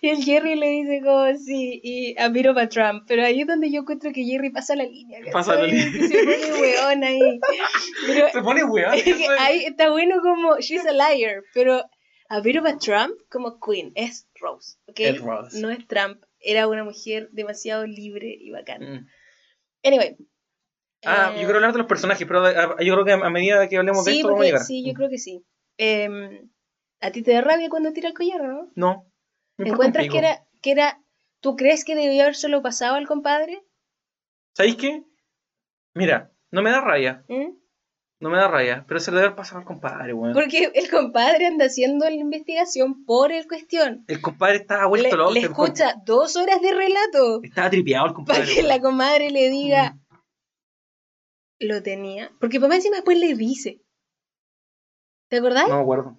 y 0.02 0.08
el 0.10 0.24
Jerry 0.24 0.56
le 0.56 0.70
dice 0.70 1.02
como, 1.04 1.26
sí, 1.38 1.82
y 1.84 2.18
a 2.18 2.30
Miro 2.30 2.54
para 2.54 2.70
Trump. 2.70 3.04
Pero 3.08 3.24
ahí 3.26 3.42
es 3.42 3.48
donde 3.48 3.70
yo 3.72 3.82
encuentro 3.82 4.12
que 4.14 4.24
Jerry 4.24 4.50
pasa 4.52 4.76
la 4.76 4.84
línea. 4.86 5.20
Pasa 5.32 5.56
la 5.56 5.64
línea. 5.68 5.84
Se 6.08 6.24
pone 6.24 6.62
weón 6.62 7.04
ahí. 7.04 7.40
Pero 8.08 8.30
Se 8.30 8.42
pone 8.42 8.64
weón. 8.64 8.94
es 8.94 9.04
que 9.04 9.28
ahí 9.40 9.66
está 9.66 9.90
bueno 9.90 10.22
como 10.22 10.58
she's 10.60 10.86
a 10.86 10.94
liar, 10.94 11.44
pero 11.54 11.84
a 12.30 12.40
bit 12.42 12.58
of 12.58 12.66
a 12.66 12.78
Trump 12.78 13.16
como 13.30 13.60
Queen 13.60 13.92
es 13.96 14.28
Rose, 14.40 14.78
¿ok? 14.88 15.00
Rose. 15.22 15.60
No 15.60 15.70
es 15.70 15.88
Trump, 15.88 16.24
era 16.40 16.68
una 16.68 16.84
mujer 16.84 17.30
demasiado 17.32 17.86
libre 17.86 18.36
y 18.40 18.52
bacana. 18.52 18.86
Mm. 18.86 19.08
Anyway. 19.84 20.18
Ah, 21.06 21.32
eh, 21.32 21.40
yo 21.40 21.44
quiero 21.46 21.56
hablar 21.56 21.72
de 21.72 21.80
los 21.80 21.88
personajes, 21.88 22.28
pero 22.28 22.44
yo 22.82 22.94
creo 22.94 23.06
que 23.06 23.14
a 23.14 23.30
medida 23.30 23.68
que 23.70 23.78
hablemos 23.78 24.04
de 24.04 24.12
esto 24.12 24.28
vamos 24.28 24.36
a 24.36 24.38
porque, 24.38 24.48
llegar. 24.48 24.66
sí, 24.66 24.86
yo 24.86 24.94
creo 24.94 25.10
que 25.10 25.18
sí. 25.18 25.46
Em, 25.78 26.50
¿A 27.00 27.12
ti 27.12 27.22
te 27.22 27.32
da 27.32 27.42
rabia 27.42 27.70
cuando 27.70 27.94
tira 27.94 28.10
el 28.10 28.14
collar, 28.14 28.42
no? 28.44 28.72
No. 28.76 29.12
me 29.56 29.70
¿Encuentras 29.70 30.10
que 30.10 30.18
era, 30.18 30.46
que 30.62 30.72
era, 30.72 31.02
tú 31.40 31.56
crees 31.56 31.86
que 31.86 31.96
debió 31.96 32.24
habérselo 32.24 32.62
pasado 32.62 32.96
al 32.96 33.08
compadre? 33.08 33.64
¿Sabéis 34.54 34.76
qué? 34.76 35.04
Mira, 35.94 36.34
no 36.52 36.62
me 36.62 36.72
da 36.72 36.82
raya. 36.82 37.24
¿Mm? 37.30 37.59
No 38.22 38.30
me 38.30 38.38
da 38.38 38.50
raya, 38.50 38.84
pero 38.88 39.00
se 39.00 39.12
le 39.12 39.22
debe 39.22 39.32
pasado 39.36 39.60
al 39.60 39.66
compadre, 39.66 40.14
weón. 40.14 40.34
Porque 40.34 40.72
el 40.76 40.90
compadre 40.90 41.46
anda 41.48 41.66
haciendo 41.66 42.04
la 42.06 42.16
investigación 42.16 43.06
por 43.06 43.32
el 43.32 43.48
cuestión. 43.48 44.04
El 44.08 44.20
compadre 44.20 44.58
estaba 44.58 44.88
vuelto 44.88 45.10
Le, 45.10 45.16
loco. 45.18 45.32
le 45.34 45.40
el 45.40 45.46
escucha 45.46 45.96
dos 46.06 46.36
horas 46.36 46.62
de 46.62 46.74
relato. 46.74 47.42
Estaba 47.44 47.70
tripeado 47.70 48.08
el 48.08 48.14
compadre. 48.14 48.42
para 48.42 48.54
que 48.54 48.64
la 48.64 48.80
comadre 48.82 49.30
le 49.32 49.50
diga, 49.50 49.94
Mm. 49.94 51.66
lo 51.68 51.82
tenía. 51.84 52.32
Porque 52.40 52.60
papá 52.60 52.76
encima 52.76 52.98
después 52.98 53.18
le 53.18 53.36
dice. 53.36 53.82
¿Te 55.30 55.38
acordás? 55.38 55.68
No 55.70 55.76
me 55.78 55.82
acuerdo. 55.82 56.18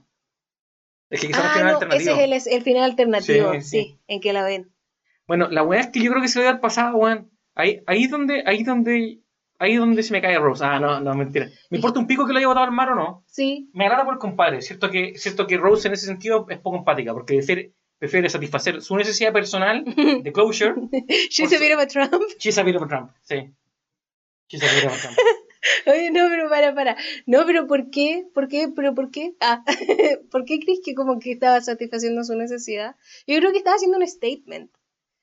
Es 1.11 1.21
que 1.21 1.27
quizás 1.27 1.43
el 1.45 1.49
ah, 1.51 1.53
final 1.53 1.67
no, 1.67 1.73
alternativo. 1.75 2.11
ese 2.13 2.25
es 2.37 2.47
el, 2.47 2.53
el 2.55 2.63
final 2.63 2.85
alternativo, 2.91 3.53
sí, 3.55 3.61
Sí, 3.61 3.69
sí. 3.83 4.01
en 4.07 4.21
que 4.21 4.33
la 4.33 4.45
ven. 4.45 4.73
Bueno, 5.27 5.49
la 5.49 5.63
weá 5.65 5.81
es 5.81 5.89
que 5.89 6.01
yo 6.03 6.11
creo 6.11 6.23
que 6.23 6.29
se 6.29 6.39
debe 6.39 6.51
haber 6.51 6.61
pasado, 6.61 6.97
weón. 6.97 7.31
Ahí, 7.57 7.83
ahí 7.87 8.07
donde, 8.07 8.43
ahí 8.47 8.63
donde, 8.63 9.20
ahí 9.61 9.77
donde 9.77 10.03
se 10.03 10.13
me 10.13 10.21
cae 10.21 10.37
Rose. 10.39 10.65
Ah, 10.65 10.81
no, 10.81 10.99
no, 11.01 11.15
mentira. 11.15 11.49
Me 11.71 11.79
importa 11.79 12.01
un 12.01 12.07
pico 12.09 12.27
que 12.27 12.33
lo 12.33 12.39
haya 12.39 12.49
botado 12.49 12.67
al 12.67 12.73
mar 12.73 12.89
o 12.91 12.95
no. 12.97 13.25
Sí, 13.29 13.71
Me 13.73 13.85
agrada 13.85 14.05
por 14.05 14.15
el 14.15 14.19
compadre. 14.19 14.61
Cierto 14.63 14.91
que, 14.91 15.17
cierto 15.17 15.47
que 15.47 15.57
Rose 15.57 15.87
en 15.87 15.95
ese 15.95 16.07
sentido 16.07 16.47
es 16.51 16.59
poco 16.59 16.79
empática, 16.79 17.13
porque 17.13 17.35
prefiere, 17.37 17.73
prefiere 17.99 18.29
satisfacer 18.29 18.83
su 18.83 18.97
necesidad 18.97 19.33
personal 19.33 19.85
de 20.25 20.33
closure. 20.33 20.75
she's 21.31 21.53
a 21.53 21.59
bit 21.61 21.73
of 21.73 21.81
a 21.81 21.87
Trump. 21.87 22.13
She's 22.39 22.59
a 22.59 22.63
bit 22.65 22.75
of 22.77 22.83
a 22.83 22.89
Trump, 22.89 23.13
sí. 23.23 23.53
She's 24.49 24.63
a 24.63 24.75
bit 24.75 24.85
of 24.87 24.93
a 24.93 24.97
Trump. 25.01 25.17
Oye, 25.87 26.11
no, 26.11 26.27
pero 26.31 26.49
para, 26.49 26.75
para. 26.75 26.97
No, 27.27 27.45
pero 27.45 27.67
¿por 27.67 27.91
qué? 27.91 28.25
¿Por 28.35 28.49
qué? 28.49 28.69
¿Pero 28.75 28.95
por 28.95 29.11
qué? 29.11 29.35
Ah, 29.41 29.63
¿por 30.31 30.47
qué 30.47 30.59
crees 30.59 30.81
que 30.83 30.95
como 30.95 31.19
que 31.21 31.33
estaba 31.33 31.61
satisfaciendo 31.61 32.25
su 32.25 32.35
necesidad? 32.35 32.97
Yo 33.27 33.37
creo 33.37 33.53
que 33.53 33.59
estaba 33.59 33.77
haciendo 33.77 33.99
un 33.99 34.07
statement. 34.07 34.71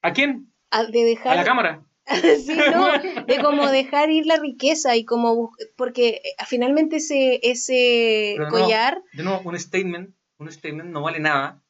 ¿A 0.03 0.13
quién? 0.13 0.53
a- 0.69 0.83
de 0.85 1.03
dejar... 1.05 1.33
¿A 1.33 1.35
la 1.37 1.43
cámara? 1.43 1.81
sí, 2.45 2.57
no, 2.71 2.91
de 3.25 3.39
como 3.43 3.67
dejar 3.71 4.09
ir 4.09 4.25
la 4.25 4.37
riqueza 4.37 4.95
y 4.95 5.05
como... 5.05 5.51
Porque 5.75 6.21
eh, 6.23 6.43
finalmente 6.45 6.97
ese, 6.97 7.39
ese 7.43 8.35
Pero 8.37 8.49
no, 8.49 8.51
collar... 8.51 9.01
De 9.13 9.23
nuevo, 9.23 9.41
un 9.45 9.59
statement, 9.59 10.15
un 10.39 10.51
statement 10.51 10.89
no 10.89 11.01
vale 11.01 11.19
nada. 11.19 11.63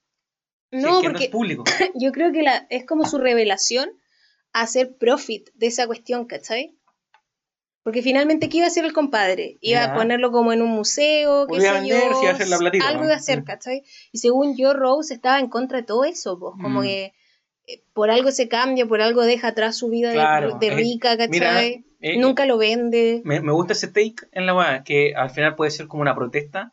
si 0.71 0.77
No, 0.79 0.97
es 0.97 1.01
que 1.01 1.07
no 1.07 1.11
porque 1.11 1.23
es 1.25 1.29
público. 1.31 1.63
yo 1.95 2.11
creo 2.11 2.31
que 2.31 2.43
la, 2.43 2.67
es 2.69 2.85
como 2.85 3.05
su 3.05 3.17
revelación 3.17 3.89
a 4.53 4.61
hacer 4.61 4.95
profit 4.97 5.49
de 5.55 5.67
esa 5.67 5.87
cuestión, 5.87 6.25
¿cachai? 6.25 6.77
Porque 7.83 8.01
finalmente, 8.01 8.49
¿qué 8.49 8.57
iba 8.57 8.65
a 8.65 8.69
hacer 8.69 8.83
el 8.83 8.91
compadre? 8.91 9.57
Iba 9.61 9.85
a 9.85 9.95
ponerlo 9.95 10.29
como 10.29 10.51
en 10.51 10.61
un 10.61 10.71
museo, 10.71 11.47
qué 11.47 11.61
sé 11.61 11.71
vender, 11.71 12.11
yo, 12.11 12.19
sí, 12.19 12.25
hacer 12.27 12.49
la 12.49 12.57
platita, 12.57 12.85
algo 12.85 13.05
¿no? 13.05 13.11
a 13.11 13.15
hacer. 13.15 13.45
¿cachai? 13.45 13.83
Y 14.11 14.17
según 14.17 14.57
yo, 14.57 14.73
Rose 14.73 15.13
estaba 15.13 15.39
en 15.39 15.47
contra 15.47 15.77
de 15.77 15.85
todo 15.85 16.03
eso, 16.03 16.37
pues, 16.37 16.51
como 16.61 16.81
Mm. 16.81 16.83
que 16.83 17.13
por 17.93 18.09
algo 18.11 18.31
se 18.31 18.47
cambia, 18.47 18.85
por 18.85 19.01
algo 19.01 19.23
deja 19.23 19.49
atrás 19.49 19.77
su 19.77 19.89
vida 19.89 20.09
de- 20.09 20.15
Claro, 20.15 20.57
de, 20.59 20.67
eh, 20.67 20.75
rica, 20.75 21.17
¿cachai? 21.17 21.85
eh, 21.99 22.17
Nunca 22.17 22.45
lo 22.45 22.57
vende. 22.57 23.21
Me, 23.25 23.41
me 23.41 23.51
gusta 23.51 23.73
ese 23.73 23.87
take 23.87 24.15
en 24.31 24.45
la 24.45 24.55
weá, 24.55 24.83
que 24.83 25.13
al 25.15 25.29
final 25.29 25.55
puede 25.55 25.71
ser 25.71 25.87
como 25.87 26.01
una 26.01 26.15
protesta 26.15 26.71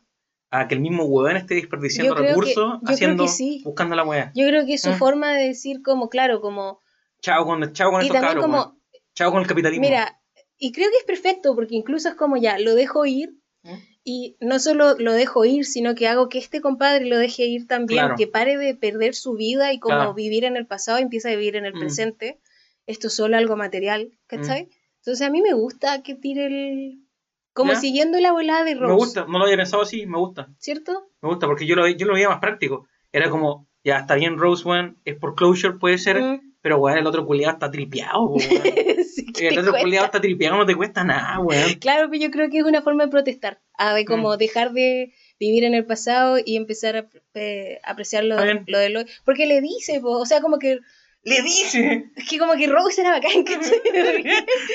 a 0.51 0.67
que 0.67 0.75
el 0.75 0.81
mismo 0.81 1.03
weón 1.05 1.35
esté 1.37 1.55
desperdiciando 1.55 2.15
que- 2.15 2.21
recursos 2.29 2.55
yo 2.55 2.79
creo 2.79 2.93
haciendo, 2.93 3.27
sí. 3.27 3.61
buscando 3.65 3.95
la 3.95 4.05
weá. 4.05 4.31
Yo 4.35 4.47
creo 4.47 4.65
que 4.65 4.75
es 4.75 4.81
su 4.81 4.91
Mm. 4.91 4.95
forma 4.97 5.33
de 5.33 5.47
decir 5.47 5.81
como, 5.83 6.07
claro, 6.09 6.39
como... 6.41 6.79
Chao 7.21 7.43
con, 7.45 7.73
chao 7.73 7.91
con 7.91 8.01
Y 8.03 8.05
estos 8.05 8.21
cabros, 8.21 8.43
como. 8.45 8.77
Chao 9.15 9.31
con 9.31 9.41
el 9.41 9.47
capitalismo. 9.47 9.83
Mira, 9.85 10.21
y 10.57 10.71
creo 10.71 10.89
que 10.91 10.97
es 10.97 11.03
perfecto 11.03 11.55
porque 11.55 11.75
incluso 11.75 12.07
es 12.09 12.15
como 12.15 12.37
ya, 12.37 12.59
lo 12.59 12.75
dejo 12.75 13.05
ir 13.05 13.31
¿Mm? 13.63 13.73
Y 14.07 14.37
no 14.39 14.59
solo 14.59 14.95
lo 14.99 15.11
dejo 15.13 15.43
ir, 15.45 15.65
sino 15.65 15.95
que 15.95 16.07
hago 16.07 16.29
que 16.29 16.37
este 16.37 16.61
compadre 16.61 17.05
lo 17.07 17.17
deje 17.17 17.45
ir 17.47 17.67
también, 17.67 18.01
Claro. 18.01 18.15
que 18.17 18.27
pare 18.27 18.55
de 18.57 18.75
perder 18.75 19.15
su 19.15 19.33
vida 19.33 19.73
y 19.73 19.79
como 19.79 19.95
Claro. 19.97 20.13
vivir 20.13 20.45
en 20.45 20.55
el 20.55 20.67
pasado 20.67 20.99
empieza 20.99 21.29
a 21.29 21.31
vivir 21.35 21.55
en 21.55 21.65
el 21.65 21.73
Mm. 21.73 21.79
presente. 21.79 22.39
Esto 22.85 23.07
es 23.07 23.13
solo 23.15 23.35
algo 23.35 23.57
material, 23.57 24.11
¿cachai? 24.27 24.69
Entonces 24.99 25.25
a 25.27 25.31
mí 25.31 25.41
me 25.41 25.53
gusta 25.53 26.03
que 26.03 26.13
tire 26.15 26.45
el... 26.45 27.01
Como 27.53 27.71
Ya. 27.73 27.79
siguiendo 27.79 28.19
la 28.19 28.31
volada 28.31 28.63
de 28.63 28.75
Rose, 28.75 28.87
me 28.91 28.95
gusta, 28.95 29.25
no 29.27 29.39
lo 29.39 29.45
había 29.45 29.57
pensado 29.57 29.81
así, 29.81 30.05
me 30.05 30.17
gusta. 30.19 30.49
¿cierto? 30.59 31.07
Me 31.21 31.29
gusta 31.29 31.47
porque 31.47 31.65
yo 31.65 31.75
lo, 31.75 31.87
yo 31.87 32.05
lo 32.05 32.13
veía 32.13 32.29
más 32.29 32.39
práctico. 32.39 32.87
Era 33.11 33.29
como, 33.31 33.67
ya 33.83 33.99
está 33.99 34.13
bien 34.15 34.37
Rose, 34.37 34.67
weón, 34.67 34.99
es 35.05 35.15
por 35.15 35.33
closure, 35.35 35.79
puede 35.79 35.97
ser, 35.97 36.21
Mm. 36.21 36.53
pero 36.61 36.77
weón, 36.77 36.99
el 36.99 37.07
otro 37.07 37.25
culiado 37.25 37.53
está 37.53 37.71
tripeado, 37.71 38.33
que 39.35 39.47
el 39.49 39.59
otro 39.59 39.71
cuesta. 39.71 39.83
culiado 39.85 40.05
está 40.05 40.21
tripeado, 40.21 40.57
no 40.57 40.65
te 40.65 40.75
cuesta 40.75 41.03
nada, 41.03 41.39
weón. 41.39 41.73
Claro, 41.75 42.09
pero 42.09 42.21
yo 42.23 42.31
creo 42.31 42.49
que 42.49 42.57
es 42.59 42.63
una 42.63 42.81
forma 42.81 43.05
de 43.05 43.11
protestar, 43.11 43.61
a 43.77 43.93
de 43.93 44.03
Mm. 44.03 44.07
como 44.07 44.37
dejar 44.37 44.71
de 44.71 45.13
vivir 45.39 45.63
en 45.63 45.73
el 45.73 45.85
pasado 45.85 46.37
y 46.43 46.55
empezar 46.55 46.95
a 46.97 47.07
eh, 47.33 47.79
apreciar 47.83 48.23
lo, 48.23 48.37
lo 48.67 48.79
de 48.79 48.89
lo... 48.89 49.01
Porque 49.25 49.45
le 49.45 49.61
dice, 49.61 49.99
po, 49.99 50.11
o 50.19 50.25
sea, 50.25 50.41
como 50.41 50.59
que 50.59 50.79
Le 51.23 51.41
dice. 51.41 52.05
Es 52.15 52.29
que 52.29 52.37
como 52.39 52.53
que 52.53 52.67
Rose 52.67 53.01
era 53.01 53.11
bacán, 53.11 53.43
¿cachai? 53.45 53.81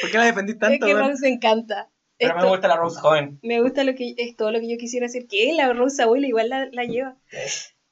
¿Por 0.01 0.11
qué 0.11 0.19
la 0.19 0.25
defendí 0.25 0.53
es 0.53 0.59
tanto, 0.59 0.87
que 0.87 0.95
weón? 0.95 1.11
Rose 1.11 1.23
me 1.23 1.29
encanta. 1.35 1.89
Pero 2.19 2.37
me 2.37 2.47
gusta 2.49 2.69
la 2.69 2.77
Rose 2.77 3.01
joven. 3.01 3.39
me 3.43 3.63
gusta 3.63 3.83
lo 3.85 3.95
que 3.95 4.15
es 4.19 4.37
todo 4.37 4.51
lo 4.51 4.61
que 4.61 4.69
yo 4.71 4.77
quisiera 4.77 5.07
hacer. 5.07 5.27
Que 5.27 5.55
la 5.55 5.73
Rose 5.73 6.03
abuela 6.03 6.27
igual 6.27 6.51
la, 6.51 6.67
la 6.71 6.85
lleva. 6.85 7.17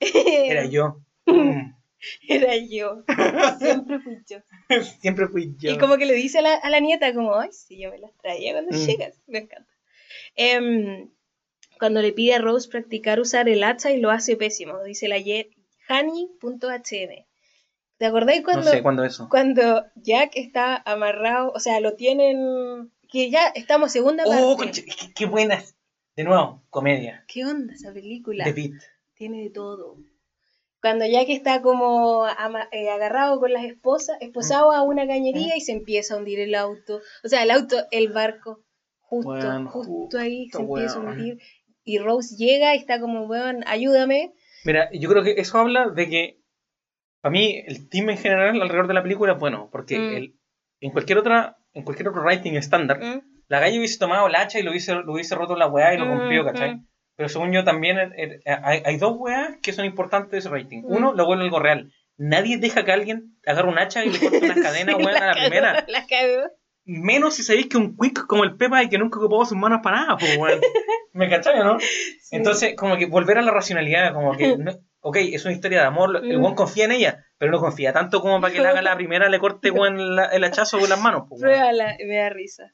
Era 0.01 0.65
yo. 0.67 1.01
Mm. 1.29 1.75
Era 2.29 2.57
yo. 2.57 3.05
Siempre 3.59 3.99
fui 4.01 4.19
yo. 4.29 4.39
Siempre 5.01 5.29
fui 5.29 5.55
yo. 5.59 5.73
Y 5.73 5.79
como 5.79 5.97
que 5.97 6.07
le 6.07 6.15
dice 6.15 6.39
a 6.39 6.43
la, 6.43 6.55
a 6.55 6.71
la 6.71 6.81
nieta, 6.81 7.13
como, 7.15 7.35
ay, 7.37 7.51
sí, 7.53 7.81
yo 7.81 7.91
me 7.91 7.99
las 7.99 8.15
traía 8.17 8.53
cuando 8.53 8.77
Mm. 8.77 8.87
llegas. 8.87 9.21
Me 9.27 9.39
encanta. 9.39 9.71
Em, 10.37 11.11
cuando 11.79 12.03
le 12.03 12.13
pide 12.13 12.35
a 12.35 12.39
Rose 12.41 12.69
practicar 12.69 13.21
usar 13.21 13.49
el 13.49 13.63
hacha 13.63 13.91
y 13.93 14.01
lo 14.01 14.11
hace 14.11 14.37
pésimo, 14.37 14.83
dice 14.83 15.09
la 15.09 15.17
Hani.hm. 15.17 17.25
¿Te 17.99 18.07
acordáis 18.07 18.41
No 18.41 18.45
cuando, 18.45 18.71
sé 18.71 18.83
cuándo 18.83 19.05
eso. 19.05 19.29
cuando 19.29 19.85
Jack 19.97 20.33
está 20.35 20.77
amarrado? 20.77 21.53
O 21.53 21.61
sea, 21.61 21.81
lo 21.81 21.95
tienen. 21.95 22.93
Que 23.11 23.31
ya 23.31 23.49
estamos 23.49 23.91
segunda 23.91 24.25
parte. 24.25 24.43
Oh, 24.43 24.57
qué, 24.59 24.85
qué 25.15 25.27
buenas. 25.27 25.75
De 26.15 26.25
nuevo, 26.25 26.63
comedia. 26.71 27.25
¿Qué 27.27 27.45
onda 27.45 27.75
esa 27.75 27.93
película? 27.93 28.45
De 28.45 28.53
Beat. 28.53 28.83
Tiene 29.15 29.43
de 29.43 29.51
todo. 29.51 29.97
Cuando 30.81 31.05
Jack 31.07 31.29
está 31.29 31.61
como 31.61 32.27
eh, 32.73 32.89
agarrado 32.91 33.41
con 33.41 33.53
las 33.53 33.65
esposas, 33.65 34.17
esposado 34.21 34.71
a 34.73 34.83
una 34.83 35.07
cañería 35.07 35.57
y 35.57 35.61
se 35.61 35.73
empieza 35.73 36.15
a 36.15 36.19
hundir 36.19 36.39
el 36.39 36.55
auto. 36.55 37.01
O 37.25 37.29
sea, 37.29 37.43
el 37.43 37.51
auto, 37.51 37.77
el 37.91 38.09
barco, 38.13 38.61
justo, 39.01 39.33
justo 39.67 39.71
justo, 39.71 40.19
ahí 40.19 40.49
se 40.51 40.63
empieza 40.63 40.99
a 40.99 41.03
hundir. 41.03 41.39
Y 41.85 41.99
Rose 41.99 42.37
llega 42.37 42.75
y 42.75 42.79
está 42.79 43.01
como, 43.01 43.25
weón, 43.27 43.65
ayúdame. 43.67 44.35
Mira, 44.65 44.89
yo 44.93 45.09
creo 45.09 45.23
que 45.25 45.33
eso 45.39 45.59
habla 45.59 45.89
de 45.89 46.09
que, 46.09 46.41
para 47.23 47.33
mí, 47.33 47.63
el 47.67 47.89
team 47.89 48.11
en 48.11 48.19
general 48.19 48.61
alrededor 48.61 48.87
de 48.89 48.95
la 48.95 49.03
película 49.03 49.33
es 49.33 49.39
bueno, 49.39 49.69
porque 49.73 49.99
Mm. 49.99 50.15
el- 50.17 50.35
en 50.81 50.91
cualquier 50.93 51.19
otra 51.19 51.57
en 51.75 51.83
cualquier 51.85 52.09
otro 52.09 52.23
writing 52.23 52.55
estándar, 52.55 52.99
¿Mm? 53.01 53.21
la 53.49 53.61
galla 53.61 53.79
hubiese 53.79 53.99
tomado 53.99 54.27
el 54.27 54.35
hacha 54.35 54.59
y 54.59 54.63
lo 54.63 54.71
hubiese, 54.71 54.95
lo 54.95 55.13
hubiese 55.13 55.35
roto 55.35 55.55
la 55.55 55.69
weá 55.69 55.95
y 55.95 55.99
lo 55.99 56.07
Mm, 56.07 56.09
rompió, 56.09 56.45
¿cachai? 56.45 56.81
Mm. 57.19 57.21
Pero 57.21 57.29
según 57.29 57.53
yo 57.53 57.65
también 57.65 57.99
eh, 57.99 58.41
eh, 58.45 58.57
hay, 58.63 58.83
hay 58.85 58.97
dos 58.97 59.15
weas 59.19 59.57
que 59.63 59.73
son 59.73 59.85
importantes 59.85 60.31
de 60.31 60.39
ese 60.39 60.49
rating. 60.49 60.83
Mm. 60.83 60.93
Uno, 60.93 61.15
lo 61.15 61.27
vuelve 61.27 61.45
algo 61.45 61.59
real. 61.59 61.93
Nadie 62.17 62.57
deja 62.59 62.85
que 62.85 62.93
alguien 62.93 63.37
agarre 63.47 63.69
un 63.69 63.79
hacha 63.79 64.05
y 64.05 64.11
le 64.11 64.19
corte 64.19 64.39
unas 64.45 64.59
cadenas, 64.63 64.97
Sí, 64.97 65.05
weón, 65.05 65.17
a 65.17 65.27
la 65.27 65.35
cagó, 65.35 65.41
primera. 65.49 65.85
La 65.89 66.07
cagó. 66.07 66.51
Menos 66.85 67.35
si 67.35 67.43
sabéis 67.43 67.67
que 67.67 67.77
un 67.77 67.97
quick 67.97 68.27
como 68.27 68.45
el 68.45 68.57
Pepa 68.57 68.83
y 68.83 68.89
que 68.89 68.97
nunca 68.99 69.19
ocupó 69.19 69.45
sus 69.45 69.59
manos 69.59 69.81
para 69.83 70.01
nada, 70.01 70.17
pues, 70.17 70.37
weón. 70.39 70.61
¿Me 71.13 71.29
cachai, 71.29 71.59
no? 71.59 71.79
Sí. 71.81 72.37
Entonces, 72.37 72.75
como 72.77 72.97
que 72.97 73.07
volver 73.07 73.37
a 73.39 73.43
la 73.43 73.51
racionalidad, 73.53 74.15
como 74.15 74.37
que, 74.37 74.57
no- 74.57 74.73
ok, 75.01 75.17
es 75.19 75.45
una 75.45 75.55
historia 75.55 75.81
de 75.81 75.87
amor, 75.87 76.17
el 76.25 76.39
Mm. 76.39 76.43
weón 76.43 76.55
confía 76.55 76.85
en 76.87 76.93
ella, 76.93 77.25
pero 77.37 77.51
no 77.53 77.59
confía 77.61 77.93
tanto 77.93 78.21
como 78.23 78.41
para 78.41 78.53
que 78.55 78.61
le 78.61 78.69
haga 78.69 78.81
la 78.83 78.97
primera, 78.97 79.29
le 79.29 79.39
corte, 79.39 79.71
la- 79.73 80.27
el 80.27 80.45
hachazo 80.45 80.79
con 80.79 80.89
las 80.89 81.01
manos, 81.01 81.25
pues. 81.29 81.41
Pruébala, 81.43 81.97
y 82.01 82.05
me 82.07 82.17
da 82.17 82.31
risa. 82.31 82.73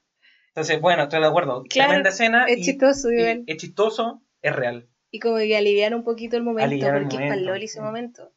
Entonces, 0.48 0.80
bueno, 0.80 1.02
estoy 1.04 1.20
de 1.20 1.26
acuerdo. 1.26 1.64
Claro, 1.68 1.88
Tremenda 1.88 2.10
escena. 2.10 2.44
es 2.46 2.58
y- 2.58 2.62
chistoso, 2.62 3.10
y. 3.10 3.42
Es 3.46 3.56
chistoso, 3.56 4.22
es 4.44 4.54
real. 4.54 4.88
Y 5.10 5.20
como 5.20 5.36
que 5.38 5.56
aliviar 5.56 5.94
un 5.94 6.04
poquito 6.04 6.36
el 6.36 6.42
momento, 6.42 6.66
Aliviar 6.66 6.96
el 6.96 7.02
porque 7.02 7.16
es 7.16 7.30
para 7.30 7.40
Loli 7.40 7.64
ese 7.64 7.74
sí. 7.74 7.80
momento. 7.80 8.32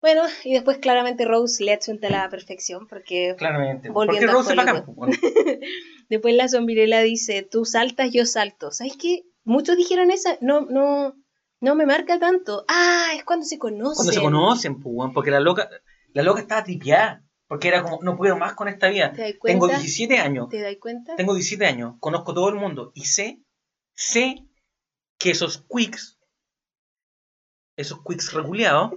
Bueno, 0.00 0.22
y 0.44 0.52
después 0.52 0.78
claramente 0.78 1.24
Rose 1.24 1.64
le 1.64 1.72
achunta 1.72 2.06
a 2.06 2.10
la 2.10 2.28
perfección, 2.28 2.86
porque 2.86 3.34
Claramente. 3.36 3.90
Volviendo 3.90 4.32
Porque 4.32 4.32
a 4.32 4.32
Rose 4.32 4.50
es 4.50 4.56
bacán, 4.56 4.94
pues, 4.94 5.18
después 6.08 6.34
la 6.34 6.48
zombirela 6.48 7.00
dice, 7.00 7.42
tú 7.42 7.64
saltas, 7.64 8.12
yo 8.12 8.26
salto. 8.26 8.70
¿Sabes 8.70 8.96
qué? 9.00 9.22
Muchos 9.44 9.76
dijeron 9.76 10.10
esa, 10.10 10.36
no, 10.40 10.60
no, 10.60 11.14
no 11.60 11.74
me 11.74 11.86
marca 11.86 12.18
tanto. 12.18 12.64
Ah, 12.68 13.08
es 13.16 13.24
cuando 13.24 13.46
se 13.46 13.58
conocen. 13.58 13.96
Cuando 13.96 14.12
se 14.12 14.20
conocen, 14.20 14.80
pues, 14.80 15.10
porque 15.14 15.30
la 15.30 15.40
loca, 15.40 15.68
la 16.12 16.22
loca 16.22 16.42
estaba 16.42 16.64
tripeada. 16.64 17.24
Porque 17.46 17.68
era 17.68 17.82
como, 17.82 17.98
no 18.02 18.14
puedo 18.14 18.36
más 18.36 18.52
con 18.52 18.68
esta 18.68 18.88
vida. 18.88 19.14
Tengo 19.42 19.68
17 19.68 20.18
años. 20.18 20.50
¿Te 20.50 20.60
das 20.60 20.76
cuenta? 20.78 21.16
Tengo 21.16 21.32
17 21.32 21.64
años. 21.64 21.94
Conozco 21.98 22.34
todo 22.34 22.50
el 22.50 22.56
mundo. 22.56 22.92
Y 22.94 23.06
sé, 23.06 23.40
sé 23.94 24.47
que 25.18 25.30
esos 25.30 25.64
quicks, 25.68 26.18
esos 27.76 27.98
quicks 28.04 28.32
reculeados, 28.32 28.92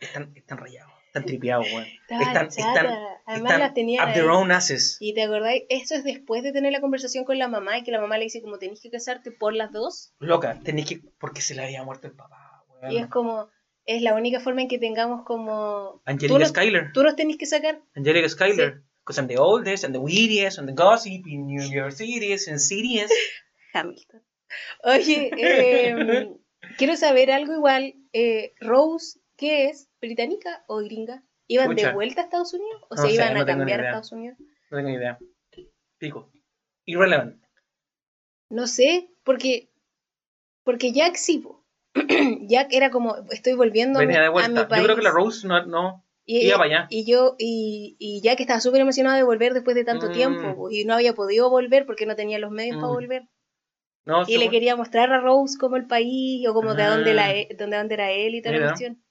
están, 0.00 0.32
están 0.34 0.58
rayados. 0.58 0.92
Están 1.06 1.26
tripeados, 1.26 1.66
weón. 1.70 1.86
Están, 2.08 2.46
están, 2.46 2.86
Además 3.26 3.52
están 3.52 3.74
tenía 3.74 4.02
up 4.02 4.14
their 4.14 4.30
own 4.30 4.50
asses. 4.50 4.96
Y 4.98 5.12
te 5.12 5.22
acordáis, 5.22 5.64
eso 5.68 5.94
es 5.94 6.04
después 6.04 6.42
de 6.42 6.52
tener 6.52 6.72
la 6.72 6.80
conversación 6.80 7.26
con 7.26 7.38
la 7.38 7.48
mamá 7.48 7.76
y 7.78 7.82
que 7.82 7.90
la 7.90 8.00
mamá 8.00 8.16
le 8.16 8.24
dice 8.24 8.40
como 8.40 8.58
tenés 8.58 8.80
que 8.80 8.90
casarte 8.90 9.30
por 9.30 9.54
las 9.54 9.72
dos. 9.72 10.14
Loca, 10.20 10.58
tenés 10.64 10.86
que. 10.86 11.02
Porque 11.18 11.42
se 11.42 11.54
le 11.54 11.64
había 11.64 11.84
muerto 11.84 12.06
el 12.06 12.14
papá, 12.14 12.64
weón. 12.66 12.92
Y 12.92 12.96
es 12.96 13.08
como, 13.08 13.50
es 13.84 14.00
la 14.00 14.14
única 14.14 14.40
forma 14.40 14.62
en 14.62 14.68
que 14.68 14.78
tengamos 14.78 15.24
como... 15.26 16.00
tú 16.04 16.10
Angelica 16.10 16.46
Schuyler. 16.46 16.92
Tú 16.94 17.02
los 17.02 17.14
tenés 17.14 17.36
que 17.36 17.44
sacar. 17.44 17.82
Angelica 17.94 18.28
Schuyler. 18.30 18.82
Because 19.04 19.20
I'm 19.20 19.28
the 19.28 19.36
oldest 19.36 19.84
and 19.84 19.94
the 19.94 20.00
wittiest 20.00 20.58
and 20.58 20.66
the 20.66 20.74
gossip 20.74 21.26
in 21.26 21.46
New 21.46 21.62
York 21.62 21.92
City 21.92 22.32
and 22.32 22.58
cities. 22.58 23.10
Hamilton. 23.74 24.22
Oye, 24.84 25.30
eh, 25.38 26.30
quiero 26.78 26.96
saber 26.96 27.30
algo 27.30 27.52
igual. 27.54 27.94
eh, 28.12 28.52
Rose, 28.60 29.20
¿qué 29.36 29.68
es? 29.68 29.88
¿Británica 30.00 30.64
o 30.68 30.78
gringa? 30.78 31.22
¿Iban 31.48 31.74
de 31.74 31.92
vuelta 31.92 32.22
a 32.22 32.24
Estados 32.24 32.54
Unidos? 32.54 32.82
¿O 32.88 32.96
No 32.96 33.02
se 33.02 33.08
sé, 33.08 33.14
iban 33.14 33.34
no 33.34 33.40
a 33.40 33.46
cambiar 33.46 33.80
a. 33.80 33.84
Estados 33.84 34.12
Unidos? 34.12 34.38
No 34.70 34.76
tengo 34.78 34.88
ni 34.88 34.94
idea. 34.96 35.18
Pico. 35.98 36.30
Irrelevant. 36.86 37.42
No 38.50 38.66
sé, 38.66 39.08
porque, 39.24 39.70
porque 40.64 40.92
Jack 40.92 41.16
sí. 41.16 41.42
Jack 42.48 42.72
era 42.72 42.90
como, 42.90 43.16
estoy 43.30 43.52
volviendo 43.54 43.98
a 43.98 44.02
mi, 44.02 44.06
Venía 44.06 44.22
de 44.22 44.26
a 44.26 44.30
mi 44.30 44.34
vuelta. 44.34 44.68
país. 44.68 44.80
Yo 44.80 44.84
creo 44.86 44.96
que 44.96 45.02
la 45.02 45.10
Rose 45.10 45.46
no. 45.46 45.64
no 45.66 46.04
y, 46.24 46.46
iba 46.46 46.56
para 46.58 46.66
allá. 46.66 46.86
y 46.90 47.04
yo, 47.04 47.34
y, 47.38 47.96
y 47.98 48.20
Jack 48.22 48.40
estaba 48.40 48.60
súper 48.60 48.80
emocionado 48.80 49.16
de 49.16 49.22
volver 49.24 49.54
después 49.54 49.74
de 49.76 49.84
tanto 49.84 50.08
Mm. 50.08 50.12
tiempo, 50.12 50.56
po, 50.56 50.70
y 50.70 50.84
no 50.84 50.94
había 50.94 51.14
podido 51.14 51.50
volver 51.50 51.84
porque 51.86 52.06
no 52.06 52.16
tenía 52.16 52.38
los 52.38 52.50
medios 52.50 52.76
para 52.76 52.88
Mm. 52.88 52.94
volver. 52.94 53.22
No 54.04 54.22
Y 54.26 54.36
le 54.38 54.50
quería 54.50 54.76
mostrar 54.76 55.12
a 55.12 55.20
Rose 55.20 55.56
como 55.58 55.76
el 55.76 55.86
país 55.86 56.46
o 56.48 56.54
como 56.54 56.74
de 56.74 56.82
Ah. 56.82 56.90
dónde, 56.90 57.14
la, 57.14 57.32
e- 57.34 57.48
dónde, 57.58 57.76
dónde 57.76 57.94
era 57.94 58.10
él 58.10 58.34
y 58.34 58.42
toda 58.42 58.56
la 58.56 58.66
cuestión. 58.68 59.02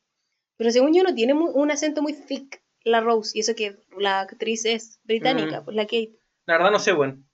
Pero 0.58 0.72
según 0.72 0.94
yo 0.94 1.04
no 1.04 1.14
tiene 1.16 1.34
mu- 1.34 1.50
un 1.52 1.72
acento 1.72 2.02
muy 2.02 2.14
thick 2.14 2.62
la 2.84 3.00
Rose, 3.02 3.38
y 3.38 3.42
eso 3.42 3.54
que 3.56 3.78
la 3.98 4.22
actriz 4.22 4.66
es 4.66 5.00
británica, 5.04 5.62
Mm. 5.62 5.66
pues 5.66 5.76
la 5.76 5.84
Kate. 5.86 6.14
La 6.48 6.58
verdad 6.58 6.72
no 6.72 6.80
sé, 6.80 6.94
weón. 6.94 7.28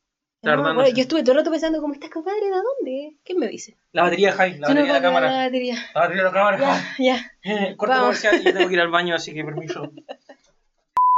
No 0.43 0.51
me 0.51 0.57
verdad, 0.57 0.63
no 0.65 0.69
acuerdo. 0.71 0.89
sé. 0.91 0.95
Yo 0.97 1.01
estuve 1.01 1.21
todo 1.23 1.31
el 1.31 1.37
rato 1.39 1.49
pensando, 1.51 1.81
¿cómo 1.81 1.93
estás, 1.93 2.09
compadre? 2.11 2.45
¿De 2.45 2.51
dónde? 2.51 3.17
¿Qué 3.23 3.33
me 3.33 3.47
dice? 3.47 3.75
La 3.91 4.03
batería, 4.03 4.33
Jai, 4.33 4.59
la 4.59 4.67
Yo 4.67 4.73
no 4.75 4.81
batería 4.81 4.93
de 4.93 4.99
la 4.99 5.01
cámara. 5.01 5.31
la 5.31 5.45
batería. 5.45 5.75
La 5.95 6.01
batería 6.01 6.23
de 6.23 6.29
la 6.29 6.33
cámara, 6.33 6.57
Ya, 6.99 7.03
ya. 7.03 7.31
Corte 7.77 7.95
Vamos. 7.95 8.01
comercial 8.21 8.41
y 8.41 8.43
yo 8.45 8.53
tengo 8.53 8.67
que 8.67 8.73
ir 8.75 8.79
al 8.81 8.89
baño, 8.91 9.15
así 9.15 9.33
que 9.33 9.43
permiso. 9.43 9.91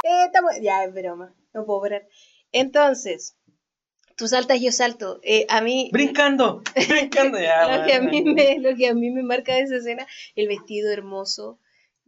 Eh, 0.03 0.25
estamos... 0.25 0.53
Ya, 0.61 0.83
es 0.85 0.93
broma. 0.93 1.33
No 1.53 1.65
puedo 1.65 1.81
parar. 1.81 2.07
Entonces, 2.51 3.35
tú 4.19 4.27
saltas, 4.27 4.59
yo 4.61 4.71
salto. 4.71 5.19
Eh, 5.23 5.45
a 5.49 5.61
mí... 5.61 5.89
Brincando, 5.93 6.61
brincando 6.89 7.39
ya. 7.39 7.77
lo, 7.79 7.85
que 7.85 7.93
a 7.93 8.01
mí 8.01 8.21
me, 8.21 8.59
lo 8.59 8.75
que 8.75 8.89
a 8.89 8.93
mí 8.93 9.09
me 9.09 9.23
marca 9.23 9.55
de 9.55 9.61
esa 9.61 9.77
escena, 9.77 10.05
el 10.35 10.47
vestido 10.49 10.91
hermoso 10.91 11.57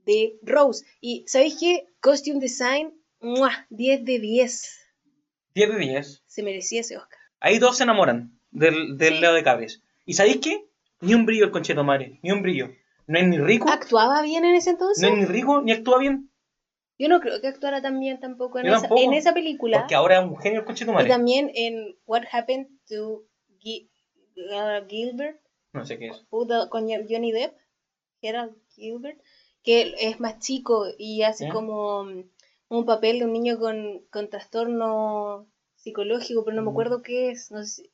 de 0.05 0.33
Rose. 0.43 0.85
Y, 0.99 1.23
¿sabéis 1.27 1.57
qué? 1.59 1.85
Costume 2.01 2.39
design, 2.41 2.93
¡mua! 3.21 3.65
10 3.69 4.03
de 4.03 4.19
10. 4.19 4.77
10 5.55 5.69
de 5.69 5.77
10. 5.77 6.23
Se 6.27 6.43
merecía 6.43 6.81
ese 6.81 6.97
Oscar. 6.97 7.19
Ahí 7.39 7.59
todos 7.59 7.77
se 7.77 7.83
enamoran 7.83 8.37
del, 8.51 8.97
del 8.97 9.15
Sí. 9.15 9.19
Leo 9.21 9.33
de 9.33 9.43
Cabres. 9.43 9.81
¿Y 10.05 10.13
sabéis 10.13 10.37
qué? 10.37 10.65
Ni 10.99 11.13
un 11.13 11.25
brillo 11.25 11.45
el 11.45 11.51
concheto 11.51 11.83
madre, 11.83 12.19
ni 12.23 12.31
un 12.31 12.41
brillo. 12.41 12.71
No 13.07 13.19
es 13.19 13.27
ni 13.27 13.37
rico, 13.39 13.69
¿Actuaba 13.69 14.21
bien 14.21 14.45
en 14.45 14.55
ese 14.55 14.71
entonces? 14.71 15.01
no 15.01 15.09
es 15.15 15.17
ni 15.17 15.25
rico, 15.25 15.61
ni 15.61 15.71
actúa 15.71 15.99
bien. 15.99 16.30
Yo 17.01 17.07
no 17.09 17.19
creo 17.19 17.41
que 17.41 17.47
actuara 17.47 17.81
tan 17.81 17.99
bien 17.99 18.19
tampoco 18.19 18.59
en, 18.59 18.67
esa, 18.67 18.81
tampoco, 18.81 19.01
en 19.01 19.13
esa 19.13 19.33
película. 19.33 19.79
Porque 19.79 19.95
ahora 19.95 20.19
es 20.19 20.23
un 20.23 20.37
genio 20.37 20.59
el 20.59 20.65
concheto 20.65 20.91
Y 20.91 20.93
madre. 20.93 21.09
también 21.09 21.49
en 21.55 21.95
What 22.05 22.23
Happened 22.31 22.67
to 22.87 23.23
Gi- 23.59 23.87
uh, 24.37 24.85
Gilbert, 24.87 25.37
No 25.73 25.83
sé 25.85 25.97
qué 25.97 26.07
es. 26.09 26.23
con 26.29 26.87
Johnny 26.87 27.31
Depp, 27.31 27.53
Gerald 28.21 28.55
Gilbert, 28.75 29.19
que 29.63 29.93
es 29.99 30.19
más 30.19 30.37
chico 30.39 30.85
y 30.97 31.23
hace 31.23 31.45
¿Ya? 31.45 31.51
como 31.51 32.03
mm, 32.03 32.23
un 32.69 32.85
papel 32.85 33.17
de 33.19 33.25
un 33.25 33.33
niño 33.33 33.57
con, 33.57 34.01
con 34.11 34.29
trastorno 34.29 35.47
psicológico, 35.75 36.43
pero 36.45 36.55
no 36.55 36.61
me 36.61 36.67
Mm. 36.69 36.71
acuerdo 36.71 37.01
qué 37.01 37.31
es. 37.31 37.49
No 37.51 37.63
sé 37.63 37.83
si- 37.83 37.89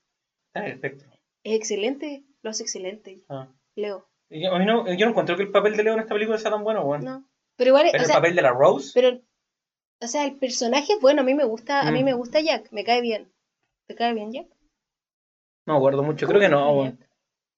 en 0.54 0.64
el 0.66 0.72
espectro. 0.74 1.10
es 1.44 1.54
excelente, 1.56 2.24
lo 2.42 2.50
hace 2.50 2.64
excelente, 2.64 3.22
Ah. 3.30 3.48
Leo. 3.76 4.06
Y 4.30 4.44
Yo, 4.44 4.54
a 4.54 4.60
mí 4.60 4.66
no, 4.66 4.86
yo 4.94 5.06
no 5.06 5.12
encuentro 5.12 5.38
que 5.38 5.44
el 5.44 5.52
papel 5.52 5.78
de 5.78 5.84
Leo 5.84 5.94
en 5.94 6.02
esta 6.02 6.14
película 6.14 6.38
sea 6.38 6.52
tan 6.52 6.64
bueno, 6.64 6.84
weón. 6.84 7.06
No. 7.06 7.24
Pero 7.58 7.70
igual, 7.70 7.88
Pero 7.92 7.98
o 8.00 8.02
el 8.02 8.08
sea, 8.08 8.16
papel 8.16 8.36
de 8.36 8.42
la 8.42 8.52
Rose, 8.52 8.92
pero, 8.94 9.20
o 10.00 10.08
sea, 10.08 10.24
el 10.26 10.38
personaje 10.38 10.94
es 10.94 11.00
bueno, 11.02 11.22
a 11.22 11.26
mí 11.26 11.34
me 11.34 11.44
gusta, 11.44 11.82
a 11.82 11.92
mí 11.92 12.02
Mm. 12.02 12.06
me 12.06 12.14
gusta 12.14 12.40
Jack, 12.40 12.72
me 12.72 12.84
cae 12.84 13.02
bien. 13.02 13.32
¿Te 13.88 13.96
cae 13.96 14.14
bien 14.14 14.32
Jack? 14.32 14.48
no 15.66 15.76
acuerdo 15.78 16.02
mucho. 16.04 16.28
Creo 16.28 16.40
que 16.40 16.48
no, 16.50 16.72
weón. 16.72 17.06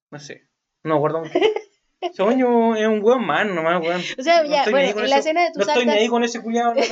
No 0.10 0.20
sé. 0.20 0.48
No 0.84 0.96
acuerdo 0.96 1.20
mucho. 1.20 1.34
Yo, 2.38 2.76
es 2.76 2.88
un 2.88 3.04
weón 3.04 3.26
man 3.26 3.54
nomás, 3.54 3.82
weón. 3.82 4.02
O 4.18 4.24
sea, 4.24 4.42
No 4.42 4.50
ya, 4.50 4.64
bueno, 4.72 5.00
en 5.02 5.10
la 5.10 5.18
escena 5.18 5.44
de 5.44 5.52
tus 5.52 5.58
No 5.66 5.72
estoy 5.74 5.86
ni 5.86 5.92
ahí 5.92 6.08
con 6.08 6.24
ese 6.24 6.42
culiado. 6.42 6.74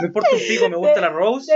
Me 0.00 0.06
importa 0.08 0.30
un 0.32 0.38
pico, 0.38 0.68
me 0.68 0.76
gusta 0.76 1.00
la 1.00 1.08
Rose. 1.08 1.52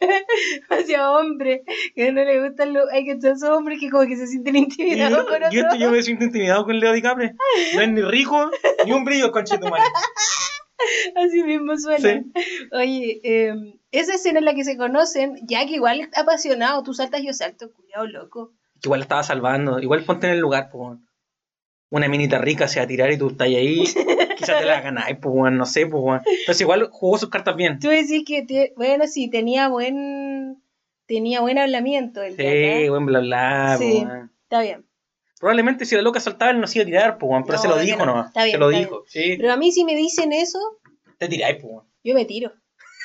Hacia 0.70 1.12
hombre, 1.12 1.62
que 1.94 2.12
no 2.12 2.24
le 2.24 2.46
gustan 2.46 2.72
los. 2.72 2.90
Hay 2.90 3.04
que 3.04 3.12
esos 3.12 3.42
hombres 3.44 3.78
que 3.80 3.90
como 3.90 4.06
que 4.06 4.16
se 4.16 4.26
sienten 4.26 4.56
Y 4.56 4.58
intimidados 4.60 5.18
yo, 5.18 5.26
con 5.26 5.50
yo, 5.50 5.62
otros. 5.64 5.78
yo 5.78 5.90
me 5.90 6.02
siento 6.02 6.24
intimidado 6.24 6.64
con 6.64 6.78
Leo 6.78 6.92
DiCaprio. 6.92 7.32
No 7.74 7.80
es 7.80 7.88
ni 7.88 8.02
rico, 8.02 8.50
ni 8.84 8.92
un 8.92 9.04
brillo, 9.04 9.30
conchito 9.32 9.68
madre. 9.68 9.84
Así 11.16 11.42
mismo 11.42 11.76
suena. 11.76 12.24
Oye, 12.72 13.20
eh, 13.22 13.54
esa 13.92 14.14
escena 14.14 14.38
en 14.38 14.46
la 14.46 14.54
que 14.54 14.64
se 14.64 14.76
conocen, 14.78 15.36
ya 15.46 15.66
que 15.66 15.74
igual 15.74 16.00
es 16.00 16.08
apasionado, 16.16 16.82
tú 16.82 16.94
saltas, 16.94 17.22
yo 17.22 17.32
salto, 17.32 17.70
cuidado 17.72 18.06
loco. 18.06 18.52
Que 18.80 18.86
igual 18.88 19.00
la 19.00 19.04
estaba 19.04 19.22
salvando. 19.22 19.78
Igual 19.80 20.04
ponte 20.04 20.26
en 20.28 20.34
el 20.34 20.40
lugar, 20.40 20.70
pues. 20.72 20.98
Una 21.90 22.08
minita 22.08 22.38
rica 22.38 22.68
se 22.68 22.78
va 22.78 22.84
a 22.84 22.86
tirar 22.86 23.10
y 23.12 23.18
tú 23.18 23.28
estás 23.28 23.48
ahí. 23.48 23.82
Quizás 24.36 24.58
te 24.60 24.64
la 24.64 24.80
ganáis, 24.80 25.16
pues, 25.20 25.34
weón, 25.34 25.56
no 25.58 25.66
sé, 25.66 25.86
pues, 25.86 26.02
weón. 26.02 26.20
Entonces 26.24 26.60
igual 26.60 26.88
jugó 26.90 27.18
sus 27.18 27.28
cartas 27.30 27.56
bien. 27.56 27.78
Tú 27.80 27.88
decís 27.88 28.22
que, 28.26 28.42
te- 28.44 28.72
bueno, 28.76 29.06
sí, 29.06 29.28
tenía 29.28 29.68
buen. 29.68 30.62
Tenía 31.06 31.40
buen 31.40 31.58
hablamiento 31.58 32.22
el 32.22 32.36
Sí, 32.36 32.88
buen 32.88 33.04
bla 33.06 33.18
bla, 33.18 33.74
pues, 33.76 33.88
Sí. 33.90 33.98
weón. 34.04 34.30
Está 34.44 34.62
bien. 34.62 34.86
Probablemente 35.40 35.84
si 35.84 35.96
la 35.96 36.02
loca 36.02 36.20
saltaba, 36.20 36.50
él 36.52 36.60
no 36.60 36.66
se 36.68 36.78
iba 36.78 36.82
a 36.84 36.86
tirar, 36.86 37.18
pues, 37.18 37.30
weón, 37.30 37.42
pero 37.44 37.56
No, 37.56 37.62
se 37.62 37.68
lo 37.68 37.78
dijo 37.78 37.98
no. 37.98 38.06
nomás. 38.06 38.26
Está 38.28 38.44
bien, 38.44 38.54
se 38.54 38.58
lo 38.60 38.68
dijo, 38.68 39.04
sí. 39.08 39.36
Pero 39.38 39.52
a 39.52 39.56
mí 39.56 39.72
si 39.72 39.84
me 39.84 39.96
dicen 39.96 40.32
eso, 40.32 40.58
Te 41.18 41.26
tiráis, 41.28 41.56
pues, 41.56 41.72
weón. 41.72 41.84
yo 42.04 42.14
me 42.14 42.24
tiro. 42.24 42.52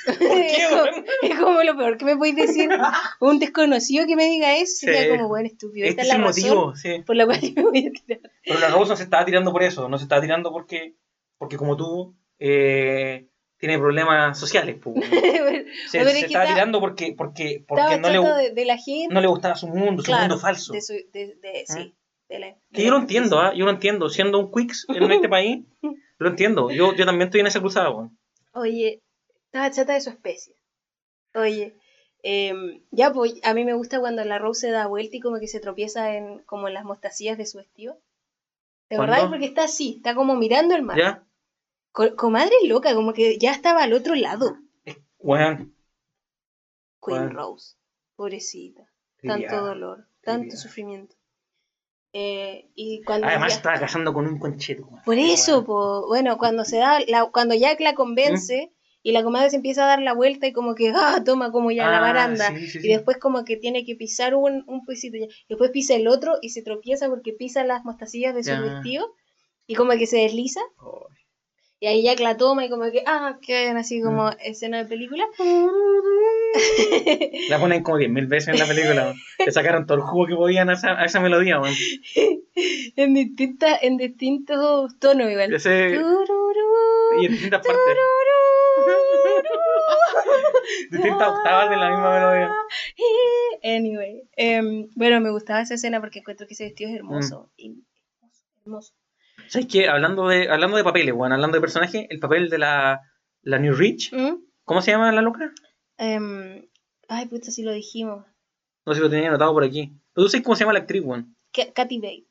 ¿Por 0.17 0.17
qué, 0.17 0.55
es, 0.57 0.67
como, 0.69 0.81
weón? 0.83 1.05
es 1.21 1.39
como 1.39 1.63
lo 1.63 1.77
peor 1.77 1.97
que 1.97 2.05
me 2.05 2.17
podéis 2.17 2.35
decir. 2.35 2.69
Un 3.19 3.39
desconocido 3.39 4.05
que 4.07 4.15
me 4.15 4.25
diga 4.25 4.55
eso 4.57 4.73
sería 4.77 5.03
Sí. 5.03 5.09
como, 5.09 5.27
bueno, 5.27 5.47
estúpido. 5.47 5.87
Este 5.87 6.01
Esta 6.01 6.01
es 6.03 6.07
es 6.09 6.15
el 6.15 6.21
la 6.21 6.27
razón 6.27 6.43
motivo, 6.57 6.75
sí. 6.75 7.03
por 7.05 7.15
la 7.15 7.25
cual 7.25 7.41
yo 7.41 7.51
me 7.55 7.63
voy 7.63 7.87
a 7.87 7.91
tirar. 7.91 8.31
Pero 8.43 8.59
la 8.59 8.69
Rose 8.69 8.89
no 8.89 8.95
se 8.97 9.03
estaba 9.03 9.25
tirando 9.25 9.51
por 9.51 9.63
eso, 9.63 9.89
no 9.89 9.97
se 9.97 10.03
estaba 10.03 10.21
tirando 10.21 10.51
porque, 10.51 10.95
porque 11.37 11.57
como 11.57 11.75
tú, 11.75 12.15
eh, 12.39 13.27
tiene 13.57 13.79
problemas 13.79 14.37
sociales, 14.37 14.75
pues, 14.81 14.97
weón. 14.97 15.11
Se, 15.89 15.97
Pero 15.99 16.09
se 16.09 16.11
es 16.11 16.19
que 16.19 16.25
estaba 16.27 16.43
está- 16.45 16.55
tirando 16.55 16.79
porque, 16.79 17.13
porque, 17.17 17.63
porque 17.67 17.83
Estaba 17.83 17.97
no, 17.97 18.09
le, 18.09 18.15
chato 18.21 18.35
de, 18.35 18.51
de 18.51 18.65
la 18.65 18.77
gente. 18.77 19.13
no 19.13 19.21
le 19.21 19.27
gustaba 19.27 19.55
su 19.55 19.67
mundo, 19.67 20.01
su 20.03 20.07
claro, 20.07 20.21
mundo 20.23 20.37
falso. 20.39 20.73
De 20.73 20.81
su, 20.81 20.93
de, 20.93 21.35
de- 21.41 21.63
sí, 21.65 21.95
de 22.29 22.39
la- 22.39 22.55
Que 22.73 22.83
yo 22.83 22.91
lo 22.91 22.97
entiendo, 22.99 23.39
¿ah? 23.39 23.53
Yo 23.55 23.65
lo 23.65 23.71
entiendo. 23.71 24.09
Siendo 24.09 24.39
un 24.39 24.51
Quicks 24.51 24.85
en 24.89 25.11
este 25.11 25.29
país, 25.29 25.63
lo 26.17 26.29
entiendo. 26.29 26.69
Yo, 26.69 26.93
yo 26.95 27.05
también 27.05 27.27
estoy 27.29 27.41
en 27.41 27.47
esa 27.47 27.59
cruzada, 27.61 27.89
weón. 27.91 28.17
Oye, 28.53 29.01
estaba 29.55 29.71
chata 29.71 29.93
de 29.93 30.01
su 30.01 30.09
especie. 30.09 30.53
Oye, 31.33 31.75
em, 32.23 32.81
ya 32.91 33.11
pues 33.13 33.35
a 33.43 33.53
mí 33.53 33.63
me 33.65 33.73
gusta 33.73 33.99
cuando 33.99 34.23
la 34.25 34.37
Rose 34.39 34.61
se 34.67 34.71
da 34.71 34.87
vuelta 34.87 35.15
y 35.15 35.19
como 35.19 35.39
que 35.39 35.47
se 35.47 35.59
tropieza 35.59 36.15
en 36.15 36.39
como 36.43 36.67
en 36.67 36.73
las 36.73 36.83
mostacillas 36.85 37.37
de 37.37 37.45
su 37.45 37.57
vestido. 37.57 37.97
¿De 38.89 38.97
¿Cuándo? 38.97 39.13
verdad? 39.13 39.29
Porque 39.29 39.45
está 39.45 39.63
así, 39.63 39.95
está 39.97 40.13
como 40.15 40.35
mirando 40.35 40.75
el 40.75 40.83
mar. 40.83 40.97
¿Ya? 40.97 41.23
Co- 41.91 42.15
comadre 42.15 42.53
loca, 42.65 42.93
como 42.93 43.13
que 43.13 43.37
ya 43.37 43.51
estaba 43.51 43.83
al 43.83 43.93
otro 43.93 44.15
lado. 44.15 44.57
Weón. 45.19 45.73
Queen 47.03 47.23
Bueno. 47.25 47.29
Rose, 47.29 47.75
pobrecita. 48.15 48.83
Tanto 49.23 49.65
dolor, 49.65 50.07
tanto 50.21 50.55
sufrimiento. 50.55 51.15
Eh, 52.13 52.69
y 52.75 53.01
cuando 53.03 53.27
Además 53.27 53.53
ya- 53.53 53.57
estaba 53.57 53.79
casando 53.79 54.13
con 54.13 54.27
un 54.27 54.37
concheto. 54.39 54.85
weón. 54.85 55.01
Por 55.03 55.17
eso, 55.17 55.65
po, 55.65 56.05
bueno, 56.07 56.37
cuando 56.37 56.63
se 56.63 56.77
da, 56.77 56.99
la, 57.07 57.25
cuando 57.31 57.55
Jack 57.55 57.79
la 57.81 57.95
convence 57.95 58.71
y 59.07 59.11
la 59.11 59.21
comadre 59.23 59.51
se 59.51 59.57
empieza 59.57 59.83
a 59.83 59.87
dar 59.87 60.01
la 60.01 60.13
vuelta 60.13 60.47
y 60.47 60.51
como 60.51 60.73
que, 60.73 60.91
ah, 60.95 61.21
toma 61.23 61.51
como 61.51 61.69
ya 61.71 61.87
la 61.91 61.97
Ah, 61.99 62.01
baranda. 62.01 62.47
sí, 62.57 62.67
sí, 62.67 62.79
Y 62.81 62.87
después 62.89 63.17
como 63.17 63.45
que 63.45 63.55
tiene 63.55 63.85
que 63.85 63.95
pisar 63.95 64.33
un, 64.33 64.63
un 64.65 64.83
pisito 64.83 65.15
ya. 65.17 65.27
Después 65.47 65.69
pisa 65.69 65.93
el 65.93 66.07
otro 66.07 66.39
y 66.41 66.49
se 66.49 66.63
tropieza 66.63 67.07
porque 67.07 67.31
pisa 67.33 67.63
las 67.63 67.85
mostacillas 67.85 68.33
de 68.33 68.43
su 68.43 68.59
vestido 68.61 69.13
y 69.67 69.75
como 69.75 69.91
que 69.91 70.07
se 70.07 70.17
desliza. 70.17 70.61
Oh. 70.79 71.05
Y 71.79 71.87
ahí 71.87 72.03
Jack 72.03 72.19
la 72.21 72.37
toma 72.37 72.65
y 72.65 72.69
como 72.69 72.89
que, 72.89 73.03
ah, 73.05 73.37
quedan 73.45 73.77
así 73.77 74.01
como 74.01 74.29
Mm. 74.31 74.37
escena 74.43 74.77
de 74.79 74.85
película. 74.85 75.25
La 77.49 77.59
ponen 77.59 77.83
como 77.83 77.97
10.000 77.97 78.27
veces 78.27 78.47
en 78.49 78.59
la 78.59 78.65
película. 78.65 79.13
Le 79.45 79.51
sacaron 79.51 79.85
todo 79.85 79.97
el 79.97 80.03
jugo 80.03 80.25
que 80.25 80.35
podían 80.35 80.69
a 80.69 80.73
esa, 80.73 80.99
a 80.99 81.05
esa 81.05 81.19
melodía, 81.19 81.59
weón. 81.59 81.75
en, 82.95 83.13
distintas 83.13 83.83
en 83.83 83.97
distintos 83.97 84.97
tonos 84.99 85.29
igual. 85.29 85.51
Y 85.51 87.25
en 87.25 87.31
distintas 87.33 87.61
partes. 87.61 87.97
Distintas 90.91 91.27
octavas 91.29 91.69
de 91.69 91.77
la 91.77 91.89
misma 91.89 92.13
melodía. 92.13 92.51
Anyway, 93.63 94.29
em, 94.35 94.89
bueno, 94.95 95.19
me 95.21 95.31
gustaba 95.31 95.61
esa 95.61 95.75
escena 95.75 95.99
porque 95.99 96.19
encuentro 96.19 96.47
que 96.47 96.53
ese 96.53 96.65
vestido 96.65 96.89
es 96.89 96.95
hermoso. 96.97 97.49
Mm. 97.57 97.61
y- 97.61 97.83
hermoso. 98.65 98.93
¿Sabes 99.47 99.67
qué? 99.71 99.87
Hablando 99.89 100.27
de, 100.27 100.49
hablando 100.49 100.77
de 100.77 100.83
papeles, 100.83 101.13
weón, 101.13 101.31
hablando 101.33 101.55
de 101.57 101.61
personaje, 101.61 102.07
el 102.09 102.19
papel 102.19 102.49
de 102.49 102.57
la, 102.57 103.01
la 103.41 103.59
New 103.59 103.75
Rich, 103.75 104.11
¿Mm? 104.13 104.37
¿cómo 104.63 104.81
se 104.81 104.91
llama 104.91 105.11
la 105.11 105.21
loca? 105.21 105.51
Em, 105.97 106.67
ay, 107.07 107.27
puta, 107.27 107.51
sí 107.51 107.61
lo 107.63 107.71
dijimos. 107.71 108.25
No 108.85 108.93
sé 108.93 108.99
si 108.99 109.03
lo 109.03 109.09
tenía 109.09 109.29
anotado 109.29 109.53
por 109.53 109.63
aquí. 109.63 109.91
Pero 110.13 110.25
tú 110.25 110.29
sabes 110.29 110.43
cómo 110.43 110.55
se 110.55 110.61
llama 110.63 110.73
la 110.73 110.79
actriz, 110.79 111.03
weón. 111.03 111.35
Ka- 111.53 111.71
Kathy 111.73 111.99
Bates, 111.99 112.24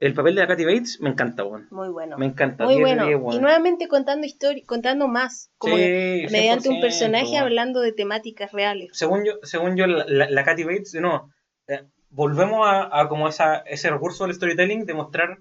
El 0.00 0.14
papel 0.14 0.34
de 0.34 0.40
la 0.40 0.46
Kathy 0.48 0.64
Bates 0.64 0.98
me 1.00 1.10
encanta, 1.10 1.44
weón. 1.44 1.68
muy 1.70 1.88
bueno. 1.90 2.16
Me 2.18 2.26
encanta. 2.26 2.64
Muy 2.64 2.76
10 2.76 2.86
de 2.88 2.94
bueno. 3.04 3.28
10, 3.28 3.36
y 3.36 3.40
nuevamente 3.40 3.86
contando 3.86 4.26
historia, 4.26 4.62
contando 4.66 5.06
más, 5.08 5.50
como 5.58 5.76
Sí, 5.76 5.82
mediante 6.30 6.68
un 6.70 6.76
100%, 6.76 6.80
personaje 6.80 7.32
weón. 7.32 7.42
hablando 7.44 7.80
de 7.82 7.92
temáticas 7.92 8.50
reales. 8.52 8.88
Según 8.94 9.24
yo, 9.24 9.34
según 9.42 9.76
yo 9.76 9.86
la, 9.86 10.04
la, 10.08 10.30
la 10.30 10.44
Kathy 10.44 10.64
Bates, 10.64 10.94
no. 11.00 11.30
eh, 11.68 11.82
volvemos 12.08 12.66
a, 12.66 12.98
a 12.98 13.08
como 13.08 13.28
esa, 13.28 13.58
ese 13.58 13.90
recurso 13.90 14.24
del 14.26 14.34
storytelling 14.34 14.86
de 14.86 14.94
mostrar 14.94 15.38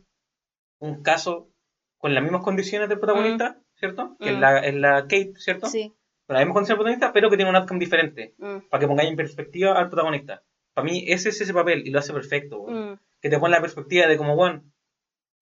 un 0.80 1.02
caso 1.04 1.50
con 1.98 2.14
las 2.14 2.22
mismas 2.22 2.44
condiciones 2.44 2.90
del 2.90 3.00
protagonista, 3.00 3.60
¿cierto? 3.76 4.18
Que 4.20 4.30
es, 4.32 4.36
Mm. 4.38 4.40
la, 4.42 4.60
es 4.60 4.76
la 4.76 5.02
Kate, 5.04 5.34
¿cierto? 5.38 5.68
Sí. 5.68 5.94
Con 6.28 6.36
las 6.36 6.42
mismas 6.42 6.54
condiciones 6.56 6.68
del 6.68 6.78
protagonista, 6.78 7.14
pero 7.14 7.30
que 7.30 7.38
tiene 7.38 7.50
un 7.50 7.56
outcome 7.56 7.80
diferente. 7.80 8.36
mm, 8.38 8.68
Para 8.70 8.82
que 8.82 8.88
pongáis 8.88 9.10
en 9.10 9.16
perspectiva 9.16 9.80
al 9.80 9.90
protagonista. 9.90 10.44
Para 10.74 10.86
mí 10.86 11.06
ese 11.08 11.30
es 11.30 11.40
ese 11.42 11.54
papel 11.54 11.88
y 11.88 11.92
lo 11.92 12.00
hace 12.00 12.12
perfecto. 12.14 12.60
weón. 12.62 13.00
Mm. 13.20 13.22
Que 13.22 13.30
te 13.30 13.40
pone 13.40 13.52
la 13.56 13.62
perspectiva 13.62 14.08
de 14.08 14.18
como, 14.18 14.36
bueno, 14.36 14.64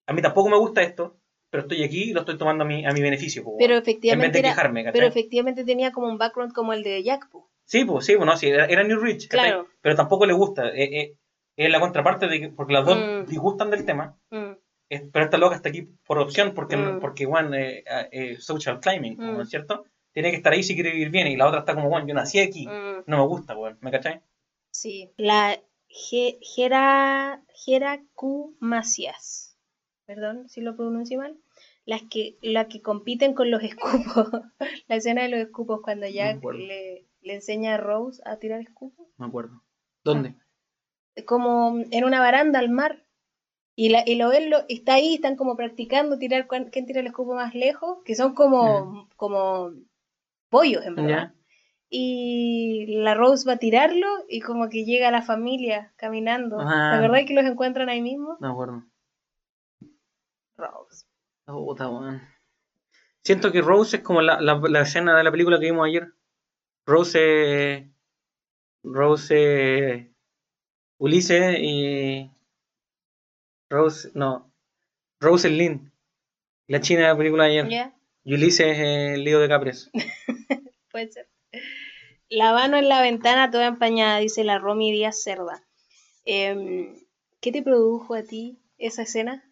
a 0.06 0.12
mí 0.12 0.22
tampoco 0.22 0.48
me 0.48 0.56
gusta 0.58 0.82
esto, 0.82 1.18
pero 1.50 1.62
estoy 1.62 1.82
aquí 1.82 2.10
y 2.10 2.12
lo 2.12 2.20
estoy 2.20 2.36
tomando 2.38 2.64
a 2.64 2.66
mi, 2.66 2.84
a 2.84 2.92
mi 2.92 3.00
beneficio. 3.00 3.42
po, 3.44 3.56
Pero 3.58 3.74
weón. 3.74 3.78
en 3.78 3.84
vez 3.84 3.88
efectivamente, 3.88 4.32
de 4.32 4.38
era- 4.40 4.48
quejarme, 4.50 4.92
pero 4.92 5.06
efectivamente 5.06 5.64
tenía 5.64 5.92
como 5.92 6.08
un 6.08 6.18
background 6.18 6.52
como 6.52 6.72
el 6.72 6.82
de 6.82 7.02
Jack. 7.02 7.28
po. 7.30 7.50
Sí, 7.64 7.84
pues 7.84 8.06
sí, 8.06 8.14
pues 8.16 8.26
no, 8.26 8.36
sí, 8.36 8.48
era, 8.48 8.66
era 8.66 8.82
New 8.82 8.98
Rich. 8.98 9.28
Claro. 9.28 9.66
pero 9.80 9.94
tampoco 9.94 10.26
le 10.26 10.32
gusta. 10.32 10.68
eh, 10.70 11.00
eh, 11.00 11.14
es 11.56 11.70
la 11.70 11.80
contraparte 11.80 12.28
de 12.28 12.40
que, 12.40 12.48
porque 12.50 12.72
las 12.72 12.86
dos 12.86 12.98
Mm. 12.98 13.26
disgustan 13.26 13.70
del 13.70 13.84
tema, 13.84 14.16
Mm, 14.30 14.52
es- 14.88 15.02
pero 15.12 15.24
esta 15.24 15.38
loca 15.38 15.56
está 15.56 15.68
aquí 15.68 15.82
por 16.06 16.18
opción, 16.18 16.54
porque, 16.54 16.76
Mm. 16.76 17.00
porque 17.00 17.26
bueno, 17.26 17.54
eh, 17.56 17.84
eh, 18.12 18.36
social 18.40 18.80
climbing, 18.80 19.16
Mm. 19.18 19.36
¿no 19.36 19.42
es 19.42 19.50
cierto? 19.50 19.84
tiene 20.14 20.30
que 20.30 20.36
estar 20.38 20.52
ahí 20.52 20.62
si 20.64 20.74
quiere 20.74 20.90
vivir 20.90 21.10
bien. 21.10 21.28
Y 21.28 21.36
la 21.36 21.46
otra 21.46 21.60
está 21.60 21.74
como, 21.74 21.88
bueno, 21.90 22.06
yo 22.08 22.14
nací 22.14 22.40
aquí. 22.40 22.66
Mm, 22.66 23.04
No 23.06 23.18
me 23.18 23.26
gusta. 23.26 23.54
¿Me 23.80 23.90
cachai? 23.92 24.20
sí. 24.70 25.12
La 25.16 25.58
Geracumacias. 27.64 29.56
Perdón 30.06 30.48
si 30.48 30.60
lo 30.60 30.76
pronuncio 30.76 31.18
mal. 31.18 31.36
Las 31.84 32.02
que, 32.02 32.36
las 32.42 32.66
que 32.66 32.82
compiten 32.82 33.34
con 33.34 33.50
los 33.50 33.62
escupos. 33.64 34.30
la 34.86 34.96
escena 34.96 35.22
de 35.22 35.28
los 35.28 35.40
escupos 35.40 35.80
cuando 35.82 36.06
Jack 36.06 36.44
le, 36.44 37.06
le 37.22 37.34
enseña 37.34 37.74
a 37.74 37.78
Rose 37.78 38.22
a 38.24 38.36
tirar 38.38 38.60
escupos. 38.60 39.06
Me 39.16 39.26
acuerdo. 39.26 39.62
¿Dónde? 40.04 40.34
como 41.24 41.78
en 41.90 42.04
una 42.04 42.20
baranda 42.20 42.58
al 42.58 42.70
mar. 42.70 43.04
Y, 43.74 43.90
la, 43.90 44.02
y 44.04 44.16
lo 44.16 44.28
ven, 44.28 44.50
lo, 44.50 44.58
está 44.68 44.94
ahí, 44.94 45.14
están 45.14 45.36
como 45.36 45.56
practicando 45.56 46.18
tirar 46.18 46.48
quién 46.48 46.86
tira 46.86 47.00
el 47.00 47.06
escupo 47.06 47.34
más 47.34 47.54
lejos, 47.54 47.98
que 48.04 48.16
son 48.16 48.34
como, 48.34 49.08
como 49.14 49.70
pollos 50.48 50.84
en 50.84 50.96
verdad. 50.96 51.32
Y 51.90 52.86
la 53.02 53.14
Rose 53.14 53.48
va 53.48 53.54
a 53.54 53.58
tirarlo 53.58 54.06
y 54.28 54.40
como 54.40 54.68
que 54.68 54.84
llega 54.84 55.10
la 55.10 55.22
familia 55.22 55.92
caminando. 55.96 56.58
¿La 56.58 57.00
verdad 57.00 57.20
que 57.26 57.34
los 57.34 57.44
encuentran 57.44 57.88
ahí 57.88 58.02
mismo? 58.02 58.36
No 58.40 58.50
acuerdo. 58.52 58.84
Rose. 60.56 61.06
Oh. 61.46 61.74
Siento 63.24 63.52
que 63.52 63.62
Rose 63.62 63.98
es 63.98 64.02
como 64.02 64.20
la, 64.20 64.40
la, 64.40 64.60
la 64.68 64.80
escena 64.82 65.16
de 65.16 65.24
la 65.24 65.30
película 65.30 65.58
que 65.58 65.66
vimos 65.66 65.86
ayer. 65.86 66.12
Rose. 66.84 67.90
Rose. 68.82 70.12
Ulises 70.98 71.56
y. 71.58 72.30
Rose. 73.70 74.10
No. 74.14 74.52
Rose 75.20 75.48
es 75.48 75.54
Lynn. 75.54 75.92
La 76.66 76.80
china 76.80 77.02
de 77.02 77.08
la 77.08 77.16
película 77.16 77.44
de 77.44 77.60
ayer. 77.60 77.92
Y 78.24 78.34
Ulises 78.34 78.66
es 78.66 78.78
el 78.78 79.24
lío 79.24 79.40
de 79.40 79.48
Capres. 79.48 79.90
Puede 80.90 81.10
ser. 81.10 81.28
La 82.28 82.52
mano 82.52 82.76
en 82.76 82.88
la 82.88 83.00
ventana 83.00 83.50
toda 83.50 83.66
empañada, 83.66 84.18
dice 84.18 84.44
la 84.44 84.58
Romy 84.58 84.92
Díaz 84.92 85.22
Cerda. 85.22 85.62
Em, 86.24 86.94
¿Qué 87.40 87.52
te 87.52 87.62
produjo 87.62 88.14
a 88.14 88.22
ti 88.22 88.60
esa 88.76 89.02
escena? 89.02 89.50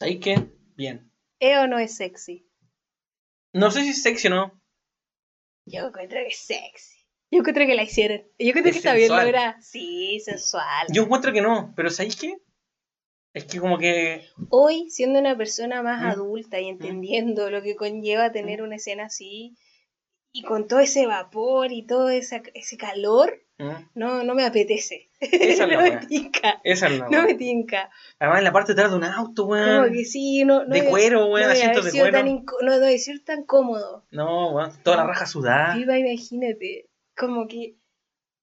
¿Sabéis 0.00 0.20
qué? 0.20 0.36
Bien. 0.76 1.12
¿Es 1.38 1.58
o 1.58 1.66
no 1.68 1.78
es 1.78 1.94
sexy? 1.96 2.44
No 3.52 3.70
sé 3.70 3.82
si 3.82 3.90
es 3.90 4.02
sexy 4.02 4.26
o 4.28 4.30
no. 4.30 4.60
Yo 5.66 5.86
encuentro 5.86 6.18
que 6.18 6.28
es 6.28 6.38
sexy. 6.38 6.96
Yo 7.30 7.40
encuentro 7.40 7.66
que 7.66 7.74
la 7.74 7.82
hicieron. 7.82 8.22
Yo 8.38 8.48
encuentro 8.48 8.70
Es 8.70 8.74
que 8.76 8.78
está 8.78 8.94
bien 8.94 9.10
lograda. 9.10 9.60
Sí, 9.60 10.18
sensual. 10.24 10.86
Yo 10.90 11.02
encuentro 11.02 11.32
que 11.32 11.42
no, 11.42 11.72
pero 11.76 11.90
¿sabéis 11.90 12.16
qué? 12.16 12.34
Es 13.34 13.44
que 13.44 13.60
como 13.60 13.76
que. 13.76 14.24
Hoy, 14.48 14.88
siendo 14.90 15.18
una 15.20 15.36
persona 15.36 15.82
más 15.82 16.00
Mm. 16.02 16.06
adulta 16.06 16.58
y 16.60 16.68
entendiendo 16.68 17.50
lo 17.50 17.62
que 17.62 17.76
conlleva 17.76 18.32
tener 18.32 18.62
una 18.62 18.76
escena 18.76 19.04
así, 19.04 19.54
y 20.32 20.42
con 20.42 20.68
todo 20.68 20.80
ese 20.80 21.06
vapor 21.06 21.72
y 21.72 21.86
todo 21.86 22.10
esa- 22.10 22.42
ese 22.54 22.76
calor, 22.76 23.32
¿Mm? 23.58 23.70
no, 23.94 24.22
no 24.24 24.34
me 24.34 24.44
apetece. 24.44 25.08
Esa 25.20 25.30
es 25.64 25.68
la 25.70 25.76
no 25.76 25.82
me 25.82 25.88
wea. 25.90 26.00
tinca. 26.00 26.60
Esa 26.62 26.86
es 26.86 26.98
la 26.98 27.04
No 27.06 27.10
weá. 27.18 27.22
me 27.24 27.34
tinca. 27.34 27.90
Además 28.18 28.38
en 28.38 28.44
la 28.44 28.52
parte 28.52 28.72
de 28.74 28.80
atrás 28.80 28.90
de 28.92 28.98
un 28.98 29.04
auto, 29.04 29.42
Como 29.42 29.52
weón. 29.54 29.92
que 29.92 30.04
sí, 30.04 30.44
no, 30.44 30.64
no 30.64 30.74
De 30.74 30.84
cuero, 30.84 31.26
weón, 31.26 31.46
no 31.46 31.52
asientos 31.52 31.84
de 31.86 31.98
cuero. 31.98 32.12
tan 32.18 32.44
no 32.62 32.78
debe 32.78 32.98
ser 32.98 33.20
tan 33.24 33.44
cómodo. 33.44 34.04
No, 34.10 34.52
weón. 34.52 34.70
Toda 34.84 34.98
la 34.98 35.06
raja 35.06 35.26
sudada. 35.26 35.74
Viva, 35.74 35.98
imagínate. 35.98 36.88
Como 37.16 37.48
que 37.48 37.74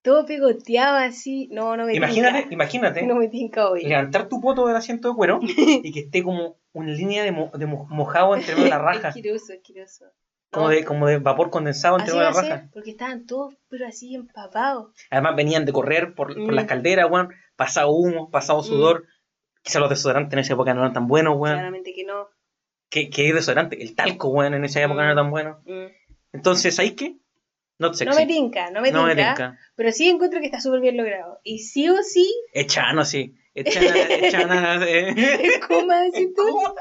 todo 0.01 0.25
pegoteaba 0.25 1.05
así. 1.05 1.47
No, 1.51 1.77
no 1.77 1.85
me 1.85 1.95
Imagínate, 1.95 2.39
tinca. 2.41 2.53
imagínate. 2.53 3.03
No 3.05 3.15
me 3.15 3.27
tinca 3.29 3.69
hoy. 3.69 3.83
levantar 3.83 4.27
tu 4.27 4.41
poto 4.41 4.67
del 4.67 4.75
asiento 4.75 5.09
de 5.09 5.15
cuero 5.15 5.39
y 5.83 5.91
que 5.93 6.01
esté 6.01 6.23
como 6.23 6.57
una 6.73 6.91
línea 6.91 7.23
de, 7.23 7.31
mo- 7.31 7.51
de 7.53 7.65
mo- 7.65 7.87
mojado 7.89 8.35
entre 8.35 8.51
medio 8.53 8.65
de 8.65 8.69
la 8.71 8.79
raja. 8.79 9.07
Asqueroso, 9.09 9.53
asqueroso. 9.53 10.05
Como, 10.55 10.69
de, 10.69 10.83
como 10.85 11.07
de 11.07 11.17
vapor 11.19 11.49
condensado 11.51 11.95
entre 11.99 12.11
así 12.11 12.17
medio 12.17 12.31
va 12.31 12.33
de 12.33 12.39
a 12.39 12.41
la 12.41 12.47
ser, 12.47 12.57
raja. 12.59 12.69
porque 12.73 12.89
estaban 12.91 13.25
todos, 13.27 13.53
pero 13.69 13.85
así 13.87 14.15
empapados. 14.15 14.91
Además 15.11 15.35
venían 15.35 15.65
de 15.65 15.71
correr 15.73 16.13
por, 16.15 16.33
por 16.33 16.51
Mm. 16.51 16.55
las 16.55 16.65
calderas, 16.65 17.09
weón. 17.11 17.29
Pasado 17.55 17.91
humo, 17.91 18.31
pasado 18.31 18.63
sudor. 18.63 19.05
Quizá 19.61 19.79
los 19.79 19.89
desodorantes 19.89 20.33
en 20.33 20.39
esa 20.39 20.53
época 20.53 20.73
no 20.73 20.81
eran 20.81 20.93
tan 20.93 21.07
buenos, 21.07 21.35
weón. 21.37 21.55
Claramente 21.55 21.93
que 21.93 22.03
no. 22.05 22.27
¿Qué, 22.89 23.09
qué 23.09 23.33
desodorante? 23.33 23.81
El 23.81 23.95
talco, 23.95 24.29
weón, 24.29 24.53
en 24.53 24.65
esa 24.65 24.81
época 24.81 24.95
Mm. 25.01 25.05
no 25.05 25.11
era 25.11 25.15
tan 25.15 25.31
bueno. 25.31 25.59
Mm. 25.65 25.85
Entonces, 26.33 26.75
¿sabes 26.75 26.93
qué? 26.93 27.15
Not 27.77 27.93
sexy. 27.95 28.09
No 28.09 28.15
me 28.25 28.25
tinca, 28.27 28.69
no 28.71 28.81
me 28.81 28.91
No 28.91 28.99
tinca. 29.07 29.15
me 29.15 29.15
tinca. 29.15 29.59
Pero 29.75 29.91
sí 29.91 30.07
encuentro 30.09 30.39
que 30.39 30.45
está 30.45 30.61
súper 30.61 30.79
bien 30.81 30.95
logrado. 30.97 31.39
Y 31.43 31.59
sí 31.59 31.89
o 31.89 32.01
sí, 32.03 32.25
Echano, 32.53 33.03
sí. 33.05 33.35
Echana, 33.53 33.95
echana. 34.09 34.85
eh. 34.87 35.59
¿cómo 35.67 35.91
decir 35.93 36.29
tú? 36.35 36.43
¿Cómo? 36.43 36.75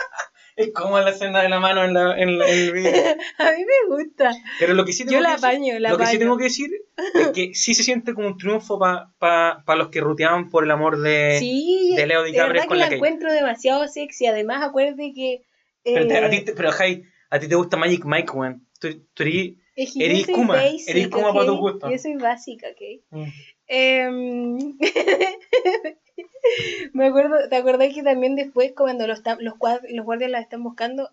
Es 0.56 0.72
como 0.72 0.98
la 1.00 1.10
escena 1.10 1.42
de 1.42 1.48
la 1.48 1.58
mano 1.58 1.82
en, 1.84 1.94
la, 1.94 2.16
en, 2.18 2.38
la- 2.38 2.48
en 2.48 2.58
el 2.58 2.72
video. 2.72 2.92
A 3.38 3.52
mí 3.52 3.64
me 3.64 3.96
gusta. 3.96 4.30
Pero 4.58 4.74
lo 4.74 4.84
que 4.84 4.92
sí 4.92 5.04
tengo 5.04 5.12
Yo 5.14 5.18
que 5.18 5.22
la 5.24 5.30
decir- 5.36 5.44
apaño, 5.46 5.78
la 5.80 5.90
Lo 5.90 5.98
que 5.98 6.06
sí 6.06 6.18
tengo 6.18 6.36
que 6.36 6.44
decir 6.44 6.70
es 7.14 7.28
que 7.28 7.54
sí 7.54 7.74
se 7.74 7.82
siente 7.82 8.14
como 8.14 8.28
un 8.28 8.38
triunfo 8.38 8.78
para 8.78 9.08
pa, 9.18 9.62
pa 9.66 9.74
los 9.76 9.88
que 9.88 10.00
ruteaban 10.00 10.50
por 10.50 10.62
el 10.64 10.70
amor 10.70 11.00
de, 11.00 11.36
sí, 11.40 11.94
de 11.96 12.06
Leo 12.06 12.22
de 12.22 12.28
DiCaprio 12.30 12.52
verdad 12.54 12.68
que 12.68 12.74
la 12.78 12.88
la 12.88 12.94
encuentro 12.94 13.32
demasiado 13.32 13.88
sexy. 13.88 14.26
Además, 14.26 14.62
acuérdate 14.62 15.12
que... 15.14 15.42
Pero, 15.82 16.06
te- 16.06 16.16
a 16.18 16.30
ti, 16.30 16.36
eh, 16.36 16.52
pero 16.56 16.70
Jai, 16.72 17.02
a 17.30 17.38
ti 17.40 17.48
te 17.48 17.56
gusta 17.56 17.76
Magic 17.76 18.04
Mike, 18.04 18.30
weón. 18.32 18.66
Tú, 18.80 18.88
tú 19.12 19.22
eres- 19.24 19.54
es 19.76 19.92
que 19.92 20.04
eres 20.04 20.26
Kuma, 20.28 20.54
basic, 20.54 20.88
eres 20.88 21.08
Kuma 21.08 21.30
¿ok? 21.30 21.34
para 21.34 21.46
tu 21.46 21.56
gusto. 21.58 21.90
Yo 21.90 21.98
soy 21.98 22.14
básica, 22.14 22.68
¿ok? 22.68 23.02
Mm. 23.10 23.24
Em, 23.66 24.58
Me 26.92 27.06
acuerdo, 27.06 27.36
¿te 27.48 27.56
acordás 27.56 27.92
que 27.94 28.02
también 28.02 28.36
después 28.36 28.72
cuando 28.76 29.06
los, 29.06 29.22
los, 29.40 29.54
cuad- 29.54 29.80
los 29.90 30.04
guardias 30.04 30.30
la 30.30 30.40
están 30.40 30.62
buscando, 30.62 31.10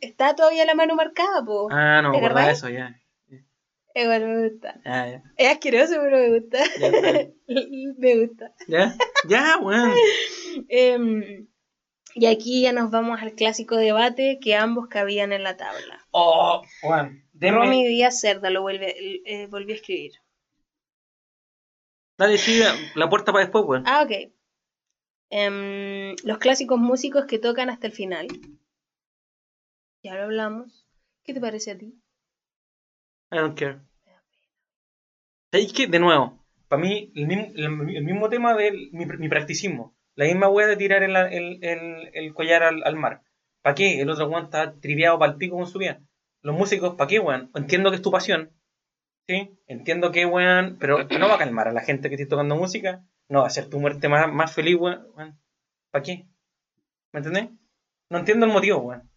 está 0.00 0.34
todavía 0.34 0.64
la 0.64 0.74
mano 0.74 0.94
marcada, 0.96 1.44
po? 1.44 1.68
Ah, 1.70 2.00
no 2.02 2.10
me 2.10 2.18
¿Te 2.18 2.24
acordaba 2.24 2.50
eso, 2.50 2.68
ya. 2.68 2.98
Igual 3.96 4.24
me 4.26 4.48
gusta. 4.48 4.80
Ya, 4.84 5.08
ya. 5.08 5.22
Es 5.36 5.48
asqueroso, 5.52 5.94
pero 6.00 6.16
me 6.18 6.38
gusta. 6.40 6.58
Ya, 6.80 6.90
me 7.98 8.26
gusta. 8.26 8.52
Ya, 8.66 8.96
ya, 9.28 9.56
weón. 9.62 9.92
Em, 10.68 11.46
y 12.16 12.26
aquí 12.26 12.62
ya 12.62 12.72
nos 12.72 12.90
vamos 12.90 13.20
al 13.22 13.34
clásico 13.34 13.76
debate 13.76 14.38
que 14.40 14.56
ambos 14.56 14.88
cabían 14.88 15.32
en 15.32 15.44
la 15.44 15.56
tabla. 15.56 16.04
Oh, 16.10 16.62
weón. 16.82 17.22
Deme- 17.32 17.56
Romy 17.56 17.86
Díaz 17.86 18.18
Cerda 18.20 18.50
lo 18.50 18.62
vuelve, 18.62 18.94
eh, 19.26 19.46
volvió 19.46 19.74
a 19.74 19.76
escribir. 19.76 20.12
Dale, 22.16 22.38
sí, 22.38 22.60
la 22.94 23.08
puerta 23.08 23.32
para 23.32 23.44
después, 23.44 23.64
weón. 23.66 23.84
Ah, 23.86 24.02
ok. 24.02 24.32
Em, 25.30 26.14
los 26.24 26.38
clásicos 26.38 26.78
músicos 26.78 27.26
que 27.26 27.38
tocan 27.38 27.70
hasta 27.70 27.86
el 27.88 27.92
final. 27.92 28.28
Ya 30.02 30.14
lo 30.14 30.24
hablamos. 30.24 30.86
¿Qué 31.24 31.34
te 31.34 31.40
parece 31.40 31.72
a 31.72 31.78
ti? 31.78 31.98
I 33.32 33.36
don't 33.36 33.58
care. 33.58 33.80
¿Sabéis 35.50 35.72
qué? 35.72 35.86
De 35.86 35.98
nuevo, 35.98 36.44
para 36.68 36.82
mí, 36.82 37.12
el 37.14 37.26
mismo, 37.26 37.46
el, 37.54 37.96
el 37.96 38.04
mismo 38.04 38.28
tema 38.28 38.54
de 38.54 38.72
mi, 38.92 39.06
mi 39.06 39.28
practicismo. 39.28 39.96
La 40.14 40.26
misma 40.26 40.48
wea 40.48 40.66
de 40.66 40.76
tirar 40.76 41.02
el, 41.02 41.16
el, 41.16 41.64
el, 41.64 42.10
el 42.12 42.34
collar 42.34 42.62
al, 42.62 42.82
al 42.84 42.96
mar. 42.96 43.22
¿Para 43.62 43.74
qué? 43.74 44.00
El 44.00 44.10
otro 44.10 44.28
weón 44.28 44.44
está 44.44 44.78
triviado 44.78 45.18
para 45.18 45.32
el 45.32 45.38
pico 45.38 45.56
con 45.56 45.66
su 45.66 45.78
vida. 45.78 46.00
Los 46.42 46.56
músicos, 46.56 46.94
¿para 46.94 47.08
qué, 47.08 47.18
weón? 47.18 47.50
Entiendo 47.54 47.90
que 47.90 47.96
es 47.96 48.02
tu 48.02 48.10
pasión. 48.10 48.52
¿Sí? 49.26 49.50
Entiendo 49.66 50.12
que, 50.12 50.26
weón. 50.26 50.76
Pero 50.78 51.04
no 51.04 51.28
va 51.28 51.34
a 51.36 51.38
calmar 51.38 51.68
a 51.68 51.72
la 51.72 51.80
gente 51.80 52.08
que 52.08 52.14
esté 52.16 52.26
tocando 52.26 52.56
música. 52.56 53.04
No 53.28 53.38
va 53.40 53.44
a 53.44 53.48
hacer 53.48 53.68
tu 53.70 53.80
muerte 53.80 54.08
más, 54.08 54.30
más 54.32 54.52
feliz, 54.54 54.76
weón. 54.78 55.06
¿Para 55.90 56.02
qué? 56.02 56.26
¿Me 57.12 57.20
entendés? 57.20 57.48
No 58.10 58.18
entiendo 58.18 58.46
el 58.46 58.52
motivo, 58.52 58.78
weón. 58.80 59.10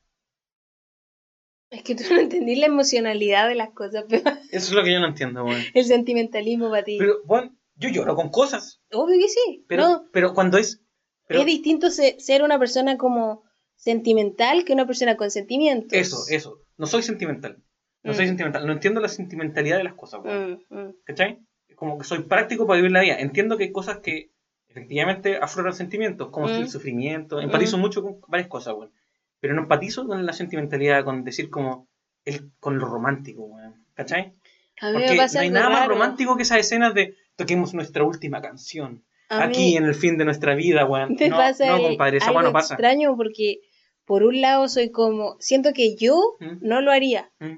Es 1.70 1.84
que 1.84 1.96
tú 1.96 2.04
no 2.14 2.20
entendí 2.22 2.56
la 2.56 2.68
emocionalidad 2.68 3.50
de 3.50 3.56
las 3.56 3.72
cosas, 3.72 4.06
pero 4.10 4.24
Eso 4.30 4.40
es 4.52 4.72
lo 4.72 4.84
que 4.84 4.94
yo 4.94 5.00
no 5.00 5.08
entiendo, 5.08 5.44
weón. 5.44 5.62
el 5.74 5.86
sentimentalismo 5.86 6.70
para 6.70 6.84
ti. 6.84 6.98
Pero, 6.98 7.16
weón, 7.26 7.60
yo 7.76 7.90
lloro 7.90 8.16
con 8.16 8.30
cosas. 8.30 8.82
Obvio 8.92 9.20
que 9.20 9.28
sí. 9.28 9.66
Pero, 9.68 9.84
no, 9.84 10.10
pero 10.14 10.34
cuando 10.34 10.58
es. 10.58 10.82
pero- 11.28 11.42
es 11.42 11.46
distinto 11.46 11.90
se- 11.90 12.20
ser 12.20 12.44
una 12.44 12.58
persona 12.58 12.98
como 12.98 13.44
sentimental 13.76 14.64
que 14.64 14.74
una 14.74 14.88
persona 14.88 15.18
con 15.18 15.30
sentimientos. 15.30 15.92
Eso, 15.94 16.18
eso. 16.30 16.62
No 16.78 16.88
soy 16.88 17.04
sentimental. 17.04 17.62
No 18.08 18.14
soy 18.14 18.26
Mm. 18.26 18.28
sentimental. 18.30 18.66
No 18.66 18.74
entiendo 18.74 19.00
la 19.02 19.10
sentimentalidad 19.10 19.78
de 19.78 19.84
las 19.84 19.94
cosas, 19.94 20.22
weón. 20.24 20.64
Mm, 20.70 20.78
mm. 20.80 20.94
¿Cachai? 21.04 21.40
Es 21.68 21.76
como 21.76 21.98
que 21.98 22.04
soy 22.06 22.20
práctico 22.24 22.66
para 22.66 22.78
vivir 22.78 22.92
la 22.92 23.02
vida. 23.02 23.20
Entiendo 23.20 23.58
que 23.58 23.66
hay 23.66 23.72
cosas 23.72 23.98
que 24.00 24.32
efectivamente 24.70 25.38
afloran 25.38 25.74
sentimientos, 25.74 26.30
como 26.30 26.48
Mm. 26.48 26.52
el 26.52 26.70
sufrimiento. 26.70 27.40
Empatizo 27.42 27.78
mucho 27.78 28.02
con 28.02 28.20
varias 28.28 28.48
cosas, 28.50 28.74
weón. 28.76 28.92
Pero 29.40 29.54
no 29.54 29.62
empatizo 29.64 30.08
con 30.08 30.26
la 30.26 30.34
sentimentalidad, 30.34 31.04
con 31.04 31.24
decir 31.24 31.50
como 31.50 31.88
el, 32.26 32.52
con 32.60 32.78
lo 32.80 32.86
romántico, 32.88 33.44
weón. 33.44 33.86
¿Cachai? 33.94 34.34
A 34.80 34.90
mí 34.92 34.94
Porque 34.94 35.12
me 35.12 35.18
pasa 35.18 35.40
no 35.40 35.44
hay 35.44 35.50
nada 35.50 35.70
más 35.70 35.80
raro. 35.82 35.94
romántico 35.94 36.38
que 36.38 36.44
esas 36.44 36.60
escenas 36.60 36.94
de 36.94 37.16
toquemos 37.36 37.74
nuestra 37.74 38.04
última 38.04 38.42
canción. 38.42 39.04
A 39.30 39.44
Aquí 39.46 39.60
mí 39.60 39.78
en 39.78 39.86
el 39.86 39.96
fin 39.96 40.18
de 40.18 40.26
nuestra 40.26 40.56
vida, 40.56 40.86
weón. 40.86 41.16
me 41.20 41.30
no, 41.30 41.36
pasa 41.38 41.66
no, 41.68 41.82
compadre, 41.82 42.18
esa 42.18 42.28
algo 42.30 42.42
no 42.44 42.54
pasa. 42.54 42.76
extraño 42.76 43.16
porque 43.18 43.60
por 44.06 44.24
un 44.24 44.40
lado 44.40 44.70
soy 44.70 44.90
como 44.92 45.36
siento 45.40 45.74
que 45.74 45.96
yo 45.98 46.38
Mm. 46.40 46.58
no 46.62 46.82
lo 46.82 46.92
haría, 46.92 47.30
Mm. 47.40 47.58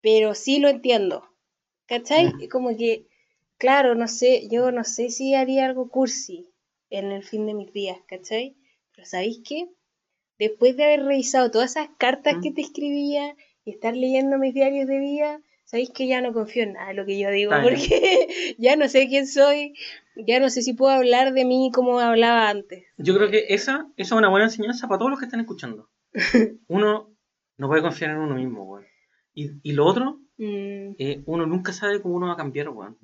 Pero 0.00 0.34
sí 0.34 0.58
lo 0.58 0.68
entiendo. 0.68 1.24
¿Cachai? 1.86 2.34
Mm. 2.34 2.40
Y 2.42 2.48
Como 2.48 2.76
que, 2.76 3.06
claro, 3.58 3.94
no 3.94 4.06
sé, 4.08 4.48
yo 4.48 4.70
no 4.72 4.84
sé 4.84 5.10
si 5.10 5.34
haría 5.34 5.66
algo 5.66 5.88
cursi 5.88 6.48
en 6.88 7.10
el 7.12 7.22
fin 7.24 7.46
de 7.46 7.54
mis 7.54 7.72
días, 7.72 7.98
¿cachai? 8.06 8.56
Pero 8.94 9.06
¿sabéis 9.06 9.40
qué? 9.46 9.68
Después 10.38 10.76
de 10.76 10.84
haber 10.84 11.04
revisado 11.04 11.50
todas 11.50 11.72
esas 11.72 11.88
cartas 11.98 12.36
Mm. 12.36 12.40
que 12.42 12.52
te 12.52 12.60
escribía 12.62 13.36
y 13.64 13.72
estar 13.72 13.94
leyendo 13.96 14.38
mis 14.38 14.54
diarios 14.54 14.86
de 14.88 14.98
vida, 14.98 15.40
sabéis 15.64 15.90
que 15.90 16.06
ya 16.08 16.20
no 16.20 16.32
confío 16.32 16.62
en 16.62 16.72
nada 16.72 16.88
de 16.88 16.94
lo 16.94 17.04
que 17.06 17.18
yo 17.18 17.30
digo, 17.30 17.52
porque 17.62 18.28
ya 18.58 18.76
no 18.76 18.88
sé 18.88 19.06
quién 19.08 19.26
soy, 19.26 19.74
ya 20.16 20.40
no 20.40 20.48
sé 20.50 20.62
si 20.62 20.72
puedo 20.72 20.92
hablar 20.92 21.32
de 21.34 21.44
mí 21.44 21.70
como 21.74 22.00
hablaba 22.00 22.48
antes. 22.48 22.84
Yo 22.96 23.14
creo 23.16 23.30
que 23.30 23.46
esa, 23.50 23.86
esa 23.96 24.14
es 24.14 24.18
una 24.18 24.28
buena 24.28 24.46
enseñanza 24.46 24.88
para 24.88 24.98
todos 24.98 25.10
los 25.10 25.18
que 25.20 25.26
están 25.26 25.40
escuchando. 25.40 25.88
Uno 26.68 27.10
no 27.58 27.68
puede 27.68 27.82
confiar 27.82 28.12
en 28.12 28.18
uno 28.18 28.34
mismo, 28.34 28.64
weón. 28.64 28.86
Y, 29.34 29.50
y 29.62 29.72
lo 29.72 29.86
otro, 29.86 30.18
Mm, 30.42 30.94
eh, 30.98 31.22
uno 31.26 31.44
nunca 31.46 31.72
sabe 31.74 32.00
cómo 32.00 32.14
uno 32.16 32.28
va 32.28 32.32
a 32.32 32.36
cambiar, 32.38 32.70
weón. 32.70 32.96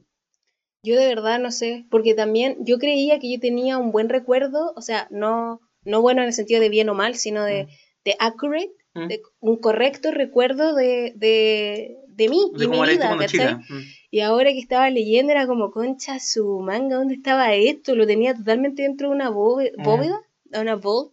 yo 0.83 0.97
de 0.99 1.07
verdad 1.07 1.39
no 1.39 1.51
sé, 1.51 1.85
porque 1.91 2.15
también 2.15 2.57
yo 2.65 2.79
creía 2.79 3.19
que 3.19 3.31
yo 3.31 3.39
tenía 3.41 3.77
un 3.77 3.93
buen 3.93 4.09
recuerdo, 4.09 4.73
o 4.75 4.81
sea, 4.81 5.07
no, 5.11 5.61
no 5.85 6.01
bueno 6.01 6.23
en 6.23 6.29
el 6.29 6.33
sentido 6.33 6.61
de 6.63 6.71
bien 6.71 6.89
o 6.89 6.95
mal, 6.95 7.15
sino 7.17 7.45
de, 7.45 7.65
Mm. 7.65 7.69
de 8.07 8.17
accurate, 8.21 8.73
¿Mm? 8.95 9.07
de 9.09 9.23
un 9.41 9.57
correcto 9.59 10.13
recuerdo 10.13 10.75
de, 10.75 11.13
de, 11.17 11.97
de 12.09 12.29
mí 12.31 12.41
De 12.55 12.65
y 12.65 12.69
mi 12.69 12.81
vida. 12.81 13.17
Mm. 13.69 13.83
Y 14.11 14.21
ahora 14.21 14.51
que 14.53 14.59
estaba 14.61 14.89
leyendo 14.89 15.33
era 15.33 15.47
como, 15.47 15.71
concha 15.73 16.19
su 16.21 16.61
manga, 16.61 16.97
¿dónde 16.97 17.15
estaba 17.17 17.53
esto? 17.55 17.95
Lo 17.95 18.07
tenía 18.07 18.35
totalmente 18.35 18.81
dentro 18.83 19.09
de 19.11 19.15
una 19.15 19.29
bóve- 19.31 19.73
bóveda, 19.85 20.19
de 20.45 20.61
una 20.61 20.77
vault, 20.77 21.13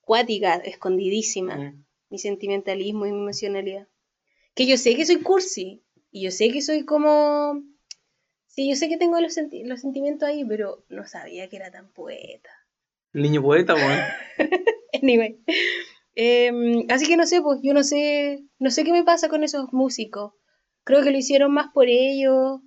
cuática, 0.00 0.54
escondidísima. 0.54 1.74
Mi 2.10 2.18
sentimentalismo 2.18 3.04
y 3.06 3.12
mi 3.12 3.18
emocionalidad. 3.18 3.88
Que 4.54 4.66
yo 4.66 4.76
sé 4.76 4.94
que 4.96 5.04
soy 5.06 5.20
cursi, 5.20 5.84
y 6.10 6.22
yo 6.24 6.30
sé 6.30 6.50
que 6.50 6.62
soy 6.62 6.84
como... 6.84 7.60
Sí, 8.46 8.68
yo 8.70 8.76
sé 8.76 8.88
que 8.88 8.96
tengo 8.96 9.20
los, 9.20 9.34
senti- 9.36 9.64
los 9.64 9.80
sentimientos 9.80 10.28
ahí, 10.28 10.44
pero 10.44 10.84
no 10.88 11.04
sabía 11.06 11.48
que 11.48 11.56
era 11.56 11.72
tan 11.72 11.92
poeta. 11.92 12.50
El 13.12 13.22
niño 13.22 13.42
poeta, 13.42 13.74
weón. 13.74 13.98
Anyway. 15.02 15.42
Em, 16.14 16.86
así 16.88 17.06
que 17.08 17.16
no 17.16 17.26
sé, 17.26 17.42
pues 17.42 17.58
yo 17.62 17.74
no 17.74 17.82
sé, 17.82 18.44
no 18.60 18.70
sé 18.70 18.84
qué 18.84 18.92
me 18.92 19.02
pasa 19.02 19.28
con 19.28 19.42
esos 19.42 19.72
músicos. 19.72 20.32
Creo 20.84 21.02
que 21.02 21.10
lo 21.10 21.18
hicieron 21.18 21.52
más 21.52 21.72
por 21.74 21.86
ellos. 21.88 22.60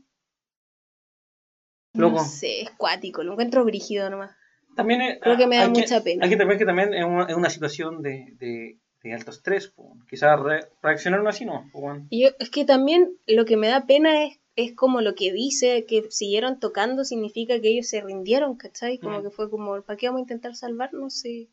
Loco. 1.93 2.18
No 2.18 2.23
sé, 2.26 2.61
es 2.64 2.72
cuático, 2.72 3.23
lo 3.23 3.31
encuentro 3.31 3.64
brígido 3.64 4.09
nomás. 4.09 4.35
También 4.76 5.01
es- 5.01 5.19
Creo 5.22 5.38
que 5.38 5.47
me 5.47 5.55
da 5.57 5.69
mucha 5.69 6.03
pena. 6.03 6.23
Hay 6.26 6.30
que 6.30 6.35
también 6.38 6.59
que 6.59 6.65
también 6.65 6.93
es 6.93 7.05
una, 7.05 7.23
es 7.26 7.35
una 7.35 7.49
situación 7.49 8.01
de, 8.01 8.26
de, 8.38 8.77
de 9.03 9.14
alto 9.14 9.32
estrés, 9.32 9.68
po. 9.68 9.95
quizás 10.10 10.40
re- 10.40 10.68
reaccionaron 10.82 11.28
así, 11.28 11.45
¿no? 11.45 11.69
Y 12.10 12.24
yo, 12.24 12.30
es 12.40 12.49
que 12.49 12.65
también 12.65 13.18
lo 13.28 13.45
que 13.45 13.56
me 13.57 13.68
da 13.68 13.86
pena 13.86 14.26
es, 14.26 14.40
es 14.56 14.74
como 14.76 15.02
lo 15.02 15.14
que 15.15 15.32
dice, 15.32 15.86
que 15.86 16.10
siguieron 16.10 16.60
tocando 16.60 17.03
significa 17.06 17.60
que 17.61 17.69
ellos 17.69 17.88
se 17.88 18.02
rindieron, 18.02 18.56
¿cachai? 18.57 18.98
Como 18.98 19.19
Mm. 19.19 19.24
que 19.24 19.30
fue 19.30 19.49
como, 19.49 19.82
¿para 19.84 19.98
qué 19.98 20.07
vamos 20.07 20.19
a 20.19 20.22
intentar 20.24 20.56
salvarnos 20.56 21.14
si... 21.19 21.52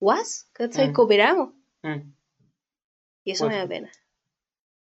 ¿Was? 0.00 0.48
¿Cachai? 0.52 0.90
Mm. 0.90 0.92
Cooperamos. 0.92 1.54
Mm. 1.82 2.12
Y 3.24 3.30
eso 3.30 3.48
me 3.48 3.56
da 3.56 3.66
pena. 3.66 3.90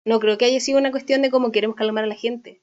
No 0.04 0.18
creo 0.18 0.36
que 0.36 0.44
haya 0.46 0.58
sido 0.60 0.78
una 0.78 0.90
cuestión 0.90 1.22
de 1.22 1.30
cómo 1.30 1.52
queremos 1.52 1.76
calmar 1.76 2.04
a 2.04 2.08
la 2.08 2.16
gente. 2.16 2.62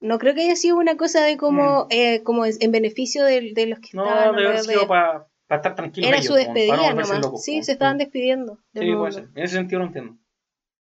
No 0.00 0.18
creo 0.18 0.34
que 0.34 0.42
haya 0.42 0.54
sido 0.56 0.76
una 0.76 0.96
cosa 0.96 1.24
de 1.24 1.36
como, 1.36 1.86
eh, 1.90 2.22
como 2.22 2.44
en 2.46 2.70
beneficio 2.72 3.24
de, 3.24 3.52
de 3.52 3.66
los 3.66 3.78
que 3.80 3.90
Mm. 3.92 3.96
No, 3.96 4.04
estaban 4.06 4.36
debe 4.36 4.48
haber 4.48 4.60
sido 4.60 4.82
él. 4.82 4.88
Para 5.48 5.58
estar 5.60 5.74
tranquilos. 5.74 6.06
Era 6.08 6.18
ellos, 6.18 6.28
su 6.28 6.34
despedida 6.34 6.76
nomás. 6.94 7.20
locos, 7.20 7.42
sí, 7.42 7.62
se 7.64 7.72
estaban 7.72 7.98
despidiendo 7.98 8.58
del 8.72 8.84
Sí, 8.84 8.88
mundo. 8.90 9.00
puede 9.00 9.12
ser. 9.12 9.24
En 9.34 9.42
ese 9.44 9.54
sentido 9.56 9.80
lo 9.80 9.86
entiendo. 9.86 10.16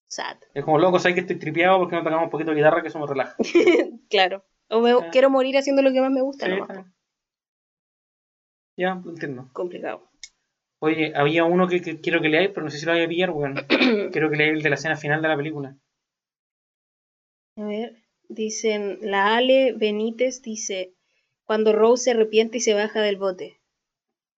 Sad. 0.08 0.38
Es 0.54 0.64
como 0.64 0.78
loco, 0.78 0.98
sabes 0.98 1.14
que 1.14 1.20
estoy 1.20 1.36
tripeado 1.38 1.78
porque 1.78 1.96
no 1.96 2.02
tocamos 2.02 2.24
un 2.24 2.30
poquito 2.30 2.50
de 2.50 2.56
guitarra 2.56 2.82
que 2.82 2.88
eso 2.88 2.98
me 2.98 3.06
relaja. 3.06 3.36
Claro. 4.10 4.44
O 4.68 4.80
me- 4.80 4.92
Ah. 4.92 5.08
quiero 5.12 5.30
morir 5.30 5.56
haciendo 5.58 5.82
lo 5.82 5.92
que 5.92 6.00
más 6.00 6.10
me 6.10 6.22
gusta 6.22 6.46
Sí, 6.46 6.52
nomás. 6.52 6.86
Ya, 8.76 8.94
lo 9.04 9.10
entiendo. 9.10 9.48
Complicado. 9.52 10.08
Oye, 10.80 11.12
había 11.16 11.44
uno 11.44 11.66
que, 11.68 11.80
que 11.80 12.00
quiero 12.00 12.20
que 12.20 12.28
leáis, 12.28 12.50
pero 12.50 12.64
no 12.64 12.70
sé 12.70 12.78
si 12.78 12.86
lo 12.86 12.92
voy 12.92 13.02
a 13.02 13.08
pillar, 13.08 13.30
weón. 13.30 13.54
quiero 14.12 14.30
que 14.30 14.36
leáis 14.36 14.54
el 14.58 14.62
de 14.62 14.68
la 14.68 14.74
escena 14.74 14.96
final 14.96 15.22
de 15.22 15.28
la 15.28 15.36
película. 15.36 15.76
A 17.56 17.64
ver, 17.64 17.96
dicen, 18.28 18.98
la 19.00 19.34
Ale 19.36 19.72
Benítez 19.72 20.42
dice, 20.42 20.92
cuando 21.44 21.72
Rose 21.72 22.04
se 22.04 22.10
arrepiente 22.10 22.58
y 22.58 22.60
se 22.60 22.74
baja 22.74 23.00
del 23.00 23.16
bote. 23.16 23.60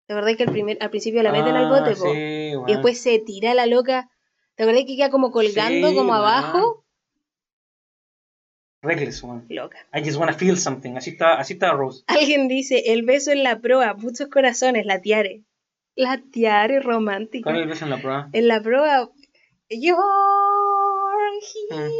¿Te 0.08 0.14
acordás 0.14 0.36
que 0.38 0.44
al, 0.44 0.50
primer, 0.52 0.78
al 0.80 0.88
principio 0.88 1.22
la 1.22 1.30
meten 1.32 1.54
al 1.54 1.66
Ah, 1.66 1.68
bote, 1.68 1.94
po? 1.94 2.12
sí, 2.14 2.52
Y 2.66 2.72
después 2.72 2.98
se 2.98 3.18
tira 3.18 3.52
la 3.52 3.66
loca. 3.66 4.08
¿Te 4.54 4.62
acordás 4.62 4.84
que 4.86 4.96
queda 4.96 5.10
como 5.10 5.30
colgando, 5.30 5.90
Sí, 5.90 5.94
como 5.94 6.14
abajo? 6.14 6.82
Reckless, 8.80 9.22
weón. 9.22 9.44
Loca. 9.50 9.76
I 9.92 10.00
just 10.02 10.16
wanna 10.18 10.32
feel 10.32 10.56
something. 10.56 10.96
Así 10.96 11.10
está, 11.10 11.34
así 11.38 11.52
está 11.52 11.72
Rose. 11.72 12.04
Alguien 12.06 12.48
dice, 12.48 12.84
el 12.94 13.02
beso 13.02 13.32
en 13.32 13.42
la 13.42 13.60
proa, 13.60 13.92
muchos 13.94 14.28
corazones, 14.28 14.86
la 14.86 15.02
tiare. 15.02 15.44
La 15.94 16.22
tiare 16.32 16.80
romántica. 16.80 17.42
¿Cuál 17.44 17.56
es 17.56 17.62
el 17.64 17.68
beso 17.68 17.84
en 17.84 17.90
la 17.90 17.98
prueba? 18.00 18.30
En 18.32 18.48
la 18.48 18.62
proa, 18.62 19.10
you're 19.68 19.98
Mm. 21.70 21.90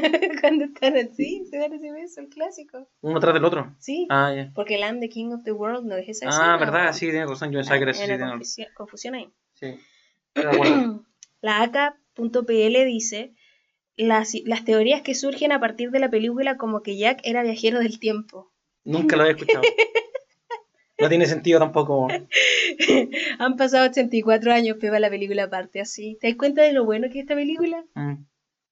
Cuando 0.40 0.64
están 0.66 0.96
así, 0.96 1.44
se 1.50 1.58
dan 1.58 1.72
ese 1.72 1.90
beso, 1.92 2.20
el 2.20 2.28
clásico. 2.28 2.88
Uno 3.00 3.20
tras 3.20 3.34
del 3.34 3.44
otro. 3.44 3.74
Sí, 3.78 4.06
Ah, 4.10 4.32
ya. 4.34 4.52
porque 4.54 4.74
el 4.76 4.82
I'm 4.82 5.00
the 5.00 5.08
king 5.08 5.32
of 5.32 5.42
the 5.44 5.52
world 5.52 5.84
no 5.86 5.96
es 5.96 6.08
esa 6.08 6.26
Ah, 6.26 6.30
escena, 6.30 6.56
verdad, 6.58 6.92
sí, 6.92 7.06
tiene 7.10 7.26
razón. 7.26 7.50
Yo 7.52 7.58
pensaba 7.58 7.78
que 7.78 7.82
era 7.84 7.92
Hay 7.92 7.96
así. 7.98 8.04
una 8.04 8.16
tiene- 8.16 8.30
confusión, 8.32 8.68
confusión 8.74 9.14
ahí. 9.14 9.28
Sí. 9.54 9.74
De 10.34 10.42
acuerdo. 10.46 11.04
La 11.40 11.62
AK.pl 11.62 12.84
dice 12.86 13.32
las, 13.96 14.32
las 14.44 14.64
teorías 14.64 15.02
que 15.02 15.14
surgen 15.14 15.52
a 15.52 15.60
partir 15.60 15.90
de 15.90 15.98
la 16.00 16.08
película 16.10 16.56
como 16.56 16.82
que 16.82 16.96
Jack 16.96 17.20
era 17.24 17.42
viajero 17.42 17.78
del 17.80 17.98
tiempo. 18.00 18.50
Nunca 18.84 19.16
lo 19.16 19.22
había 19.22 19.34
escuchado. 19.34 19.62
No 21.00 21.08
tiene 21.08 21.26
sentido 21.26 21.60
tampoco. 21.60 22.08
Han 23.38 23.56
pasado 23.56 23.88
84 23.88 24.52
años, 24.52 24.78
peba 24.80 24.98
la 24.98 25.08
película 25.08 25.48
parte 25.48 25.80
así. 25.80 26.18
¿Te 26.20 26.26
das 26.26 26.36
cuenta 26.36 26.62
de 26.62 26.72
lo 26.72 26.84
bueno 26.84 27.06
que 27.08 27.20
es 27.20 27.22
esta 27.22 27.36
película? 27.36 27.84
Mm. 27.94 28.24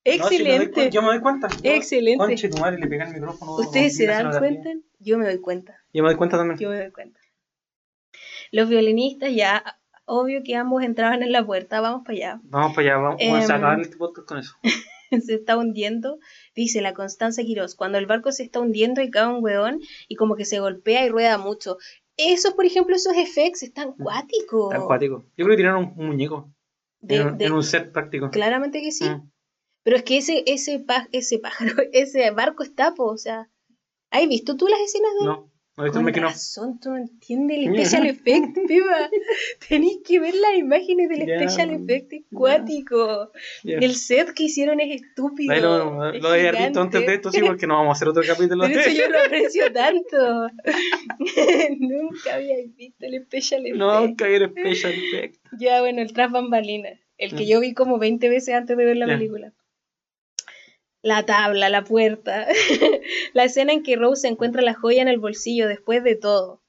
No, 0.06 0.24
doy 0.24 0.36
Excelente. 0.36 0.72
cuen- 0.86 0.90
yo 0.90 1.02
me 1.02 1.08
doy 1.08 1.20
cuenta. 1.20 1.48
Excelente. 1.62 2.24
Conche, 2.24 2.48
tu 2.48 2.56
madre 2.58 2.78
le 2.78 2.86
pega 2.86 3.06
el 3.08 3.14
micrófono. 3.14 3.56
¿Ustedes 3.56 3.96
se 3.96 4.06
no, 4.06 4.12
dan 4.12 4.24
no, 4.26 4.32
no, 4.32 4.38
cuenta? 4.38 4.70
Yo 5.00 5.18
me 5.18 5.24
doy 5.26 5.38
cuenta. 5.40 5.76
Yo 5.92 6.02
me 6.02 6.08
doy 6.10 6.16
cuenta 6.16 6.36
también. 6.36 6.58
Yo 6.58 6.70
me 6.70 6.78
doy 6.78 6.90
cuenta. 6.92 7.20
Los 8.52 8.68
violinistas 8.68 9.34
ya, 9.34 9.78
obvio 10.04 10.42
que 10.44 10.54
ambos 10.54 10.82
entraban 10.84 11.22
en 11.22 11.32
la 11.32 11.44
puerta, 11.44 11.80
vamos 11.80 12.02
para 12.04 12.14
allá. 12.16 12.40
Vamos 12.44 12.74
para 12.76 12.88
allá, 12.88 12.96
vamos, 12.98 13.20
vamos 13.20 13.40
a 13.50 13.54
Em, 13.54 13.58
acabar 13.58 13.80
este 13.80 13.96
podcast 13.96 14.28
con 14.28 14.38
eso. 14.38 14.52
se 15.26 15.34
está 15.34 15.56
hundiendo, 15.56 16.18
dice 16.54 16.80
la 16.80 16.92
Constanza 16.94 17.42
Quirós, 17.42 17.74
cuando 17.74 17.98
el 17.98 18.06
barco 18.06 18.32
se 18.32 18.44
está 18.44 18.60
hundiendo 18.60 19.02
y 19.02 19.10
cae 19.10 19.26
un 19.26 19.42
weón 19.42 19.80
y 20.08 20.14
como 20.16 20.36
que 20.36 20.44
se 20.44 20.60
golpea 20.60 21.04
y 21.04 21.08
rueda 21.08 21.38
mucho. 21.38 21.76
Esos, 22.16 22.54
por 22.54 22.64
ejemplo, 22.64 22.94
esos 22.96 23.14
efectos 23.16 23.62
están 23.62 23.92
cuáticos. 23.92 24.72
Está 24.72 24.82
acuático. 24.84 25.24
Yo 25.36 25.44
creo 25.44 25.50
que 25.50 25.56
tiraron 25.56 25.92
un 25.96 26.06
muñeco. 26.06 26.50
De- 27.00 27.16
en, 27.16 27.26
un- 27.28 27.38
de- 27.38 27.44
en 27.46 27.52
un 27.52 27.62
set 27.62 27.92
práctico. 27.92 28.30
Claramente 28.30 28.80
que 28.80 28.90
sí. 28.90 29.04
Mm. 29.08 29.30
Pero 29.86 29.98
es 29.98 30.02
que 30.02 30.16
ese, 30.16 30.42
ese, 30.46 30.80
pá- 30.80 31.08
ese 31.12 31.38
pájaro, 31.38 31.70
ese 31.92 32.28
barco 32.32 32.64
está, 32.64 32.92
po, 32.92 33.04
o 33.04 33.16
sea. 33.16 33.48
¿Has 34.10 34.26
visto 34.28 34.56
tú 34.56 34.66
las 34.66 34.80
escenas 34.80 35.10
de 35.20 35.26
No, 35.26 35.52
no 35.76 35.82
he 35.84 35.86
visto 35.86 36.00
el 36.00 36.12
Con 36.12 36.24
of. 36.24 36.30
razón, 36.32 36.80
tú 36.80 36.90
no 36.90 36.96
entiendes 36.96 37.58
el 37.58 37.64
special 37.74 38.06
effect, 38.06 38.56
piba. 38.68 39.10
Tenéis 39.68 39.98
que 40.04 40.18
ver 40.18 40.34
las 40.34 40.56
imágenes 40.56 41.08
del 41.08 41.26
Ya, 41.26 41.38
special 41.38 41.70
effect, 41.70 42.12
es 42.14 42.24
cuático. 42.32 43.30
Ya. 43.62 43.78
El 43.78 43.94
set 43.94 44.32
que 44.32 44.42
hicieron 44.44 44.80
es 44.80 45.02
estúpido. 45.02 45.52
Ahí 45.52 45.60
lo, 45.60 46.10
es 46.12 46.20
lo 46.20 46.28
había 46.30 46.50
visto 46.50 46.80
antes 46.80 47.06
de 47.06 47.14
esto, 47.14 47.30
sí, 47.30 47.40
porque 47.46 47.68
no 47.68 47.74
vamos 47.74 47.90
a 47.90 47.92
hacer 47.92 48.08
otro 48.08 48.22
capítulo 48.26 48.64
Por 48.64 48.72
de 48.74 48.80
eso 48.80 48.90
yo 48.90 49.08
lo 49.08 49.20
aprecio 49.20 49.72
tanto. 49.72 50.48
Nunca 51.78 52.34
había 52.34 52.56
visto 52.76 53.06
el 53.06 53.22
special 53.24 53.66
effect. 53.66 53.76
No, 53.78 54.16
caer 54.16 54.42
en 54.42 54.50
special 54.50 54.92
effect. 54.94 55.36
Ya, 55.60 55.80
bueno, 55.80 56.02
el 56.02 56.12
tras 56.12 56.30
bambalinas. 56.32 56.98
El 57.18 57.34
que 57.34 57.46
yo 57.46 57.60
vi 57.60 57.72
como 57.72 57.98
20 57.98 58.28
veces 58.28 58.54
antes 58.54 58.76
de 58.76 58.84
ver 58.84 58.96
la 58.98 59.06
película. 59.06 59.52
La 61.06 61.24
tabla, 61.24 61.68
la 61.68 61.84
puerta. 61.84 62.46
la 63.34 63.44
escena 63.44 63.72
en 63.72 63.82
que 63.84 63.94
Rose 63.96 64.26
encuentra 64.26 64.60
la 64.62 64.74
joya 64.74 65.02
en 65.02 65.08
el 65.08 65.18
bolsillo 65.20 65.68
después 65.68 66.02
de 66.02 66.16
todo. 66.16 66.62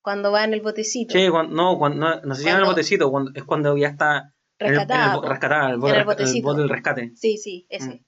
Cuando 0.00 0.30
va 0.30 0.44
en 0.44 0.54
el 0.54 0.60
botecito. 0.60 1.12
Che, 1.12 1.28
cuando, 1.30 1.54
no, 1.56 1.78
cuando, 1.78 1.98
no, 1.98 2.20
no 2.22 2.34
se 2.34 2.42
llama 2.44 2.58
el 2.58 2.64
Cuando- 2.64 2.70
botecito, 2.72 3.10
cuando, 3.10 3.30
es 3.34 3.42
cuando 3.44 3.76
ya 3.76 3.88
está 3.88 4.34
en 4.58 4.66
el- 4.68 4.74
en 4.74 4.80
el, 4.80 5.22
Rescatada. 5.22 5.70
el 5.70 5.78
bote, 5.78 5.88
En 5.90 5.94
el 5.96 6.00
el 6.02 6.06
botecito. 6.06 6.46
bote 6.46 6.60
del 6.60 6.68
rescate. 6.68 7.12
Sí, 7.16 7.36
sí, 7.38 7.66
ese. 7.68 8.04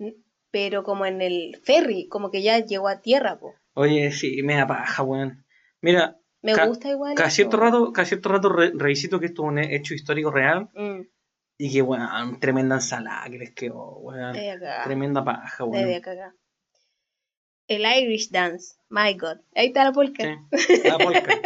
N- 0.00 0.16
Pero 0.50 0.82
como 0.82 1.06
en 1.06 1.20
el 1.22 1.56
ferry, 1.62 2.08
como 2.08 2.30
que 2.30 2.42
ya 2.42 2.58
llegó 2.58 2.88
a 2.88 3.00
tierra, 3.00 3.38
po. 3.38 3.54
Oye, 3.74 4.10
sí, 4.12 4.42
me 4.42 4.56
da 4.56 4.66
paja, 4.66 5.02
weón. 5.02 5.44
Mira, 5.80 6.16
Me 6.42 6.54
gusta 6.66 6.88
igual. 6.88 7.14
cada 7.14 7.30
cierto 7.30 7.58
rato, 7.58 7.92
cada 7.92 8.06
cierto 8.06 8.28
rato 8.30 8.48
re- 8.48 8.72
revisito 8.74 9.20
que 9.20 9.26
esto 9.26 9.42
es 9.44 9.48
un 9.50 9.58
hecho 9.58 9.94
histórico 9.94 10.30
real 10.30 10.68
Mm, 10.74 11.02
y 11.58 11.72
que, 11.72 11.82
weón, 11.82 12.38
tremenda 12.40 12.76
ensalada 12.76 13.28
que 13.28 13.38
les 13.38 13.50
quedó, 13.52 13.98
weón. 13.98 14.36
Tremenda 14.84 15.24
paja, 15.24 15.64
weón. 15.64 16.02
El 17.66 17.82
Irish 17.84 18.30
Dance. 18.30 18.76
My 18.88 19.12
God. 19.14 19.38
Ahí 19.54 19.66
está 19.66 19.84
la 19.84 19.92
polka. 19.92 20.24
Sí, 20.56 20.80
la 20.84 20.96
polka. 20.98 21.38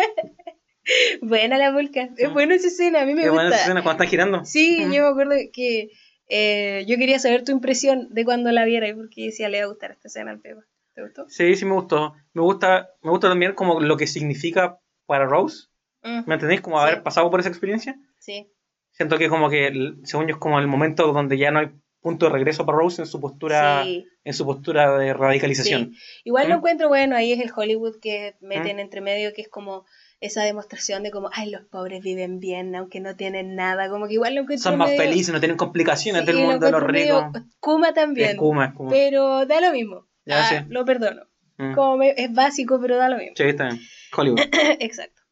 Buena 1.20 1.59
la 1.59 1.72
polka. 1.72 2.09
Es 2.16 2.32
buena 2.32 2.55
esa 2.55 2.68
escena, 2.68 3.02
a 3.02 3.06
mí 3.06 3.14
me 3.14 3.22
Qué 3.22 3.28
buena 3.30 3.44
gusta. 3.44 3.56
esa 3.56 3.64
escena 3.64 3.82
cuando 3.82 4.02
están 4.05 4.10
girando. 4.10 4.44
Sí, 4.44 4.78
yo 4.82 5.02
me 5.02 5.09
acuerdo 5.09 5.34
que 5.52 5.90
eh, 6.28 6.84
yo 6.86 6.97
quería 6.97 7.18
saber 7.18 7.44
tu 7.44 7.52
impresión 7.52 8.09
de 8.10 8.24
cuando 8.24 8.51
la 8.52 8.64
viera 8.64 8.89
y 8.89 8.94
porque 8.94 9.24
decía 9.26 9.48
le 9.48 9.59
va 9.60 9.64
a 9.64 9.68
gustar 9.68 9.93
esta 9.93 10.09
escena 10.09 10.30
al 10.30 10.40
Pepa. 10.40 10.62
¿Te 10.94 11.02
gustó? 11.02 11.28
Sí, 11.28 11.56
sí 11.56 11.64
me 11.64 11.72
gustó. 11.72 12.14
Me 12.34 12.43
gusta, 12.43 12.90
me 13.02 13.10
gusta 13.10 13.28
también 13.28 13.55
como 13.55 13.80
lo 13.80 13.97
que 13.97 14.06
significa 14.06 14.78
para 15.06 15.26
Rose. 15.26 15.68
Mm, 16.02 16.20
¿Me 16.26 16.34
entendéis? 16.34 16.60
Como 16.60 16.78
Sí. 16.78 16.82
haber 16.84 17.02
pasado 17.02 17.30
por 17.30 17.40
esa 17.40 17.48
experiencia. 17.48 17.97
sí. 18.18 18.51
Siento 18.93 19.19
que 19.19 19.28
como 19.28 19.51
que, 19.51 19.73
según 20.05 20.27
yo, 20.28 20.35
es 20.35 20.40
como 20.40 20.59
el 20.59 20.66
momento 20.66 21.12
donde 21.12 21.36
ya 21.39 21.51
no 21.51 21.59
hay 21.60 21.70
punto 22.01 22.27
de 22.27 22.32
regreso 22.32 22.66
para 22.66 22.78
Rose 22.78 23.01
en 23.02 23.06
su 23.06 23.20
postura, 23.20 23.85
Sí. 23.85 24.06
en 24.24 24.35
su 24.35 24.44
postura 24.44 24.97
de 24.98 25.14
radicalización. 25.14 25.94
Igual 26.24 26.48
lo 26.48 26.55
¿Mm? 26.55 26.59
encuentro 26.59 26.89
bueno, 26.89 27.14
ahí 27.16 27.32
es 27.32 27.40
el 27.40 27.51
Hollywood 27.55 28.01
que 28.01 28.35
meten 28.40 28.81
entre 28.81 29.01
medio, 29.01 29.32
que 29.32 29.43
es 29.43 29.48
como 29.48 29.85
esa 30.20 30.43
demostración 30.43 31.02
de 31.05 31.10
como, 31.12 31.31
ay, 31.32 31.51
los 31.51 31.62
pobres 31.66 32.02
viven 32.02 32.39
bien, 32.40 32.74
aunque 32.77 33.01
no 33.01 33.14
tienen 33.16 33.55
nada, 33.56 33.89
como 33.89 34.06
que 34.09 34.14
igual 34.14 34.35
lo 34.35 34.43
encuentro 34.43 34.70
Son 34.70 34.78
más 34.78 34.90
medio- 34.90 35.02
felices, 35.02 35.32
no 35.32 35.40
tienen 35.40 35.56
complicaciones 35.56 36.23
Sí, 36.23 36.27
del 36.27 36.39
mundo 36.39 36.66
de 36.66 36.73
los 36.73 36.82
ricos. 36.82 37.24
Kuma 37.60 37.93
también, 37.94 38.31
Es 38.31 38.36
Kuma, 38.36 38.66
es 38.66 38.73
Kuma. 38.74 38.90
pero 38.90 39.47
da 39.47 39.60
lo 39.60 39.73
mismo. 39.73 40.06
Ya 40.24 40.48
Ah. 40.60 40.66
Lo 40.69 40.85
perdono. 40.85 41.23
Mm. 41.59 41.74
Como 41.74 41.97
me- 41.98 42.14
es 42.16 42.32
básico, 42.32 42.81
pero 42.81 42.97
da 42.97 43.09
lo 43.09 43.16
mismo. 43.19 43.35
Sí, 43.36 43.44
está 43.44 43.64
bien. 43.69 43.81
Hollywood. 44.16 44.40
Exacto. 44.81 45.23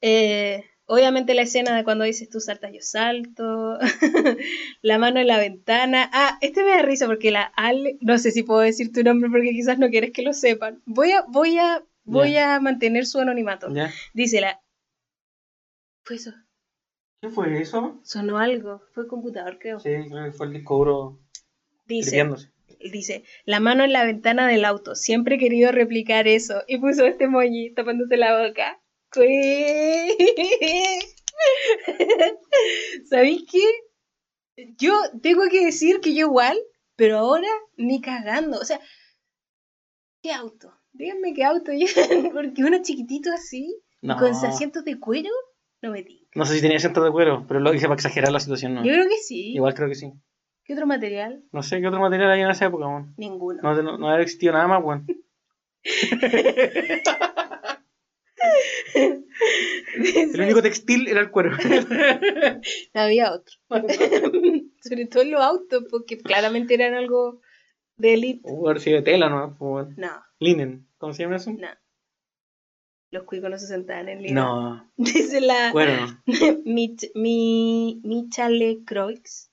Eh, 0.00 0.64
obviamente 0.86 1.34
la 1.34 1.42
escena 1.42 1.76
de 1.76 1.84
cuando 1.84 2.04
dices 2.04 2.28
tú 2.28 2.40
saltas, 2.40 2.72
yo 2.72 2.80
salto. 2.80 3.78
la 4.82 4.98
mano 4.98 5.20
en 5.20 5.26
la 5.26 5.38
ventana. 5.38 6.10
Ah, 6.12 6.38
este 6.40 6.62
me 6.64 6.70
da 6.70 6.82
risa 6.82 7.06
porque 7.06 7.30
la 7.30 7.42
Ale, 7.56 7.98
no 8.00 8.18
sé 8.18 8.30
si 8.30 8.42
puedo 8.42 8.60
decir 8.60 8.92
tu 8.92 9.02
nombre 9.02 9.30
porque 9.30 9.50
quizás 9.50 9.78
no 9.78 9.90
quieres 9.90 10.12
que 10.12 10.22
lo 10.22 10.32
sepan. 10.32 10.82
Voy 10.84 11.12
a, 11.12 11.22
voy 11.28 11.58
a, 11.58 11.84
voy 12.04 12.36
a 12.36 12.60
mantener 12.60 13.06
su 13.06 13.18
anonimato. 13.18 13.72
¿Ya? 13.72 13.92
Dice 14.14 14.40
la. 14.40 14.60
Fue 16.04 16.16
eso. 16.16 16.32
¿Qué 17.20 17.28
fue 17.28 17.60
eso? 17.60 18.00
Sonó 18.02 18.38
algo. 18.38 18.82
Fue 18.92 19.04
el 19.04 19.08
computador, 19.08 19.58
creo. 19.60 19.78
Sí, 19.78 19.90
creo 20.08 20.24
que 20.24 20.32
fue 20.32 20.46
el 20.46 20.52
disco 20.54 20.76
duro 20.76 21.20
Dice. 21.86 22.26
Dice, 22.80 23.22
la 23.44 23.60
mano 23.60 23.84
en 23.84 23.92
la 23.92 24.04
ventana 24.04 24.48
del 24.48 24.64
auto. 24.64 24.96
Siempre 24.96 25.36
he 25.36 25.38
querido 25.38 25.70
replicar 25.70 26.26
eso. 26.26 26.62
Y 26.66 26.78
puso 26.78 27.04
este 27.04 27.24
emoji 27.24 27.72
tapándose 27.74 28.16
la 28.16 28.46
boca. 28.46 28.81
¿Sabéis 33.08 33.42
qué? 33.50 33.62
Yo 34.78 34.92
tengo 35.22 35.42
que 35.50 35.64
decir 35.64 36.00
que 36.00 36.14
yo 36.14 36.26
igual, 36.26 36.58
pero 36.96 37.18
ahora 37.18 37.48
ni 37.76 38.00
cagando. 38.00 38.58
O 38.60 38.64
sea, 38.64 38.80
¿qué 40.22 40.32
auto? 40.32 40.72
Díganme 40.92 41.34
qué 41.34 41.44
auto. 41.44 41.72
Yo- 41.72 41.86
Porque 42.32 42.62
uno 42.64 42.82
chiquitito 42.82 43.30
así, 43.32 43.76
No. 44.02 44.16
con 44.18 44.30
asientos 44.32 44.84
de 44.84 44.98
cuero, 45.00 45.30
no 45.80 45.90
me 45.90 46.02
diga. 46.02 46.26
No 46.34 46.44
sé 46.46 46.54
si 46.54 46.60
tenía 46.62 46.76
asiento 46.76 47.02
de 47.02 47.10
cuero, 47.10 47.44
pero 47.48 47.60
lo 47.60 47.72
dije 47.72 47.86
para 47.86 47.94
exagerar 47.94 48.30
la 48.32 48.40
situación, 48.40 48.74
¿no? 48.74 48.84
Yo 48.84 48.92
creo 48.92 49.08
que 49.08 49.16
sí. 49.18 49.52
Igual 49.54 49.74
creo 49.74 49.88
que 49.88 49.94
sí. 49.94 50.12
¿Qué 50.64 50.74
otro 50.74 50.86
material? 50.86 51.42
No 51.50 51.62
sé 51.62 51.80
qué 51.80 51.88
otro 51.88 52.00
material 52.00 52.30
hay 52.30 52.42
en 52.42 52.50
esa 52.50 52.66
época, 52.66 52.86
weón. 52.86 53.14
Ninguno. 53.16 53.60
No, 53.62 53.82
no, 53.82 53.98
no 53.98 54.08
había 54.08 54.22
existido 54.22 54.52
nada 54.52 54.68
más, 54.68 54.82
weón. 54.84 55.06
El 58.94 60.40
único 60.40 60.62
textil 60.62 61.08
era 61.08 61.20
el 61.20 61.30
cuero. 61.30 61.56
Había 62.94 63.32
otro. 63.32 63.54
Sobre 64.82 65.06
todo 65.06 65.22
en 65.22 65.30
los 65.30 65.40
autos, 65.40 65.84
porque 65.90 66.18
claramente 66.18 66.74
eran 66.74 66.94
algo 66.94 67.40
de 67.96 68.14
élite. 68.14 68.48
Haber 68.50 68.80
sido 68.80 68.96
de 68.96 69.02
tela, 69.02 69.28
¿no? 69.28 69.56
No, 69.96 70.22
Linen. 70.38 70.88
¿Cómo 70.98 71.12
se 71.14 71.22
llama 71.22 71.36
eso? 71.36 71.50
no. 71.52 71.68
Los 73.10 73.24
cuicos 73.24 73.50
no 73.50 73.58
se 73.58 73.66
sentaban 73.66 74.08
en 74.08 74.22
línea. 74.22 74.42
No, 74.42 74.90
Dice 74.96 75.42
la 75.42 75.70
no. 75.70 76.22
Mich- 76.64 77.10
mi, 77.14 78.00
Michale 78.04 78.84
Croix. 78.86 79.50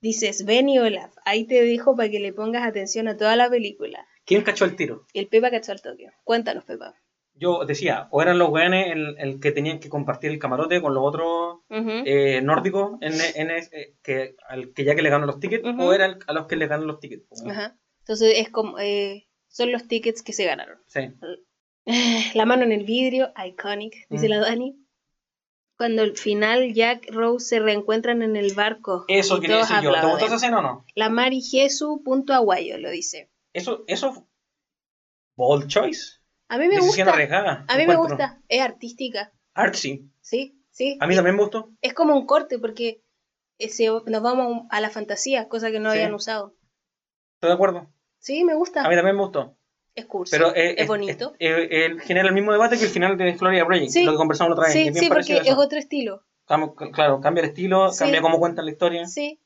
Dices, 0.00 0.46
ven 0.46 0.70
y 0.70 0.78
Olaf, 0.78 1.14
ahí 1.26 1.46
te 1.46 1.62
dejo 1.62 1.94
para 1.96 2.10
que 2.10 2.18
le 2.20 2.32
pongas 2.32 2.62
atención 2.66 3.06
a 3.08 3.16
toda 3.18 3.36
la 3.36 3.50
película. 3.50 4.06
¿Quién 4.24 4.42
cachó 4.42 4.64
el 4.64 4.74
tiro? 4.76 5.06
El 5.12 5.28
Pepa 5.28 5.50
cachó 5.50 5.72
al 5.72 5.82
toque. 5.82 6.08
Cuéntanos, 6.24 6.64
Pepa. 6.64 6.94
Yo 7.36 7.64
decía, 7.64 8.06
o 8.10 8.22
eran 8.22 8.38
los 8.38 8.50
weones 8.50 8.92
el, 8.92 9.16
el 9.18 9.40
que 9.40 9.50
tenían 9.50 9.80
que 9.80 9.88
compartir 9.88 10.30
el 10.30 10.38
camarote 10.38 10.80
con 10.80 10.94
los 10.94 11.02
otros 11.04 11.62
eh, 11.68 12.40
nórdicos 12.42 12.92
en, 13.00 13.12
en 13.34 13.50
eh, 13.50 13.96
que, 14.02 14.36
al 14.48 14.72
que 14.72 14.84
ya 14.84 14.94
que 14.94 15.02
le 15.02 15.10
ganan 15.10 15.26
los 15.26 15.40
tickets, 15.40 15.64
o 15.78 15.92
eran 15.92 16.20
a 16.26 16.32
los 16.32 16.46
que 16.46 16.56
le 16.56 16.68
ganan 16.68 16.86
los 16.86 17.00
tickets. 17.00 17.26
pues, 17.28 17.42
Ajá. 17.44 17.76
Entonces 18.00 18.34
es 18.36 18.50
como, 18.50 18.78
eh, 18.78 19.26
son 19.48 19.72
los 19.72 19.88
tickets 19.88 20.22
que 20.22 20.32
se 20.32 20.44
ganaron. 20.44 20.78
Sí. 20.86 21.00
La 22.34 22.46
mano 22.46 22.62
en 22.62 22.72
el 22.72 22.84
vidrio, 22.84 23.32
iconic, 23.44 24.06
dice 24.08 24.28
la 24.28 24.38
Dani. 24.38 24.80
Cuando 25.76 26.02
al 26.02 26.16
final 26.16 26.72
Jack 26.72 27.10
Rose 27.10 27.46
se 27.46 27.58
reencuentran 27.58 28.22
en 28.22 28.36
el 28.36 28.54
barco. 28.54 29.04
Eso 29.08 29.40
quería 29.40 29.58
decir 29.58 29.76
yo. 29.82 29.92
¿Te 29.92 30.06
gustó 30.06 30.26
esa 30.26 30.36
escena 30.36 30.60
o 30.60 30.62
no? 30.62 30.86
La 30.94 31.08
Mari 31.10 31.42
Jesu 31.42 32.00
punto 32.04 32.32
aguayo 32.32 32.78
lo 32.78 32.90
dice. 32.90 33.28
Eso, 33.52 33.82
eso, 33.88 34.28
bold 35.36 35.66
choice. 35.66 36.20
A 36.54 36.58
mí 36.58 36.68
me 36.68 36.76
Decisión 36.76 37.06
gusta. 37.06 37.12
arriesgada. 37.12 37.64
A 37.68 37.76
mí 37.76 37.86
me 37.86 37.96
gusta. 37.96 38.40
Es 38.48 38.60
artística. 38.60 39.32
Artsy. 39.54 40.08
Sí, 40.20 40.56
sí. 40.70 40.96
A 41.00 41.06
mí 41.06 41.14
también 41.14 41.36
me 41.36 41.42
gustó. 41.42 41.70
Es 41.80 41.94
como 41.94 42.14
un 42.16 42.26
corte 42.26 42.58
porque 42.58 43.00
ese- 43.58 43.88
nos 44.06 44.22
vamos 44.22 44.66
a 44.70 44.80
la 44.80 44.90
fantasía, 44.90 45.48
cosa 45.48 45.70
que 45.70 45.80
no 45.80 45.90
Sí. 45.90 45.96
habían 45.98 46.14
usado. 46.14 46.54
Estoy 47.36 47.48
de 47.50 47.54
acuerdo. 47.54 47.86
Sí, 48.18 48.44
me 48.44 48.54
gusta. 48.54 48.84
A 48.84 48.88
mí 48.88 48.94
también 48.96 49.16
me 49.16 49.22
gustó. 49.22 49.56
Es 49.94 50.06
cursi. 50.06 50.32
Pero 50.32 50.54
eh, 50.56 50.74
es 50.78 50.88
bonito. 50.88 51.34
eh, 51.38 51.68
eh, 51.70 51.96
genera 52.00 52.26
el 52.28 52.34
mismo 52.34 52.50
debate 52.52 52.76
que 52.78 52.84
el 52.84 52.90
final 52.90 53.16
de 53.16 53.34
Florida 53.36 53.64
Project, 53.64 53.90
Sí. 53.90 54.02
lo 54.04 54.12
que 54.12 54.16
conversamos 54.18 54.50
la 54.50 54.54
otra 54.54 54.64
vez. 54.64 54.72
sí, 54.72 54.88
es 54.88 54.98
sí, 54.98 55.08
porque 55.08 55.36
es 55.36 55.54
otro 55.56 55.78
estilo. 55.78 56.22
Claro, 56.92 57.20
cambia 57.20 57.42
el 57.42 57.50
estilo, 57.50 57.90
Sí. 57.92 58.00
cambia 58.00 58.20
cómo 58.20 58.38
cuentan 58.38 58.64
la 58.64 58.72
historia. 58.72 59.06
Sí, 59.06 59.40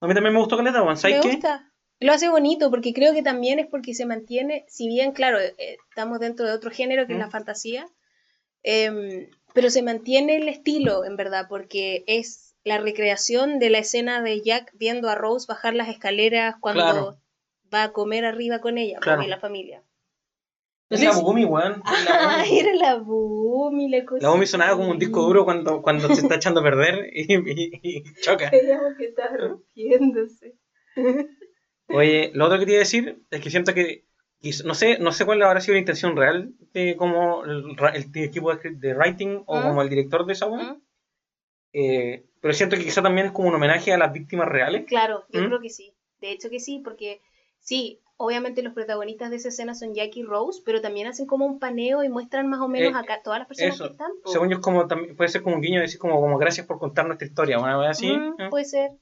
A 0.00 0.06
mí 0.06 0.12
también 0.14 0.34
me 0.34 0.40
gustó 0.40 0.56
Caleta, 0.58 0.84
me 0.84 0.96
¿Sabes 0.96 1.20
qué? 1.22 1.28
gusta. 1.32 1.72
Lo 2.00 2.12
hace 2.12 2.28
bonito 2.28 2.70
porque 2.70 2.92
creo 2.92 3.14
que 3.14 3.22
también 3.22 3.58
es 3.58 3.66
porque 3.66 3.94
se 3.94 4.04
mantiene, 4.06 4.64
si 4.68 4.86
bien, 4.88 5.12
claro, 5.12 5.40
eh, 5.40 5.54
eh, 5.58 5.76
estamos 5.88 6.20
dentro 6.20 6.46
de 6.46 6.52
otro 6.52 6.70
género 6.70 7.06
que 7.06 7.14
es 7.14 7.18
la 7.18 7.30
fantasía, 7.30 7.86
em, 8.62 9.28
pero 9.54 9.70
se 9.70 9.82
mantiene 9.82 10.36
el 10.36 10.48
estilo, 10.48 11.04
en 11.04 11.16
verdad, 11.16 11.46
porque 11.48 12.04
es 12.06 12.54
la 12.64 12.78
recreación 12.78 13.58
de 13.58 13.70
la 13.70 13.78
escena 13.78 14.20
de 14.22 14.42
Jack 14.42 14.72
viendo 14.74 15.08
a 15.08 15.14
Rose 15.14 15.46
bajar 15.48 15.74
las 15.74 15.88
escaleras 15.88 16.56
cuando 16.60 16.82
Claro. 16.82 17.16
va 17.72 17.84
a 17.84 17.92
comer 17.92 18.24
arriba 18.26 18.60
con 18.60 18.76
ella, 18.76 18.98
Claro. 19.00 19.22
y 19.22 19.28
la 19.28 19.38
familia. 19.38 19.82
Es 20.90 21.02
la 21.02 21.12
Bumi, 21.18 21.44
weón. 21.46 21.82
Ah, 22.08 22.44
era 22.50 22.74
la 22.74 22.96
Bumi, 22.96 23.88
la 23.88 24.04
cosa. 24.04 24.22
La 24.22 24.30
Bumi 24.30 24.46
sonaba 24.46 24.76
como 24.76 24.90
un 24.90 24.98
disco 24.98 25.22
duro 25.22 25.44
cuando, 25.44 25.80
cuando 25.82 26.08
se 26.14 26.20
está 26.20 26.34
echando 26.36 26.60
a 26.60 26.62
perder 26.64 27.08
y, 27.12 27.34
y- 27.34 27.80
y 27.82 28.02
choca. 28.20 28.50
Creíamos 28.50 28.94
que 28.98 29.06
estaba 29.06 29.36
rompiéndose. 29.36 30.54
Oye, 31.88 32.30
lo 32.34 32.46
otro 32.46 32.58
que 32.58 32.66
te 32.66 32.72
iba 32.72 32.78
a 32.78 32.84
decir 32.84 33.22
es 33.30 33.40
que 33.40 33.50
siento 33.50 33.74
que, 33.74 34.04
no 34.64 34.74
sé, 34.74 34.98
no 34.98 35.12
sé 35.12 35.24
cuál 35.24 35.42
habrá 35.42 35.60
sido 35.60 35.74
la 35.74 35.80
intención 35.80 36.16
real 36.16 36.52
de 36.72 36.96
como 36.96 37.44
el, 37.44 37.76
equipo 38.14 38.54
de, 38.54 38.70
de 38.70 38.94
writing 38.94 39.42
o 39.46 39.60
¿Mm? 39.60 39.62
como 39.62 39.82
el 39.82 39.88
director 39.88 40.26
de 40.26 40.32
esa 40.32 40.48
¿Mm? 40.48 40.82
eh, 41.72 42.24
pero 42.40 42.54
siento 42.54 42.76
que 42.76 42.84
quizá 42.84 43.02
también 43.02 43.26
es 43.28 43.32
como 43.32 43.48
un 43.48 43.54
homenaje 43.54 43.92
a 43.92 43.98
las 43.98 44.12
víctimas 44.12 44.48
reales. 44.48 44.84
Claro, 44.86 45.24
yo 45.30 45.42
¿Mm? 45.42 45.46
creo 45.46 45.60
que 45.60 45.70
sí. 45.70 45.94
De 46.20 46.30
hecho 46.30 46.48
que 46.48 46.60
sí, 46.60 46.80
porque 46.82 47.20
sí, 47.58 48.00
obviamente 48.16 48.62
los 48.62 48.72
protagonistas 48.72 49.30
de 49.30 49.36
esa 49.36 49.48
escena 49.48 49.74
son 49.74 49.94
Jack 49.94 50.16
y 50.16 50.22
Rose, 50.22 50.62
pero 50.64 50.80
también 50.80 51.06
hacen 51.06 51.26
como 51.26 51.44
un 51.44 51.58
paneo 51.58 52.02
y 52.02 52.08
muestran 52.08 52.48
más 52.48 52.60
o 52.60 52.68
menos 52.68 52.94
Eh, 52.94 52.96
acá 52.96 53.20
todas 53.22 53.40
las 53.40 53.48
personas 53.48 53.74
eso, 53.74 53.84
que 53.84 53.90
están. 53.92 54.10
po. 54.22 54.30
Según 54.30 54.48
yo 54.48 54.56
es 54.56 54.62
como 54.62 54.86
también 54.86 55.16
puede 55.16 55.28
ser 55.28 55.42
como 55.42 55.56
un 55.56 55.62
guiño 55.62 55.80
decir 55.80 55.98
como, 55.98 56.20
como 56.20 56.38
gracias 56.38 56.66
por 56.66 56.78
contar 56.78 57.06
nuestra 57.06 57.26
historia, 57.26 57.58
una 57.58 57.76
vez 57.76 57.90
así. 57.90 58.12
Mm, 58.12 58.40
¿eh? 58.40 58.48
Puede 58.50 58.64
ser. 58.64 58.92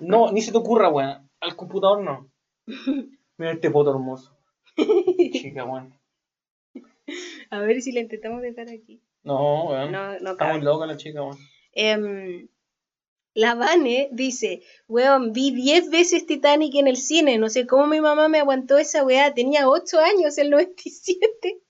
No, 0.00 0.30
ni 0.30 0.42
se 0.42 0.52
te 0.52 0.58
ocurra, 0.58 0.88
weón. 0.88 1.29
Al 1.40 1.56
computador 1.56 2.02
no. 2.02 2.30
Mira 3.36 3.52
este 3.52 3.70
poto 3.70 3.90
hermoso. 3.90 4.36
Chica, 5.32 5.64
weón. 5.64 5.98
A 7.50 7.60
ver 7.60 7.82
si 7.82 7.92
la 7.92 8.00
intentamos 8.00 8.42
dejar 8.42 8.68
aquí. 8.68 9.02
No, 9.22 9.68
weón. 9.68 9.92
No, 9.92 10.18
no 10.20 10.32
Está 10.32 10.52
muy 10.52 10.60
loca 10.62 10.86
la 10.86 10.96
chica, 10.96 11.22
weón. 11.22 11.38
Em, 11.72 12.48
la 13.34 13.54
Vane 13.54 14.08
dice, 14.12 14.62
weón, 14.88 15.32
vi 15.32 15.52
10 15.52 15.90
veces 15.90 16.26
Titanic 16.26 16.74
en 16.74 16.88
el 16.88 16.96
cine, 16.96 17.38
no 17.38 17.48
sé 17.48 17.66
cómo 17.66 17.86
mi 17.86 18.00
mamá 18.00 18.28
me 18.28 18.40
aguantó 18.40 18.78
esa 18.78 19.04
weá, 19.04 19.32
tenía 19.34 19.68
8 19.68 19.98
años, 20.00 20.36
el 20.38 20.50
97. 20.50 21.60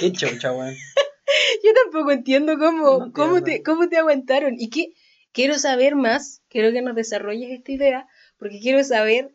Qué 0.00 0.12
chocha, 0.12 0.52
weón. 0.52 0.74
Yo 1.64 1.70
tampoco 1.84 2.10
entiendo 2.12 2.58
cómo, 2.58 2.98
No 2.98 3.12
cómo, 3.12 3.42
te, 3.42 3.62
cómo 3.62 3.88
te 3.88 3.98
aguantaron. 3.98 4.54
Y 4.58 4.70
que 4.70 4.94
quiero 5.32 5.58
saber 5.58 5.94
más, 5.94 6.42
quiero 6.48 6.72
que 6.72 6.82
nos 6.82 6.94
desarrolles 6.94 7.50
esta 7.50 7.72
idea, 7.72 8.06
porque 8.38 8.60
quiero 8.60 8.82
saber 8.84 9.32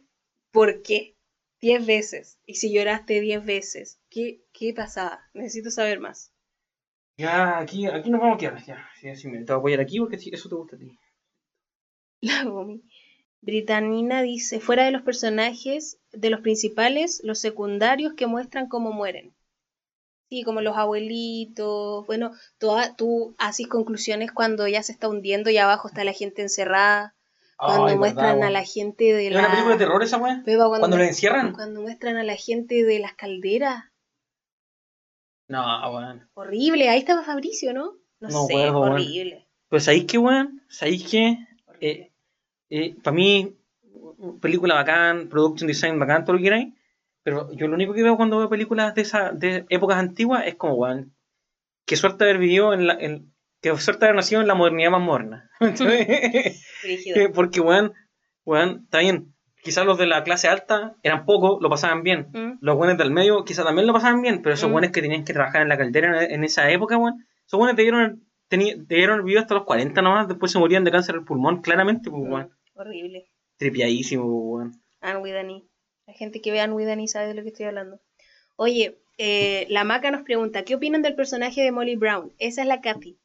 por 0.52 0.82
qué. 0.82 1.16
Diez 1.62 1.86
veces. 1.86 2.40
Y 2.46 2.56
si 2.56 2.74
lloraste 2.74 3.22
diez 3.22 3.46
veces, 3.46 4.00
¿qué, 4.10 4.42
qué 4.54 4.74
pasaba? 4.74 5.30
Necesito 5.34 5.72
saber 5.72 6.00
más. 6.00 6.32
Ya, 7.18 7.58
aquí, 7.60 7.88
aquí 7.88 8.10
nos 8.12 8.22
vamos 8.22 8.36
a 8.36 8.40
quedar. 8.40 8.64
Ya, 8.66 8.78
sí, 9.00 9.16
sí, 9.16 9.28
me 9.28 9.40
te 9.44 9.46
voy 9.46 9.56
a 9.56 9.58
apoyar 9.58 9.80
aquí 9.82 10.00
porque 10.00 10.18
eso 10.32 10.50
te 10.50 10.56
gusta 10.56 10.76
a 10.76 10.80
ti. 10.80 10.96
La 12.22 12.44
Gomi. 12.46 12.82
Britanina 13.42 14.22
dice, 14.24 14.60
fuera 14.60 14.86
de 14.86 14.92
los 14.92 15.04
personajes, 15.04 16.00
de 16.12 16.30
los 16.32 16.42
principales, 16.42 17.22
los 17.24 17.40
secundarios 17.40 18.14
que 18.16 18.28
muestran 18.28 18.68
cómo 18.68 18.92
mueren. 18.94 19.34
Sí, 20.30 20.44
como 20.44 20.62
los 20.62 20.78
abuelitos. 20.78 22.06
Bueno, 22.08 22.32
tú, 22.60 22.72
ha- 22.76 22.96
tú 22.96 23.36
haces 23.40 23.68
conclusiones 23.68 24.32
cuando 24.34 24.68
ya 24.68 24.84
se 24.84 24.92
está 24.94 25.08
hundiendo 25.10 25.50
y 25.50 25.58
abajo 25.58 25.88
está 25.88 26.04
la 26.04 26.14
gente 26.14 26.42
encerrada. 26.42 27.16
Cuando 27.58 27.86
Ay, 27.86 27.98
muestran 27.98 28.26
verdad, 28.26 28.36
a 28.38 28.40
weón. 28.42 28.54
la 28.54 28.64
gente 28.66 29.04
de 29.06 29.28
¿Es 29.28 29.34
la... 29.34 29.40
una 29.40 29.50
película 29.52 29.74
de 29.76 29.80
terror 29.80 30.04
esa, 30.04 30.18
weón? 30.18 30.44
Beba, 30.44 30.68
cuando, 30.68 30.80
¿Cuando 30.80 30.98
muest- 30.98 31.08
encierran? 31.08 31.54
Cuando 31.54 31.82
muestran 31.82 32.18
a 32.18 32.24
la 32.24 32.36
gente 32.36 32.84
de 32.84 33.00
las 33.00 33.14
calderas. 33.14 33.86
No, 35.48 35.92
weón. 35.94 36.28
Horrible. 36.34 36.90
Ahí 36.90 37.00
estaba 37.00 37.24
Fabricio, 37.24 37.74
¿no? 37.74 37.98
No, 38.20 38.30
No 38.30 38.46
sé, 38.48 38.56
weón. 38.56 38.76
horrible. 38.94 39.48
Pues 39.70 39.88
ahí 39.88 40.06
que, 40.06 40.18
weón, 40.18 40.62
sabéis 40.68 41.10
que 41.10 41.38
eh, 41.82 42.12
eh, 42.70 42.96
para 43.04 43.16
mí, 43.16 43.56
película 44.42 44.76
bacán, 44.76 45.30
production 45.30 45.68
design 45.68 46.00
bacán, 46.00 46.24
todo 46.24 46.34
lo 46.34 46.40
que 46.40 46.46
queráis. 46.46 46.74
Pero 47.24 47.52
yo 47.54 47.68
lo 47.68 47.76
único 47.76 47.94
que 47.94 48.04
veo 48.04 48.18
cuando 48.18 48.38
veo 48.40 48.50
películas 48.50 48.94
de 48.96 49.02
esa, 49.02 49.32
de 49.32 49.66
épocas 49.70 49.98
antiguas 49.98 50.44
es 50.46 50.56
como, 50.56 50.76
weón, 50.76 51.14
qué 51.86 51.96
suerte 51.96 52.24
haber 52.24 52.38
vivido 52.38 52.74
en 52.74 52.88
la. 52.88 52.94
En, 53.00 53.33
qué 53.64 53.76
suerte 53.78 54.06
haber 54.06 54.16
nacido 54.18 54.42
en 54.42 54.48
la 54.48 54.54
modernidad 54.54 54.92
más 54.92 55.02
moderna. 55.02 55.50
Porque, 57.34 57.60
weón, 57.62 57.94
weón, 58.46 58.82
está 58.84 59.00
bien. 59.00 59.34
Quizás 59.64 59.86
los 59.86 59.98
de 59.98 60.06
la 60.08 60.24
clase 60.24 60.50
alta 60.50 60.96
eran 61.04 61.26
pocos, 61.26 61.60
lo 61.62 61.70
pasaban 61.70 62.04
bien. 62.04 62.28
Mm. 62.34 62.58
Los 62.60 62.76
buenos 62.76 62.98
del 62.98 63.12
medio 63.12 63.46
quizás 63.46 63.66
también 63.66 63.88
lo 63.88 63.94
pasaban 63.94 64.22
bien, 64.22 64.42
pero 64.42 64.54
esos 64.56 64.70
Mm. 64.70 64.74
buenos 64.74 64.92
que 64.92 65.02
tenían 65.02 65.24
que 65.24 65.34
trabajar 65.34 65.62
en 65.62 65.70
la 65.70 65.78
caldera 65.78 66.24
en, 66.26 66.44
esa 66.44 66.70
época, 66.70 66.98
weón, 66.98 67.26
esos 67.48 67.58
buenos 67.58 67.78
teni- 68.50 68.76
debieron 68.86 69.14
haber 69.14 69.24
vivido 69.26 69.42
hasta 69.42 69.54
los 69.56 69.64
40 69.64 70.02
nomás, 70.02 70.28
después 70.28 70.52
se 70.52 70.60
morían 70.60 70.84
de 70.84 70.92
cáncer 70.92 71.16
del 71.16 71.24
pulmón, 71.24 71.62
claramente, 71.62 72.10
pues, 72.12 72.24
weón. 72.28 72.48
Mm, 72.76 72.80
Horrible. 72.80 73.26
Tripiadísimo, 73.58 74.24
pues, 74.24 74.44
weón. 74.44 74.72
Anne 75.00 75.20
with. 75.20 75.64
La 76.06 76.14
gente 76.14 76.42
que 76.42 76.52
ve 76.52 76.60
Anne 76.60 76.74
with 76.74 77.08
sabe 77.08 77.28
de 77.28 77.34
lo 77.34 77.42
que 77.44 77.50
estoy 77.50 77.66
hablando. 77.68 78.02
Oye, 78.58 79.00
eh, 79.18 79.66
la 79.70 79.86
Maca 79.86 80.12
nos 80.12 80.24
pregunta, 80.24 80.64
¿qué 80.64 80.76
opinan 80.76 81.02
del 81.02 81.16
personaje 81.16 81.62
de 81.62 81.72
Molly 81.72 81.96
Brown? 81.96 82.34
Esa 82.40 82.62
es 82.64 82.68
la 82.68 82.82
Kathy. 82.82 83.18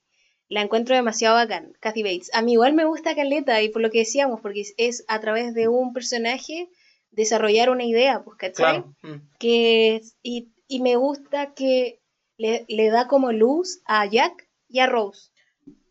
La 0.48 0.62
encuentro 0.62 0.94
demasiado 0.96 1.34
bacán, 1.36 1.72
Kathy 1.80 2.02
Bates. 2.02 2.30
A 2.34 2.42
mí 2.42 2.52
igual 2.52 2.72
me 2.72 2.84
gusta 2.86 3.14
Caleta 3.14 3.60
y 3.62 3.68
por 3.68 3.82
lo 3.82 3.90
que 3.90 3.98
decíamos, 3.98 4.40
porque 4.40 4.62
es, 4.78 5.04
a 5.08 5.20
través 5.20 5.52
de 5.54 5.68
un 5.68 5.92
personaje 5.92 6.68
desarrollar 7.10 7.70
una 7.70 7.84
idea, 7.84 8.22
pues, 8.24 8.36
¿cachai? 8.38 8.54
Claro. 8.82 8.94
Mm. 9.02 9.28
Que, 9.38 10.00
y, 10.22 10.48
y 10.66 10.80
me 10.80 10.96
gusta 10.96 11.52
que 11.54 12.00
le, 12.38 12.64
le 12.68 12.88
da 12.90 13.06
como 13.08 13.32
luz 13.32 13.80
a 13.86 14.06
Jack 14.06 14.48
y 14.68 14.80
a 14.80 14.86
Rose. 14.86 15.30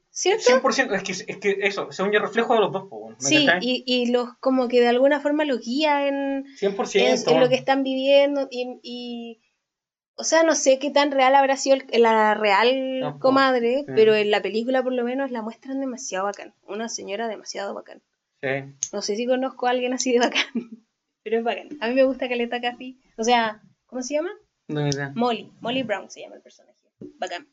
¿Cierto? 0.09 0.43
100%, 0.43 0.95
es 0.95 1.03
que, 1.03 1.11
es 1.31 1.37
que 1.37 1.57
eso, 1.61 1.91
según 1.91 2.11
yo 2.11 2.19
reflejo 2.19 2.55
de 2.55 2.59
los 2.61 2.71
dos, 2.71 2.87
pues, 2.89 3.01
weón. 3.03 3.17
¿me 3.21 3.27
Sí, 3.27 3.47
y, 3.61 3.83
y 3.85 4.11
los 4.11 4.29
como 4.39 4.67
que 4.67 4.79
de 4.81 4.87
alguna 4.87 5.19
forma 5.19 5.45
los 5.45 5.59
guía 5.59 6.07
en, 6.07 6.45
100%. 6.59 6.95
en, 7.29 7.35
en 7.35 7.39
lo 7.39 7.49
que 7.49 7.55
están 7.55 7.83
viviendo 7.83 8.47
y, 8.49 8.79
y- 8.81 9.41
o 10.17 10.23
sea, 10.23 10.43
no 10.43 10.55
sé 10.55 10.79
qué 10.79 10.89
tan 10.91 11.11
real 11.11 11.33
habrá 11.35 11.55
sido 11.57 11.77
el- 11.91 12.01
la 12.01 12.33
real 12.33 13.15
comadre, 13.19 13.83
sí. 13.85 13.91
pero 13.95 14.15
en 14.15 14.31
la 14.31 14.41
película 14.41 14.83
por 14.83 14.93
lo 14.93 15.03
menos 15.03 15.31
la 15.31 15.41
muestran 15.41 15.79
demasiado 15.79 16.25
bacán, 16.25 16.53
una 16.67 16.89
señora 16.89 17.27
demasiado 17.27 17.73
bacán. 17.73 18.01
Sí. 18.41 18.49
No 18.93 19.01
sé 19.01 19.15
si 19.15 19.25
conozco 19.25 19.67
a 19.67 19.71
alguien 19.71 19.93
así 19.93 20.11
de 20.11 20.19
bacán, 20.19 20.43
pero 21.23 21.37
es 21.39 21.43
bacán. 21.43 21.69
A 21.81 21.87
mí 21.87 21.93
me 21.93 22.03
gusta 22.03 22.27
Caleta 22.27 22.59
Cathy, 22.61 22.99
o 23.17 23.23
sea, 23.23 23.61
¿cómo 23.85 24.01
se 24.01 24.15
llama? 24.15 24.31
No. 24.67 24.81
Molly, 25.15 25.51
Molly 25.61 25.83
Brown 25.83 26.09
se 26.09 26.21
llama 26.21 26.35
el 26.35 26.41
personaje. 26.41 26.73
Bacán. 27.19 27.47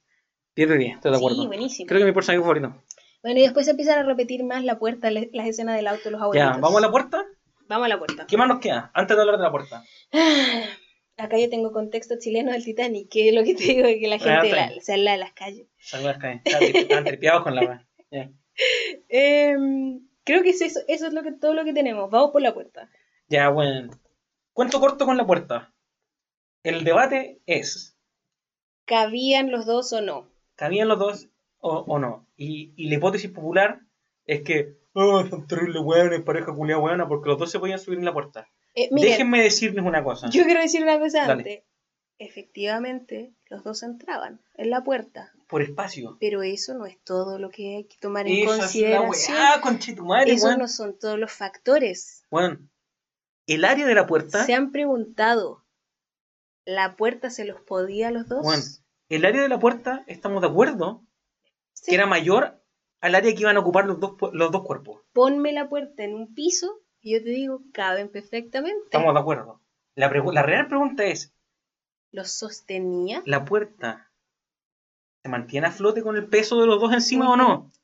10 0.57 0.69
de 0.69 0.79
10, 0.79 0.95
estoy 0.97 1.11
de 1.13 1.17
acuerdo. 1.19 1.41
Sí, 1.43 1.47
buenísimo. 1.47 1.87
Creo 1.89 2.01
que 2.01 2.07
mi 2.07 2.13
personaje 2.13 2.41
favorito. 2.41 2.83
Bueno, 3.23 3.39
y 3.41 3.43
después 3.43 3.65
se 3.67 3.71
empiezan 3.71 3.99
a 3.99 4.03
repetir 4.03 4.45
más 4.45 4.63
la 4.65 4.79
puerta, 4.79 5.11
las 5.11 5.47
escenas 5.47 5.77
del 5.77 5.87
auto, 5.87 6.11
los 6.11 6.21
abuelitos. 6.21 6.55
Ya, 6.57 6.61
¿vamos 6.61 6.79
a 6.79 6.81
la 6.81 6.91
puerta? 6.91 7.25
Vamos 7.69 7.87
a 7.87 7.89
la 7.89 7.99
puerta. 7.99 8.27
¿Qué 8.27 8.37
más 8.37 8.49
nos 8.49 8.61
queda? 8.61 8.91
Antes 8.95 9.17
de 9.17 9.21
hablar 9.23 9.39
de 9.39 9.43
la 9.45 9.51
puerta. 9.51 9.83
Acá 11.17 11.39
yo 11.39 11.49
tengo 11.49 11.73
contexto 11.73 12.17
chileno 12.19 12.51
del 12.53 12.65
Titanic, 12.65 13.09
que 13.09 13.29
es 13.29 13.35
lo 13.35 13.45
que 13.45 13.55
te 13.55 13.63
digo, 13.65 13.85
que 13.87 14.09
la 14.09 14.17
Ah, 14.17 14.19
gente 14.19 14.51
la- 14.57 14.69
bien. 14.69 14.83
se 14.83 14.93
habla 14.95 15.13
de 15.13 15.19
las 15.19 15.33
calles. 15.33 15.69
Saludos, 15.79 16.17
Kai. 16.19 16.41
Están 16.45 17.05
tripeados 17.05 17.43
con 17.45 17.55
la. 17.55 17.87
Ya. 18.11 18.31
Em, 19.09 20.07
creo 20.25 20.43
que 20.43 20.51
es 20.51 20.61
eso, 20.61 20.81
eso 20.89 21.07
es 21.07 21.13
lo 21.13 21.23
que, 21.23 21.33
todo 21.33 21.55
lo 21.55 21.65
que 21.65 21.73
tenemos. 21.73 22.11
Vamos 22.11 22.31
por 22.31 22.43
la 22.43 22.55
puerta. 22.55 22.89
Ya, 23.29 23.49
bueno. 23.49 23.91
Cuento 24.53 24.81
corto 24.81 25.05
con 25.07 25.17
la 25.17 25.27
puerta. 25.27 25.73
El 26.63 26.85
debate 26.85 27.41
es, 27.47 27.97
¿Cabían 28.87 29.51
los 29.51 29.67
dos 29.67 29.93
o 29.93 30.01
no? 30.01 30.29
¿cabían 30.57 30.89
los 30.89 30.99
dos 30.99 31.29
o, 31.59 31.79
o 31.79 31.99
no? 31.99 32.27
Y, 32.37 32.73
y 32.77 32.89
la 32.89 32.95
hipótesis 32.97 33.31
popular 33.31 33.81
es 34.27 34.43
que, 34.43 34.77
oh, 34.93 35.25
son 35.27 35.47
terribles 35.47 35.83
weones, 35.83 36.23
pareja 36.23 36.55
culiada 36.55 36.81
weona, 36.81 37.09
porque 37.09 37.29
los 37.31 37.39
dos 37.39 37.51
se 37.51 37.59
podían 37.59 37.79
subir 37.79 37.99
en 37.99 38.05
la 38.05 38.13
puerta. 38.13 38.49
Eh, 38.75 38.89
Déjenme 38.91 39.43
decirles 39.43 39.85
una 39.85 40.03
cosa. 40.03 40.29
yo 40.31 40.45
quiero 40.45 40.61
decir 40.61 40.83
una 40.83 40.99
cosa 40.99 41.21
Dale. 41.27 41.33
antes. 41.33 41.63
Efectivamente, 42.19 43.35
los 43.47 43.63
dos 43.65 43.83
entraban 43.83 44.41
en 44.55 44.71
la 44.71 44.83
puerta, 44.85 45.33
Por 45.49 45.63
espacio. 45.63 46.17
pero 46.21 46.43
eso 46.43 46.75
no 46.75 46.87
es 46.87 46.99
todo 47.03 47.39
lo 47.39 47.51
que 47.51 47.77
hay 47.77 47.85
que 47.85 47.97
tomar 47.99 48.27
en 48.27 48.35
Esa 48.35 48.53
es 48.55 48.59
consideración. 48.61 49.37
weá, 49.37 49.61
conchetumare, 49.61 50.33
Esos 50.33 50.47
weón. 50.49 50.59
no 50.61 50.69
son 50.69 50.99
todos 50.99 51.19
los 51.19 51.33
factores. 51.33 52.23
Weón, 52.31 52.71
El 53.47 53.65
área 53.65 53.87
de 53.87 53.95
la 53.95 54.07
puerta, 54.07 54.45
Se 54.47 54.55
han 54.55 54.71
preguntado, 54.73 55.65
¿la 56.65 56.97
puerta 56.97 57.31
se 57.31 57.45
los 57.45 57.61
podía 57.61 58.09
a 58.09 58.11
los 58.11 58.27
dos? 58.29 58.43
Bueno, 58.43 58.63
el 59.09 59.25
área 59.25 59.43
de 59.43 59.49
la 59.49 59.59
puerta, 59.59 60.05
estamos 60.07 60.41
de 60.41 60.49
acuerdo, 60.49 61.05
Sí. 61.73 61.91
que 61.91 61.97
era 61.97 62.07
mayor 62.07 62.63
al 63.01 63.15
área 63.17 63.35
que 63.35 63.41
iban 63.41 63.57
a 63.57 63.61
ocupar 63.61 63.85
los 63.87 64.01
dos, 64.01 64.15
los 64.33 64.51
dos 64.51 64.65
cuerpos. 64.65 65.03
Ponme 65.13 65.53
la 65.53 65.69
puerta 65.69 66.05
en 66.05 66.15
un 66.15 66.33
piso 66.35 66.81
y 67.05 67.13
yo 67.13 67.23
te 67.23 67.29
digo, 67.29 67.61
caben 67.73 68.09
perfectamente. 68.09 68.85
Estamos 68.85 69.13
de 69.15 69.21
acuerdo. 69.21 69.61
La, 69.95 70.09
la 70.09 70.43
real 70.43 70.67
pregunta 70.69 71.05
es, 71.05 71.33
¿Los 72.11 72.31
sostenía? 72.31 73.23
¿la 73.27 73.45
puerta 73.45 74.11
se 75.23 75.29
mantiene 75.29 75.67
a 75.67 75.71
flote 75.71 76.03
con 76.03 76.17
el 76.17 76.27
peso 76.29 76.61
de 76.61 76.67
los 76.67 76.81
dos 76.81 76.93
encima 76.95 77.31
o 77.31 77.37
no? 77.37 77.71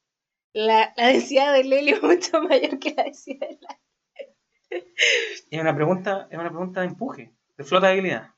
La, 0.53 0.93
la 0.97 1.07
densidad 1.09 1.53
del 1.53 1.73
helio 1.73 1.95
es 1.97 2.03
mucho 2.33 2.43
mayor 2.43 2.81
que 2.81 2.93
la 2.93 3.05
densidad 3.05 3.47
del 3.47 3.61
aire. 3.69 4.93
Es 5.49 5.61
una 5.61 5.77
pregunta, 5.77 6.27
es 6.29 6.37
una 6.39 6.49
pregunta 6.49 6.81
de 6.81 6.89
empuje, 6.89 7.33
de 7.57 7.63
flotabilidad. 7.65 8.35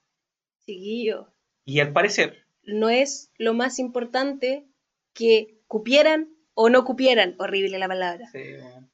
Chiquillo, 0.66 1.32
Y 1.64 1.80
al 1.80 1.92
parecer, 1.92 2.44
no 2.64 2.90
es 2.90 3.32
lo 3.38 3.54
más 3.54 3.78
importante 3.78 4.66
que 5.14 5.62
cupieran 5.68 6.28
o 6.54 6.68
no 6.68 6.84
cupieran, 6.84 7.34
horrible 7.38 7.78
la 7.78 7.88
palabra. 7.88 8.28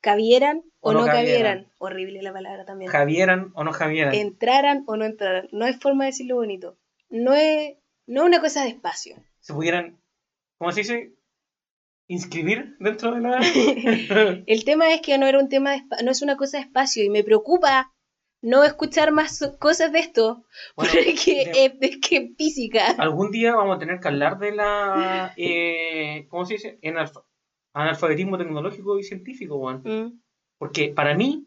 Cabieran 0.01 0.63
o, 0.81 0.91
O 0.91 0.93
no 0.93 1.01
no 1.01 1.07
cabieran, 1.07 1.25
cabieran. 1.27 1.73
horrible 1.79 2.23
la 2.23 2.33
palabra 2.33 2.65
también. 2.65 2.91
Javieran 2.91 3.51
o 3.55 3.65
no 3.65 3.73
Javieran. 3.73 4.15
Entraran 4.15 4.85
o 4.87 4.97
no 4.97 5.05
entraran. 5.05 5.49
No 5.53 5.65
hay 5.65 5.73
forma 5.75 6.05
de 6.05 6.11
decirlo 6.11 6.37
bonito. 6.37 6.77
No 7.11 7.35
es, 7.35 7.77
no 8.07 8.21
es 8.23 8.27
una 8.27 8.41
cosa 8.41 8.63
de 8.63 8.69
espacio. 8.71 9.17
Se 9.41 9.53
pudieran, 9.55 9.99
¿cómo 10.59 10.71
se 10.73 10.81
dice? 10.81 11.13
Inscribir 12.07 12.77
dentro 12.81 13.13
de 13.13 13.21
la... 13.21 13.39
El 14.47 14.65
tema 14.65 14.93
es 14.95 15.03
que 15.03 15.19
no 15.19 15.27
era 15.27 15.39
un 15.39 15.49
tema 15.51 15.73
de 15.73 15.83
no 16.05 16.11
es 16.11 16.23
una 16.23 16.37
cosa 16.37 16.57
de 16.59 16.65
espacio 16.65 17.05
y 17.05 17.11
me 17.11 17.23
preocupa 17.23 17.93
no 18.41 18.65
escuchar 18.65 19.11
más 19.13 19.41
cosas 19.59 19.93
de 19.93 19.99
esto 19.99 20.45
Bueno, 20.77 20.93
porque 20.95 21.45
de- 21.53 21.65
es, 21.67 21.73
es 21.81 21.97
que 21.99 22.33
física. 22.39 22.93
Algún 22.99 23.31
día 23.31 23.55
vamos 23.57 23.77
a 23.77 23.79
tener 23.79 24.01
que 24.01 24.09
hablar 24.09 24.39
de 24.39 24.53
la. 24.53 25.35
eh, 25.37 26.27
¿Cómo 26.31 26.47
se 26.47 26.55
dice? 26.55 26.79
Analfa- 26.83 27.25
analfabetismo 27.83 28.37
tecnológico 28.39 28.99
y 28.99 29.03
científico, 29.05 29.57
weón. 29.57 29.83
Mm. 29.85 30.21
Porque 30.59 30.89
para 30.89 31.15
mí, 31.15 31.47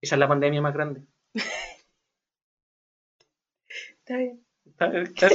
esa 0.00 0.14
es 0.14 0.18
la 0.18 0.28
pandemia 0.28 0.60
más 0.62 0.72
grande. 0.74 1.02
Está 3.98 4.16
bien. 4.16 4.44
¿Está- 4.66 5.00
está- 5.02 5.28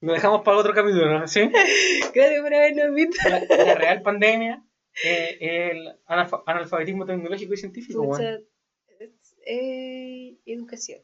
Lo 0.00 0.12
dejamos 0.14 0.42
para 0.42 0.56
otro 0.56 0.72
capítulo, 0.72 1.18
¿no? 1.18 1.28
¿Sí? 1.28 1.40
Gracias 2.14 2.40
por 2.42 2.54
habernos 2.54 2.94
visto. 2.94 3.16
La, 3.28 3.40
la 3.64 3.74
real 3.74 4.02
pandemia, 4.02 4.64
eh, 5.04 5.36
el 5.40 5.88
analfa- 6.06 6.42
analfabetismo 6.46 7.04
tecnológico 7.04 7.52
y 7.52 7.56
científico, 7.58 8.16
es- 8.18 8.40
eh, 9.46 10.38
educación. 10.46 11.00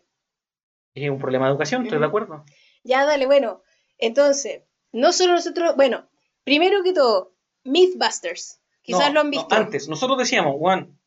Es 0.94 1.10
un 1.10 1.18
problema 1.18 1.44
de 1.47 1.51
educación, 1.51 1.82
estoy 1.82 1.98
de 1.98 2.06
acuerdo. 2.06 2.44
Ya, 2.85 3.05
dale, 3.05 3.27
bueno. 3.27 3.62
Entonces, 3.98 4.62
no 4.93 5.12
solo 5.12 5.32
nosotros, 5.35 5.77
bueno, 5.77 6.09
primero 6.44 6.82
que 6.82 6.93
todo, 6.94 7.35
Mythbusters. 7.66 8.60
Quizás 8.82 9.09
No, 9.09 9.14
lo 9.14 9.20
han 9.20 9.26
no, 9.26 9.30
visto. 9.32 9.55
antes, 9.55 9.88
nosotros 9.88 10.18
decíamos, 10.18 10.55
weón, 10.59 10.98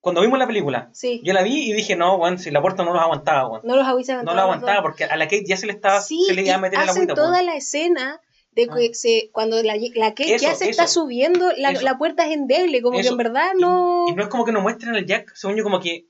cuando 0.00 0.20
vimos 0.22 0.38
la 0.38 0.46
película, 0.46 0.88
Sí. 0.92 1.20
yo 1.24 1.32
la 1.32 1.42
vi 1.42 1.68
y 1.70 1.72
dije, 1.72 1.96
no, 1.96 2.16
weón, 2.16 2.38
si 2.38 2.50
la 2.50 2.62
puerta 2.62 2.84
no 2.84 2.92
los 2.92 3.02
aguantaba, 3.02 3.48
weón. 3.48 3.62
No 3.64 3.76
los 3.76 3.86
avisaban. 3.86 4.24
No 4.24 4.34
la 4.34 4.42
aguantaba 4.42 4.82
porque 4.82 5.04
a 5.04 5.16
la 5.16 5.24
Kate 5.26 5.44
ya 5.46 5.56
se 5.56 5.66
le 5.66 5.72
estaba 5.72 6.00
Sí, 6.00 6.22
se 6.26 6.34
le 6.34 6.42
iba 6.42 6.54
a 6.54 6.58
meter 6.58 6.78
en 6.80 6.86
la 6.86 6.92
agüita. 6.92 7.14
toda 7.14 7.42
la 7.42 7.56
escena 7.56 8.20
de 8.52 8.68
que 8.68 8.86
Ah. 8.86 8.94
se, 8.94 9.30
cuando 9.32 9.62
la, 9.62 9.74
la 9.94 10.10
Kate 10.14 10.34
Eso, 10.36 10.46
ya 10.46 10.54
se 10.54 10.70
está 10.70 10.86
subiendo, 10.86 11.50
la, 11.58 11.72
la 11.72 11.98
puerta 11.98 12.26
es 12.26 12.32
endeble, 12.32 12.80
como 12.80 12.94
que 12.96 13.02
Eso. 13.02 13.10
en 13.12 13.18
verdad 13.18 13.50
Y- 13.56 13.60
no... 13.60 14.06
Y, 14.08 14.14
no 14.14 14.22
es 14.22 14.28
como 14.28 14.44
que 14.46 14.52
nos 14.52 14.62
muestren 14.62 14.94
al 14.94 15.04
Jack, 15.04 15.32
según 15.34 15.56
yo, 15.56 15.62
como 15.64 15.80
que. 15.80 16.06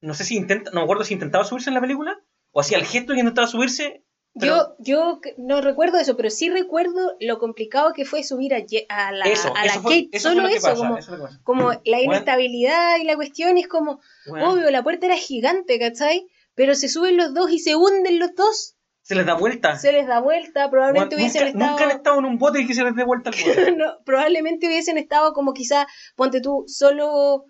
No 0.00 0.14
sé 0.14 0.24
si 0.24 0.36
intenta, 0.36 0.70
no 0.72 0.80
me 0.80 0.84
acuerdo 0.84 1.04
si 1.04 1.14
intentaba 1.14 1.44
subirse 1.44 1.70
en 1.70 1.74
la 1.74 1.80
película 1.80 2.20
o 2.52 2.60
hacía 2.60 2.76
el 2.78 2.84
gesto 2.84 3.14
que 3.14 3.20
intentaba 3.20 3.46
subirse. 3.48 4.01
Pero- 4.38 4.74
Yo, 4.78 5.18
yo 5.18 5.20
no 5.38 5.60
recuerdo 5.60 5.98
eso, 5.98 6.16
pero 6.16 6.30
sí 6.30 6.48
recuerdo 6.50 7.16
lo 7.20 7.38
complicado 7.38 7.92
que 7.92 8.04
fue 8.04 8.22
subir 8.22 8.54
a, 8.54 8.58
a 8.88 9.12
la, 9.12 9.24
eso, 9.26 9.52
a 9.54 9.64
la 9.66 9.72
eso 9.72 9.82
fue, 9.82 10.04
Kate. 10.04 10.08
eso 10.16 10.28
Solo 10.30 10.46
eso, 10.48 10.68
pasa, 10.68 10.74
como, 10.76 10.96
eso 10.96 11.12
como 11.42 11.70
la 11.70 11.80
Bueno. 11.84 12.02
inestabilidad 12.14 12.96
y 12.98 13.04
la 13.04 13.16
cuestión, 13.16 13.58
es 13.58 13.68
como, 13.68 14.00
Bueno, 14.26 14.50
obvio, 14.52 14.70
la 14.70 14.82
puerta 14.82 15.06
era 15.06 15.16
gigante, 15.16 15.78
¿cachai? 15.78 16.26
Pero 16.54 16.74
se 16.74 16.88
suben 16.88 17.16
los 17.16 17.34
dos 17.34 17.50
y 17.50 17.58
se 17.58 17.76
hunden 17.76 18.18
los 18.18 18.34
dos, 18.34 18.76
se 19.04 19.14
les 19.16 19.26
da 19.26 19.34
vuelta. 19.34 19.76
se 19.76 19.90
les 19.92 20.06
da 20.06 20.20
vuelta, 20.20 20.70
probablemente 20.70 21.16
Bueno, 21.16 21.22
hubiesen 21.28 21.42
nunca, 21.44 21.58
estado... 21.58 21.70
nunca 21.72 21.84
han 21.84 21.90
estado 21.96 22.18
en 22.20 22.24
un 22.26 22.38
bote 22.38 22.60
y 22.60 22.66
que 22.66 22.74
se 22.74 22.84
les 22.84 22.94
dé 22.94 23.04
vuelta 23.04 23.30
el 23.30 23.36
bote. 23.36 23.72
no, 23.76 23.98
probablemente 24.04 24.66
hubiesen 24.68 24.96
estado 24.96 25.32
como 25.32 25.52
quizá, 25.54 25.86
ponte 26.16 26.40
tú, 26.40 26.64
solo 26.68 27.46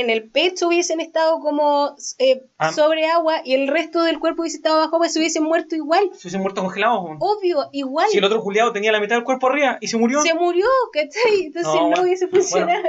en 0.00 0.10
el 0.10 0.30
pecho 0.30 0.68
hubiesen 0.68 1.00
estado 1.00 1.38
como 1.40 1.94
eh, 2.18 2.42
Ah. 2.58 2.72
sobre 2.72 3.06
agua 3.06 3.42
y 3.44 3.54
el 3.54 3.68
resto 3.68 4.02
del 4.02 4.18
cuerpo 4.18 4.42
hubiese 4.42 4.56
estado 4.58 4.78
bajo 4.78 4.96
agua, 4.96 5.08
se 5.08 5.18
hubiesen 5.18 5.42
muerto 5.44 5.74
igual. 5.76 6.10
Se 6.14 6.26
hubiesen 6.26 6.40
muerto 6.40 6.60
congelados. 6.62 7.16
Obvio, 7.20 7.68
igual. 7.72 8.08
Si 8.10 8.18
el 8.18 8.24
otro 8.24 8.40
Juliado 8.40 8.72
tenía 8.72 8.92
la 8.92 9.00
mitad 9.00 9.16
del 9.16 9.24
cuerpo 9.24 9.48
arriba 9.48 9.78
y 9.80 9.88
se 9.88 9.96
murió. 9.98 10.20
Se 10.22 10.34
murió, 10.34 10.66
¿cachai? 10.92 11.46
Entonces 11.46 11.72
No, 11.72 12.02
hubiese 12.02 12.28
funcionado. 12.28 12.82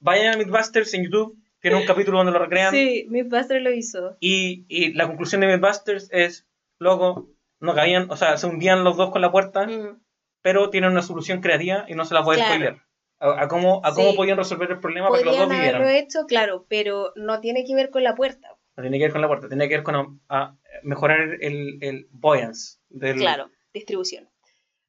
Vayan 0.00 0.34
a 0.34 0.36
Mythbusters 0.36 0.92
en 0.94 1.04
YouTube, 1.04 1.36
tiene 1.60 1.76
un 1.78 1.86
capítulo 1.86 2.18
donde 2.18 2.32
lo 2.32 2.38
recrean. 2.38 2.72
Sí, 2.72 3.06
Mythbusters 3.08 3.62
lo 3.62 3.72
hizo. 3.72 4.16
Y, 4.20 4.64
y 4.68 4.92
la 4.92 5.06
conclusión 5.06 5.40
de 5.40 5.48
Mythbusters 5.48 6.08
es, 6.12 6.46
loco, 6.78 7.28
no 7.60 7.74
cabían, 7.74 8.10
o 8.10 8.16
sea, 8.16 8.36
se 8.36 8.46
hundían 8.46 8.84
los 8.84 8.96
dos 8.96 9.10
con 9.10 9.22
la 9.22 9.32
puerta, 9.32 9.66
Mm. 9.66 9.98
pero 10.42 10.70
tienen 10.70 10.92
una 10.92 11.02
solución 11.02 11.40
creativa 11.40 11.86
y 11.88 11.94
no 11.94 12.04
se 12.04 12.14
la 12.14 12.20
a 12.20 12.24
Claro. 12.24 12.44
spoiler. 12.44 12.76
A, 13.18 13.42
a 13.44 13.48
cómo, 13.48 13.80
a 13.84 13.94
cómo 13.94 14.10
Sí. 14.10 14.16
podían 14.16 14.36
resolver 14.36 14.70
el 14.70 14.80
problema 14.80 15.08
para 15.08 15.20
que 15.20 15.24
los 15.26 15.36
dos 15.36 15.46
haberlo 15.46 15.62
vivieran. 15.80 15.88
hecho, 16.04 16.26
claro, 16.26 16.66
pero 16.68 17.12
no 17.16 17.40
tiene 17.40 17.64
que 17.64 17.74
ver 17.74 17.90
con 17.90 18.02
la 18.04 18.14
puerta. 18.14 18.48
No 18.76 18.82
tiene 18.82 18.98
que 18.98 19.04
ver 19.04 19.12
con 19.12 19.22
la 19.22 19.28
puerta, 19.28 19.48
tiene 19.48 19.68
que 19.68 19.74
ver 19.76 19.84
con 19.84 19.94
a- 19.96 20.18
a 20.28 20.56
mejorar 20.82 21.38
el, 21.40 21.78
el 21.80 22.08
buoyance 22.10 22.78
del... 22.90 23.16
Claro, 23.16 23.50
distribución. 23.72 24.28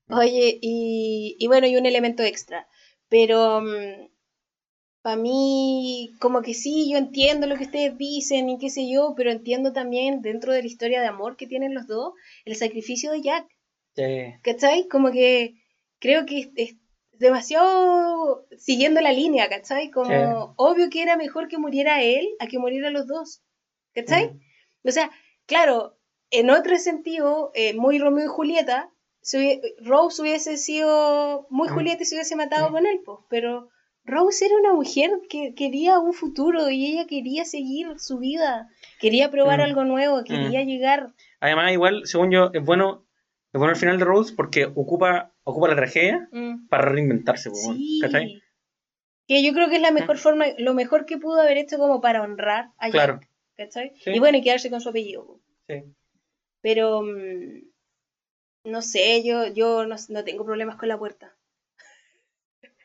Oye, 0.10 0.58
y, 0.62 1.36
y 1.40 1.48
bueno, 1.48 1.68
y 1.68 1.78
un 1.78 1.86
elemento 1.86 2.24
extra. 2.24 2.68
Pero 3.10 3.62
para 5.02 5.16
mí, 5.16 6.12
como 6.20 6.42
que 6.42 6.54
sí, 6.54 6.90
yo 6.92 6.98
entiendo 6.98 7.48
lo 7.48 7.56
que 7.56 7.64
ustedes 7.64 7.98
dicen 7.98 8.50
y 8.50 8.58
qué 8.58 8.70
sé 8.70 8.90
yo, 8.92 9.14
pero 9.16 9.32
entiendo 9.32 9.72
también 9.72 10.22
dentro 10.22 10.52
de 10.52 10.62
la 10.62 10.68
historia 10.68 11.00
de 11.02 11.08
amor 11.08 11.38
que 11.38 11.48
tienen 11.48 11.74
los 11.74 11.88
dos, 11.88 12.14
el 12.46 12.56
sacrificio 12.56 13.12
de 13.12 13.22
Jack. 13.22 13.48
Sí. 13.96 14.34
¿Cachai? 14.44 14.88
Como 14.90 15.12
que 15.12 15.54
creo 16.00 16.26
que 16.26 16.40
es, 16.40 16.50
es 16.56 16.76
demasiado 17.20 18.46
siguiendo 18.58 19.02
la 19.02 19.12
línea, 19.12 19.50
¿cachai? 19.50 19.90
Como 19.92 20.10
Sí. 20.48 20.54
obvio 20.58 20.90
que 20.90 21.02
era 21.02 21.18
mejor 21.18 21.48
que 21.48 21.58
muriera 21.58 22.02
él 22.02 22.28
a 22.40 22.48
que 22.48 22.60
muriera 22.60 22.90
los 22.92 23.08
dos. 23.08 23.42
¿Cachai? 23.94 24.28
Mm. 24.30 24.40
O 24.88 24.92
sea, 24.92 25.10
claro, 25.46 25.98
en 26.30 26.50
otro 26.50 26.78
sentido, 26.78 27.52
eh, 27.56 27.74
muy 27.74 28.00
Romeo 28.00 28.26
y 28.26 28.28
Julieta, 28.28 28.90
Rose 29.84 30.22
hubiese 30.22 30.58
sido 30.58 31.48
muy 31.50 31.68
Mm. 31.68 31.74
Julieta 31.74 32.04
y 32.04 32.06
se 32.06 32.16
hubiese 32.16 32.36
matado 32.36 32.70
Mm. 32.70 32.72
con 32.72 32.86
él, 32.86 33.02
pues, 33.06 33.18
pero 33.30 33.70
Rose 34.06 34.46
era 34.46 34.56
una 34.56 34.74
mujer 34.74 35.12
que 35.30 35.54
quería 35.56 36.00
un 36.00 36.14
futuro 36.14 36.70
y 36.70 36.86
ella 36.86 37.08
quería 37.08 37.44
seguir 37.44 38.00
su 38.00 38.20
vida, 38.20 38.70
quería 39.00 39.30
probar 39.32 39.60
Mm. 39.60 39.64
algo 39.64 39.84
nuevo, 39.84 40.24
quería 40.24 40.64
llegar. 40.64 41.14
Además, 41.42 41.72
igual, 41.74 42.02
según 42.06 42.32
yo, 42.32 42.50
es 42.54 42.64
bueno, 42.64 43.04
es 43.54 43.60
bueno 43.60 43.72
el 43.74 43.80
final 43.80 43.98
de 43.98 44.06
Rose 44.06 44.34
porque 44.36 44.66
ocupa, 44.66 45.34
ocupa 45.44 45.68
la 45.70 45.76
tragedia 45.76 46.28
mm, 46.32 46.68
para 46.68 46.90
reinventarse, 46.90 47.50
Sí. 47.54 48.00
¿cachai? 48.02 48.42
Que 49.28 49.44
yo 49.44 49.54
creo 49.54 49.70
que 49.70 49.76
es 49.76 49.82
la 49.82 49.92
mejor 49.92 50.18
forma, 50.18 50.46
lo 50.58 50.74
mejor 50.74 51.06
que 51.06 51.18
pudo 51.18 51.42
haber 51.42 51.58
hecho 51.58 51.78
como 51.78 52.00
para 52.02 52.22
honrar 52.22 52.72
a 52.78 52.88
Jack, 52.88 52.92
Claro. 52.92 53.20
¿cachai? 53.56 53.94
Sí. 54.00 54.12
Y 54.12 54.20
bueno, 54.20 54.38
y 54.38 54.42
quedarse 54.42 54.70
con 54.70 54.82
su 54.82 54.90
apellido. 54.90 55.40
Sí. 55.68 55.84
Pero 56.62 57.02
mm, 57.02 57.62
no 58.66 58.82
sé, 58.82 59.24
yo, 59.26 59.48
yo 59.48 59.86
no, 59.86 59.96
no 60.10 60.24
tengo 60.24 60.46
problemas 60.46 60.76
con 60.78 60.90
la 60.90 60.98
puerta. 60.98 61.37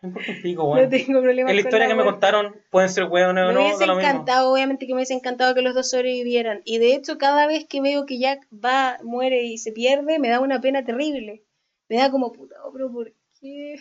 No 0.02 0.08
importa 0.08 0.32
un 0.32 0.42
pico, 0.42 0.76
No 0.76 0.88
tengo 0.88 1.20
problemas 1.22 1.50
En 1.50 1.56
la 1.56 1.62
historia 1.62 1.86
que 1.88 1.94
me 1.94 2.02
contaron, 2.04 2.56
pueden 2.70 2.88
ser 2.90 3.04
weones 3.04 3.44
o 3.44 3.46
Me 3.48 3.52
no, 3.54 3.60
hubiese 3.66 3.86
lo 3.86 3.94
mismo. 3.94 4.08
encantado, 4.10 4.52
obviamente 4.52 4.86
que 4.86 4.92
me 4.94 4.98
hubiese 4.98 5.14
encantado 5.14 5.54
que 5.54 5.62
los 5.62 5.74
dos 5.74 5.88
sobrevivieran. 5.90 6.60
Y 6.64 6.78
de 6.78 6.94
hecho, 6.94 7.18
cada 7.18 7.46
vez 7.46 7.66
que 7.68 7.80
veo 7.80 8.04
que 8.04 8.18
Jack 8.18 8.46
va, 8.52 8.98
muere 9.04 9.44
y 9.44 9.58
se 9.58 9.70
pierde, 9.72 10.18
me 10.18 10.28
da 10.28 10.40
una 10.40 10.60
pena 10.60 10.84
terrible. 10.84 11.44
Me 11.88 11.96
da 11.98 12.10
como, 12.10 12.32
puta, 12.32 12.56
pero 12.72 12.90
¿por 12.90 13.12
qué? 13.40 13.76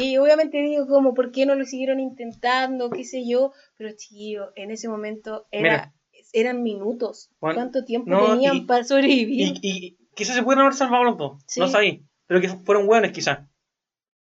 Y 0.00 0.16
obviamente 0.16 0.58
digo 0.60 0.88
como, 0.88 1.14
¿por 1.14 1.30
qué 1.30 1.46
no 1.46 1.54
lo 1.54 1.64
siguieron 1.64 2.00
intentando? 2.00 2.90
¿Qué 2.90 3.04
sé 3.04 3.24
yo? 3.28 3.52
Pero 3.76 3.90
tío, 3.94 4.50
en 4.56 4.72
ese 4.72 4.88
momento 4.88 5.46
era, 5.52 5.62
Mira. 5.62 5.94
eran 6.32 6.62
minutos. 6.64 7.30
Bueno, 7.40 7.56
¿Cuánto 7.60 7.84
tiempo 7.84 8.10
no, 8.10 8.32
tenían 8.32 8.56
y- 8.56 8.60
para 8.62 8.82
sobrevivir? 8.82 9.54
Y, 9.62 9.68
y 9.96 9.98
quizás 10.16 10.34
se 10.34 10.42
pueden 10.42 10.60
haber 10.62 10.74
salvado 10.74 11.04
los 11.04 11.16
dos, 11.16 11.42
Sí. 11.46 11.60
no 11.60 11.68
sabí. 11.68 12.04
Pero 12.26 12.40
que 12.40 12.48
fueron 12.48 12.88
weones, 12.88 13.12
quizás. 13.12 13.46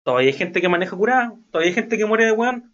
Todavía 0.06 0.30
hay 0.30 0.38
gente 0.38 0.62
que 0.62 0.70
maneja 0.70 0.96
curada, 0.96 1.34
todavía 1.52 1.72
hay 1.72 1.76
gente 1.76 1.98
que 1.98 2.06
muere 2.06 2.26
de 2.26 2.32
weón. 2.32 2.72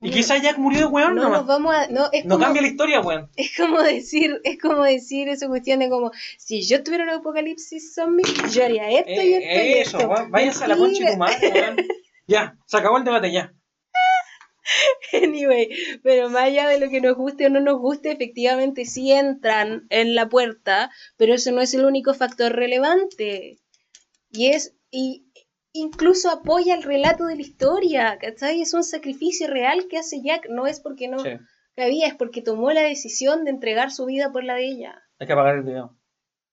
Y 0.00 0.08
No, 0.08 0.14
quizás 0.14 0.40
Jack 0.42 0.56
murió 0.56 0.80
de 0.80 0.86
weón, 0.86 1.14
no 1.14 1.24
nomás. 1.24 1.40
nos 1.40 1.46
vamos 1.46 1.74
a... 1.74 1.86
No, 1.88 2.08
es 2.10 2.24
No 2.24 2.36
como, 2.36 2.44
cambia 2.46 2.62
la 2.62 2.68
historia, 2.68 3.00
weón. 3.02 3.30
Es 3.36 3.54
como 3.54 3.82
decir, 3.82 4.40
es 4.44 4.58
como 4.58 4.82
decir 4.82 5.28
esa 5.28 5.46
cuestión 5.46 5.78
de 5.80 5.90
como, 5.90 6.10
si 6.38 6.62
yo 6.66 6.82
tuviera 6.82 7.04
un 7.04 7.10
apocalipsis 7.10 7.94
zombie, 7.94 8.24
yo 8.50 8.64
haría 8.64 8.88
esto 8.90 9.10
y 9.10 9.34
esto 9.34 9.46
y 9.46 9.58
Eh, 9.58 9.80
eso, 9.82 9.98
esto. 9.98 10.08
weón. 10.10 10.30
Váyanse 10.30 10.64
a 10.64 10.68
la 10.68 10.76
concha 10.78 11.04
de 11.04 11.12
tu 11.12 11.18
madre, 11.18 11.52
weón. 11.52 11.76
Ya, 12.26 12.56
se 12.66 12.76
acabó 12.78 12.96
el 12.96 13.04
debate, 13.04 13.30
ya. 13.30 13.52
Anyway, 15.12 15.68
pero 16.02 16.28
más 16.30 16.44
allá 16.44 16.68
de 16.68 16.78
lo 16.78 16.88
que 16.90 17.00
nos 17.00 17.16
guste 17.16 17.46
o 17.46 17.50
no 17.50 17.60
nos 17.60 17.78
guste, 17.78 18.12
efectivamente 18.12 18.84
sí 18.84 19.10
entran 19.12 19.86
en 19.90 20.14
la 20.14 20.28
puerta, 20.28 20.90
pero 21.16 21.34
eso 21.34 21.50
no 21.52 21.60
es 21.60 21.74
el 21.74 21.84
único 21.84 22.14
factor 22.14 22.52
relevante. 22.52 23.58
Y 24.30 24.46
es, 24.48 24.76
y 24.90 25.26
incluso 25.72 26.30
apoya 26.30 26.74
el 26.74 26.82
relato 26.82 27.24
de 27.26 27.36
la 27.36 27.42
historia, 27.42 28.18
¿cachai? 28.20 28.60
Es 28.62 28.74
un 28.74 28.82
sacrificio 28.84 29.46
real 29.48 29.86
que 29.88 29.98
hace 29.98 30.20
Jack, 30.22 30.48
no 30.50 30.66
es 30.66 30.80
porque 30.80 31.08
no 31.08 31.18
Sí, 31.20 31.30
cabía, 31.76 32.06
es 32.08 32.14
porque 32.14 32.42
tomó 32.42 32.72
la 32.72 32.82
decisión 32.82 33.44
de 33.44 33.50
entregar 33.50 33.90
su 33.90 34.06
vida 34.06 34.32
por 34.32 34.44
la 34.44 34.54
de 34.54 34.66
ella. 34.66 35.02
hay 35.18 35.26
que 35.26 35.32
apagar 35.32 35.56
el 35.56 35.62
video. 35.62 35.96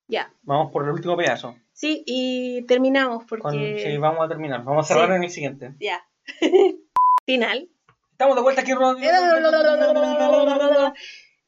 Ya, 0.10 0.32
Vamos 0.44 0.72
por 0.72 0.84
el 0.86 0.92
último 0.92 1.18
pedazo. 1.18 1.56
sí, 1.74 2.04
y 2.06 2.66
terminamos 2.66 3.26
porque... 3.28 3.42
Con, 3.42 3.54
sí, 3.54 3.98
vamos 3.98 4.24
a 4.26 4.30
terminar. 4.30 4.64
Vamos 4.64 4.86
a 4.86 4.94
cerrar 4.94 5.10
Sí. 5.10 5.16
en 5.16 5.24
el 5.24 5.30
siguiente. 5.30 5.74
Ya. 5.80 6.08
Final. 7.26 7.70
Estamos 8.12 8.36
de 8.36 8.42
vuelta 8.42 8.62
aquí. 8.62 8.72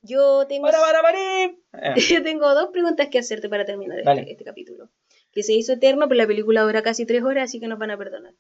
Yo 0.02 0.46
tengo, 0.48 0.64
Para, 0.68 0.80
para, 0.80 1.02
para. 1.02 1.20
Eh, 1.96 2.00
yo 2.10 2.24
tengo 2.24 2.54
dos 2.54 2.70
preguntas 2.72 3.08
que 3.10 3.20
hacerte 3.20 3.50
para 3.50 3.66
terminar 3.66 4.00
este, 4.00 4.32
este 4.32 4.44
capítulo. 4.44 4.90
Que 5.32 5.44
se 5.44 5.54
hizo 5.54 5.74
eterno, 5.74 6.08
pero 6.08 6.18
la 6.18 6.28
película 6.28 6.62
dura 6.64 6.82
casi 6.84 7.06
tres 7.06 7.24
horas, 7.24 7.46
así 7.50 7.60
que 7.60 7.68
nos 7.68 7.80
van 7.80 7.92
a 7.92 7.98
perdonar. 7.98 8.34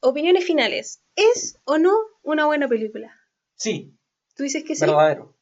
Opiniones 0.00 0.44
finales. 0.44 1.02
¿Es 1.16 1.58
o 1.64 1.78
no 1.78 1.96
una 2.22 2.46
buena 2.46 2.68
película? 2.68 3.14
Sí, 3.54 3.92
¿Tú 4.34 4.42
dices 4.42 4.64
que 4.64 4.74
sí? 4.74 4.80
verdadero. 4.84 5.34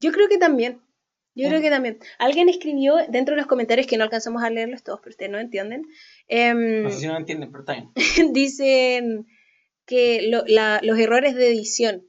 Yo 0.00 0.12
creo 0.12 0.28
que 0.28 0.38
también. 0.38 0.80
Yo 1.34 1.46
Mm. 1.48 1.50
creo 1.50 1.60
que 1.62 1.70
también. 1.70 1.98
Alguien 2.18 2.48
escribió 2.48 2.96
dentro 3.08 3.34
de 3.34 3.40
los 3.40 3.46
comentarios 3.48 3.86
que 3.86 3.96
no 3.98 4.04
alcanzamos 4.04 4.42
a 4.42 4.50
leerlos 4.50 4.82
todos, 4.82 5.00
pero 5.00 5.10
ustedes 5.10 5.30
no 5.32 5.38
entienden. 5.38 5.86
em, 6.28 6.82
No 6.84 6.90
sé 6.90 7.00
si 7.00 7.06
no 7.06 7.16
entienden, 7.16 7.50
pero 7.52 7.64
bien. 7.64 7.90
dicen 8.32 9.26
que 9.86 10.22
lo- 10.28 10.44
la- 10.46 10.80
los 10.82 10.98
errores 10.98 11.34
de 11.34 11.48
edición. 11.48 12.08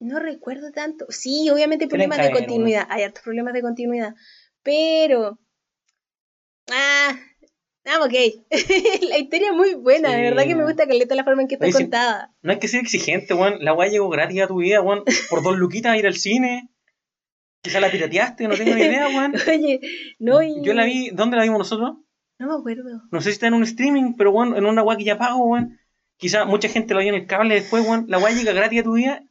No 0.00 0.18
recuerdo 0.18 0.72
tanto. 0.72 1.06
Sí, 1.08 1.48
obviamente 1.48 1.88
problemas 1.88 2.18
de 2.18 2.30
continuidad. 2.32 2.86
Hay 2.90 3.02
hartos 3.04 3.22
problemas 3.22 3.54
de 3.54 3.62
continuidad. 3.62 4.14
Pero. 4.62 5.38
Ah. 6.70 7.18
Ah, 7.86 8.00
ok. 8.04 8.12
la 9.08 9.18
historia 9.18 9.50
es 9.50 9.56
muy 9.56 9.74
buena. 9.74 10.10
De 10.10 10.22
verdad 10.22 10.44
que 10.44 10.56
me 10.56 10.64
gusta 10.64 10.86
Caleta 10.86 11.14
la 11.14 11.24
forma 11.24 11.42
en 11.42 11.48
que 11.48 11.54
está 11.54 11.66
Oye, 11.66 11.72
contada. 11.72 12.34
No 12.42 12.52
hay 12.52 12.58
que 12.58 12.66
ser 12.66 12.80
exigente, 12.80 13.32
weón. 13.32 13.64
La 13.64 13.74
weá 13.74 13.88
llegó 13.88 14.08
gratis 14.08 14.42
a 14.42 14.48
tu 14.48 14.56
vida, 14.56 14.80
weón. 14.80 15.04
Por 15.30 15.42
dos 15.42 15.56
luquitas 15.56 15.92
a 15.92 15.96
ir 15.96 16.06
al 16.06 16.14
cine. 16.14 16.68
Quizá 17.62 17.78
la 17.78 17.90
pirateaste, 17.90 18.48
no 18.48 18.56
tengo 18.56 18.74
ni 18.74 18.82
idea, 18.82 19.08
weón. 19.16 19.34
Oye, 19.48 19.80
no 20.18 20.42
y... 20.42 20.62
Yo 20.62 20.74
la 20.74 20.84
vi, 20.84 21.10
¿dónde 21.10 21.36
la 21.36 21.44
vimos 21.44 21.58
nosotros? 21.58 21.96
No 22.38 22.48
me 22.48 22.54
acuerdo. 22.54 23.02
No 23.10 23.20
sé 23.20 23.30
si 23.30 23.34
está 23.34 23.46
en 23.46 23.54
un 23.54 23.62
streaming, 23.62 24.14
pero 24.16 24.32
weón, 24.32 24.56
en 24.56 24.66
una 24.66 24.82
weá 24.82 24.96
que 24.96 25.04
ya 25.04 25.16
pago, 25.16 25.44
weón. 25.44 25.78
Quizá 26.18 26.44
mucha 26.44 26.68
gente 26.68 26.92
la 26.92 27.00
vio 27.00 27.10
en 27.10 27.20
el 27.20 27.26
cable 27.26 27.54
después, 27.54 27.86
weón. 27.86 28.06
La 28.08 28.18
weá 28.18 28.34
llega 28.34 28.52
gratis 28.52 28.80
a 28.80 28.82
tu 28.82 28.94
vida. 28.94 29.22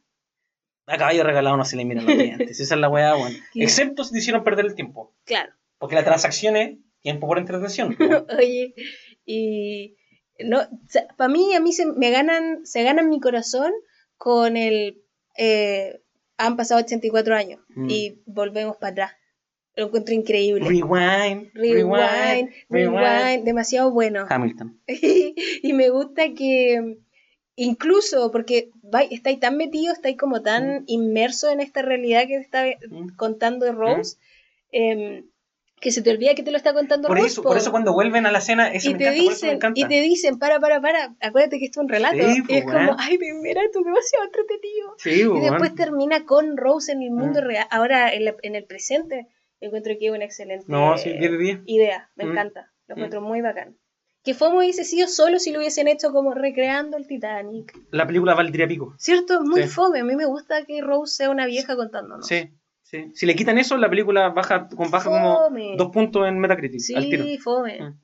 A 0.86 0.96
caballo 0.96 1.24
regalado 1.24 1.56
no 1.56 1.64
se 1.64 1.76
le 1.76 1.84
miran 1.84 2.06
los 2.06 2.16
dientes. 2.16 2.60
Esa 2.60 2.74
es 2.74 2.80
la 2.80 2.88
weá, 2.88 3.16
weón. 3.16 3.32
¿Qué? 3.52 3.64
Excepto 3.64 4.02
si 4.02 4.12
te 4.12 4.18
hicieron 4.20 4.44
perder 4.44 4.64
el 4.64 4.74
tiempo. 4.74 5.14
Claro. 5.24 5.52
Porque 5.78 5.94
la 5.94 6.04
transacción 6.04 6.56
es 6.56 6.78
tiempo 7.06 7.26
por 7.28 7.38
entretención. 7.38 7.96
Oye, 8.38 8.74
y 9.24 9.94
no, 10.40 10.58
para 11.16 11.28
mí, 11.32 11.54
a 11.54 11.60
mí 11.60 11.72
se 11.72 11.86
me 11.86 12.10
ganan, 12.10 12.66
se 12.66 12.82
ganan 12.82 13.08
mi 13.08 13.20
corazón 13.20 13.72
con 14.18 14.56
el 14.56 15.02
eh, 15.38 16.00
han 16.36 16.56
pasado 16.56 16.80
84 16.80 17.34
años 17.36 17.60
Mm. 17.76 17.90
y 17.90 18.22
volvemos 18.26 18.76
para 18.76 18.92
atrás. 18.92 19.12
Lo 19.76 19.86
encuentro 19.86 20.14
increíble. 20.14 20.64
Rewind, 20.66 21.50
Rewind, 21.54 22.50
rewind, 22.70 23.44
demasiado 23.44 23.90
bueno. 23.92 24.24
Hamilton. 24.28 24.80
y 25.68 25.72
me 25.74 25.90
gusta 25.90 26.32
que 26.34 26.96
incluso 27.54 28.30
porque 28.32 28.70
vai- 28.82 29.08
estáis 29.10 29.38
tan 29.40 29.56
metido, 29.56 29.92
estáis 29.92 30.16
como 30.16 30.40
tan 30.42 30.84
inmerso 30.86 31.50
en 31.50 31.60
esta 31.60 31.82
realidad 31.82 32.22
que 32.26 32.38
te 32.38 32.40
está 32.40 32.64
Mm. 32.90 33.16
contando 33.16 33.70
Rose, 33.72 34.16
em, 34.72 35.26
que 35.86 35.92
se 35.92 36.02
te 36.02 36.10
olvida 36.10 36.34
que 36.34 36.42
te 36.42 36.50
lo 36.50 36.56
está 36.56 36.74
contando 36.74 37.06
Por 37.06 37.16
Rose. 37.18 37.28
eso, 37.28 37.42
po. 37.42 37.50
por 37.50 37.58
eso 37.58 37.70
cuando 37.70 37.92
vuelven 37.92 38.26
a 38.26 38.32
la 38.32 38.38
escena, 38.38 38.72
eso 38.72 38.90
y 38.90 38.94
me 38.94 38.98
te 38.98 39.04
encanta, 39.04 39.20
eso 39.20 39.24
me 39.28 39.30
dicen, 39.34 39.50
encanta. 39.54 39.80
y 39.80 39.84
te 39.84 40.00
dicen, 40.00 40.38
para, 40.40 40.58
para, 40.58 40.80
para, 40.80 41.14
acuérdate 41.20 41.60
que 41.60 41.66
esto 41.66 41.80
es 41.80 41.84
un 41.84 41.88
relato. 41.88 42.16
Sí, 42.16 42.38
y 42.38 42.42
pues, 42.42 42.58
es 42.58 42.64
como, 42.64 42.96
ay, 42.98 43.18
mira, 43.40 43.62
es 43.62 43.70
demasiado 43.72 44.24
entretenido. 44.24 44.94
Sí, 44.98 45.20
Y 45.20 45.26
weón. 45.26 45.42
después 45.42 45.74
termina 45.76 46.24
con 46.24 46.56
Rose 46.56 46.90
en 46.90 47.02
el 47.02 47.10
mundo 47.12 47.40
Mm. 47.40 47.44
real. 47.44 47.66
Ahora, 47.70 48.12
en, 48.12 48.24
la- 48.24 48.34
en 48.42 48.56
el 48.56 48.64
presente, 48.64 49.28
encuentro 49.60 49.94
que 49.98 50.06
es 50.06 50.12
una 50.12 50.24
excelente 50.24 50.64
No, 50.66 50.98
sí, 50.98 51.10
10 51.12 51.30
de 51.30 51.38
10. 51.38 51.58
idea. 51.66 52.10
Me 52.16 52.24
Mm. 52.24 52.30
encanta. 52.32 52.72
Lo 52.88 52.96
Mm. 52.96 52.98
encuentro 52.98 53.20
muy 53.20 53.40
bacán. 53.42 53.76
Que 54.24 54.34
FOMO 54.34 54.58
hubiese 54.58 54.82
sido 54.82 55.06
solo 55.06 55.38
si 55.38 55.52
lo 55.52 55.60
hubiesen 55.60 55.86
hecho 55.86 56.10
como 56.12 56.34
recreando 56.34 56.96
el 56.96 57.06
Titanic. 57.06 57.72
La 57.92 58.08
película 58.08 58.34
valdría 58.34 58.66
pico. 58.66 58.92
¿Cierto? 58.98 59.40
Muy 59.42 59.62
Sí. 59.62 59.68
fome. 59.68 60.00
A 60.00 60.04
mí 60.04 60.16
me 60.16 60.26
gusta 60.26 60.64
que 60.64 60.80
Rose 60.80 61.14
sea 61.14 61.30
una 61.30 61.46
vieja 61.46 61.76
contándonos. 61.76 62.26
Sí, 62.26 62.50
sí. 62.88 63.10
Si 63.14 63.26
le 63.26 63.34
quitan 63.34 63.58
eso, 63.58 63.76
la 63.76 63.88
película 63.90 64.28
baja, 64.30 64.68
con- 64.68 64.90
baja 64.90 65.10
como 65.10 65.48
dos 65.76 65.90
puntos 65.92 66.26
en 66.28 66.38
Metacritic. 66.38 66.80
al 66.96 67.04
tiro. 67.04 67.24
Sí, 67.24 67.38
fome. 67.38 67.80
Mm. 67.82 68.00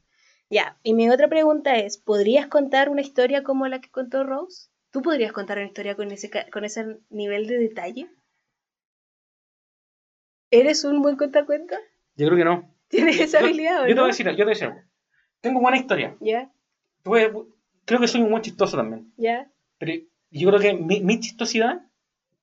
Ya, 0.51 0.79
y 0.83 0.93
mi 0.95 1.09
otra 1.09 1.29
pregunta 1.29 1.77
es, 1.77 1.97
¿podrías 1.99 2.47
contar 2.47 2.89
una 2.91 3.01
historia 3.01 3.43
como 3.43 3.67
la 3.69 3.81
que 3.81 3.91
contó 3.91 4.23
Rose? 4.25 4.69
¿Tú 4.91 5.01
podrías 5.01 5.33
contar 5.33 5.57
una 5.59 5.67
historia 5.67 5.97
con 5.97 6.11
ese, 6.13 6.31
con 6.53 6.65
ese 6.67 6.99
nivel 7.09 7.47
de 7.47 7.59
detalle? 7.59 8.11
¿Eres 10.51 10.85
un 10.85 11.01
buen 11.01 11.17
cuentacuentos? 11.17 11.79
Yo 12.17 12.27
creo 12.27 12.39
que 12.39 12.45
no. 12.45 12.75
¿Tienes 12.89 13.19
esa 13.21 13.41
Yo- 13.41 13.47
habilidad 13.47 13.83
o 13.85 13.87
Yo 13.87 13.95
te 13.95 14.01
voy 14.01 14.05
a 14.11 14.13
decir, 14.13 14.27
yo 14.27 14.37
te 14.37 14.43
voy 14.45 14.51
a 14.51 14.55
decir 14.55 14.69
algo. 14.69 14.81
Tengo 15.41 15.61
buena 15.61 15.79
historia. 15.79 16.17
Ya, 16.21 16.53
Tuve- 17.03 17.33
creo 17.87 18.01
que 18.01 18.07
soy 18.09 18.21
un 18.21 18.31
buen 18.31 18.43
chistoso 18.43 18.77
también. 18.77 19.13
ya, 19.17 19.51
Pero 19.79 19.93
yo 20.31 20.49
creo 20.51 20.61
que 20.61 20.75
mi, 20.75 21.01
mi 21.01 21.19
chistosidad, 21.19 21.81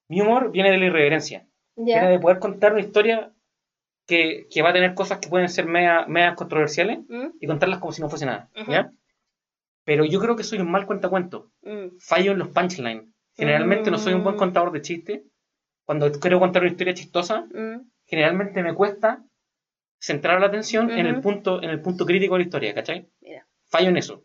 mi 0.07 0.19
humor, 0.21 0.51
viene 0.51 0.71
de 0.71 0.77
la 0.79 0.85
irreverencia. 0.87 1.47
Viene 1.85 2.01
ya. 2.01 2.09
de 2.09 2.19
poder 2.19 2.39
contar 2.39 2.73
una 2.73 2.81
historia 2.81 3.31
que, 4.05 4.47
que 4.51 4.61
va 4.61 4.69
a 4.69 4.73
tener 4.73 4.93
cosas 4.95 5.19
que 5.19 5.29
pueden 5.29 5.49
ser 5.49 5.65
media, 5.65 6.05
medias 6.07 6.35
controversiales 6.35 6.99
Mm, 7.07 7.27
y 7.39 7.47
contarlas 7.47 7.79
como 7.79 7.91
si 7.91 8.01
no 8.01 8.09
fuese 8.09 8.25
nada. 8.25 8.49
Ujú. 8.59 8.71
¿ya? 8.71 8.91
Pero 9.85 10.05
yo 10.05 10.19
creo 10.19 10.35
que 10.35 10.43
soy 10.43 10.59
un 10.59 10.69
mal 10.71 10.85
cuentacuentos. 10.85 11.45
mm, 11.63 11.97
Fallo 11.99 12.31
en 12.33 12.39
los 12.39 12.49
punchlines. 12.49 13.05
Generalmente 13.35 13.89
no 13.91 13.97
soy 13.97 14.13
un 14.13 14.23
buen 14.23 14.35
Mm. 14.35 14.39
contador 14.39 14.71
de 14.71 14.81
chistes. 14.81 15.21
Cuando 15.85 16.11
quiero 16.11 16.39
contar 16.39 16.61
una 16.63 16.71
historia 16.71 16.93
chistosa, 16.93 17.41
mm, 17.53 17.89
generalmente 18.05 18.61
me 18.61 18.73
cuesta 18.75 19.23
centrar 19.99 20.39
la 20.41 20.47
atención 20.47 20.91
en, 20.91 21.05
el 21.05 21.19
punto, 21.21 21.61
en 21.63 21.69
el 21.69 21.81
punto 21.81 22.05
crítico 22.05 22.35
de 22.35 22.39
la 22.39 22.45
historia, 22.45 22.73
¿cachai? 22.73 23.09
Mira. 23.21 23.47
Fallo 23.69 23.89
en 23.89 23.97
eso. 23.97 24.23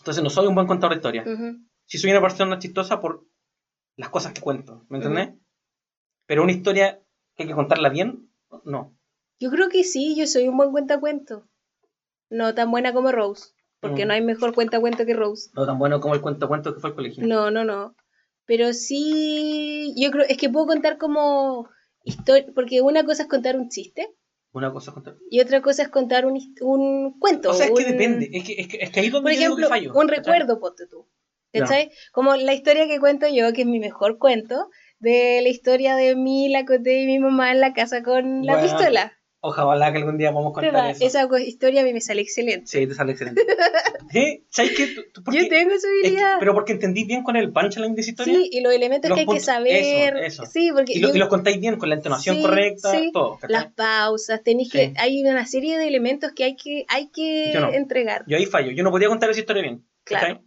Entonces 0.00 0.22
no 0.22 0.30
soy 0.30 0.46
un 0.46 0.54
buen 0.54 0.66
contador 0.66 0.92
de 0.94 0.98
historia. 0.98 1.22
ujú. 1.22 1.58
Si 1.86 1.98
soy 1.98 2.10
una 2.10 2.20
persona 2.20 2.58
chistosa 2.58 3.00
por 3.00 3.24
las 3.96 4.08
cosas 4.08 4.32
que 4.32 4.40
cuento, 4.40 4.84
¿me 4.88 4.98
entendés? 4.98 5.30
Pero 6.26 6.42
una 6.42 6.52
historia 6.52 7.00
que 7.36 7.42
hay 7.44 7.48
que 7.48 7.54
contarla 7.54 7.88
bien, 7.88 8.30
no. 8.64 8.96
Yo 9.40 9.50
creo 9.50 9.68
que 9.68 9.84
sí, 9.84 10.14
yo 10.16 10.26
soy 10.26 10.48
un 10.48 10.56
buen 10.56 10.70
cuentacuentos. 10.70 11.42
No 12.30 12.54
tan 12.54 12.70
buena 12.70 12.92
como 12.92 13.12
Rose, 13.12 13.50
porque 13.80 14.04
Mm. 14.04 14.08
no 14.08 14.14
hay 14.14 14.22
mejor 14.22 14.54
cuentacuento 14.54 15.04
que 15.04 15.14
Rose. 15.14 15.50
No 15.54 15.66
tan 15.66 15.78
bueno 15.78 16.00
como 16.00 16.14
el 16.14 16.20
cuento 16.20 16.48
cuento 16.48 16.74
que 16.74 16.80
fue 16.80 16.90
el 16.90 16.96
colegio. 16.96 17.26
No, 17.26 17.50
no, 17.50 17.64
no. 17.64 17.94
Pero 18.46 18.72
sí, 18.72 19.94
yo 19.96 20.10
creo, 20.10 20.24
es 20.28 20.36
que 20.36 20.48
puedo 20.50 20.66
contar 20.66 20.98
como 20.98 21.68
historia, 22.04 22.46
porque 22.54 22.80
una 22.80 23.04
cosa 23.04 23.22
es 23.24 23.28
contar 23.28 23.56
un 23.58 23.68
chiste 23.70 24.08
Una 24.52 24.72
cosa 24.72 24.90
es 24.90 24.94
contar. 24.94 25.16
y 25.30 25.40
otra 25.40 25.62
cosa 25.62 25.82
es 25.82 25.88
contar 25.88 26.26
un, 26.26 26.38
un 26.60 27.18
cuento. 27.18 27.50
O 27.50 27.54
sea, 27.54 27.66
es 27.66 27.72
que 27.72 27.84
depende. 27.84 28.30
Es 28.32 28.44
que, 28.44 28.52
es 28.60 28.68
que, 28.68 28.76
es 28.78 28.90
que 28.90 29.00
ahí 29.00 29.10
donde 29.10 29.30
Por 29.30 29.32
yo 29.32 29.38
digo 29.40 29.52
ejemplo, 29.58 29.66
que 29.66 29.70
fallo. 29.70 29.92
un 29.94 30.08
recuerdo, 30.08 30.60
ponte 30.60 30.86
tú. 30.86 31.08
¿Cachai? 31.52 31.92
Como 32.12 32.34
la 32.34 32.52
historia 32.52 32.88
que 32.88 32.98
cuento 32.98 33.26
yo, 33.28 33.52
que 33.52 33.60
es 33.62 33.66
mi 33.68 33.78
mejor 33.78 34.18
cuento, 34.18 34.70
de 34.98 35.40
la 35.42 35.48
historia 35.48 35.96
de 35.96 36.14
mí, 36.16 36.48
la 36.48 36.64
Coté 36.64 37.02
y 37.02 37.06
mi 37.06 37.18
mamá 37.18 37.52
en 37.52 37.60
la 37.60 37.72
casa 37.72 38.02
con 38.02 38.44
la 38.46 38.54
Bueno, 38.58 38.68
pistola. 38.78 39.12
Ojalá 39.46 39.92
que 39.92 39.98
algún 39.98 40.16
día 40.16 40.32
podamos 40.32 40.54
contar 40.54 40.72
¿Verdad? 40.72 40.90
eso. 40.92 41.04
Esa 41.06 41.28
historia 41.40 41.82
a 41.82 41.84
mí 41.84 41.92
me 41.92 42.00
sale 42.00 42.22
excelente. 42.22 42.66
Sí, 42.66 42.86
te 42.86 42.94
sale 42.94 43.12
excelente. 43.12 43.42
¿Sí? 44.10 44.46
¿Sabes 44.48 44.72
qué? 44.74 44.86
Tú- 44.86 45.02
tú- 45.22 45.32
Yo 45.32 45.46
tengo 45.48 45.74
esa 45.74 45.86
es 45.86 46.04
habilidad. 46.06 46.36
pero 46.38 46.54
porque 46.54 46.72
entendí 46.72 47.04
bien 47.04 47.22
con 47.22 47.36
el 47.36 47.52
punchline 47.52 47.94
de 47.94 48.00
esa 48.00 48.10
historia. 48.10 48.34
Sí, 48.34 48.48
y 48.50 48.62
los 48.62 48.72
elementos 48.72 49.10
Los 49.10 49.16
que 49.18 49.20
hay 49.20 49.26
que 49.36 49.40
saber. 49.40 50.16
eso, 50.16 50.42
eso. 50.42 50.46
Sí, 50.50 50.70
porque 50.74 50.94
y, 50.94 51.00
lo- 51.00 51.08
yo- 51.08 51.14
y 51.16 51.18
los 51.18 51.28
contáis 51.28 51.60
bien, 51.60 51.76
con 51.76 51.90
la 51.90 51.96
entonación 51.96 52.36
Sí, 52.36 52.42
correcta, 52.42 52.90
sí. 52.92 53.10
todo. 53.12 53.34
¿cachai? 53.38 53.50
las 53.52 53.66
pausas, 53.74 54.42
tenéis 54.42 54.70
Sí. 54.70 54.78
que, 54.78 54.94
hay 54.96 55.22
una 55.22 55.44
serie 55.46 55.76
de 55.78 55.88
elementos 55.88 56.32
que 56.32 56.44
hay 56.44 56.56
que, 56.56 56.86
hay 56.88 57.10
que 57.10 57.50
Yo 57.52 57.60
no. 57.60 57.70
entregar. 57.70 58.24
Yo 58.26 58.38
ahí 58.38 58.46
fallo. 58.46 58.70
Yo 58.70 58.82
no 58.82 58.90
podía 58.90 59.08
contar 59.08 59.28
esa 59.28 59.40
historia 59.40 59.60
bien. 59.62 59.84
Claro. 60.04 60.26
¿cachai? 60.26 60.44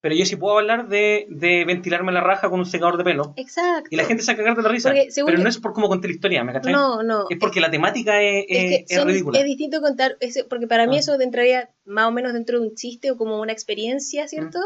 Pero 0.00 0.14
yo 0.14 0.24
sí 0.26 0.36
puedo 0.36 0.56
hablar 0.58 0.88
de, 0.88 1.26
de 1.28 1.64
ventilarme 1.64 2.12
la 2.12 2.20
raja 2.20 2.48
con 2.48 2.60
un 2.60 2.66
secador 2.66 2.96
de 2.98 3.02
pelo. 3.04 3.34
Exacto. 3.36 3.88
Y 3.90 3.96
la 3.96 4.04
gente 4.04 4.22
se 4.22 4.30
va 4.30 4.34
a 4.34 4.36
cagar 4.36 4.56
de 4.56 4.62
la 4.62 4.68
risa. 4.68 4.90
Porque 4.90 5.08
Pero 5.26 5.38
no 5.38 5.48
es 5.48 5.58
por 5.58 5.72
cómo 5.72 5.88
conté 5.88 6.06
la 6.06 6.14
historia, 6.14 6.44
¿me 6.44 6.52
cachai? 6.52 6.72
No, 6.72 7.02
no. 7.02 7.24
Es 7.28 7.36
porque 7.38 7.60
la 7.60 7.68
temática 7.70 8.22
es, 8.22 8.44
Es 8.48 8.58
es- 8.58 8.70
que 8.70 8.84
es 8.94 8.96
son- 9.00 9.08
ridícula. 9.08 9.38
es 9.40 9.44
distinto 9.44 9.80
contar, 9.80 10.16
ese- 10.20 10.44
porque 10.44 10.68
para 10.68 10.86
mí 10.86 10.96
Ah. 10.96 11.00
eso 11.00 11.20
entraría 11.20 11.70
más 11.84 12.06
o 12.06 12.12
menos 12.12 12.32
dentro 12.32 12.60
de 12.60 12.68
un 12.68 12.74
chiste 12.76 13.10
o 13.10 13.16
como 13.16 13.40
una 13.40 13.52
experiencia, 13.52 14.28
¿cierto? 14.28 14.60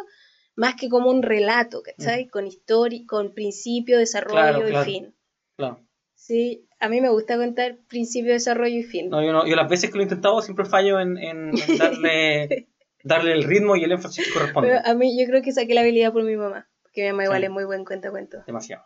Más 0.54 0.74
que 0.74 0.90
como 0.90 1.08
un 1.10 1.22
relato, 1.22 1.82
¿cachai? 1.82 2.28
Con 2.28 2.46
historia, 2.46 3.00
con 3.08 3.32
principio, 3.32 3.96
desarrollo 3.98 4.36
Mm. 4.36 4.50
Claro, 4.50 4.66
y 4.66 4.70
claro. 4.70 4.84
fin. 4.84 5.14
Claro. 5.56 5.80
Sí, 6.14 6.66
a 6.78 6.88
mí 6.90 7.00
me 7.00 7.08
gusta 7.08 7.36
contar 7.38 7.78
principio, 7.88 8.32
desarrollo 8.32 8.76
y 8.78 8.82
fin. 8.82 9.08
No, 9.08 9.24
yo, 9.24 9.32
no- 9.32 9.46
yo 9.46 9.56
las 9.56 9.68
veces 9.70 9.88
que 9.90 9.96
lo 9.96 10.02
he 10.02 10.04
intentado 10.04 10.42
siempre 10.42 10.66
fallo 10.66 11.00
en, 11.00 11.16
en- 11.16 11.52
en 11.58 11.78
darle, 11.78 12.48
darle 13.04 13.32
el 13.32 13.44
ritmo 13.44 13.76
y 13.76 13.84
el 13.84 13.92
énfasis 13.92 14.26
que 14.26 14.32
corresponde. 14.32 14.68
Pero 14.70 14.80
a 14.84 14.94
mí 14.94 15.18
yo 15.20 15.26
creo 15.26 15.42
que 15.42 15.52
saqué 15.52 15.74
la 15.74 15.80
habilidad 15.82 16.12
por 16.12 16.24
mi 16.24 16.36
mamá, 16.36 16.68
porque 16.82 17.02
mi 17.02 17.10
mamá 17.10 17.24
igual 17.24 17.40
Sí. 17.40 17.44
es 17.46 17.50
muy 17.50 17.64
buen 17.64 17.84
cuentacuentos. 17.84 18.44
Demasiado. 18.46 18.84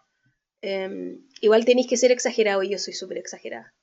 Em, 0.63 1.21
igual 1.41 1.65
tenéis 1.65 1.87
que 1.87 1.97
ser 1.97 2.13
exagerado 2.13 2.63
y 2.63 2.71
yo 2.71 2.79
soy 2.79 2.95
súper 2.95 3.19
exagerada. 3.19 3.75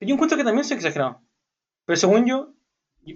Yo 0.00 0.14
encuentro 0.14 0.36
que 0.36 0.44
también 0.44 0.64
soy 0.64 0.76
exagerado. 0.76 1.22
Pero 1.86 1.96
según 1.96 2.26
yo, 2.26 2.54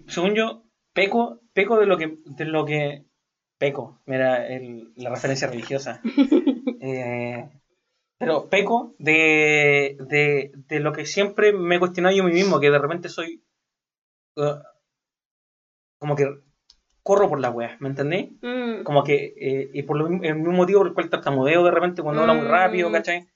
según 0.08 0.34
yo, 0.34 0.64
peco, 0.94 1.40
peco 1.52 1.78
de 1.78 1.86
lo 1.86 1.98
que, 1.98 2.16
de 2.24 2.44
lo 2.44 2.64
que 2.64 3.04
peco. 3.58 4.00
Mira 4.06 4.46
el- 4.46 4.92
la 4.96 5.10
referencia 5.10 5.48
religiosa. 5.48 6.00
Eh, 6.82 7.46
pero 8.16 8.48
peco 8.48 8.94
de, 8.98 9.98
de, 10.08 10.50
de 10.66 10.80
lo 10.80 10.94
que 10.94 11.04
siempre 11.04 11.52
me 11.52 11.76
he 11.76 11.78
cuestionado 11.78 12.16
yo 12.16 12.24
mismo, 12.24 12.58
que 12.58 12.70
de 12.70 12.78
repente 12.78 13.10
soy 13.10 13.44
uh, 14.36 14.54
como 15.98 16.16
que 16.16 16.24
corro 17.02 17.28
por 17.28 17.40
la 17.40 17.50
wea, 17.50 17.76
¿me 17.80 17.88
entendéis? 17.88 18.30
Mm, 18.42 18.82
Como 18.84 19.02
que, 19.04 19.32
eh, 19.40 19.70
y 19.72 19.82
por 19.82 19.96
lo 19.96 20.06
el 20.06 20.34
mismo 20.36 20.52
motivo 20.52 20.80
por 20.80 20.88
el 20.88 20.94
cual 20.94 21.10
tartamudeo 21.10 21.64
de 21.64 21.70
repente 21.70 22.02
cuando 22.02 22.22
hablo 22.22 22.34
muy 22.34 22.46
rápido, 22.46 22.88
Mm. 22.90 22.92
¿cachai? 22.92 23.26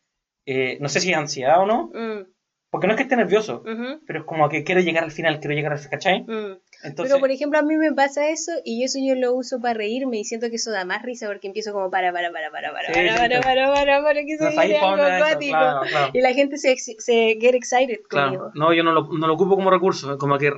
Eh, 0.47 0.77
no 0.81 0.89
sé 0.89 1.01
si 1.01 1.11
es 1.11 1.17
ansiedad 1.17 1.61
o 1.61 1.67
no, 1.67 1.91
mm, 1.95 2.27
porque 2.71 2.87
no 2.89 2.93
es 2.93 2.97
que 2.97 3.05
esté 3.05 3.17
nervioso, 3.17 3.63
pero 4.07 4.19
es 4.19 4.25
como 4.27 4.49
que 4.49 4.65
quiero 4.65 4.81
llegar 4.81 5.05
al 5.05 5.13
final, 5.13 5.39
quiero 5.41 5.55
llegar 5.55 5.73
al 5.73 5.89
¿cachai? 5.89 6.23
mm. 6.23 6.59
Entonces, 6.83 7.13
Pero 7.13 7.19
por 7.21 7.31
ejemplo 7.31 7.59
a 7.59 7.63
mí 7.63 7.77
me 7.77 7.93
pasa 7.95 8.29
eso 8.29 8.53
y 8.63 8.85
eso 8.85 8.99
yo 9.03 9.15
lo 9.15 9.33
uso 9.35 9.59
para 9.61 9.73
reírme 9.75 10.19
y 10.19 10.25
siento 10.25 10.51
que 10.51 10.57
eso 10.57 10.71
da 10.71 10.85
más 10.85 11.01
risa 11.03 11.27
porque 11.29 11.47
empiezo 11.47 11.73
como 11.73 11.89
para, 11.91 12.13
para, 12.13 12.31
para, 12.31 12.51
para, 12.51 12.73
para, 12.73 12.89
Sí, 12.89 12.93
para, 12.93 13.17
para, 13.17 13.37
sí. 13.37 13.43
para, 13.43 13.73
para, 13.73 14.03
para, 14.03 14.21
que 14.25 14.37
se 14.37 14.51
viene 14.51 14.77
algo 14.79 15.03
acuático. 15.03 15.53
claro, 15.57 15.81
claro, 15.89 16.11
Y 16.13 16.21
la 16.21 16.35
gente 16.35 16.59
se, 16.59 16.77
se 16.77 17.39
get 17.41 17.55
excited 17.55 18.01
claro. 18.11 18.27
conmigo. 18.27 18.51
No, 18.55 18.75
yo 18.75 18.83
no 18.83 18.93
lo, 18.93 19.09
no 19.17 19.27
lo 19.29 19.33
ocupo 19.33 19.55
como 19.55 19.71
recurso, 19.71 20.19
como 20.19 20.37
que 20.37 20.53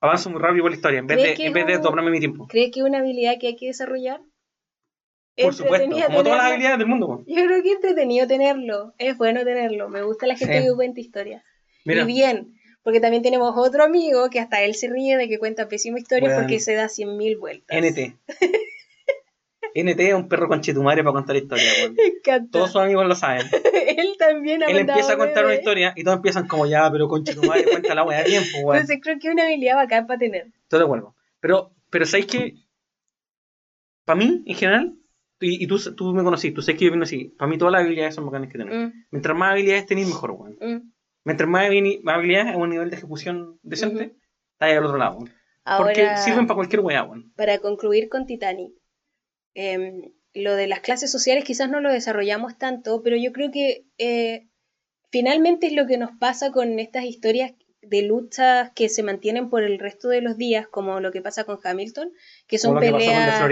avanzo 0.00 0.30
muy 0.30 0.40
rápido 0.40 0.62
por 0.64 0.70
la 0.70 0.76
historia, 0.76 0.98
en 1.00 1.06
vez 1.06 1.18
¿Crees 1.18 1.38
de, 1.38 1.46
en 1.46 1.52
vez 1.52 1.66
de 1.66 1.78
tomarme 1.78 2.10
mi 2.10 2.18
tiempo. 2.18 2.46
¿Crees 2.48 2.70
que 2.72 2.80
es 2.80 2.86
una 2.86 2.98
habilidad 2.98 3.34
que 3.40 3.48
hay 3.48 3.56
que 3.56 3.66
desarrollar? 3.66 4.20
Por 5.36 5.54
supuesto, 5.54 5.88
como 5.90 6.22
todas 6.22 6.38
las 6.38 6.46
habilidades 6.46 6.78
del 6.78 6.86
mundo. 6.86 7.24
Yo 7.26 7.44
creo 7.46 7.62
que 7.62 7.68
es 7.70 7.74
entretenido 7.76 8.26
tenerlo, 8.26 8.94
es 8.98 9.16
bueno 9.16 9.42
tenerlo. 9.44 9.88
Me 9.88 10.02
gusta 10.02 10.26
la 10.26 10.36
gente 10.36 10.60
Sí. 10.60 10.66
que 10.66 10.74
cuenta 10.74 11.00
historias. 11.00 11.42
Mira, 11.84 12.02
Y 12.02 12.06
bien, 12.06 12.54
porque 12.82 13.00
también 13.00 13.22
tenemos 13.22 13.54
otro 13.56 13.84
amigo 13.84 14.28
que 14.28 14.38
hasta 14.40 14.62
él 14.62 14.74
se 14.74 14.88
ríe 14.88 15.16
de 15.16 15.28
que 15.28 15.38
cuenta 15.38 15.66
pésima 15.68 15.98
historia 15.98 16.34
porque 16.34 16.60
se 16.60 16.74
da 16.74 16.88
cien 16.88 17.16
mil 17.16 17.38
vueltas. 17.38 17.74
NT. 17.74 18.16
NT 19.74 20.00
es 20.00 20.14
un 20.14 20.28
perro 20.28 20.48
conchetumare 20.48 21.02
para 21.02 21.12
contar 21.12 21.36
historias, 21.36 21.74
weón. 21.82 21.94
Me 21.96 22.04
encanta. 22.06 22.50
Todos 22.50 22.72
sus 22.72 22.80
amigos 22.82 23.06
lo 23.06 23.14
saben. 23.14 23.46
él 23.96 24.14
también 24.18 24.62
ha 24.62 24.66
Él 24.66 24.78
empieza 24.78 25.12
a 25.14 25.16
contar 25.16 25.44
una 25.44 25.54
historia 25.54 25.92
y 25.96 26.04
todos 26.04 26.16
empiezan 26.16 26.46
como 26.48 26.66
ya, 26.66 26.90
pero 26.90 27.08
conchetumare, 27.08 27.64
cuenta 27.70 27.94
la 27.94 28.04
weá 28.04 28.22
bien, 28.24 28.42
pues, 28.52 28.64
weón. 28.64 28.76
Entonces 28.76 28.98
creo 29.02 29.18
que 29.18 29.28
es 29.28 29.34
una 29.34 29.44
habilidad 29.44 29.76
bacán 29.76 30.06
para 30.06 30.18
tener. 30.18 30.46
Estoy 30.62 30.78
de 30.78 30.84
acuerdo. 30.84 31.14
Pero, 31.40 31.72
pero 31.90 32.04
¿sabéis 32.06 32.26
que 32.26 32.54
Para 34.04 34.18
mí, 34.18 34.42
en 34.46 34.54
general, 34.54 34.96
y, 35.40 35.62
y 35.64 35.66
tú, 35.66 35.78
tú 35.94 36.12
me 36.12 36.22
conocís, 36.22 36.52
tú 36.52 36.62
sabes 36.62 36.78
que 36.78 36.84
yo 36.86 36.90
vino 36.92 37.04
así, 37.04 37.34
para 37.38 37.48
mí 37.50 37.56
todas 37.58 37.72
las 37.72 37.82
habilidades 37.82 38.14
son 38.14 38.26
bacanas 38.26 38.50
que 38.50 38.58
tener. 38.58 38.74
Mm, 38.74 38.92
Mientras 39.10 39.36
más 39.36 39.52
habilidades 39.52 39.86
tenéis, 39.86 40.08
mejor, 40.08 40.32
weón. 40.32 40.56
mm. 40.60 40.92
Mientras 41.24 41.48
más, 41.48 41.68
habili- 41.68 42.00
más 42.02 42.16
habilidades 42.16 42.54
a 42.54 42.56
un 42.56 42.70
nivel 42.70 42.90
de 42.90 42.96
ejecución 42.96 43.58
decente, 43.62 44.16
está 44.52 44.66
ahí 44.66 44.72
al 44.72 44.84
otro 44.84 44.98
lado, 44.98 45.16
weón. 45.18 45.32
Porque 45.78 46.02
Ahora, 46.02 46.16
sirven 46.16 46.46
para 46.46 46.56
cualquier 46.56 46.80
weá, 46.80 47.04
weón. 47.04 47.32
para 47.36 47.58
concluir 47.58 48.08
con 48.08 48.26
Titanic, 48.26 48.72
em, 49.54 50.12
lo 50.34 50.54
de 50.56 50.66
las 50.66 50.80
clases 50.80 51.10
sociales 51.10 51.44
quizás 51.44 51.68
no 51.70 51.80
lo 51.80 51.92
desarrollamos 51.92 52.56
tanto, 52.58 53.02
pero 53.02 53.16
yo 53.16 53.32
creo 53.32 53.50
que 53.50 53.84
eh, 53.98 54.48
finalmente 55.10 55.66
es 55.66 55.72
lo 55.72 55.86
que 55.86 55.98
nos 55.98 56.10
pasa 56.18 56.50
con 56.52 56.78
estas 56.78 57.04
historias 57.04 57.52
de 57.82 58.02
luchas 58.02 58.70
que 58.74 58.88
se 58.88 59.02
mantienen 59.02 59.48
por 59.48 59.62
el 59.62 59.78
resto 59.78 60.08
de 60.08 60.20
los 60.20 60.36
días, 60.36 60.68
como 60.68 61.00
lo 61.00 61.10
que 61.12 61.22
pasa 61.22 61.44
con 61.44 61.58
Hamilton, 61.64 62.12
que 62.46 62.58
son 62.58 62.78
que 62.78 62.90
peleas 62.92 63.42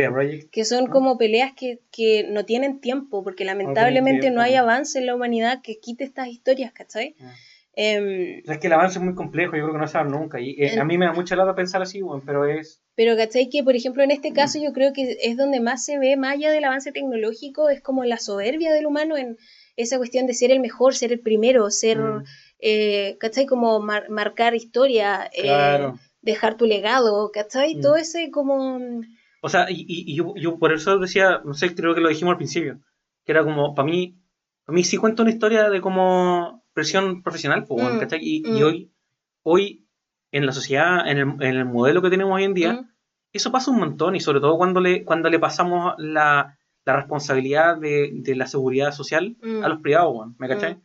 que 0.53 0.65
son 0.65 0.85
¿no? 0.85 0.91
como 0.91 1.17
peleas 1.17 1.53
que, 1.55 1.81
que 1.91 2.27
no 2.29 2.45
tienen 2.45 2.81
tiempo, 2.81 3.25
porque 3.25 3.45
lamentablemente 3.45 4.21
tiempo, 4.21 4.37
no 4.37 4.43
hay 4.43 4.55
no. 4.55 4.61
avance 4.61 4.99
en 4.99 5.07
la 5.07 5.15
humanidad 5.15 5.63
que 5.63 5.79
quite 5.81 6.05
estas 6.05 6.29
historias, 6.29 6.73
¿cachai? 6.73 7.17
Ah. 7.21 7.35
Em, 7.73 8.43
Es 8.45 8.59
que 8.59 8.67
el 8.67 8.73
avance 8.73 8.99
es 8.99 9.05
muy 9.05 9.15
complejo, 9.15 9.57
yo 9.57 9.63
creo 9.63 9.73
que 9.75 9.79
no 9.81 9.89
se 9.89 9.99
va 9.99 10.05
nunca. 10.05 10.41
Y 10.41 10.51
eh, 10.63 10.75
En- 10.75 10.81
a 10.81 10.85
mí 10.85 10.99
me 10.99 11.07
da 11.07 11.13
mucha 11.13 11.37
lata 11.37 11.55
pensar 11.55 11.81
así, 11.81 12.03
weón, 12.03 12.23
pero 12.25 12.45
es. 12.45 12.83
Pero, 12.99 13.17
¿cachai? 13.17 13.49
Que, 13.53 13.63
por 13.63 13.75
ejemplo, 13.77 14.03
en 14.03 14.11
este 14.11 14.31
Mm. 14.31 14.35
caso 14.41 14.59
yo 14.67 14.73
creo 14.77 14.93
que 14.93 15.17
es 15.23 15.37
donde 15.37 15.61
más 15.61 15.85
se 15.87 15.99
ve, 15.99 16.17
más 16.17 16.33
allá 16.35 16.51
del 16.51 16.65
avance 16.65 16.91
tecnológico, 16.93 17.71
es 17.71 17.81
como 17.81 18.05
la 18.05 18.19
soberbia 18.19 18.73
del 18.73 18.87
humano 18.87 19.17
en 19.17 19.37
esa 19.77 19.99
cuestión 19.99 20.27
de 20.27 20.35
ser 20.35 20.51
el 20.51 20.61
mejor, 20.61 20.95
ser 20.95 21.13
el 21.13 21.21
primero, 21.21 21.71
ser, 21.71 21.99
Mm, 21.99 22.25
eh, 22.61 23.17
¿cachai? 23.21 23.47
Como 23.47 23.79
mar- 23.81 24.11
marcar 24.11 24.55
historia, 24.55 25.31
eh, 25.33 25.43
claro. 25.43 25.99
dejar 26.23 26.57
tu 26.57 26.67
legado, 26.67 27.31
¿cachai? 27.33 27.77
Mm. 27.77 27.81
Todo 27.83 27.97
ese 27.97 28.31
como... 28.31 28.57
O 29.41 29.49
sea, 29.49 29.71
y, 29.71 29.85
y- 29.89 30.17
yo, 30.17 30.35
yo 30.37 30.59
por 30.59 30.73
eso 30.73 30.99
decía, 30.99 31.41
no 31.45 31.55
sé, 31.55 31.75
creo 31.75 31.95
que 31.95 32.01
lo 32.01 32.09
dijimos 32.09 32.33
al 32.33 32.39
principio, 32.39 32.81
que 33.25 33.33
era 33.33 33.45
como, 33.45 33.75
para 33.75 33.89
mí, 33.89 34.19
para 34.65 34.75
mí 34.75 34.83
sí 34.85 34.97
cuenta 34.97 35.23
una 35.23 35.31
historia 35.31 35.71
de 35.71 35.81
como 35.81 36.65
presión 36.73 37.23
profesional, 37.23 37.65
pues, 37.69 37.95
Mm, 37.95 37.99
¿cachai? 38.01 38.19
Y, 38.23 38.43
y 38.45 38.63
mm. 38.63 38.65
hoy, 38.67 38.93
hoy, 39.45 39.88
en 40.33 40.47
la 40.47 40.53
sociedad, 40.53 41.09
en 41.09 41.19
el, 41.19 41.29
en 41.41 41.57
el 41.57 41.65
modelo 41.65 42.03
que 42.03 42.11
tenemos 42.11 42.35
hoy 42.35 42.45
en 42.45 42.55
día, 42.55 42.73
¿Mm? 42.75 42.89
eso 43.33 43.53
pasa 43.53 43.71
un 43.71 43.79
montón, 43.79 44.17
y 44.17 44.21
sobre 44.21 44.41
todo 44.41 44.57
cuando 44.57 44.81
le, 44.81 45.05
cuando 45.05 45.29
le 45.31 45.39
pasamos 45.39 45.95
la, 45.99 46.59
la 46.85 46.97
responsabilidad 46.97 47.77
de, 47.79 48.11
de 48.13 48.35
la 48.37 48.47
seguridad 48.47 48.93
social 48.93 49.37
Mm. 49.43 49.65
a 49.65 49.69
los 49.69 49.81
privados, 49.81 50.15
weón, 50.15 50.37
¿me 50.39 50.49
cachai? 50.49 50.75
Mm. 50.77 50.83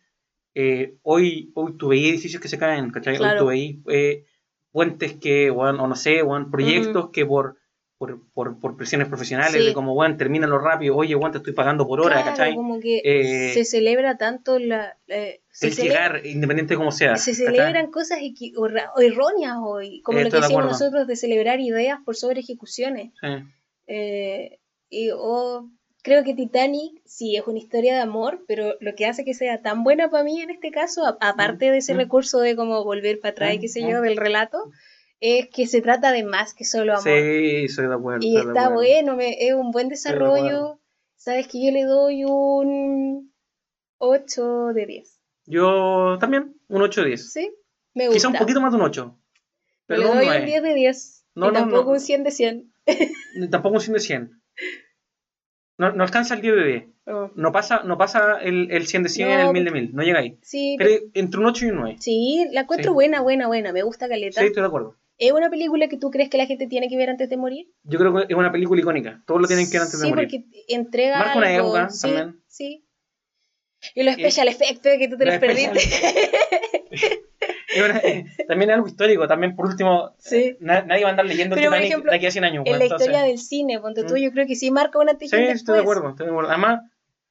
Eh, 0.55 0.95
hoy, 1.01 1.51
hoy 1.55 1.77
tú 1.77 1.87
veías 1.89 2.09
edificios 2.13 2.41
que 2.41 2.47
se 2.47 2.57
caen, 2.59 2.91
¿cachai? 2.91 3.13
Hoy 3.13 3.19
Claro. 3.19 3.39
tú 3.39 3.45
veías 3.47 3.77
eh, 3.89 4.25
puentes 4.71 5.13
que, 5.13 5.49
weón, 5.51 5.79
o 5.79 5.87
no 5.87 5.95
sé, 5.95 6.21
weón, 6.23 6.51
proyectos 6.51 7.09
que 7.11 7.25
por, 7.25 7.57
por, 8.03 8.19
por, 8.33 8.59
por 8.59 8.75
presiones 8.75 9.07
profesionales, 9.07 9.53
Sí. 9.61 9.67
de 9.67 9.73
como, 9.73 9.93
weón, 9.93 10.17
termínalo 10.17 10.59
rápido, 10.59 10.95
oye, 10.97 11.15
weón, 11.15 11.31
te 11.31 11.37
estoy 11.37 11.53
pagando 11.53 11.87
por 11.87 12.01
hora, 12.01 12.15
Claro, 12.21 12.31
¿cachai? 12.31 12.55
como 12.55 12.79
que 12.81 13.01
Eh, 13.05 13.53
se 13.53 13.63
celebra 13.63 14.17
tanto 14.17 14.59
la... 14.59 14.97
eh, 15.07 15.39
se 15.51 15.67
El 15.67 15.73
celebra- 15.73 15.83
llegar, 16.17 16.25
independiente 16.25 16.73
de 16.73 16.77
cómo 16.77 16.91
sea. 16.91 17.15
se 17.15 17.31
¿cachai? 17.31 17.45
celebran 17.55 17.91
cosas 17.91 18.19
equi- 18.19 18.53
o 18.57 18.63
o 18.63 19.01
erróneas 19.01 19.55
hoy, 19.61 20.01
como 20.01 20.19
Eh, 20.19 20.25
lo 20.25 20.29
que 20.31 20.37
acuerdo. 20.37 20.69
nosotros 20.69 21.07
de 21.07 21.15
celebrar 21.15 21.61
ideas 21.61 21.99
por 22.03 22.15
sobre 22.17 22.41
ejecuciones. 22.41 23.13
Sí. 23.21 23.27
Eh, 23.87 24.59
y, 24.89 25.11
o 25.15 25.69
creo 26.03 26.23
que 26.25 26.33
Titanic 26.33 27.01
sí 27.05 27.37
es 27.37 27.47
una 27.47 27.59
historia 27.59 27.95
de 27.95 28.01
amor, 28.01 28.43
pero 28.47 28.75
lo 28.81 28.93
que 28.95 29.05
hace 29.05 29.23
que 29.23 29.33
sea 29.33 29.61
tan 29.61 29.83
buena 29.83 30.09
para 30.09 30.23
mí 30.25 30.41
en 30.41 30.49
este 30.49 30.69
caso, 30.71 31.01
aparte 31.21 31.71
de 31.71 31.77
ese 31.77 31.93
mm. 31.93 31.97
recurso 31.97 32.39
de 32.39 32.55
como 32.57 32.83
volver 32.83 33.19
para 33.21 33.31
atrás 33.31 33.55
Mm, 33.55 33.59
qué 33.61 33.67
sé 33.69 33.83
mm. 33.83 33.87
yo 33.89 34.01
del 34.01 34.17
relato, 34.17 34.57
es 35.25 35.47
que 35.49 35.67
se 35.67 35.81
trata 35.81 36.11
de 36.11 36.23
más 36.23 36.53
que 36.53 36.65
solo 36.65 36.91
amor. 36.93 37.03
Sí, 37.03 37.67
soy 37.69 37.87
de 37.87 37.93
acuerdo. 37.93 38.19
y 38.25 38.33
de 38.33 38.39
está 38.41 38.65
acuerdo. 38.65 38.73
bueno, 38.75 39.15
me- 39.15 39.37
es 39.47 39.53
un 39.53 39.71
buen 39.71 39.87
de 39.87 39.95
desarrollo. 39.95 40.35
acuerdo. 40.35 40.79
Sabes 41.15 41.47
que 41.47 41.65
yo 41.65 41.71
le 41.71 41.83
doy 41.83 42.25
un 42.25 43.33
8 43.99 44.73
de 44.73 44.85
10. 44.85 45.19
Yo 45.45 46.17
también, 46.19 46.55
un 46.67 46.81
8 46.81 47.01
de 47.01 47.07
10. 47.07 47.31
¿Sí? 47.31 47.55
Me 47.93 48.07
gusta. 48.07 48.17
Quizá 48.17 48.27
un 48.27 48.35
poquito 48.35 48.59
más 48.61 48.71
de 48.71 48.77
un 48.77 48.83
8. 48.83 49.17
Pero 49.85 50.01
le 50.01 50.05
no 50.07 50.15
doy 50.15 50.25
9. 50.25 50.39
un 50.41 50.45
10 50.45 50.63
de 50.63 50.73
10. 50.73 51.25
No, 51.35 51.45
y 51.45 51.47
no, 51.47 51.53
tampoco 51.59 51.83
no. 51.85 51.91
un 51.91 51.99
100 51.99 52.23
de 52.23 52.31
100. 52.31 52.73
Ni 53.35 53.49
Tampoco 53.49 53.75
un 53.75 53.81
100 53.81 53.93
de 53.93 53.99
100. 53.99 54.41
No, 55.77 55.91
no 55.93 56.03
alcanza 56.03 56.35
el 56.35 56.41
10 56.41 56.55
de 56.55 56.63
10. 56.65 56.83
No. 57.05 57.31
No 57.35 57.51
pasa, 57.51 57.81
no 57.83 57.97
pasa 57.97 58.37
el, 58.41 58.71
el 58.71 58.87
100 58.87 59.03
de 59.03 59.09
100 59.09 59.27
No, 59.29 59.47
el 59.47 59.53
1000 59.53 59.65
de 59.65 59.71
1000. 59.71 59.95
No 59.95 60.03
llega 60.03 60.19
ahí. 60.19 60.37
Sí, 60.41 60.75
Pero 60.77 61.05
entre 61.13 61.39
un 61.39 61.45
8 61.47 61.65
y 61.65 61.69
un 61.69 61.75
9. 61.77 61.95
sí, 61.99 62.47
la 62.51 62.61
encuentro 62.61 62.91
Sí. 62.91 62.93
buena, 62.93 63.21
buena, 63.21 63.47
buena. 63.47 63.71
Me 63.73 63.81
gusta 63.83 64.07
Caleta. 64.07 64.39
Sí, 64.41 64.47
estoy 64.47 64.61
de 64.61 64.67
acuerdo. 64.67 64.97
¿Es 65.17 65.31
una 65.31 65.49
película 65.49 65.87
que 65.87 65.97
tú 65.97 66.09
crees 66.09 66.29
que 66.29 66.37
la 66.37 66.45
gente 66.45 66.67
tiene 66.67 66.89
que 66.89 66.97
ver 66.97 67.09
antes 67.09 67.29
de 67.29 67.37
morir? 67.37 67.67
Yo 67.83 67.99
creo 67.99 68.13
que 68.13 68.25
es 68.29 68.35
una 68.37 68.51
película 68.51 68.81
icónica. 68.81 69.21
Todos 69.27 69.41
lo 69.41 69.47
tienen 69.47 69.65
que 69.67 69.73
ver 69.73 69.81
antes 69.83 69.99
sí, 69.99 70.05
de 70.05 70.09
morir. 70.13 70.27
porque 70.27 70.45
entrega 70.67 71.19
Marca 71.19 71.37
una 71.37 71.47
algo, 71.47 71.67
época 71.77 71.89
sí, 71.89 72.01
también. 72.01 72.41
Sí. 72.47 72.85
Y 73.95 74.03
los 74.03 74.15
special 74.15 74.47
effects 74.47 74.79
que 74.81 75.07
tú 75.07 75.17
te 75.17 75.25
los 75.25 75.37
perdiste. 75.37 75.79
Es 77.75 77.83
una- 77.83 77.97
eh, 77.99 78.25
también 78.47 78.69
es 78.69 78.75
algo 78.75 78.87
histórico. 78.87 79.27
También, 79.27 79.55
por 79.55 79.65
último, 79.65 80.11
sí. 80.19 80.55
na- 80.59 80.83
nadie 80.83 81.03
va 81.03 81.09
a 81.09 81.11
andar 81.11 81.25
leyendo 81.25 81.55
el 81.55 81.59
Pero, 81.61 81.71
por 81.71 81.77
Titanic 81.77 81.91
ejemplo, 81.91 82.11
de 82.11 82.17
aquí 82.17 82.25
a 82.27 82.31
100 82.31 82.43
años. 82.45 82.63
En 82.67 82.77
la 82.77 82.83
entonces- 82.85 83.07
historia 83.07 83.27
del 83.27 83.39
cine, 83.39 83.79
ponte 83.79 84.03
tú, 84.03 84.13
Mm. 84.13 84.17
yo 84.17 84.31
creo 84.31 84.45
que 84.45 84.55
sí 84.55 84.69
marca 84.69 84.99
una 84.99 85.11
antes 85.11 85.29
Sí, 85.31 85.35
estoy 85.37 85.75
de 85.77 85.81
acuerdo, 85.81 86.09
estoy 86.09 86.27
de 86.27 86.31
acuerdo. 86.31 86.51
Además, 86.51 86.81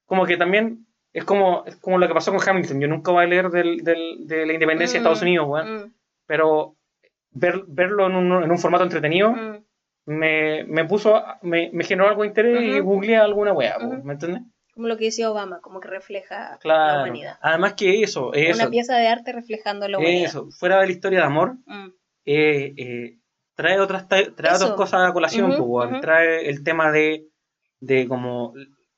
como 0.05 0.25
que 0.25 0.35
también 0.35 0.85
es 1.13 1.23
como, 1.23 1.63
es 1.65 1.77
como 1.77 1.97
lo 1.97 2.07
que 2.09 2.13
pasó 2.13 2.31
con 2.33 2.41
Hamilton. 2.47 2.81
Yo 2.81 2.87
nunca 2.89 3.11
voy 3.13 3.23
a 3.23 3.27
leer 3.27 3.49
del, 3.51 3.77
del- 3.85 4.27
de 4.27 4.45
la 4.45 4.53
independencia 4.53 4.95
de 4.95 4.99
Mm, 4.99 5.03
Estados 5.03 5.21
Unidos, 5.21 5.47
weón. 5.47 5.75
Mm, 5.85 5.93
Pero 6.25 6.75
ver, 7.33 7.63
verlo 7.67 8.07
en 8.07 8.15
un, 8.15 8.43
en 8.43 8.51
un 8.51 8.57
formato 8.59 8.83
entretenido 8.83 9.31
mm. 9.31 9.63
me, 10.05 10.63
me 10.65 10.85
puso, 10.85 11.21
me, 11.41 11.69
me 11.73 11.83
generó 11.83 12.09
algo 12.09 12.21
de 12.23 12.27
interés 12.29 12.61
y 12.63 12.79
googleé 12.79 13.17
alguna 13.17 13.53
weá, 13.53 13.77
Ujú. 13.77 14.03
¿me 14.03 14.13
entiendes? 14.13 14.41
Como 14.73 14.87
lo 14.87 14.97
que 14.97 15.05
decía 15.05 15.29
Obama, 15.29 15.59
como 15.61 15.79
que 15.79 15.87
refleja 15.87 16.51
la 16.53 16.57
Claro. 16.57 17.03
humanidad. 17.03 17.37
Además 17.41 17.73
que 17.73 18.01
eso, 18.01 18.33
eso, 18.33 18.59
Una 18.61 18.71
pieza 18.71 18.97
de 18.97 19.07
arte 19.07 19.31
reflejando 19.31 19.87
la 19.87 19.99
humanidad. 19.99 20.25
eso, 20.25 20.49
fuera 20.51 20.79
de 20.79 20.87
la 20.87 20.91
historia 20.91 21.19
de 21.19 21.25
amor, 21.25 21.57
Mm, 21.67 21.87
eh, 22.25 22.73
eh, 22.77 23.17
trae 23.55 23.79
otras 23.79 24.07
trae 24.07 24.27
otras 24.29 24.71
cosas 24.71 25.07
a 25.07 25.13
colación, 25.13 25.51
Ujú, 25.51 25.57
pues, 25.57 25.69
weón. 25.69 25.91
ujú. 25.93 26.01
trae 26.01 26.49
el 26.49 26.63
tema 26.63 26.91
de, 26.91 27.27
de 27.81 28.07
como 28.07 28.53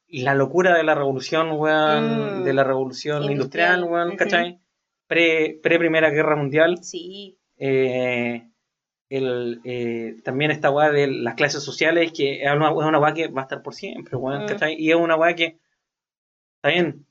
la 0.07 0.33
locura 0.33 0.77
de 0.77 0.83
la 0.83 0.95
revolución, 0.95 1.51
weón, 1.51 2.39
Mm. 2.39 2.43
de 2.45 2.53
la 2.53 2.63
revolución 2.63 3.23
Industrial, 3.23 3.79
industrial, 3.79 3.83
weón. 3.83 4.15
¿cachai? 4.15 4.59
Pre, 5.07 5.59
pre 5.61 5.77
Primera 5.77 6.09
Guerra 6.09 6.37
Mundial, 6.37 6.77
Sí. 6.83 7.37
Eh, 7.57 8.49
el, 9.09 9.61
eh, 9.63 10.15
también 10.23 10.51
esta 10.51 10.71
weá 10.71 10.91
de 10.91 11.07
las 11.07 11.35
clases 11.35 11.63
sociales, 11.63 12.11
que 12.11 12.43
es 12.43 12.51
una, 12.53 12.71
weá 12.71 13.13
que 13.13 13.27
va 13.27 13.41
a 13.41 13.43
estar 13.45 13.61
por 13.61 13.73
siempre, 13.73 14.17
Mm. 14.17 14.45
¿cachai? 14.47 14.75
Y 14.77 14.89
es 14.91 14.95
una 14.97 15.15
weá 15.15 15.35
que, 15.35 15.59
está 16.57 16.69
bien, 16.69 17.05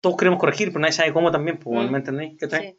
todos 0.00 0.16
queremos 0.16 0.38
corregir, 0.40 0.68
pero 0.68 0.80
nadie 0.80 0.92
sabe 0.92 1.12
cómo 1.12 1.30
también, 1.30 1.58
pues, 1.58 1.88
Mm. 1.88 1.92
¿me 1.92 1.98
entendéis? 1.98 2.38
¿cachai? 2.38 2.72
sí. 2.72 2.78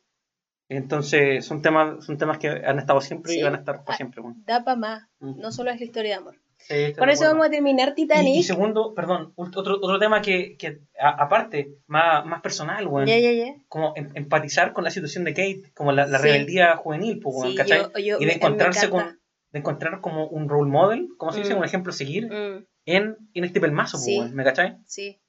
Entonces, 0.70 1.46
son 1.46 1.62
temas, 1.62 2.04
son 2.06 2.18
temas 2.18 2.40
que 2.40 2.50
han 2.50 2.78
estado 2.78 3.00
siempre 3.00 3.32
Sí. 3.32 3.40
y 3.40 3.44
van 3.44 3.56
a 3.56 3.60
estar 3.60 3.86
por 3.86 3.94
Ah, 3.94 3.96
siempre. 3.98 4.22
Da 4.46 4.66
para 4.66 4.76
más. 4.78 5.04
Mm. 5.20 5.40
No 5.40 5.52
solo 5.54 5.72
es 5.72 5.80
la 5.80 5.86
historia 5.86 6.12
de 6.12 6.18
amor. 6.18 6.36
Sí, 6.60 6.94
Con 6.98 7.10
eso 7.10 7.24
vamos 7.26 7.46
a 7.48 7.50
terminar 7.50 7.94
Titanic. 7.96 8.36
Y, 8.36 8.40
y 8.40 8.44
segundo, 8.44 8.94
perdón, 8.94 9.32
otro, 9.36 9.76
otro 9.82 10.00
tema 10.00 10.22
que, 10.22 10.58
que 10.58 10.80
a- 11.00 11.24
aparte, 11.24 11.76
más, 11.88 12.26
más 12.26 12.42
personal, 12.42 12.86
weón, 12.88 13.08
Ya, 13.08 13.18
ya, 13.20 13.32
ya. 13.32 13.54
como 13.70 13.94
em- 13.96 14.10
empatizar 14.16 14.74
con 14.74 14.84
la 14.84 14.90
situación 14.92 15.24
de 15.24 15.34
Kate, 15.34 15.72
como 15.76 15.92
la, 15.92 16.08
la 16.08 16.18
Sí. 16.18 16.24
rebeldía 16.26 16.76
juvenil, 16.76 17.20
pues, 17.22 17.36
weón, 17.36 17.52
Sí, 17.52 17.56
¿cachai? 17.56 17.80
yo- 17.94 18.00
yo- 18.00 18.18
y 18.20 18.26
de 18.26 18.34
encontrarse 18.34 18.90
con, 18.90 19.20
de 19.52 19.60
encontrar 19.60 20.02
como 20.02 20.28
un 20.28 20.50
role 20.50 20.70
model, 20.70 21.08
como 21.18 21.32
se 21.32 21.40
dice, 21.40 21.54
Mm. 21.54 21.60
un 21.60 21.64
ejemplo 21.66 21.92
a 21.92 21.96
seguir, 21.96 22.26
Mm, 22.28 22.66
en, 22.86 23.18
en 23.34 23.44
este 23.44 23.62
pelmazo, 23.62 23.98
pues, 23.98 24.06
Sí. 24.06 24.20
weón, 24.20 24.36
¿me 24.36 24.44
cachai? 24.44 24.78
sí. 24.86 25.20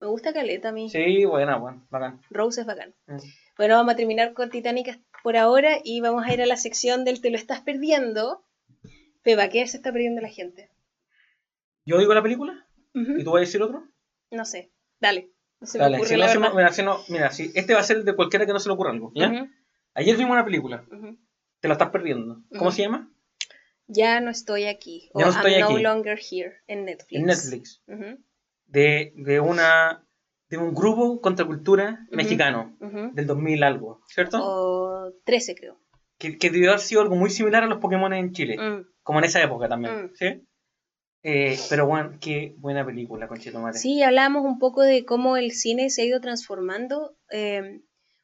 Me 0.00 0.08
gusta 0.08 0.32
Caleta 0.32 0.70
a 0.70 0.72
mí. 0.72 0.90
Sí, 0.90 1.24
buena, 1.26 1.56
weón, 1.58 1.86
bacán. 1.88 2.20
Rose 2.28 2.62
es 2.62 2.66
bacán. 2.66 2.92
Mm. 3.06 3.18
Bueno, 3.56 3.76
vamos 3.76 3.94
a 3.94 3.96
terminar 3.96 4.32
con 4.32 4.50
Titanic 4.50 5.00
por 5.22 5.36
ahora 5.36 5.78
y 5.84 6.00
vamos 6.00 6.24
a 6.26 6.32
ir 6.34 6.42
a 6.42 6.46
la 6.46 6.56
sección 6.56 7.04
del 7.04 7.20
Te 7.20 7.30
lo 7.30 7.36
estás 7.36 7.60
perdiendo. 7.60 8.42
Peba, 9.22 9.48
¿qué 9.48 9.66
se 9.66 9.76
está 9.76 9.92
perdiendo 9.92 10.20
la 10.20 10.28
gente? 10.28 10.70
Yo 11.84 11.98
digo 11.98 12.14
la 12.14 12.22
película 12.22 12.66
y 12.94 13.24
tú 13.24 13.30
vas 13.32 13.38
a 13.38 13.40
decir 13.40 13.62
otro. 13.62 13.88
No 14.30 14.44
sé. 14.44 14.70
Dale. 15.00 15.30
No 15.60 15.66
se 15.66 15.78
me 15.78 15.84
Dale, 15.84 15.96
ocurre 15.96 16.08
si 16.08 16.16
no, 16.38 16.48
no- 16.48 16.54
mira, 16.54 16.72
si 16.72 16.82
no- 16.82 16.98
mira, 17.08 17.30
si 17.30 17.52
este 17.54 17.74
va 17.74 17.80
a 17.80 17.84
ser 17.84 17.98
el 17.98 18.04
de 18.04 18.16
cualquiera 18.16 18.46
que 18.46 18.52
no 18.52 18.58
se 18.60 18.68
le 18.68 18.74
ocurra 18.74 18.90
algo, 18.90 19.12
¿ya? 19.14 19.48
Ayer 19.94 20.16
vimos 20.16 20.32
una 20.32 20.44
película, 20.44 20.84
te 21.60 21.68
la 21.68 21.74
estás 21.74 21.90
perdiendo. 21.90 22.42
¿Cómo 22.58 22.70
se 22.72 22.82
llama? 22.82 23.10
Ya 23.86 24.20
no 24.20 24.30
estoy 24.30 24.64
aquí. 24.64 25.10
O 25.12 25.20
Ya 25.20 25.26
no 25.26 25.32
estoy 25.32 25.52
I'm 25.52 25.60
no 25.60 25.66
aquí. 25.74 25.82
longer 25.82 26.18
here 26.30 26.54
en 26.66 26.84
Netflix. 26.84 27.20
En 27.20 27.26
Netflix. 27.26 27.82
De, 28.66 29.12
de 29.16 29.40
una 29.40 30.04
de 30.48 30.58
un 30.58 30.74
grupo 30.74 31.20
contracultura 31.20 32.06
mexicano 32.10 32.76
del 33.14 33.26
2000 33.26 33.62
algo, 33.64 34.02
¿cierto? 34.08 34.38
O 34.42 35.12
13 35.24 35.54
creo. 35.54 35.78
Que, 36.18 36.36
que 36.38 36.50
debió 36.50 36.70
haber 36.70 36.80
sido 36.80 37.00
algo 37.02 37.16
muy 37.16 37.30
similar 37.30 37.62
a 37.64 37.66
los 37.66 37.78
Pokémon 37.78 38.12
en 38.12 38.32
Chile, 38.32 38.56
Mm. 38.58 38.86
Como 39.02 39.18
en 39.18 39.24
esa 39.26 39.42
época 39.42 39.68
también, 39.68 40.04
Mm. 40.06 40.10
¿sí? 40.14 40.26
Eh, 41.24 41.56
pero 41.70 41.86
bueno, 41.86 42.18
qué 42.20 42.54
buena 42.58 42.84
película, 42.84 43.28
Conchetumare. 43.28 43.78
Sí, 43.78 44.02
hablamos 44.02 44.44
un 44.44 44.58
poco 44.58 44.82
de 44.82 45.04
cómo 45.04 45.36
el 45.36 45.52
cine 45.52 45.88
se 45.90 46.02
ha 46.02 46.04
ido 46.04 46.20
transformando, 46.20 47.16
eh, 47.30 47.80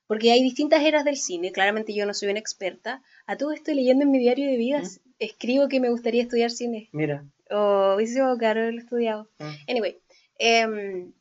porque 0.09 0.33
hay 0.33 0.43
distintas 0.43 0.83
eras 0.83 1.05
del 1.05 1.17
cine. 1.17 1.53
Claramente 1.53 1.95
yo 1.95 2.07
no 2.07 2.15
soy 2.15 2.29
una 2.31 2.41
experta. 2.41 3.03
A 3.27 3.37
todo 3.37 3.53
esto 3.53 3.73
leyendo 3.73 4.05
en 4.05 4.11
mi 4.11 4.19
diario 4.19 4.47
de 4.51 4.57
vidas, 4.57 5.01
escribo 5.21 5.69
que 5.69 5.79
me 5.81 5.91
gustaría 5.91 6.23
estudiar 6.23 6.51
cine. 6.51 6.89
Mira. 6.93 7.25
O 7.51 7.95
hubiese 7.95 8.15
sido 8.15 8.37
caro 8.37 8.61
haberlo 8.63 8.81
estudiado. 8.81 9.31
Mm. 9.39 9.71
Anyway, 9.71 9.99
em, 10.39 11.13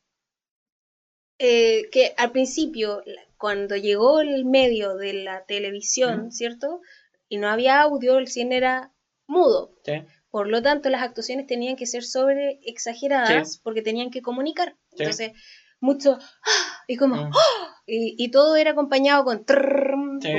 eh, 1.40 1.90
que 1.92 2.14
al 2.18 2.32
principio, 2.32 3.04
cuando 3.38 3.76
llegó 3.76 4.22
el 4.22 4.46
medio 4.46 4.96
de 4.96 5.14
la 5.14 5.46
televisión, 5.46 6.28
Mm. 6.28 6.32
¿cierto? 6.32 6.82
Y 7.30 7.38
no 7.38 7.50
había 7.50 7.82
audio, 7.82 8.18
el 8.18 8.28
cine 8.28 8.58
era 8.58 8.92
mudo. 9.28 9.74
Sí, 9.84 9.94
Por 10.30 10.48
lo 10.48 10.62
tanto, 10.62 10.90
las 10.90 11.02
actuaciones 11.04 11.48
tenían 11.48 11.76
que 11.76 11.86
ser 11.86 12.04
sobre 12.04 12.60
exageradas 12.64 13.60
porque 13.64 13.82
tenían 13.82 14.10
que 14.10 14.22
comunicar. 14.22 14.76
Sí. 14.92 15.04
Entonces, 15.04 15.32
mucho 15.80 16.18
¡ah! 16.20 16.84
y 16.88 16.98
como 16.98 17.16
Mm. 17.16 17.32
¡ah! 17.34 17.76
y, 17.86 18.16
y 18.18 18.32
todo 18.32 18.56
era 18.56 18.72
acompañado 18.72 19.24
con 19.24 19.46
trrrrm, 19.46 20.20
Sí, 20.22 20.30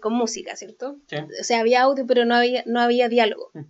con, 0.00 0.12
música, 0.12 0.54
¿cierto? 0.56 0.96
O 1.40 1.44
sea, 1.44 1.60
había 1.60 1.82
audio, 1.82 2.06
pero 2.06 2.24
no 2.24 2.34
había, 2.36 2.62
no 2.66 2.80
había 2.80 3.08
diálogo. 3.08 3.50
Mm. 3.54 3.64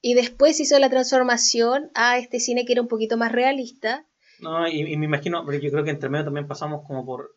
Y 0.00 0.14
después 0.14 0.60
hizo 0.60 0.78
la 0.78 0.90
transformación 0.90 1.90
a 1.94 2.18
este 2.18 2.38
cine 2.38 2.64
que 2.66 2.72
era 2.72 2.82
un 2.82 2.88
poquito 2.88 3.16
más 3.16 3.32
realista. 3.32 4.06
No, 4.40 4.68
y, 4.68 4.80
y 4.92 4.96
me 4.96 5.06
imagino, 5.06 5.42
porque 5.44 5.60
yo 5.60 5.70
creo 5.70 5.84
que 5.84 5.90
entre 5.90 6.10
medio 6.10 6.26
también 6.26 6.46
pasamos 6.46 6.82
como 6.86 7.06
por 7.06 7.36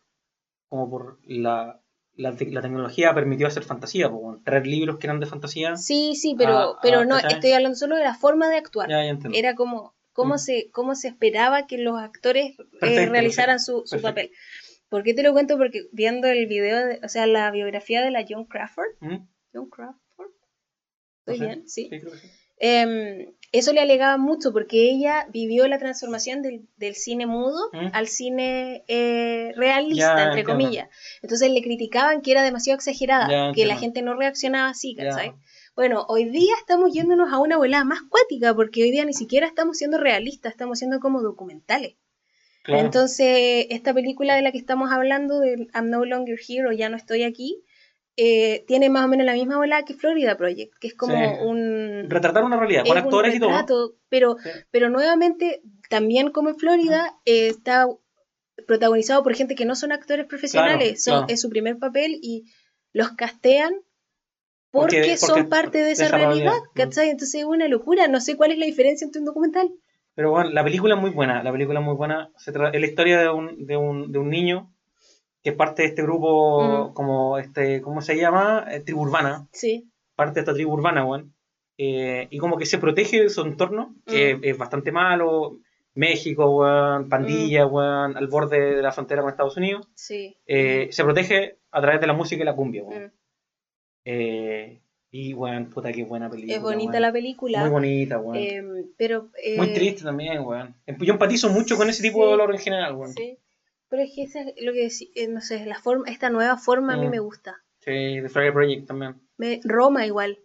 como 0.68 0.90
por 0.90 1.18
la, 1.24 1.80
la, 2.18 2.36
te- 2.36 2.50
la 2.50 2.60
tecnología 2.60 3.14
permitió 3.14 3.46
hacer 3.46 3.62
fantasía, 3.64 4.08
bueno, 4.08 4.42
traer 4.44 4.66
libros 4.66 4.98
que 4.98 5.06
eran 5.06 5.20
de 5.20 5.26
fantasía. 5.26 5.76
Sí, 5.76 6.14
sí, 6.14 6.34
pero, 6.36 6.56
Ah, 6.58 6.78
pero 6.82 7.00
ah, 7.00 7.04
no, 7.06 7.14
¿cachai? 7.16 7.34
estoy 7.34 7.52
hablando 7.52 7.76
solo 7.76 7.96
de 7.96 8.04
la 8.04 8.14
forma 8.14 8.50
de 8.50 8.56
actuar. 8.58 8.90
Ya, 8.90 9.02
ya 9.04 9.10
entiendo. 9.10 9.38
Era 9.38 9.54
como 9.54 9.94
cómo, 10.12 10.34
Mm. 10.34 10.38
se, 10.38 10.70
cómo 10.72 10.94
se 10.94 11.08
esperaba 11.08 11.66
que 11.66 11.78
los 11.78 11.98
actores 11.98 12.58
eh, 12.58 12.64
Perfecto, 12.80 13.12
realizaran 13.12 13.60
su, 13.60 13.82
su 13.86 13.96
perfecto. 13.96 14.02
papel. 14.08 14.30
¿Por 14.90 15.02
qué 15.04 15.14
te 15.14 15.22
lo 15.22 15.32
cuento? 15.32 15.56
Porque 15.58 15.82
viendo 15.92 16.26
el 16.28 16.46
video, 16.46 16.86
de- 16.86 17.00
o 17.04 17.08
sea, 17.08 17.26
la 17.26 17.50
biografía 17.50 18.02
de 18.02 18.10
la 18.10 18.24
John 18.28 18.44
Crawford. 18.46 18.88
¿Mm? 19.00 19.16
John 19.54 19.70
Crawford. 19.70 19.98
No 21.26 21.32
¿Estoy 21.32 21.38
sé. 21.38 21.44
bien? 21.46 21.68
Sí. 21.68 21.88
creo 21.88 22.10
que 22.12 22.18
sí. 22.18 22.28
Em, 22.60 23.32
eso 23.50 23.72
le 23.72 23.80
alegaba 23.80 24.18
mucho 24.18 24.52
porque 24.52 24.90
ella 24.90 25.26
vivió 25.32 25.66
la 25.68 25.78
transformación 25.78 26.42
del, 26.42 26.66
del 26.76 26.94
cine 26.94 27.26
mudo 27.26 27.70
¿Mm? 27.72 27.86
al 27.92 28.08
cine 28.08 28.84
eh, 28.88 29.52
realista, 29.56 30.16
Ya, 30.16 30.24
entre 30.24 30.40
entiendo. 30.40 30.52
comillas. 30.52 30.88
Entonces 31.22 31.50
le 31.50 31.62
criticaban 31.62 32.20
que 32.20 32.32
era 32.32 32.42
demasiado 32.42 32.76
exagerada, 32.76 33.28
Ya, 33.30 33.52
que 33.54 33.64
la 33.64 33.76
gente 33.76 34.02
no 34.02 34.14
reaccionaba 34.14 34.68
así. 34.68 34.94
¿cachai? 34.94 35.32
Bueno, 35.74 36.04
hoy 36.08 36.24
día 36.28 36.52
estamos 36.60 36.92
yéndonos 36.92 37.32
a 37.32 37.38
una 37.38 37.56
volada 37.56 37.84
más 37.84 38.00
cuática 38.08 38.54
porque 38.54 38.82
hoy 38.82 38.90
día 38.90 39.04
ni 39.04 39.14
siquiera 39.14 39.46
estamos 39.46 39.78
siendo 39.78 39.96
realistas, 39.98 40.52
estamos 40.52 40.78
siendo 40.78 40.98
como 41.00 41.22
documentales. 41.22 41.94
Claro. 42.64 42.84
Entonces, 42.84 43.66
esta 43.70 43.94
película 43.94 44.34
de 44.34 44.42
la 44.42 44.52
que 44.52 44.58
estamos 44.58 44.90
hablando, 44.90 45.38
de 45.40 45.68
I'm 45.74 45.88
No 45.88 46.04
Longer 46.04 46.36
Here 46.46 46.68
o 46.68 46.72
Ya 46.72 46.90
No 46.90 46.96
Estoy 46.98 47.22
Aquí, 47.22 47.62
eh, 48.20 48.64
tiene 48.66 48.90
más 48.90 49.04
o 49.04 49.08
menos 49.08 49.24
la 49.24 49.34
misma 49.34 49.58
volada 49.58 49.84
que 49.84 49.94
Florida 49.94 50.36
Project, 50.36 50.74
que 50.80 50.88
es 50.88 50.94
como 50.94 51.14
Sí. 51.14 51.40
un... 51.44 52.06
Retratar 52.10 52.42
una 52.42 52.56
realidad, 52.58 52.84
con 52.84 52.98
actores 52.98 53.34
y 53.34 53.38
todo. 53.38 53.94
Pero, 54.08 54.36
Sí. 54.42 54.50
pero 54.72 54.90
nuevamente, 54.90 55.62
también 55.88 56.30
como 56.32 56.48
en 56.48 56.56
Florida, 56.56 57.14
eh, 57.24 57.46
está 57.46 57.86
protagonizado 58.66 59.22
por 59.22 59.34
gente 59.34 59.54
que 59.54 59.64
no 59.64 59.76
son 59.76 59.92
actores 59.92 60.26
profesionales, 60.26 61.02
son, 61.04 61.12
claro. 61.20 61.26
es 61.32 61.40
su 61.40 61.48
primer 61.48 61.78
papel 61.78 62.18
y 62.20 62.44
los 62.92 63.10
castean 63.12 63.72
porque, 64.70 64.96
Porque- 64.98 65.16
son 65.16 65.48
parte 65.48 65.78
de 65.78 65.92
esa, 65.92 66.06
esa 66.06 66.16
realidad, 66.18 66.44
realidad. 66.50 66.62
¿cachai? 66.74 67.10
Entonces 67.10 67.40
es 67.40 67.46
una 67.46 67.68
locura, 67.68 68.08
no 68.08 68.20
sé 68.20 68.36
cuál 68.36 68.50
es 68.50 68.58
la 68.58 68.66
diferencia 68.66 69.04
entre 69.04 69.20
un 69.20 69.26
documental. 69.26 69.70
Pero 70.14 70.32
bueno, 70.32 70.50
la 70.50 70.64
película 70.64 70.96
es 70.96 71.00
muy 71.00 71.10
buena. 71.10 71.42
La 71.44 71.52
película 71.52 71.78
es 71.78 71.86
muy 71.86 71.94
buena. 71.94 72.30
Se 72.36 72.50
trata, 72.50 72.76
es 72.76 72.80
la 72.80 72.86
historia 72.88 73.20
de 73.20 73.30
un, 73.30 73.64
de, 73.66 73.76
un, 73.76 74.10
de 74.10 74.18
un 74.18 74.28
niño 74.28 74.74
que 75.42 75.50
es 75.50 75.56
parte 75.56 75.82
de 75.82 75.88
este 75.88 76.02
grupo, 76.02 76.88
Mm. 76.90 76.92
como 76.94 77.38
este, 77.38 77.80
¿cómo 77.80 78.00
se 78.02 78.16
llama? 78.16 78.66
Eh, 78.70 78.80
tribu 78.80 79.02
urbana. 79.02 79.46
Sí, 79.52 79.90
Parte 80.16 80.34
de 80.34 80.40
esta 80.40 80.54
tribu 80.54 80.72
urbana, 80.72 81.04
weón. 81.04 81.32
Eh, 81.78 82.26
y 82.30 82.38
como 82.38 82.56
que 82.58 82.66
se 82.66 82.78
protege 82.78 83.22
de 83.22 83.28
su 83.30 83.42
entorno, 83.42 83.94
que 84.04 84.34
Mm. 84.34 84.40
es 84.42 84.58
bastante 84.58 84.90
malo. 84.90 85.58
México, 85.94 86.48
weón, 86.50 87.08
pandilla, 87.08 87.66
weón, 87.66 88.16
al 88.16 88.26
borde 88.26 88.76
de 88.76 88.82
la 88.82 88.90
frontera 88.92 89.22
con 89.22 89.30
Estados 89.30 89.56
Unidos. 89.56 89.88
sí. 89.94 90.36
Eh, 90.46 90.88
se 90.90 91.04
protege 91.04 91.58
a 91.70 91.80
través 91.80 92.00
de 92.00 92.06
la 92.08 92.12
música 92.14 92.42
y 92.42 92.44
la 92.44 92.54
cumbia, 92.56 92.82
weón. 92.82 93.04
Mm. 93.04 93.10
Eh, 94.04 94.80
y, 95.10 95.34
weón, 95.34 95.70
puta, 95.70 95.92
qué 95.92 96.04
buena 96.04 96.28
película. 96.28 96.56
Es 96.56 96.62
bonita 96.62 96.90
weón. 96.92 97.02
la 97.02 97.12
película. 97.12 97.60
Muy 97.60 97.70
bonita, 97.70 98.18
weón. 98.18 98.36
em, 98.36 98.86
pero 98.96 99.28
eh, 99.42 99.56
Muy 99.56 99.72
triste 99.72 100.02
también, 100.04 100.40
weón. 100.40 100.74
Yo 101.00 101.12
empatizo 101.12 101.48
mucho 101.50 101.76
con 101.76 101.88
ese 101.88 102.02
tipo 102.02 102.18
Sí. 102.18 102.24
de 102.24 102.30
dolor 102.30 102.52
en 102.52 102.58
general, 102.58 102.94
weón. 102.94 103.12
Sí. 103.12 103.38
Pero 103.90 104.02
es 104.02 104.12
que 104.14 104.22
esa 104.24 104.40
es 104.42 104.54
lo 104.62 104.72
que 104.72 104.86
deci- 104.86 105.10
eh, 105.14 105.28
no 105.28 105.40
sé, 105.40 105.64
la 105.66 105.80
forma, 105.80 106.08
esta 106.08 106.28
nueva 106.30 106.56
forma 106.58 106.94
a 106.94 106.96
mí 106.96 107.06
Mm. 107.08 107.10
me 107.10 107.18
gusta. 107.20 107.56
de 107.86 108.28
Friday 108.28 108.52
Project 108.52 108.86
también. 108.86 109.14
Me, 109.38 109.60
Roma 109.64 110.04
igual. 110.04 110.38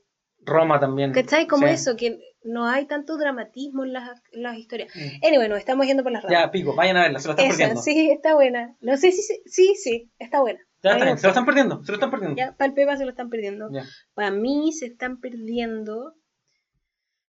Roma 0.45 0.79
también. 0.79 1.11
¿Cachai? 1.11 1.45
Como 1.45 1.67
Sí. 1.67 1.73
eso, 1.73 1.97
que 1.97 2.17
no 2.43 2.67
hay 2.67 2.85
tanto 2.85 3.17
dramatismo 3.17 3.83
en 3.83 3.91
las, 3.91 4.21
en 4.31 4.43
las 4.43 4.57
historias. 4.57 4.95
Mm. 4.95 5.25
Anyway, 5.27 5.49
nos 5.49 5.59
estamos 5.59 5.85
yendo 5.85 6.03
por 6.03 6.13
las 6.13 6.23
ramas. 6.23 6.39
Ya, 6.39 6.51
pico, 6.51 6.73
vayan 6.73 6.95
a 6.95 7.01
verla, 7.01 7.19
se 7.19 7.27
lo 7.27 7.33
están 7.33 7.47
Esa, 7.47 7.57
perdiendo. 7.57 7.81
sí, 7.81 8.11
está 8.11 8.33
buena. 8.35 8.77
No 8.79 8.95
sé 8.95 9.11
si 9.11 9.21
se- 9.23 9.41
sí, 9.45 9.75
sí, 9.75 10.09
está 10.19 10.39
buena. 10.39 10.59
Ya 10.83 10.91
está 10.93 11.03
bien, 11.05 11.17
se 11.17 11.23
lo 11.27 11.29
están 11.31 11.45
perdiendo, 11.45 11.83
se 11.83 11.91
lo 11.91 11.95
están 11.95 12.11
perdiendo. 12.11 12.37
Ya, 12.37 12.55
para 12.55 12.67
el 12.69 12.73
Pepa 12.73 12.95
se 12.97 13.03
lo 13.03 13.09
están 13.11 13.29
perdiendo. 13.29 13.69
Ya. 13.73 13.83
Para 14.13 14.31
mí 14.31 14.71
se 14.71 14.85
están 14.85 15.19
perdiendo 15.19 16.13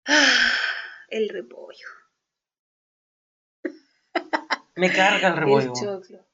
ah, 0.06 0.52
el 1.10 1.30
repollo, 1.30 1.88
Me 4.76 4.92
carga 4.92 5.28
el 5.30 5.38
rebollo. 5.38 5.68
el 5.68 5.74
choclo. 5.74 6.26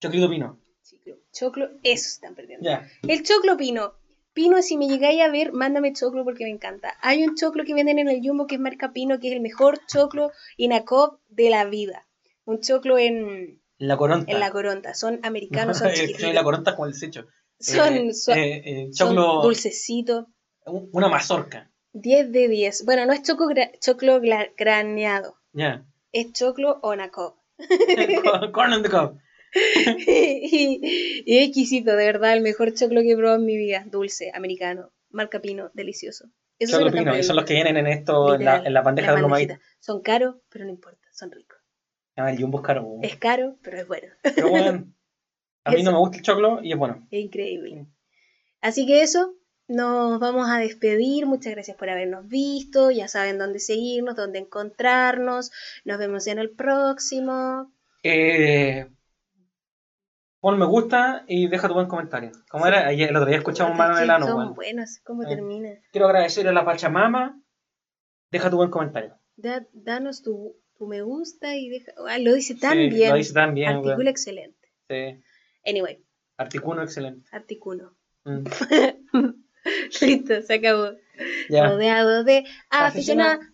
Chocrito 0.00 0.28
pino. 0.30 0.60
Choclo, 0.82 1.16
choclo, 1.32 1.64
eso 1.82 2.04
se 2.04 2.08
están 2.14 2.34
perdiendo. 2.34 2.64
Ya. 2.68 2.88
El 3.02 3.22
choclo 3.22 3.56
pino. 3.56 3.94
Pino, 4.32 4.62
si 4.62 4.76
me 4.76 4.86
llegáis 4.88 5.20
a 5.20 5.28
ver, 5.30 5.52
mándame 5.52 5.92
choclo 5.92 6.24
porque 6.24 6.44
me 6.44 6.50
encanta. 6.50 6.94
Hay 7.00 7.24
un 7.24 7.34
choclo 7.34 7.64
que 7.64 7.74
venden 7.74 7.98
en 7.98 8.08
el 8.08 8.20
Jumbo 8.22 8.46
que 8.46 8.54
es 8.54 8.60
marca 8.60 8.92
Pino, 8.92 9.18
que 9.18 9.28
es 9.28 9.34
el 9.34 9.40
mejor 9.40 9.80
choclo 9.86 10.30
Inacop 10.56 11.20
de 11.28 11.50
la 11.50 11.64
vida. 11.64 12.06
Un 12.44 12.60
choclo 12.60 12.98
en, 12.98 13.60
La 13.78 13.96
coronta. 13.96 14.30
en 14.30 14.38
la 14.40 14.50
coronta. 14.52 14.94
Son 14.94 15.18
americanos, 15.24 15.78
son 15.78 15.88
El- 15.94 16.34
la 16.34 16.44
coronta 16.44 16.76
con 16.76 16.88
el 16.88 16.94
secho. 16.94 17.26
Son, 17.58 17.94
Eh, 17.94 18.14
son, 18.14 18.38
eh, 18.38 18.62
eh, 18.64 18.88
son 18.92 19.16
choclo- 19.16 19.42
dulcecitos. 19.42 20.26
un- 20.66 20.88
Una 20.92 21.08
mazorca. 21.08 21.70
10 21.92 22.30
de 22.30 22.48
10. 22.48 22.84
Bueno, 22.84 23.04
no 23.06 23.12
es 23.12 23.22
choclo, 23.22 23.46
gra- 23.46 23.72
choclo 23.80 24.20
graneado. 24.56 25.36
Ya. 25.52 25.84
Es 26.12 26.32
choclo 26.32 26.78
Onacop. 26.82 27.37
Corn 28.52 28.72
on 28.72 28.82
the 28.82 28.88
cob. 28.88 29.18
y, 30.06 31.22
y 31.24 31.38
es 31.38 31.46
exquisito, 31.46 31.96
de 31.96 32.04
verdad, 32.04 32.34
el 32.34 32.42
mejor 32.42 32.74
choclo 32.74 33.00
que 33.00 33.12
he 33.12 33.16
probado 33.16 33.38
en 33.38 33.46
mi 33.46 33.56
vida. 33.56 33.84
Dulce, 33.86 34.30
americano, 34.34 34.92
marca 35.10 35.40
Pino, 35.40 35.70
delicioso. 35.74 36.26
Choclo 36.60 36.80
lo 36.80 36.86
están 36.88 37.04
pino. 37.04 37.14
Esos 37.14 37.26
son 37.28 37.36
los 37.36 37.44
que 37.44 37.54
vienen 37.54 37.76
en 37.76 37.86
esto, 37.86 38.34
en 38.34 38.44
la, 38.44 38.56
en 38.58 38.74
la 38.74 38.82
bandeja 38.82 39.12
de 39.12 39.18
bromadita. 39.18 39.60
Son 39.78 40.02
caros, 40.02 40.36
pero 40.48 40.64
no 40.64 40.70
importa, 40.70 41.06
son 41.12 41.30
ricos. 41.30 41.58
Ah, 42.16 42.32
el 42.32 42.40
jumbo 42.40 42.58
es 42.58 42.64
caro. 42.64 42.98
Es 43.02 43.16
caro, 43.16 43.56
pero 43.62 43.78
es 43.78 43.86
bueno. 43.86 44.08
Pero 44.22 44.50
bueno, 44.50 44.92
a 45.64 45.70
mí 45.70 45.76
Eso. 45.76 45.84
no 45.84 45.92
me 45.92 45.98
gusta 45.98 46.16
el 46.16 46.22
choclo 46.24 46.60
y 46.62 46.72
es 46.72 46.78
bueno. 46.78 47.06
Es 47.10 47.20
increíble. 47.20 47.86
Así 48.60 48.86
que 48.86 49.02
eso, 49.02 49.34
nos 49.68 50.18
vamos 50.18 50.48
a 50.50 50.58
despedir. 50.58 51.26
Muchas 51.26 51.52
gracias 51.52 51.76
por 51.76 51.88
habernos 51.90 52.26
visto. 52.28 52.90
Ya 52.90 53.06
saben 53.08 53.38
dónde 53.38 53.58
seguirnos, 53.60 54.16
dónde 54.16 54.38
encontrarnos. 54.40 55.50
Nos 55.84 55.98
vemos 55.98 56.26
en 56.26 56.38
el 56.38 56.50
próximo. 56.50 57.70
Eh, 58.02 58.88
pon 60.40 60.58
me 60.58 60.66
gusta 60.66 61.24
y 61.28 61.48
deja 61.48 61.68
tu 61.68 61.74
buen 61.74 61.88
comentario. 61.88 62.32
Como 62.48 62.66
era, 62.66 62.86
ayer, 62.86 63.10
el 63.10 63.16
otro 63.16 63.28
día 63.28 63.38
escuchamos 63.38 63.76
mano 63.76 63.92
en 63.92 63.98
que 63.98 64.04
el 64.04 64.10
ano, 64.10 64.26
Son 64.26 64.36
weón. 64.38 64.54
buenos, 64.54 65.00
¿cómo 65.04 65.24
Eh. 65.24 65.26
termina? 65.28 65.70
Quiero 65.92 66.06
agradecerle 66.06 66.50
a 66.50 66.54
la 66.54 66.64
Pachamama. 66.64 67.40
Deja 68.30 68.50
tu 68.50 68.56
buen 68.56 68.70
comentario. 68.70 69.16
Da- 69.36 69.66
danos 69.72 70.22
tu, 70.22 70.56
tu 70.76 70.86
me 70.86 71.02
gusta 71.02 71.56
y 71.56 71.68
deja. 71.70 71.92
Ah, 72.08 72.18
lo 72.18 72.34
dice 72.34 72.54
tan 72.54 72.72
Sí, 72.74 72.88
bien. 72.88 73.10
Lo 73.10 73.16
dice 73.16 73.32
tan 73.34 73.54
bien, 73.54 73.68
Artículo 73.68 73.96
weón. 73.96 74.08
excelente. 74.08 74.68
Sí. 74.88 75.20
Anyway, 75.66 76.04
Artículo 76.36 76.82
excelente. 76.82 77.28
artículo. 77.32 77.94
Mm. 78.24 78.44
Listo, 80.00 80.42
se 80.42 80.54
acabó. 80.54 80.92
Ya. 81.48 81.68
Rodeado 81.68 82.24
de 82.24 82.44
Aficionados. 82.70 83.48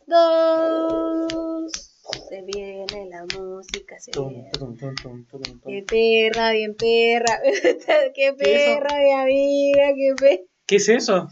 Se 2.29 2.43
viene 2.43 3.09
la 3.11 3.25
música, 3.39 3.99
se 3.99 4.11
Tum, 4.13 4.29
viene. 4.29 4.51
tum, 4.51 4.77
tum. 4.77 5.27
Qué 5.67 5.83
perra, 5.89 6.53
bien 6.53 6.75
perra. 6.77 7.39
qué 8.15 8.33
perra, 8.35 8.99
mi 8.99 9.13
amiga, 9.13 9.93
qué 9.95 10.15
perra. 10.19 10.43
¿Qué 10.67 10.77
es 10.77 10.89
eso? 10.89 11.29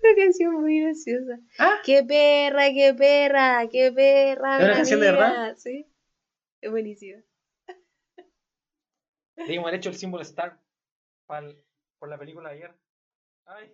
Una 0.00 0.14
canción 0.16 0.60
muy 0.60 0.80
graciosa. 0.80 1.40
Ah, 1.58 1.80
Qué 1.84 2.04
perra, 2.04 2.68
qué 2.72 2.94
perra, 2.94 3.68
qué 3.70 3.90
perra. 3.92 4.58
¿Es 4.58 4.64
una 4.64 4.74
canción 4.74 5.00
de 5.00 5.06
verdad? 5.06 5.56
Sí. 5.56 5.86
Es 6.60 6.70
buenísimo. 6.70 7.20
debimos 9.36 9.66
haber 9.66 9.78
hecho 9.78 9.90
el 9.90 9.96
símbolo 9.96 10.22
Star 10.22 10.60
por 11.26 12.08
la 12.08 12.18
película 12.18 12.50
de 12.50 12.56
ayer. 12.56 12.74
Ay. 13.48 13.72